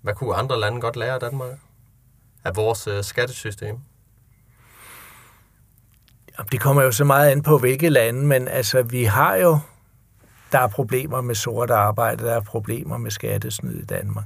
hvad 0.00 0.14
kunne 0.14 0.34
andre 0.34 0.60
lande 0.60 0.80
godt 0.80 0.96
lære 0.96 1.14
af 1.14 1.20
Danmark? 1.20 1.58
af 2.44 2.56
vores 2.56 2.86
øh, 2.86 3.04
skattesystem? 3.04 3.76
Det 6.52 6.60
kommer 6.60 6.82
jo 6.82 6.92
så 6.92 7.04
meget 7.04 7.30
an 7.30 7.42
på, 7.42 7.58
hvilke 7.58 7.88
lande, 7.88 8.26
men 8.26 8.48
altså, 8.48 8.82
vi 8.82 9.04
har 9.04 9.34
jo, 9.34 9.58
der 10.52 10.58
er 10.58 10.66
problemer 10.66 11.20
med 11.20 11.34
sort 11.34 11.70
arbejde, 11.70 12.24
der 12.24 12.34
er 12.34 12.40
problemer 12.40 12.98
med 12.98 13.10
skattesnyd 13.10 13.82
i 13.82 13.84
Danmark. 13.84 14.24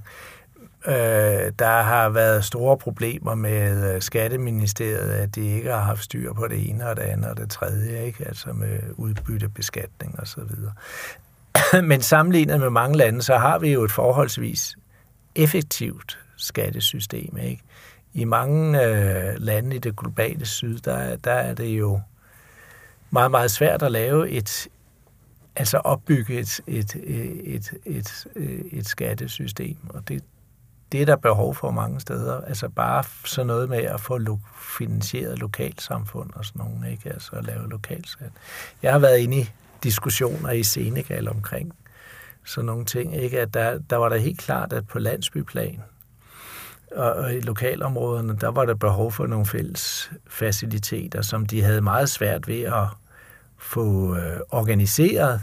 Øh, 0.86 1.52
der 1.58 1.82
har 1.82 2.08
været 2.08 2.44
store 2.44 2.78
problemer 2.78 3.34
med 3.34 3.94
øh, 3.94 4.02
Skatteministeriet, 4.02 5.10
at 5.10 5.34
de 5.34 5.46
ikke 5.46 5.70
har 5.70 5.80
haft 5.80 6.04
styr 6.04 6.32
på 6.32 6.48
det 6.48 6.68
ene 6.68 6.88
og 6.88 6.96
det 6.96 7.02
andet 7.02 7.30
og 7.30 7.36
det 7.36 7.50
tredje, 7.50 8.06
ikke? 8.06 8.24
altså 8.26 8.52
med 8.52 8.78
udbyttebeskatning 8.96 10.20
og 10.20 10.26
så 10.26 10.40
videre. 10.40 10.72
Men 11.90 12.02
sammenlignet 12.02 12.60
med 12.60 12.70
mange 12.70 12.96
lande, 12.96 13.22
så 13.22 13.36
har 13.36 13.58
vi 13.58 13.72
jo 13.72 13.84
et 13.84 13.92
forholdsvis 13.92 14.76
effektivt 15.34 16.18
skattesystem. 16.36 17.36
Ikke? 17.42 17.62
I 18.14 18.24
mange 18.24 18.84
øh, 18.84 19.34
lande 19.38 19.76
i 19.76 19.78
det 19.78 19.96
globale 19.96 20.46
syd, 20.46 20.78
der, 20.78 21.16
der 21.16 21.32
er 21.32 21.54
det 21.54 21.68
jo 21.68 22.00
meget, 23.10 23.30
meget 23.30 23.50
svært 23.50 23.82
at 23.82 23.92
lave 23.92 24.30
et, 24.30 24.68
altså 25.56 25.78
opbygge 25.78 26.38
et, 26.38 26.60
et, 26.66 26.96
et, 26.96 27.72
et, 27.86 28.26
et, 28.36 28.66
et 28.72 28.86
skattesystem, 28.86 29.76
og 29.88 30.08
det, 30.08 30.24
det 30.92 31.02
er 31.02 31.06
der 31.06 31.16
behov 31.16 31.54
for 31.54 31.70
mange 31.70 32.00
steder. 32.00 32.40
Altså 32.40 32.68
bare 32.68 33.04
sådan 33.24 33.46
noget 33.46 33.68
med 33.68 33.78
at 33.78 34.00
få 34.00 34.18
lo- 34.18 34.38
finansieret 34.78 35.38
lokalsamfund 35.38 36.30
og 36.34 36.44
sådan 36.44 36.66
nogle, 36.66 36.90
ikke? 36.90 37.10
Altså 37.10 37.32
at 37.32 37.44
lave 37.44 37.68
lokalskat. 37.70 38.30
Jeg 38.82 38.92
har 38.92 38.98
været 38.98 39.18
inde 39.18 39.36
i 39.36 39.50
diskussioner 39.82 40.50
i 40.50 40.62
Senegal 40.62 41.28
omkring 41.28 41.72
sådan 42.44 42.66
nogle 42.66 42.84
ting, 42.84 43.16
ikke? 43.16 43.40
At 43.40 43.54
der, 43.54 43.78
der 43.78 43.96
var 43.96 44.08
der 44.08 44.16
helt 44.16 44.38
klart, 44.38 44.72
at 44.72 44.86
på 44.86 44.98
landsbyplan 44.98 45.82
og, 46.96 47.12
og 47.12 47.34
i 47.34 47.40
lokalområderne, 47.40 48.36
der 48.36 48.48
var 48.48 48.64
der 48.64 48.74
behov 48.74 49.12
for 49.12 49.26
nogle 49.26 49.46
fælles 49.46 50.12
faciliteter, 50.26 51.22
som 51.22 51.46
de 51.46 51.62
havde 51.62 51.80
meget 51.80 52.10
svært 52.10 52.48
ved 52.48 52.62
at 52.62 52.86
få 53.64 54.16
øh, 54.16 54.40
organiseret, 54.50 55.40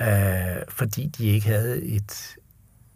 øh, 0.00 0.06
fordi 0.68 1.06
de 1.18 1.26
ikke 1.26 1.46
havde 1.46 1.82
et, 1.82 2.36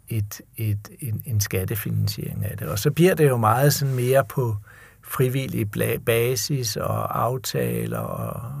et, 0.07 0.41
et, 0.57 0.89
en, 0.99 1.21
en 1.25 1.41
skattefinansiering 1.41 2.45
af 2.45 2.57
det. 2.57 2.67
Og 2.67 2.79
så 2.79 2.91
bliver 2.91 3.13
det 3.15 3.29
jo 3.29 3.37
meget 3.37 3.73
sådan 3.73 3.95
mere 3.95 4.25
på 4.25 4.55
frivillig 5.03 5.71
basis 6.05 6.77
og 6.77 7.23
aftaler 7.23 7.99
og, 7.99 8.51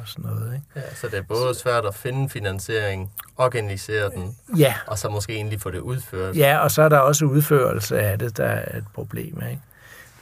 og 0.00 0.08
sådan 0.08 0.30
noget. 0.30 0.54
Ikke? 0.54 0.66
Ja, 0.76 0.94
så 0.94 1.06
det 1.06 1.18
er 1.18 1.22
både 1.22 1.54
svært 1.54 1.84
at 1.84 1.94
finde 1.94 2.28
finansiering, 2.28 3.12
organisere 3.36 4.10
den, 4.10 4.36
ja. 4.56 4.74
og 4.86 4.98
så 4.98 5.08
måske 5.08 5.32
egentlig 5.32 5.60
få 5.60 5.70
det 5.70 5.78
udført. 5.78 6.36
Ja, 6.36 6.58
og 6.58 6.70
så 6.70 6.82
er 6.82 6.88
der 6.88 6.98
også 6.98 7.24
udførelse 7.24 8.00
af 8.00 8.18
det, 8.18 8.36
der 8.36 8.44
er 8.44 8.78
et 8.78 8.84
problem. 8.94 9.42
Ikke? 9.50 9.62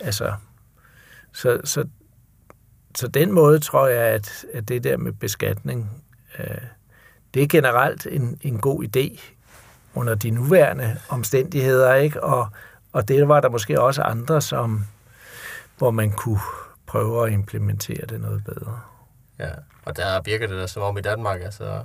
Altså, 0.00 0.34
så, 1.32 1.60
så, 1.64 1.84
så 2.96 3.08
den 3.08 3.32
måde 3.32 3.58
tror 3.58 3.86
jeg, 3.86 4.02
at, 4.02 4.44
at 4.52 4.68
det 4.68 4.84
der 4.84 4.96
med 4.96 5.12
beskatning, 5.12 6.04
øh, 6.38 6.56
det 7.34 7.42
er 7.42 7.48
generelt 7.48 8.06
en, 8.06 8.38
en 8.42 8.58
god 8.60 8.84
idé 8.84 9.20
under 9.94 10.14
de 10.14 10.30
nuværende 10.30 10.96
omstændigheder, 11.08 11.94
ikke? 11.94 12.22
Og, 12.22 12.48
og 12.92 13.08
det 13.08 13.28
var 13.28 13.40
der 13.40 13.48
måske 13.48 13.80
også 13.80 14.02
andre, 14.02 14.40
som, 14.40 14.84
hvor 15.78 15.90
man 15.90 16.12
kunne 16.12 16.40
prøve 16.86 17.26
at 17.26 17.32
implementere 17.32 18.06
det 18.06 18.20
noget 18.20 18.44
bedre. 18.44 18.80
Ja, 19.38 19.50
og 19.84 19.96
der 19.96 20.20
virker 20.24 20.46
det 20.46 20.58
da 20.58 20.66
som 20.66 20.82
om 20.82 20.98
i 20.98 21.00
Danmark, 21.00 21.40
altså, 21.42 21.84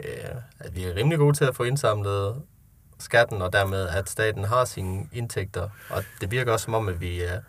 øh, 0.00 0.30
at 0.58 0.76
vi 0.76 0.84
er 0.84 0.96
rimelig 0.96 1.18
gode 1.18 1.36
til 1.36 1.44
at 1.44 1.56
få 1.56 1.62
indsamlet 1.62 2.42
skatten, 2.98 3.42
og 3.42 3.52
dermed 3.52 3.88
at 3.88 4.08
staten 4.08 4.44
har 4.44 4.64
sine 4.64 5.08
indtægter. 5.12 5.68
Og 5.90 6.04
det 6.20 6.30
virker 6.30 6.52
også 6.52 6.64
som 6.64 6.74
om, 6.74 6.88
at 6.88 7.00
vi 7.00 7.22
er, 7.22 7.40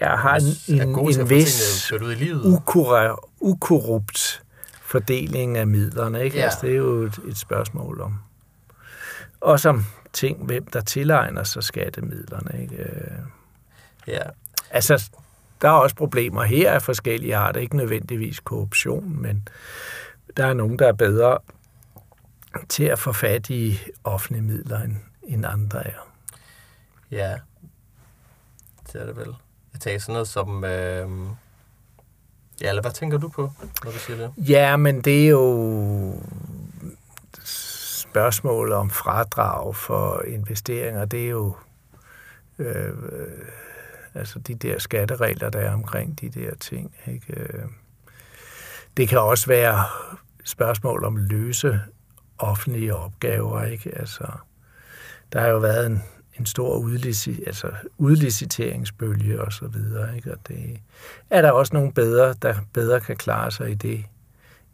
jeg 0.00 0.10
har 0.10 0.36
en, 0.68 0.80
en, 0.80 1.20
en 1.20 1.30
vis 1.30 1.92
ud 1.92 2.12
i 2.12 2.14
livet. 2.14 2.62
ukorrupt 3.40 4.42
fordeling 4.82 5.56
af 5.56 5.66
midlerne. 5.66 6.24
Ikke? 6.24 6.36
Ja. 6.36 6.44
Altså, 6.44 6.58
det 6.62 6.70
er 6.70 6.76
jo 6.76 7.02
et, 7.02 7.18
et 7.28 7.38
spørgsmål 7.38 8.00
om 8.00 8.18
og 9.40 9.60
som 9.60 9.84
ting, 10.12 10.44
hvem 10.44 10.66
der 10.66 10.80
tilegner 10.80 11.42
sig 11.42 11.64
skattemidlerne. 11.64 12.62
Ikke? 12.62 12.86
Ja. 14.06 14.22
Altså, 14.70 15.10
der 15.62 15.68
er 15.68 15.72
også 15.72 15.96
problemer 15.96 16.42
her 16.42 16.72
af 16.72 16.82
forskellige 16.82 17.36
arter, 17.36 17.60
ikke 17.60 17.76
nødvendigvis 17.76 18.40
korruption, 18.40 19.22
men 19.22 19.48
der 20.36 20.46
er 20.46 20.54
nogen, 20.54 20.78
der 20.78 20.88
er 20.88 20.92
bedre 20.92 21.38
til 22.68 22.84
at 22.84 22.98
få 22.98 23.12
fat 23.12 23.50
i 23.50 23.80
offentlige 24.04 24.42
midler, 24.42 24.80
end, 24.80 24.96
end 25.22 25.46
andre 25.46 25.86
er. 25.86 26.12
Ja, 27.10 27.36
det 28.92 29.02
er 29.02 29.06
det 29.06 29.16
vel. 29.16 29.34
Jeg 29.86 30.00
sådan 30.00 30.12
noget 30.12 30.28
som... 30.28 30.64
Øh... 30.64 31.08
Ja, 32.60 32.68
eller 32.68 32.82
hvad 32.82 32.92
tænker 32.92 33.18
du 33.18 33.28
på, 33.28 33.52
når 33.84 33.90
du 33.90 33.98
siger 33.98 34.16
det? 34.16 34.48
Ja, 34.48 34.76
men 34.76 35.00
det 35.00 35.24
er 35.24 35.28
jo 35.28 36.14
spørgsmål 38.10 38.72
om 38.72 38.90
fradrag 38.90 39.76
for 39.76 40.22
investeringer, 40.22 41.04
det 41.04 41.24
er 41.24 41.28
jo 41.28 41.54
øh, 42.58 42.94
altså 44.14 44.38
de 44.38 44.54
der 44.54 44.78
skatteregler, 44.78 45.50
der 45.50 45.58
er 45.58 45.74
omkring 45.74 46.20
de 46.20 46.28
der 46.28 46.54
ting. 46.54 46.94
Ikke? 47.06 47.40
Øh, 47.40 47.64
det 48.96 49.08
kan 49.08 49.18
også 49.18 49.46
være 49.46 49.84
spørgsmål 50.44 51.04
om 51.04 51.16
løse 51.16 51.80
offentlige 52.38 52.96
opgaver. 52.96 53.62
Ikke? 53.64 53.98
Altså, 53.98 54.26
der 55.32 55.40
har 55.40 55.48
jo 55.48 55.58
været 55.58 55.86
en, 55.86 56.02
en 56.40 56.46
stor 56.46 56.76
udlici, 56.76 57.44
altså 57.46 57.70
udliciteringsbølge 57.98 59.40
og 59.40 59.52
så 59.52 59.66
videre. 59.66 60.16
Ikke? 60.16 60.32
Og 60.32 60.38
det 60.48 60.80
er 61.30 61.42
der 61.42 61.50
også 61.50 61.74
nogle 61.74 61.92
bedre, 61.92 62.34
der 62.42 62.54
bedre 62.72 63.00
kan 63.00 63.16
klare 63.16 63.50
sig 63.50 63.70
i 63.70 63.74
det 63.74 64.04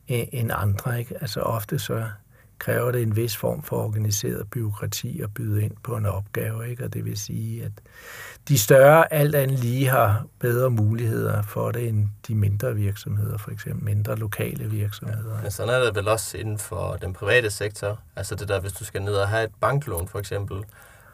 end 0.08 0.50
andre. 0.54 0.98
Ikke? 0.98 1.14
Altså 1.20 1.40
ofte 1.40 1.78
så 1.78 2.04
kræver 2.58 2.92
det 2.92 3.02
en 3.02 3.16
vis 3.16 3.36
form 3.36 3.62
for 3.62 3.76
organiseret 3.76 4.50
byråkrati 4.50 5.20
at 5.20 5.34
byde 5.34 5.62
ind 5.62 5.72
på 5.82 5.96
en 5.96 6.06
opgave. 6.06 6.70
Ikke? 6.70 6.84
Og 6.84 6.92
det 6.92 7.04
vil 7.04 7.16
sige, 7.16 7.64
at 7.64 7.72
de 8.48 8.58
større 8.58 9.12
alt 9.12 9.34
andet 9.34 9.58
lige 9.58 9.86
har 9.86 10.26
bedre 10.38 10.70
muligheder 10.70 11.42
for 11.42 11.70
det 11.70 11.88
end 11.88 12.08
de 12.28 12.34
mindre 12.34 12.74
virksomheder, 12.74 13.38
for 13.38 13.50
eksempel 13.50 13.84
mindre 13.84 14.16
lokale 14.16 14.70
virksomheder. 14.70 15.36
Ja, 15.36 15.42
men 15.42 15.50
sådan 15.50 15.74
er 15.74 15.84
det 15.84 15.94
vel 15.94 16.08
også 16.08 16.38
inden 16.38 16.58
for 16.58 16.96
den 16.96 17.12
private 17.12 17.50
sektor. 17.50 18.00
Altså 18.16 18.34
det 18.34 18.48
der, 18.48 18.60
hvis 18.60 18.72
du 18.72 18.84
skal 18.84 19.02
ned 19.02 19.14
og 19.14 19.28
have 19.28 19.44
et 19.44 19.52
banklån 19.60 20.08
for 20.08 20.18
eksempel, 20.18 20.64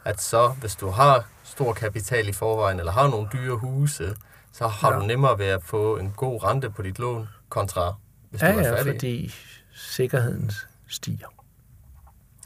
at 0.05 0.21
så 0.21 0.49
hvis 0.49 0.77
du 0.77 0.89
har 0.89 1.25
stor 1.45 1.73
kapital 1.73 2.29
i 2.29 2.33
forvejen, 2.33 2.79
eller 2.79 2.93
har 2.93 3.09
nogle 3.09 3.29
dyre 3.33 3.57
huse, 3.57 4.17
så 4.53 4.69
har 4.69 4.93
ja. 4.93 4.99
du 4.99 5.07
nemmere 5.07 5.39
ved 5.39 5.47
at 5.47 5.63
få 5.63 5.97
en 5.97 6.13
god 6.17 6.45
rente 6.45 6.71
på 6.71 6.83
dit 6.83 6.99
lån, 6.99 7.29
kontra 7.49 7.95
hvis 8.31 8.43
ja, 8.43 8.53
du 8.53 8.59
er 8.59 8.63
færdig. 8.63 8.87
Ja, 8.87 8.93
fordi 8.93 9.35
sikkerhedens 9.75 10.67
stiger. 10.89 11.27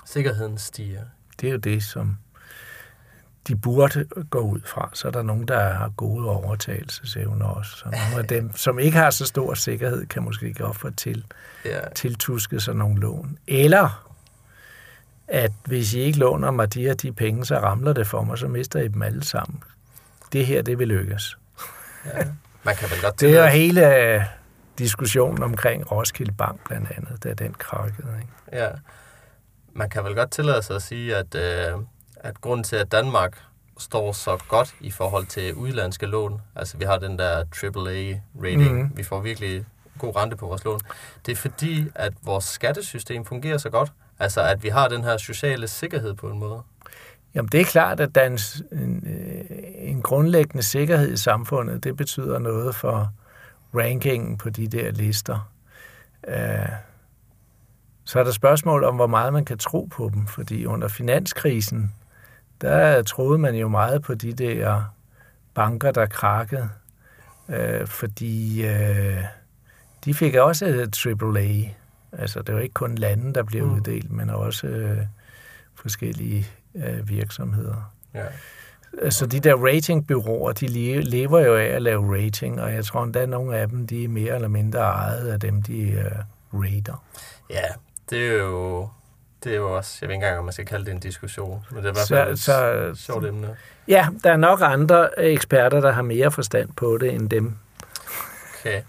Sikkerheden 0.06 0.58
stiger. 0.58 1.02
Det 1.40 1.46
er 1.46 1.52
jo 1.52 1.58
det, 1.58 1.82
som 1.82 2.16
de 3.48 3.56
burde 3.56 4.04
gå 4.30 4.38
ud 4.38 4.60
fra. 4.64 4.90
Så 4.94 5.08
er 5.08 5.12
der 5.12 5.22
nogen, 5.22 5.48
der 5.48 5.74
har 5.74 5.88
gode 5.88 6.28
overtagelsesevner 6.28 7.46
også. 7.46 7.76
Så 7.76 7.84
nogle 7.84 8.22
af 8.22 8.28
dem, 8.28 8.56
som 8.66 8.78
ikke 8.78 8.98
har 8.98 9.10
så 9.10 9.26
stor 9.26 9.54
sikkerhed, 9.54 10.06
kan 10.06 10.22
måske 10.22 10.48
ikke 10.48 10.64
ofre 10.64 10.90
til, 10.90 11.24
ja. 11.64 11.80
tiltuske 11.94 12.60
sig 12.60 12.74
nogle 12.74 13.00
lån. 13.00 13.38
Eller 13.46 14.06
at 15.28 15.52
hvis 15.64 15.94
I 15.94 16.00
ikke 16.00 16.18
låner 16.18 16.50
mig 16.50 16.74
de 16.74 16.82
her 16.82 16.94
de 16.94 17.12
penge, 17.12 17.44
så 17.44 17.58
ramler 17.58 17.92
det 17.92 18.06
for 18.06 18.22
mig, 18.22 18.38
så 18.38 18.48
mister 18.48 18.80
I 18.80 18.88
dem 18.88 19.02
alle 19.02 19.24
sammen. 19.24 19.62
Det 20.32 20.46
her, 20.46 20.62
det 20.62 20.78
vil 20.78 20.88
lykkes. 20.88 21.38
Ja. 22.04 22.24
Man 22.62 22.76
kan 22.76 22.90
vel 22.90 23.00
godt 23.02 23.20
det 23.20 23.36
er 23.36 23.46
hele 23.46 24.26
diskussionen 24.78 25.42
omkring 25.42 25.92
Roskilde 25.92 26.32
Bank 26.32 26.64
blandt 26.64 26.90
andet, 26.96 27.24
da 27.24 27.34
den 27.34 27.54
krakkede. 27.54 28.08
Ikke? 28.20 28.62
Ja, 28.64 28.70
man 29.72 29.90
kan 29.90 30.04
vel 30.04 30.14
godt 30.14 30.30
tillade 30.30 30.62
sig 30.62 30.76
at 30.76 30.82
sige, 30.82 31.16
at, 31.16 31.34
øh, 31.34 31.78
at 32.16 32.40
grunden 32.40 32.64
til, 32.64 32.76
at 32.76 32.92
Danmark 32.92 33.38
står 33.78 34.12
så 34.12 34.38
godt 34.48 34.74
i 34.80 34.90
forhold 34.90 35.26
til 35.26 35.54
udlandske 35.54 36.06
lån, 36.06 36.40
altså 36.54 36.76
vi 36.76 36.84
har 36.84 36.98
den 36.98 37.18
der 37.18 37.44
AAA-rating, 37.44 38.82
mm. 38.82 38.90
vi 38.94 39.02
får 39.02 39.20
virkelig 39.20 39.64
god 39.98 40.16
rente 40.16 40.36
på 40.36 40.46
vores 40.46 40.64
lån, 40.64 40.80
det 41.26 41.32
er 41.32 41.36
fordi, 41.36 41.90
at 41.94 42.12
vores 42.22 42.44
skattesystem 42.44 43.24
fungerer 43.24 43.58
så 43.58 43.70
godt, 43.70 43.92
altså 44.18 44.42
at 44.42 44.62
vi 44.62 44.68
har 44.68 44.88
den 44.88 45.04
her 45.04 45.16
sociale 45.16 45.68
sikkerhed 45.68 46.14
på 46.14 46.28
en 46.28 46.38
måde. 46.38 46.62
Jamen 47.34 47.48
det 47.52 47.60
er 47.60 47.64
klart, 47.64 48.00
at 48.00 48.14
der 48.14 48.20
er 48.20 48.26
en, 48.26 48.38
en, 48.72 49.04
øh, 49.06 49.58
en 49.74 50.02
grundlæggende 50.02 50.62
sikkerhed 50.62 51.12
i 51.12 51.16
samfundet. 51.16 51.84
Det 51.84 51.96
betyder 51.96 52.38
noget 52.38 52.74
for 52.74 53.12
rankingen 53.74 54.38
på 54.38 54.50
de 54.50 54.68
der 54.68 54.90
lister. 54.90 55.50
Uh, 56.28 56.72
så 58.04 58.20
er 58.20 58.24
der 58.24 58.32
spørgsmål 58.32 58.84
om, 58.84 58.96
hvor 58.96 59.06
meget 59.06 59.32
man 59.32 59.44
kan 59.44 59.58
tro 59.58 59.88
på 59.90 60.10
dem, 60.14 60.26
fordi 60.26 60.66
under 60.66 60.88
finanskrisen, 60.88 61.92
der 62.60 63.02
troede 63.02 63.38
man 63.38 63.54
jo 63.54 63.68
meget 63.68 64.02
på 64.02 64.14
de 64.14 64.32
der 64.32 64.82
banker, 65.54 65.90
der 65.90 66.06
krakkede, 66.06 66.68
øh, 67.48 67.86
fordi 67.86 68.66
øh, 68.66 69.24
de 70.04 70.14
fik 70.14 70.34
også 70.34 70.66
et 70.66 71.06
AAA. 71.06 71.72
Altså, 72.18 72.42
det 72.42 72.54
var 72.54 72.60
ikke 72.60 72.72
kun 72.74 72.94
lande, 72.94 73.34
der 73.34 73.42
blev 73.42 73.64
mm. 73.66 73.72
uddelt, 73.74 74.10
men 74.10 74.30
også 74.30 74.66
øh, 74.66 74.98
forskellige 75.74 76.46
øh, 76.74 77.08
virksomheder. 77.08 77.92
Ja. 78.14 78.24
Altså, 79.02 79.26
de 79.26 79.40
der 79.40 79.54
ratingbyråer, 79.54 80.52
de 80.52 80.66
lever 81.02 81.40
jo 81.40 81.56
af 81.56 81.64
at 81.64 81.82
lave 81.82 82.16
rating, 82.24 82.60
og 82.60 82.74
jeg 82.74 82.84
tror 82.84 83.02
endda, 83.04 83.26
nogle 83.26 83.56
af 83.58 83.68
dem, 83.68 83.86
de 83.86 84.04
er 84.04 84.08
mere 84.08 84.34
eller 84.34 84.48
mindre 84.48 84.78
ejet 84.80 85.28
af 85.28 85.40
dem, 85.40 85.62
de 85.62 85.90
øh, 85.90 86.10
rater. 86.52 87.04
Ja, 87.50 87.64
det 88.10 88.26
er 88.28 88.32
jo, 88.42 88.88
det 89.44 89.52
er 89.52 89.56
jo 89.56 89.76
også, 89.76 89.98
jeg 90.00 90.08
ved 90.08 90.14
ikke 90.14 90.24
engang, 90.24 90.38
om 90.38 90.44
man 90.44 90.52
skal 90.52 90.66
kalde 90.66 90.84
det 90.84 90.92
en 90.92 91.00
diskussion, 91.00 91.64
men 91.70 91.78
det 91.78 91.84
er 91.84 91.88
i 91.90 91.92
hvert 91.92 92.06
Så- 92.06 92.14
fald 92.14 92.32
et 92.32 92.38
så- 92.38 92.92
sjovt 93.06 93.26
emne. 93.26 93.56
Ja, 93.88 94.08
der 94.24 94.32
er 94.32 94.36
nok 94.36 94.58
andre 94.62 95.20
eksperter, 95.20 95.80
der 95.80 95.92
har 95.92 96.02
mere 96.02 96.30
forstand 96.30 96.68
på 96.76 96.98
det 97.00 97.14
end 97.14 97.30
dem. 97.30 97.56
Okay. 98.60 98.82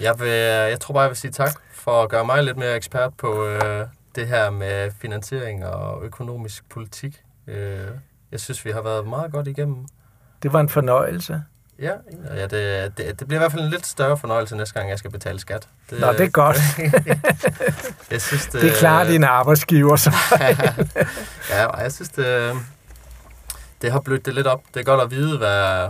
Jeg, 0.00 0.20
vil, 0.20 0.28
jeg 0.28 0.80
tror 0.80 0.92
bare, 0.94 1.02
jeg 1.02 1.10
vil 1.10 1.16
sige 1.16 1.30
tak 1.30 1.50
for 1.84 2.02
at 2.02 2.08
gøre 2.08 2.24
mig 2.24 2.44
lidt 2.44 2.56
mere 2.56 2.76
ekspert 2.76 3.14
på 3.14 3.46
øh, 3.46 3.86
det 4.14 4.26
her 4.28 4.50
med 4.50 4.90
finansiering 5.00 5.66
og 5.66 6.04
økonomisk 6.04 6.68
politik. 6.68 7.22
Øh, 7.46 7.86
jeg 8.32 8.40
synes, 8.40 8.64
vi 8.64 8.70
har 8.70 8.82
været 8.82 9.06
meget 9.08 9.32
godt 9.32 9.46
igennem. 9.46 9.86
Det 10.42 10.52
var 10.52 10.60
en 10.60 10.68
fornøjelse. 10.68 11.42
Ja, 11.78 11.92
ja 12.36 12.42
det, 12.42 12.98
det, 12.98 13.20
det 13.20 13.28
bliver 13.28 13.40
i 13.40 13.42
hvert 13.42 13.52
fald 13.52 13.62
en 13.64 13.70
lidt 13.70 13.86
større 13.86 14.16
fornøjelse 14.16 14.56
næste 14.56 14.74
gang, 14.74 14.90
jeg 14.90 14.98
skal 14.98 15.10
betale 15.10 15.38
skat. 15.38 15.68
Det, 15.90 16.00
Nå, 16.00 16.12
det 16.12 16.20
er 16.20 16.28
godt. 16.28 16.56
jeg 18.10 18.22
synes, 18.22 18.46
det, 18.46 18.62
Det 18.62 18.70
er 18.70 18.74
klart 18.74 19.06
din 19.06 19.24
arbejdsgiver. 19.24 19.96
Så. 19.96 20.12
ja, 21.50 21.66
og 21.66 21.82
jeg 21.82 21.92
synes, 21.92 22.08
det, 22.08 22.52
det 23.82 23.92
har 23.92 24.00
blødt 24.00 24.26
det 24.26 24.34
lidt 24.34 24.46
op. 24.46 24.62
Det 24.74 24.80
er 24.80 24.84
godt 24.84 25.00
at 25.00 25.10
vide, 25.10 25.38
hvad, 25.38 25.88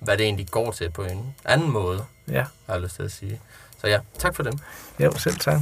hvad 0.00 0.16
det 0.16 0.24
egentlig 0.24 0.48
går 0.50 0.70
til 0.70 0.90
på 0.90 1.02
en 1.02 1.34
anden 1.44 1.70
måde, 1.70 2.04
Ja, 2.28 2.44
har 2.66 2.74
jeg 2.74 2.82
lyst 2.82 2.96
til 2.96 3.02
at 3.02 3.12
sige. 3.12 3.40
Så 3.84 3.88
ja, 3.90 4.00
tak 4.18 4.36
for 4.36 4.42
det. 4.42 4.54
jo, 4.98 5.12
selv 5.18 5.36
tak. 5.36 5.60